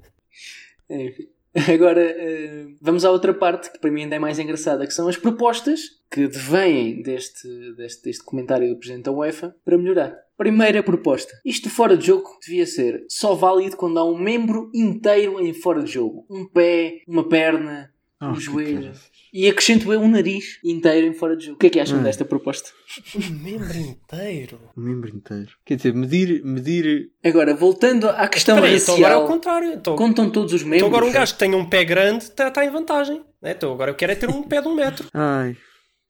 Enfim. 0.90 1.28
Agora 1.72 2.02
eh, 2.02 2.66
vamos 2.80 3.06
à 3.06 3.10
outra 3.10 3.32
parte 3.32 3.72
que 3.72 3.78
para 3.78 3.90
mim 3.90 4.02
ainda 4.02 4.16
é 4.16 4.18
mais 4.18 4.38
engraçada, 4.38 4.86
que 4.86 4.92
são 4.92 5.08
as 5.08 5.16
propostas 5.16 5.80
que 6.10 6.28
devêm 6.28 7.00
deste, 7.02 7.48
deste, 7.74 8.04
deste 8.04 8.22
comentário 8.22 8.68
do 8.68 8.76
Presidente 8.76 9.04
da 9.04 9.12
UEFA 9.12 9.56
para 9.64 9.78
melhorar. 9.78 10.14
Primeira 10.36 10.82
proposta. 10.82 11.32
Isto 11.42 11.70
fora 11.70 11.96
de 11.96 12.06
jogo 12.08 12.28
devia 12.46 12.66
ser 12.66 13.02
só 13.08 13.34
válido 13.34 13.78
quando 13.78 13.98
há 13.98 14.04
um 14.04 14.18
membro 14.18 14.70
inteiro 14.74 15.40
em 15.40 15.54
fora 15.54 15.82
de 15.82 15.90
jogo. 15.90 16.26
Um 16.30 16.46
pé, 16.46 17.00
uma 17.08 17.26
perna, 17.26 17.90
Ah, 18.20 18.30
um 18.30 18.34
joelho. 18.36 18.92
E 19.32 19.48
acrescento 19.48 19.92
eu 19.92 20.00
um 20.00 20.08
nariz 20.10 20.58
inteiro 20.64 21.06
em 21.06 21.12
fora 21.12 21.36
de 21.36 21.44
jogo. 21.46 21.56
O 21.56 21.58
que 21.58 21.66
é 21.66 21.70
que 21.70 21.80
acham 21.80 21.98
Hum. 21.98 22.02
desta 22.02 22.24
proposta? 22.24 22.70
Um 23.14 23.30
membro 23.44 23.76
inteiro. 23.76 24.58
O 24.76 24.80
membro 24.80 25.10
inteiro. 25.14 25.50
Quer 25.64 25.76
dizer, 25.76 25.94
medir. 25.94 26.42
medir 26.44 27.10
Agora, 27.24 27.54
voltando 27.54 28.08
à 28.08 28.26
questão 28.28 28.56
Espera 28.56 28.72
aí, 28.74 28.80
então 28.80 28.94
agora 28.96 29.12
é 29.12 29.14
racial, 29.14 29.24
o 29.24 29.28
contrário. 29.28 29.72
Então, 29.74 29.96
contam 29.96 30.30
todos 30.30 30.52
os 30.52 30.62
membros. 30.62 30.78
então 30.78 30.88
agora 30.88 31.04
um 31.06 31.12
gajo 31.12 31.32
que 31.34 31.38
tenha 31.38 31.56
um 31.56 31.68
pé 31.68 31.84
grande 31.84 32.24
está 32.24 32.64
em 32.64 32.70
vantagem. 32.70 33.22
né? 33.42 33.52
Então 33.56 33.72
agora 33.72 33.90
eu 33.90 33.94
quero 33.94 34.12
é 34.12 34.14
ter 34.14 34.28
um 34.30 34.42
pé 34.42 34.60
de 34.62 34.68
um 34.68 34.74
metro. 34.74 35.06
ai, 35.12 35.56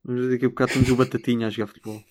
mas 0.03 0.29
daqui 0.29 0.45
a 0.45 0.49
bocado 0.49 0.73
temos 0.73 0.89
o 0.89 0.95
Batatinha 0.95 1.47
a 1.47 1.49
jogar 1.49 1.67
futebol. 1.67 2.01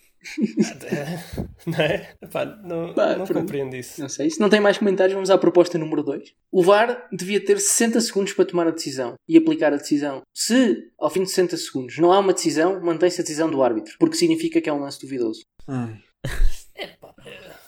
Não 1.67 1.79
é? 1.81 2.15
Epá, 2.23 2.45
não, 2.45 2.95
Pá, 2.95 3.17
não 3.17 3.27
compreendo 3.27 3.75
isso. 3.77 4.01
Não 4.01 4.09
sei. 4.09 4.31
Se 4.31 4.41
não 4.41 4.49
tem 4.49 4.61
mais 4.61 4.79
comentários, 4.79 5.15
vamos 5.15 5.31
à 5.31 5.39
proposta 5.39 5.79
número 5.79 6.03
2. 6.03 6.35
O 6.51 6.63
VAR 6.63 7.09
devia 7.13 7.45
ter 7.45 7.59
60 7.61 8.01
segundos 8.01 8.33
para 8.33 8.45
tomar 8.45 8.67
a 8.67 8.73
decisão 8.73 9.15
e 9.29 9.37
aplicar 9.37 9.73
a 9.73 9.77
decisão. 9.77 10.23
Se, 10.35 10.91
ao 10.99 11.11
fim 11.11 11.23
de 11.23 11.31
60 11.31 11.57
segundos, 11.57 11.99
não 11.99 12.13
há 12.13 12.19
uma 12.19 12.33
decisão, 12.33 12.81
mantém-se 12.81 13.21
a 13.21 13.25
decisão 13.25 13.51
do 13.51 13.63
árbitro, 13.63 13.95
porque 13.99 14.17
significa 14.17 14.61
que 14.61 14.69
é 14.69 14.73
um 14.73 14.81
lance 14.81 15.01
duvidoso. 15.01 15.43
Ai. 15.67 15.99
Epá, 16.77 17.15
é- 17.27 17.59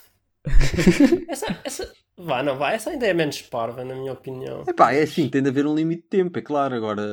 essa, 1.27 1.61
essa, 1.63 1.93
vá, 2.17 2.41
não, 2.41 2.57
vá, 2.57 2.71
essa 2.71 2.89
ainda 2.89 3.05
é 3.05 3.13
menos 3.13 3.41
parva, 3.41 3.83
na 3.85 3.95
minha 3.95 4.13
opinião. 4.13 4.63
Epá, 4.67 4.93
é 4.93 5.03
assim, 5.03 5.29
tem 5.29 5.41
de 5.41 5.49
haver 5.49 5.65
um 5.65 5.75
limite 5.75 6.03
de 6.03 6.07
tempo, 6.07 6.37
é 6.39 6.41
claro. 6.41 6.75
Agora, 6.75 7.03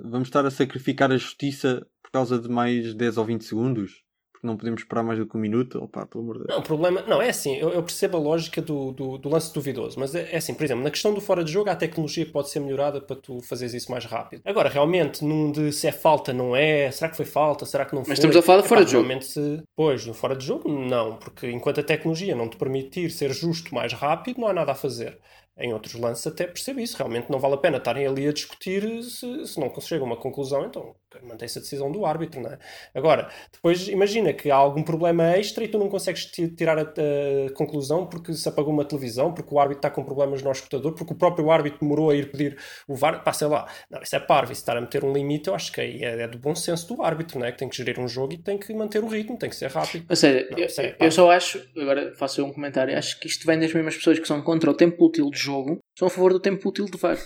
vamos 0.00 0.28
estar 0.28 0.44
a 0.46 0.50
sacrificar 0.50 1.10
a 1.10 1.16
justiça 1.16 1.86
por 2.02 2.10
causa 2.12 2.38
de 2.38 2.48
mais 2.48 2.94
10 2.94 3.16
ou 3.16 3.24
20 3.24 3.44
segundos? 3.44 4.02
Porque 4.42 4.46
não 4.48 4.56
podemos 4.56 4.80
esperar 4.80 5.04
mais 5.04 5.18
do 5.20 5.26
que 5.26 5.36
um 5.36 5.40
minuto? 5.40 5.78
Opá, 5.78 6.04
pelo 6.04 6.24
amor 6.24 6.38
de 6.38 6.44
Deus. 6.44 6.50
Não, 6.50 6.58
o 6.58 6.66
problema. 6.66 7.02
Não, 7.02 7.22
é 7.22 7.28
assim, 7.28 7.56
eu, 7.56 7.70
eu 7.70 7.82
percebo 7.82 8.16
a 8.16 8.20
lógica 8.20 8.60
do, 8.60 8.90
do, 8.90 9.16
do 9.16 9.28
lance 9.28 9.54
duvidoso, 9.54 10.00
mas 10.00 10.16
é, 10.16 10.32
é 10.32 10.36
assim, 10.36 10.52
por 10.52 10.64
exemplo, 10.64 10.82
na 10.82 10.90
questão 10.90 11.14
do 11.14 11.20
fora 11.20 11.44
de 11.44 11.52
jogo, 11.52 11.70
há 11.70 11.76
tecnologia 11.76 12.26
que 12.26 12.32
pode 12.32 12.50
ser 12.50 12.58
melhorada 12.58 13.00
para 13.00 13.14
tu 13.14 13.40
fazeres 13.40 13.72
isso 13.72 13.90
mais 13.90 14.04
rápido. 14.04 14.42
Agora, 14.44 14.68
realmente, 14.68 15.24
num 15.24 15.52
de 15.52 15.70
se 15.70 15.86
é 15.86 15.92
falta, 15.92 16.32
não 16.32 16.56
é? 16.56 16.90
Será 16.90 17.08
que 17.08 17.16
foi 17.16 17.24
falta? 17.24 17.64
Será 17.64 17.84
que 17.84 17.94
não 17.94 18.04
foi? 18.04 18.14
estamos 18.14 18.36
a 18.36 18.42
falar 18.42 18.62
de 18.62 18.68
fora 18.68 18.80
Epá, 18.80 18.86
de 18.86 18.92
jogo. 18.92 19.06
Realmente, 19.06 19.26
se... 19.26 19.62
Pois, 19.76 20.04
no 20.06 20.12
fora 20.14 20.34
de 20.34 20.44
jogo, 20.44 20.68
não, 20.68 21.16
porque 21.16 21.48
enquanto 21.48 21.78
a 21.78 21.84
tecnologia 21.84 22.34
não 22.34 22.48
te 22.48 22.56
permitir 22.56 23.10
ser 23.10 23.32
justo 23.32 23.72
mais 23.72 23.92
rápido, 23.92 24.40
não 24.40 24.48
há 24.48 24.52
nada 24.52 24.72
a 24.72 24.74
fazer. 24.74 25.20
Em 25.56 25.72
outros 25.72 25.94
lances 25.94 26.26
até 26.26 26.46
percebo 26.46 26.80
isso. 26.80 26.96
Realmente 26.96 27.30
não 27.30 27.38
vale 27.38 27.54
a 27.54 27.58
pena 27.58 27.76
estarem 27.76 28.06
ali 28.06 28.26
a 28.26 28.32
discutir 28.32 29.02
se, 29.04 29.46
se 29.46 29.60
não 29.60 29.72
chegam 29.80 30.06
a 30.06 30.10
uma 30.10 30.16
conclusão, 30.16 30.64
então 30.64 30.96
mantém-se 31.22 31.58
a 31.58 31.60
decisão 31.62 31.90
do 31.90 32.06
árbitro, 32.06 32.40
não 32.40 32.50
é? 32.50 32.58
Agora, 32.94 33.30
depois 33.52 33.88
imagina 33.88 34.32
que 34.32 34.50
há 34.50 34.56
algum 34.56 34.82
problema 34.82 35.36
extra 35.36 35.64
e 35.64 35.68
tu 35.68 35.78
não 35.78 35.88
consegues 35.88 36.26
ti- 36.26 36.48
tirar 36.48 36.78
a, 36.78 36.82
a 36.82 37.52
conclusão 37.54 38.06
porque 38.06 38.32
se 38.32 38.48
apagou 38.48 38.72
uma 38.72 38.84
televisão, 38.84 39.32
porque 39.32 39.54
o 39.54 39.58
árbitro 39.58 39.78
está 39.78 39.90
com 39.90 40.04
problemas 40.04 40.42
no 40.42 40.50
escutador, 40.50 40.94
porque 40.94 41.12
o 41.12 41.16
próprio 41.16 41.50
árbitro 41.50 41.80
demorou 41.80 42.10
a 42.10 42.14
ir 42.14 42.30
pedir 42.30 42.56
o 42.88 42.94
VAR, 42.94 43.22
pá, 43.22 43.32
sei 43.32 43.48
lá. 43.48 43.68
Não, 43.90 44.00
isso 44.02 44.14
é 44.16 44.20
parvo, 44.20 44.52
isso 44.52 44.60
estar 44.62 44.76
a 44.76 44.80
meter 44.80 45.04
um 45.04 45.12
limite, 45.12 45.48
eu 45.48 45.54
acho 45.54 45.70
que 45.72 45.80
aí 45.80 46.02
é, 46.02 46.22
é 46.22 46.28
do 46.28 46.38
bom 46.38 46.54
senso 46.54 46.94
do 46.94 47.02
árbitro, 47.02 47.38
não 47.38 47.46
é? 47.46 47.52
Que 47.52 47.58
tem 47.58 47.68
que 47.68 47.76
gerir 47.76 47.98
um 47.98 48.08
jogo 48.08 48.32
e 48.34 48.38
tem 48.38 48.58
que 48.58 48.72
manter 48.74 49.02
o 49.02 49.08
ritmo, 49.08 49.36
tem 49.38 49.50
que 49.50 49.56
ser 49.56 49.70
rápido. 49.70 50.06
Ou 50.08 50.16
seja, 50.16 50.46
Não, 50.50 50.58
eu, 50.58 50.66
é 50.66 50.96
eu 51.00 51.10
só 51.10 51.30
acho, 51.30 51.62
agora 51.76 52.14
faço 52.16 52.44
um 52.44 52.52
comentário, 52.52 52.96
acho 52.96 53.18
que 53.20 53.26
isto 53.26 53.46
vem 53.46 53.58
das 53.58 53.72
mesmas 53.72 53.96
pessoas 53.96 54.18
que 54.18 54.26
são 54.26 54.40
contra 54.42 54.70
o 54.70 54.74
tempo 54.74 55.04
útil 55.04 55.30
de 55.30 55.38
jogo, 55.38 55.78
são 55.98 56.08
a 56.08 56.10
favor 56.10 56.32
do 56.32 56.40
tempo 56.40 56.68
útil 56.68 56.86
de 56.86 56.96
VAR. 56.98 57.18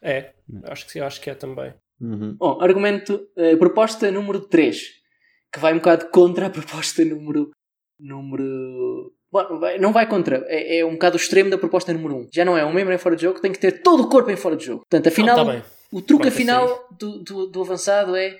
É, 0.00 0.32
acho 0.64 0.86
que, 0.86 1.00
acho 1.00 1.20
que 1.20 1.28
é 1.30 1.34
também. 1.34 1.74
Uhum. 2.00 2.36
Bom, 2.38 2.58
argumento, 2.60 3.20
eh, 3.36 3.56
proposta 3.56 4.10
número 4.10 4.40
3, 4.40 4.78
que 5.52 5.58
vai 5.58 5.72
um 5.72 5.78
bocado 5.78 6.06
contra 6.10 6.46
a 6.46 6.50
proposta 6.50 7.04
número. 7.04 7.50
número. 8.00 9.12
Bom, 9.30 9.58
vai- 9.58 9.78
não 9.78 9.92
vai 9.92 10.06
contra, 10.08 10.44
é, 10.48 10.78
é 10.78 10.86
um 10.86 10.92
bocado 10.92 11.16
o 11.16 11.20
extremo 11.20 11.50
da 11.50 11.58
proposta 11.58 11.92
número 11.92 12.14
1. 12.16 12.28
Já 12.32 12.44
não 12.44 12.56
é 12.56 12.64
um 12.64 12.72
membro 12.72 12.94
em 12.94 12.98
fora 12.98 13.16
de 13.16 13.22
jogo, 13.22 13.40
tem 13.40 13.52
que 13.52 13.58
ter 13.58 13.82
todo 13.82 14.04
o 14.04 14.08
corpo 14.08 14.30
em 14.30 14.36
fora 14.36 14.56
de 14.56 14.64
jogo. 14.66 14.80
Portanto, 14.88 15.08
afinal, 15.08 15.36
Não, 15.36 15.44
tá 15.46 15.52
bem. 15.52 15.62
o 15.92 16.00
truque 16.00 16.22
Pronto, 16.22 16.32
afinal 16.34 16.88
do, 16.98 17.18
do, 17.22 17.46
do 17.46 17.60
avançado 17.62 18.16
é 18.16 18.36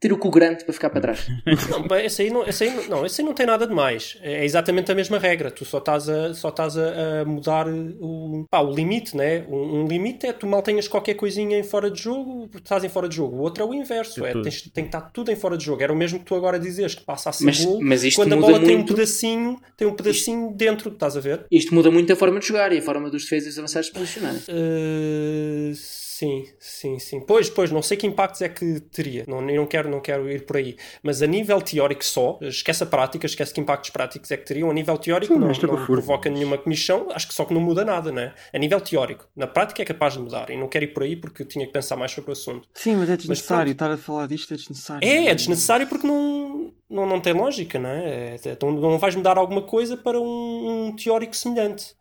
ter 0.00 0.12
o 0.12 0.18
cu 0.18 0.30
grande 0.30 0.64
para 0.64 0.72
ficar 0.72 0.90
para 0.90 1.00
trás. 1.00 1.26
Não, 1.70 1.86
pá, 1.88 2.00
esse 2.00 2.22
aí 2.22 2.30
não, 2.30 2.46
esse 2.46 2.62
aí, 2.64 2.88
não- 2.88 3.04
esse 3.04 3.20
aí 3.20 3.26
não 3.26 3.34
tem 3.34 3.44
nada 3.46 3.66
de 3.66 3.74
mais. 3.74 4.16
É 4.22 4.44
exatamente 4.44 4.92
a 4.92 4.94
mesma 4.94 5.18
regra. 5.18 5.50
Tu 5.50 5.64
só 5.64 5.78
estás 5.78 6.08
a, 6.08 6.32
só 6.34 6.50
estás 6.50 6.76
a, 6.78 7.22
a 7.22 7.24
mudar 7.24 7.66
o, 7.68 8.44
pá, 8.48 8.60
o 8.60 8.72
limite, 8.72 9.16
né? 9.16 9.44
Um, 9.48 9.80
um 9.82 9.86
limite 9.88 10.26
é 10.26 10.32
tu 10.32 10.46
mal 10.46 10.62
tenhas 10.62 10.86
qualquer 10.86 11.14
coisinha 11.14 11.58
em 11.58 11.64
fora 11.64 11.90
de 11.90 12.00
jogo, 12.00 12.48
estás 12.54 12.84
em 12.84 12.88
fora 12.88 13.08
de 13.08 13.16
jogo. 13.16 13.36
O 13.36 13.40
outro 13.40 13.62
é 13.64 13.66
o 13.66 13.74
inverso. 13.74 14.24
É 14.24 14.28
É, 14.30 14.32
tudo. 14.32 14.42
tens, 14.44 14.62
tem 14.62 14.84
que 14.84 14.88
estar 14.88 15.00
tudo 15.10 15.32
em 15.32 15.36
fora 15.36 15.56
de 15.58 15.64
jogo. 15.64 15.82
Era 15.82 15.92
o 15.92 15.96
mesmo 15.96 16.20
que 16.20 16.24
tu 16.24 16.34
agora 16.36 16.58
dizes, 16.60 16.94
que 16.94 17.04
passa 17.04 17.30
a 17.30 17.32
ser 17.32 17.44
Mas- 17.46 17.64
gol, 17.64 17.80
mas 17.82 18.04
isto 18.04 18.16
quando 18.20 18.32
a 18.34 18.36
bola 18.36 18.60
tem 18.60 18.76
um 18.76 18.86
pedacinho, 18.86 19.58
tem 19.76 19.88
um 19.88 19.94
pedacinho 19.94 20.52
dentro, 20.54 20.90
estás 20.92 21.16
a 21.16 21.20
ver? 21.20 21.44
Isto 21.50 21.74
muda 21.74 21.90
muito 21.90 22.12
a 22.12 22.16
forma 22.16 22.38
de 22.38 22.46
jogar 22.46 22.72
e 22.72 22.78
a 22.78 22.82
forma 22.82 23.10
dos 23.10 23.24
defesas 23.24 23.54
os 23.54 23.58
avançados 23.58 23.90
posicionarem. 23.90 24.40
Uh, 24.48 25.72
sim, 26.18 26.44
sim, 26.58 26.98
sim. 26.98 27.20
Pois, 27.20 27.48
pois, 27.48 27.70
não 27.70 27.80
sei 27.80 27.96
que 27.96 28.06
impactos 28.06 28.42
é 28.42 28.48
que 28.48 28.80
teria. 28.80 29.24
Não, 29.28 29.40
não 29.40 29.66
quero, 29.66 29.88
não 29.88 30.00
quero 30.00 30.28
ir 30.28 30.44
por 30.44 30.56
aí. 30.56 30.76
Mas 31.00 31.22
a 31.22 31.26
nível 31.26 31.62
teórico 31.62 32.04
só, 32.04 32.38
esquece 32.42 32.82
a 32.82 32.86
prática, 32.86 33.24
esquece 33.24 33.54
que 33.54 33.60
impactos 33.60 33.90
práticos 33.90 34.28
é 34.32 34.36
que 34.36 34.44
teriam. 34.44 34.68
A 34.68 34.74
nível 34.74 34.98
teórico 34.98 35.32
Sim, 35.32 35.38
não, 35.38 35.46
mas 35.46 35.56
estou 35.56 35.72
não 35.76 35.86
provoca 35.86 36.28
nenhuma 36.28 36.58
comissão. 36.58 37.06
Acho 37.12 37.28
que 37.28 37.34
só 37.34 37.44
que 37.44 37.54
não 37.54 37.60
muda 37.60 37.84
nada, 37.84 38.10
né? 38.10 38.34
A 38.52 38.58
nível 38.58 38.80
teórico. 38.80 39.28
Na 39.36 39.46
prática 39.46 39.80
é 39.80 39.84
capaz 39.84 40.14
de 40.14 40.18
mudar. 40.18 40.50
E 40.50 40.56
não 40.56 40.68
quero 40.68 40.86
ir 40.86 40.92
por 40.92 41.04
aí 41.04 41.14
porque 41.14 41.44
tinha 41.44 41.64
que 41.64 41.72
pensar 41.72 41.94
mais 41.94 42.10
sobre 42.10 42.30
o 42.30 42.32
assunto. 42.32 42.68
Sim, 42.74 42.96
mas 42.96 43.10
é 43.10 43.16
desnecessário. 43.16 43.64
pronto. 43.64 43.72
Estar 43.72 43.90
a 43.92 43.96
falar 43.96 44.26
disto 44.26 44.52
é 44.52 44.56
desnecessário. 44.56 45.08
É, 45.08 45.26
é 45.26 45.34
desnecessário 45.34 45.86
porque 45.86 46.06
não, 46.06 46.72
não, 46.90 47.06
não 47.06 47.20
tem 47.20 47.32
lógica, 47.32 47.78
não 47.78 47.90
é? 47.90 48.34
É, 48.34 48.40
Então 48.46 48.72
não 48.72 48.98
vais 48.98 49.14
mudar 49.14 49.38
alguma 49.38 49.62
coisa 49.62 49.96
para 49.96 50.20
um, 50.20 50.86
um 50.88 50.96
teórico 50.96 51.36
semelhante. 51.36 51.96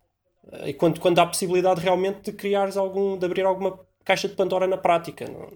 E 0.65 0.73
quando, 0.73 0.99
quando 0.99 1.19
há 1.19 1.25
possibilidade 1.25 1.81
realmente 1.81 2.21
de 2.21 2.31
criares 2.31 2.77
algum, 2.77 3.17
de 3.17 3.25
abrir 3.25 3.43
alguma 3.43 3.77
caixa 4.07 4.27
de 4.27 4.35
Pandora 4.35 4.65
na 4.65 4.77
prática. 4.77 5.25
Não, 5.27 5.51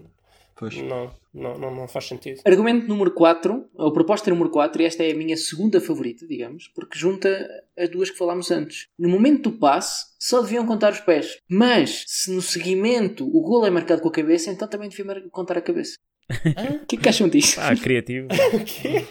Pois. 0.54 0.76
não, 0.76 1.10
não, 1.32 1.58
não, 1.58 1.74
não 1.74 1.88
faz 1.88 2.06
sentido. 2.06 2.40
Argumento 2.44 2.86
número 2.86 3.10
4, 3.12 3.68
ou 3.74 3.92
proposta 3.92 4.30
número 4.30 4.50
4, 4.50 4.82
e 4.82 4.84
esta 4.84 5.02
é 5.02 5.10
a 5.10 5.16
minha 5.16 5.36
segunda 5.36 5.80
favorita, 5.80 6.26
digamos, 6.26 6.68
porque 6.68 6.98
junta 6.98 7.28
as 7.76 7.88
duas 7.88 8.10
que 8.10 8.18
falámos 8.18 8.50
antes. 8.50 8.86
No 8.98 9.08
momento 9.08 9.50
do 9.50 9.58
passe, 9.58 10.04
só 10.20 10.40
deviam 10.42 10.66
contar 10.66 10.92
os 10.92 11.00
pés. 11.00 11.38
Mas, 11.48 12.04
se 12.06 12.30
no 12.30 12.42
seguimento 12.42 13.26
o 13.26 13.40
golo 13.42 13.66
é 13.66 13.70
marcado 13.70 14.02
com 14.02 14.08
a 14.08 14.12
cabeça, 14.12 14.50
então 14.50 14.68
também 14.68 14.88
deviam 14.88 15.08
contar 15.30 15.56
a 15.58 15.62
cabeça. 15.62 15.96
O 16.30 16.86
que 16.86 16.96
é 16.96 16.98
que 17.00 17.08
acham 17.08 17.28
disso? 17.28 17.58
Ah, 17.60 17.74
criativo. 17.74 18.28
O 18.54 18.64
quê? 18.64 19.04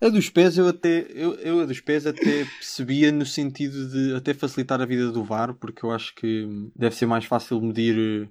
A 0.00 0.08
dos 0.08 0.28
pés 0.28 0.58
eu 0.58 0.68
até 0.68 1.06
eu, 1.10 1.34
eu 1.34 1.60
a 1.60 1.64
dos 1.64 1.80
pés 1.80 2.06
até 2.06 2.44
percebia 2.44 3.10
no 3.12 3.24
sentido 3.24 3.88
de 3.88 4.14
até 4.14 4.34
facilitar 4.34 4.80
a 4.80 4.84
vida 4.86 5.10
do 5.10 5.24
VAR, 5.24 5.54
porque 5.54 5.84
eu 5.84 5.90
acho 5.90 6.14
que 6.14 6.46
deve 6.76 6.94
ser 6.94 7.06
mais 7.06 7.24
fácil 7.24 7.60
medir 7.60 8.28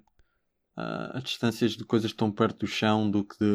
ah, 0.75 1.11
as 1.13 1.23
distâncias 1.23 1.73
de 1.73 1.83
coisas 1.83 2.09
estão 2.09 2.31
perto 2.31 2.61
do 2.61 2.67
chão 2.67 3.09
do 3.09 3.23
que 3.23 3.37
de, 3.39 3.45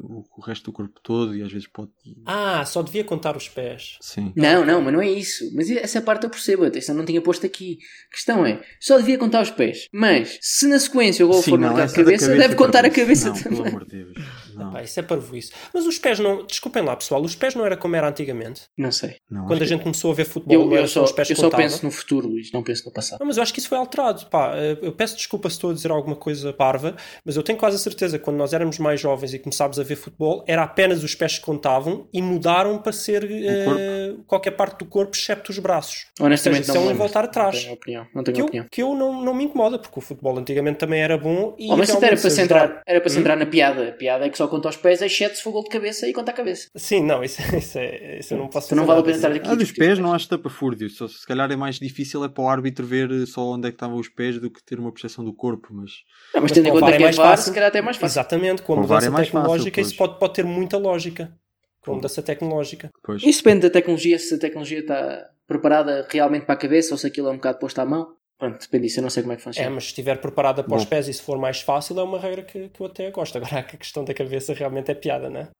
o, 0.00 0.24
o 0.36 0.40
resto 0.40 0.64
do 0.64 0.72
corpo 0.72 1.00
todo 1.02 1.36
e 1.36 1.42
às 1.42 1.52
vezes 1.52 1.68
pode. 1.68 1.90
Ah, 2.24 2.64
só 2.64 2.82
devia 2.82 3.04
contar 3.04 3.36
os 3.36 3.48
pés. 3.48 3.98
Sim. 4.00 4.32
Não, 4.34 4.64
não, 4.64 4.80
mas 4.80 4.92
não 4.94 5.02
é 5.02 5.10
isso. 5.10 5.50
Mas 5.54 5.70
essa 5.70 6.00
parte 6.00 6.24
eu 6.24 6.30
percebo, 6.30 6.64
atenção, 6.64 6.94
não 6.94 7.04
tinha 7.04 7.20
posto 7.20 7.44
aqui. 7.44 7.78
A 8.08 8.14
questão 8.14 8.46
é, 8.46 8.62
só 8.80 8.96
devia 8.96 9.18
contar 9.18 9.42
os 9.42 9.50
pés. 9.50 9.88
Mas, 9.92 10.38
se 10.40 10.66
na 10.66 10.78
sequência 10.78 11.24
o 11.26 11.28
gol 11.28 11.42
Sim, 11.42 11.50
for 11.50 11.58
de 11.58 11.66
essa 11.66 11.96
da 11.96 12.04
cabeça, 12.04 12.36
deve 12.36 12.54
contar 12.54 12.84
a 12.86 12.90
cabeça 12.90 13.28
não, 13.28 13.34
também. 13.34 13.58
Pelo 13.58 13.68
amor 13.68 13.84
de 13.84 14.04
Deus. 14.04 14.41
Não, 14.64 14.72
Pá, 14.72 14.82
isso 14.82 14.98
é 14.98 15.02
parvoíce. 15.02 15.52
Mas 15.74 15.86
os 15.86 15.98
pés 15.98 16.18
não. 16.18 16.44
Desculpem 16.46 16.82
lá, 16.82 16.94
pessoal. 16.96 17.22
Os 17.22 17.34
pés 17.34 17.54
não 17.54 17.64
era 17.66 17.76
como 17.76 17.96
era 17.96 18.08
antigamente. 18.08 18.62
Não 18.76 18.90
sei. 18.92 19.16
não, 19.30 19.46
Quando 19.46 19.62
a 19.62 19.66
gente 19.66 19.82
começou 19.82 20.10
a 20.10 20.14
ver 20.14 20.24
futebol, 20.24 20.72
Eu, 20.72 20.72
eu 20.80 20.88
só, 20.88 21.02
os 21.04 21.12
pés 21.12 21.28
eu 21.30 21.34
que 21.36 21.40
só 21.40 21.46
contavam? 21.48 21.66
penso 21.66 21.84
no 21.84 21.90
futuro, 21.90 22.28
Luís, 22.28 22.50
não 22.52 22.62
penso 22.62 22.84
no 22.86 22.92
passado. 22.92 23.20
Não, 23.20 23.26
mas 23.26 23.36
eu 23.36 23.42
acho 23.42 23.52
que 23.52 23.58
isso 23.60 23.68
foi 23.68 23.78
alterado. 23.78 24.26
Pá, 24.26 24.54
eu 24.80 24.92
peço 24.92 25.16
desculpa 25.16 25.48
se 25.48 25.56
estou 25.56 25.70
a 25.70 25.74
dizer 25.74 25.90
alguma 25.90 26.16
coisa 26.16 26.52
parva, 26.52 26.96
mas 27.24 27.36
eu 27.36 27.42
tenho 27.42 27.58
quase 27.58 27.76
a 27.76 27.78
certeza 27.78 28.18
que 28.18 28.24
quando 28.24 28.36
nós 28.36 28.52
éramos 28.52 28.78
mais 28.78 29.00
jovens 29.00 29.34
e 29.34 29.38
começámos 29.38 29.78
a 29.78 29.82
ver 29.82 29.96
futebol, 29.96 30.44
era 30.46 30.62
apenas 30.62 31.02
os 31.02 31.14
pés 31.14 31.38
que 31.38 31.44
contavam 31.44 32.08
e 32.12 32.20
mudaram 32.22 32.78
para 32.78 32.92
ser 32.92 33.24
eh, 33.30 34.14
qualquer 34.26 34.52
parte 34.52 34.78
do 34.78 34.86
corpo, 34.86 35.16
excepto 35.16 35.50
os 35.50 35.58
braços. 35.58 36.06
Honestamente, 36.20 36.66
seja, 36.66 36.74
não 36.78 36.82
isso 36.84 36.90
é 36.90 36.94
um 36.94 36.98
voltar 36.98 37.24
atrás. 37.24 37.54
Não 37.56 37.62
tenho 37.62 37.74
opinião. 37.74 38.06
Não 38.14 38.22
tenho 38.24 38.34
Que 38.36 38.40
eu, 38.42 38.46
opinião. 38.46 38.66
que 38.70 38.82
eu 38.82 38.94
não, 38.94 39.22
não 39.22 39.34
me 39.34 39.44
incomoda, 39.44 39.78
porque 39.78 39.98
o 39.98 40.02
futebol 40.02 40.38
antigamente 40.38 40.78
também 40.78 41.00
era 41.00 41.16
bom 41.18 41.54
e 41.58 41.70
Oh, 41.70 41.76
mas 41.76 41.90
era 41.90 41.98
para, 42.00 42.16
se 42.16 42.30
se 42.30 42.40
ajudar- 42.40 42.64
entrar, 42.64 42.82
era 42.86 43.00
para 43.00 43.10
se 43.10 43.16
Hum? 43.16 43.20
entrar 43.20 43.36
na 43.36 43.46
piada. 43.46 43.88
A 43.88 43.92
piada 43.92 44.26
é 44.26 44.28
que 44.30 44.36
só 44.38 44.46
conta 44.52 44.68
aos 44.68 44.76
pés, 44.76 45.00
exceto 45.00 45.36
se 45.36 45.42
for 45.42 45.50
gol 45.50 45.64
de 45.64 45.70
cabeça 45.70 46.06
e 46.06 46.12
conta 46.12 46.30
a 46.30 46.34
cabeça. 46.34 46.68
Sim, 46.76 47.02
não, 47.02 47.24
isso, 47.24 47.40
isso, 47.56 47.78
é, 47.78 48.18
isso 48.18 48.34
eu 48.34 48.38
não 48.38 48.48
posso 48.48 48.66
Então 48.66 48.78
não 48.78 48.86
vale 48.86 49.00
a 49.00 49.02
pena 49.02 49.16
estar 49.16 49.32
aqui. 49.32 49.48
A 49.48 49.54
dos 49.54 49.64
discutir 49.64 49.80
pés 49.80 49.98
não 49.98 50.12
acho 50.12 50.28
tapafúrdio. 50.28 50.90
Só, 50.90 51.08
se 51.08 51.26
calhar 51.26 51.50
é 51.50 51.56
mais 51.56 51.78
difícil 51.78 52.22
é 52.24 52.28
para 52.28 52.44
o 52.44 52.48
árbitro 52.48 52.86
ver 52.86 53.26
só 53.26 53.42
onde 53.52 53.68
é 53.68 53.70
que 53.70 53.76
estavam 53.76 53.98
os 53.98 54.08
pés 54.08 54.38
do 54.38 54.50
que 54.50 54.62
ter 54.62 54.78
uma 54.78 54.92
percepção 54.92 55.24
do 55.24 55.34
corpo, 55.34 55.68
mas 55.70 55.90
Não, 56.34 56.42
mas 56.42 56.52
tendo 56.52 56.68
em 56.68 56.70
conta 56.70 56.90
é 56.90 56.96
que 56.96 57.02
é 57.02 57.06
mais 57.06 57.16
VAR, 57.16 57.30
fácil. 57.30 57.44
se 57.46 57.54
calhar 57.54 57.68
até 57.68 57.78
é 57.78 57.82
mais 57.82 57.96
fácil. 57.96 58.12
Exatamente, 58.20 58.62
com 58.62 58.74
a 58.74 58.76
é 58.76 58.80
mudança 58.80 59.12
tecnológica 59.12 59.74
pois. 59.74 59.86
isso 59.86 59.96
pode, 59.96 60.18
pode 60.18 60.34
ter 60.34 60.44
muita 60.44 60.76
lógica. 60.76 61.32
Com 61.80 61.92
a 61.92 61.94
mudança 61.94 62.22
tecnológica. 62.22 62.90
depois. 62.94 63.22
Isso 63.24 63.42
depende 63.42 63.62
da 63.62 63.70
tecnologia, 63.70 64.18
se 64.18 64.34
a 64.34 64.38
tecnologia 64.38 64.80
está 64.80 65.26
preparada 65.46 66.06
realmente 66.08 66.44
para 66.44 66.54
a 66.54 66.58
cabeça 66.58 66.94
ou 66.94 66.98
se 66.98 67.06
aquilo 67.06 67.28
é 67.28 67.30
um 67.32 67.36
bocado 67.36 67.58
posto 67.58 67.80
à 67.80 67.86
mão. 67.86 68.14
Pronto, 68.42 68.58
depende 68.60 68.88
disso, 68.88 68.98
eu 68.98 69.02
não 69.04 69.10
sei 69.10 69.22
como 69.22 69.34
é 69.34 69.36
que 69.36 69.42
É, 69.42 69.44
funciona. 69.44 69.70
mas 69.70 69.84
se 69.84 69.90
estiver 69.90 70.20
preparada 70.20 70.64
para 70.64 70.76
os 70.76 70.84
pés 70.84 71.06
e 71.06 71.14
se 71.14 71.22
for 71.22 71.38
mais 71.38 71.60
fácil, 71.60 72.00
é 72.00 72.02
uma 72.02 72.18
regra 72.18 72.42
que, 72.42 72.70
que 72.70 72.80
eu 72.80 72.86
até 72.86 73.08
gosto. 73.12 73.38
Agora, 73.38 73.60
a 73.60 73.62
questão 73.62 74.04
da 74.04 74.12
cabeça 74.12 74.52
realmente 74.52 74.90
é 74.90 74.94
piada, 74.96 75.30
não 75.30 75.42
é? 75.42 75.50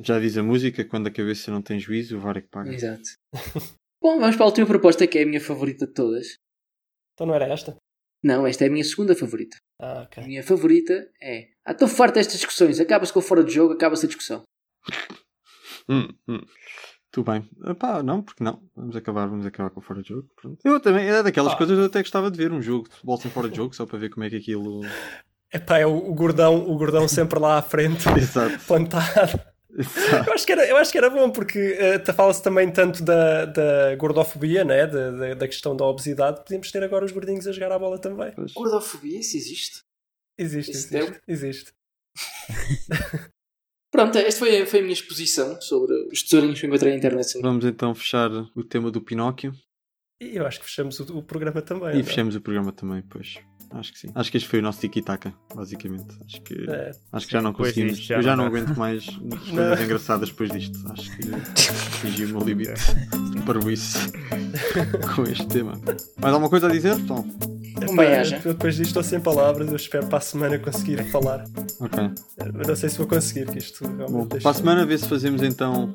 Já 0.00 0.20
diz 0.20 0.38
a 0.38 0.42
música, 0.44 0.84
quando 0.84 1.08
a 1.08 1.10
cabeça 1.10 1.50
não 1.50 1.60
tem 1.60 1.80
juízo, 1.80 2.16
o 2.16 2.20
VAR 2.20 2.36
é 2.36 2.40
que 2.40 2.46
paga. 2.48 2.72
Exato. 2.72 3.02
Bom, 4.00 4.20
vamos 4.20 4.36
para 4.36 4.44
a 4.44 4.46
última 4.46 4.64
proposta 4.64 5.08
que 5.08 5.18
é 5.18 5.22
a 5.24 5.26
minha 5.26 5.40
favorita 5.40 5.88
de 5.88 5.92
todas. 5.92 6.36
Então 7.14 7.26
não 7.26 7.34
era 7.34 7.46
esta? 7.52 7.76
Não, 8.22 8.46
esta 8.46 8.64
é 8.64 8.68
a 8.68 8.70
minha 8.70 8.84
segunda 8.84 9.16
favorita. 9.16 9.56
Ah, 9.80 9.98
A 9.98 10.02
ok. 10.04 10.22
minha 10.24 10.44
favorita 10.44 11.10
é. 11.20 11.48
Ah, 11.66 11.72
estou 11.72 11.88
farto 11.88 12.14
destas 12.14 12.36
discussões. 12.36 12.78
Acaba-se 12.78 13.12
com 13.12 13.18
o 13.18 13.22
fora 13.22 13.42
de 13.42 13.52
jogo, 13.52 13.72
acaba-se 13.74 14.04
a 14.06 14.08
discussão. 14.08 14.44
Hum, 15.88 16.08
hum. 16.28 16.40
Tudo 17.10 17.32
bem. 17.32 17.48
Epá, 17.66 18.02
não, 18.02 18.22
porque 18.22 18.42
não. 18.44 18.62
Vamos 18.76 18.94
acabar, 18.94 19.26
vamos 19.26 19.44
acabar 19.44 19.70
com 19.70 19.80
o 19.80 19.82
fora 19.82 20.02
de 20.02 20.08
jogo. 20.10 20.28
Pronto. 20.40 20.58
Eu 20.64 20.78
também, 20.80 21.08
é 21.08 21.22
daquelas 21.22 21.52
Pá. 21.52 21.58
coisas 21.58 21.76
que 21.76 21.82
eu 21.82 21.86
até 21.86 22.00
gostava 22.00 22.30
de 22.30 22.38
ver 22.38 22.52
um 22.52 22.62
jogo 22.62 22.84
de 22.88 22.94
futebol 22.94 23.16
sem 23.16 23.30
fora 23.30 23.48
de 23.48 23.56
jogo, 23.56 23.74
só 23.74 23.84
para 23.84 23.98
ver 23.98 24.10
como 24.10 24.24
é 24.24 24.30
que 24.30 24.36
aquilo. 24.36 24.80
Epá, 25.52 25.78
é 25.78 25.86
o, 25.86 25.96
o 25.96 26.14
gordão, 26.14 26.70
o 26.70 26.78
gordão 26.78 27.08
sempre 27.08 27.38
lá 27.40 27.58
à 27.58 27.62
frente, 27.62 28.08
Exato. 28.16 28.64
plantado. 28.66 29.40
Eu 30.26 30.32
acho 30.32 30.44
que 30.46 30.52
era, 30.52 30.66
eu 30.66 30.76
acho 30.76 30.90
que 30.92 30.98
era 30.98 31.08
bom 31.10 31.30
porque 31.30 31.76
uh, 32.08 32.12
fala-se 32.12 32.42
também 32.42 32.70
tanto 32.70 33.02
da, 33.04 33.44
da 33.46 33.94
gordofobia, 33.96 34.64
né? 34.64 34.86
Da, 34.86 35.10
da, 35.10 35.34
da 35.34 35.48
questão 35.48 35.76
da 35.76 35.84
obesidade. 35.84 36.42
Podíamos 36.42 36.70
ter 36.72 36.82
agora 36.82 37.04
os 37.04 37.12
gordinhos 37.12 37.46
a 37.46 37.52
jogar 37.52 37.72
a 37.72 37.78
bola 37.78 37.98
também. 37.98 38.32
Gordofobia, 38.54 39.18
isso 39.20 39.36
existe? 39.36 39.82
Existe, 40.38 40.70
Isso 40.72 40.96
existe. 40.96 41.20
existe. 41.28 41.72
Pronto, 43.90 44.16
esta 44.18 44.38
foi, 44.38 44.64
foi 44.66 44.78
a 44.78 44.82
minha 44.82 44.92
exposição 44.94 45.60
sobre 45.60 45.92
os 46.12 46.22
tesourinhos 46.22 46.60
que 46.60 46.66
eu 46.66 46.68
encontrei 46.68 46.92
na 46.92 46.98
internet. 46.98 47.40
Vamos 47.42 47.64
então 47.64 47.94
fechar 47.94 48.30
o 48.54 48.62
tema 48.62 48.90
do 48.90 49.00
Pinóquio 49.00 49.52
E 50.20 50.36
eu 50.36 50.46
acho 50.46 50.60
que 50.60 50.66
fechamos 50.66 51.00
o, 51.00 51.18
o 51.18 51.22
programa 51.22 51.60
também. 51.60 51.90
e 51.90 51.94
não 51.94 52.00
é? 52.00 52.04
fechamos 52.04 52.36
o 52.36 52.40
programa 52.40 52.70
também, 52.72 53.02
pois. 53.08 53.38
Acho 53.72 53.92
que 53.92 53.98
sim. 54.00 54.08
Acho 54.16 54.30
que 54.32 54.36
este 54.36 54.48
foi 54.48 54.58
o 54.58 54.62
nosso 54.62 54.80
tiki-taka, 54.80 55.32
basicamente. 55.54 56.16
Acho 56.26 56.42
que, 56.42 56.68
É. 56.68 56.90
acho 57.12 57.26
que 57.26 57.32
já 57.32 57.40
não 57.40 57.52
conseguimos. 57.52 57.92
disto 57.98 58.08
já 58.08 58.16
eu 58.16 58.22
já 58.22 58.34
não 58.36 58.44
não 58.44 58.50
aguento 58.50 58.76
mais 58.76 59.06
coisas 59.48 59.80
engraçadas 59.80 60.28
depois 60.30 60.50
disto. 60.50 60.76
Acho 60.90 61.16
que 61.16 61.22
atingi 62.08 62.24
o 62.24 62.28
meu 62.30 62.40
limite 62.40 62.72
para 63.46 63.72
isso 63.72 63.98
com 65.14 65.22
este 65.22 65.46
tema. 65.46 65.80
Mais 66.20 66.32
alguma 66.34 66.50
coisa 66.50 66.66
a 66.66 66.70
dizer, 66.70 66.96
Tom? 67.06 67.20
Um 67.20 67.59
Eu 68.44 68.52
depois 68.52 68.74
disto 68.76 68.88
estou 68.88 69.02
sem 69.02 69.20
palavras. 69.20 69.68
Eu 69.68 69.76
espero 69.76 70.06
para 70.06 70.18
a 70.18 70.20
semana 70.20 70.58
conseguir 70.58 71.02
falar. 71.10 71.44
Ok. 71.80 72.10
Eu 72.38 72.66
não 72.68 72.76
sei 72.76 72.88
se 72.88 72.98
vou 72.98 73.06
conseguir, 73.06 73.46
que 73.46 73.58
isto 73.58 73.84
realmente 73.84 74.10
Bom, 74.12 74.26
deixa- 74.26 74.42
para 74.42 74.50
a 74.50 74.54
semana 74.54 74.86
ver 74.86 74.98
se 74.98 75.08
fazemos 75.08 75.42
então 75.42 75.94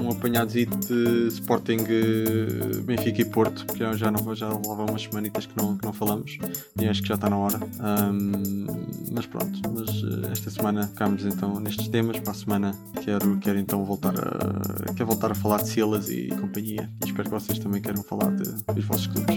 um 0.00 0.10
apanhadozito 0.10 0.76
de 0.78 1.28
Sporting 1.28 1.78
eh, 1.88 2.76
Benfica 2.84 3.20
e 3.22 3.24
Porto, 3.24 3.64
porque 3.66 3.82
já 3.96 4.10
não 4.10 4.34
já 4.34 4.48
lá 4.48 4.58
vão 4.58 4.86
umas 4.86 5.02
semanitas 5.02 5.46
que 5.46 5.56
não, 5.56 5.76
que 5.76 5.84
não 5.84 5.92
falamos 5.92 6.38
e 6.80 6.86
acho 6.88 7.02
que 7.02 7.08
já 7.08 7.14
está 7.14 7.28
na 7.28 7.36
hora. 7.36 7.58
Ahm, 7.80 8.66
mas 9.10 9.26
pronto, 9.26 9.60
mas 9.72 9.88
eh, 9.88 10.32
esta 10.32 10.50
semana 10.50 10.86
ficámos 10.88 11.24
então 11.24 11.58
nestes 11.60 11.88
temas, 11.88 12.18
para 12.20 12.30
a 12.32 12.34
semana 12.34 12.74
quero, 13.02 13.38
quero 13.38 13.58
então 13.58 13.84
voltar 13.84 14.14
a 14.16 14.92
quero 14.94 15.06
voltar 15.06 15.30
a 15.30 15.34
falar 15.34 15.62
de 15.62 15.68
Silas 15.68 16.08
e 16.10 16.28
companhia 16.40 16.88
e 17.02 17.06
espero 17.08 17.24
que 17.28 17.34
vocês 17.34 17.58
também 17.58 17.80
queiram 17.82 18.02
falar 18.02 18.30
de, 18.36 18.44
dos 18.74 18.84
vossos 18.84 19.06
clubes. 19.06 19.36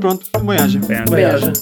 Pronto, 0.00 0.26
boiagem. 0.40 0.80
Boiagem. 1.08 1.52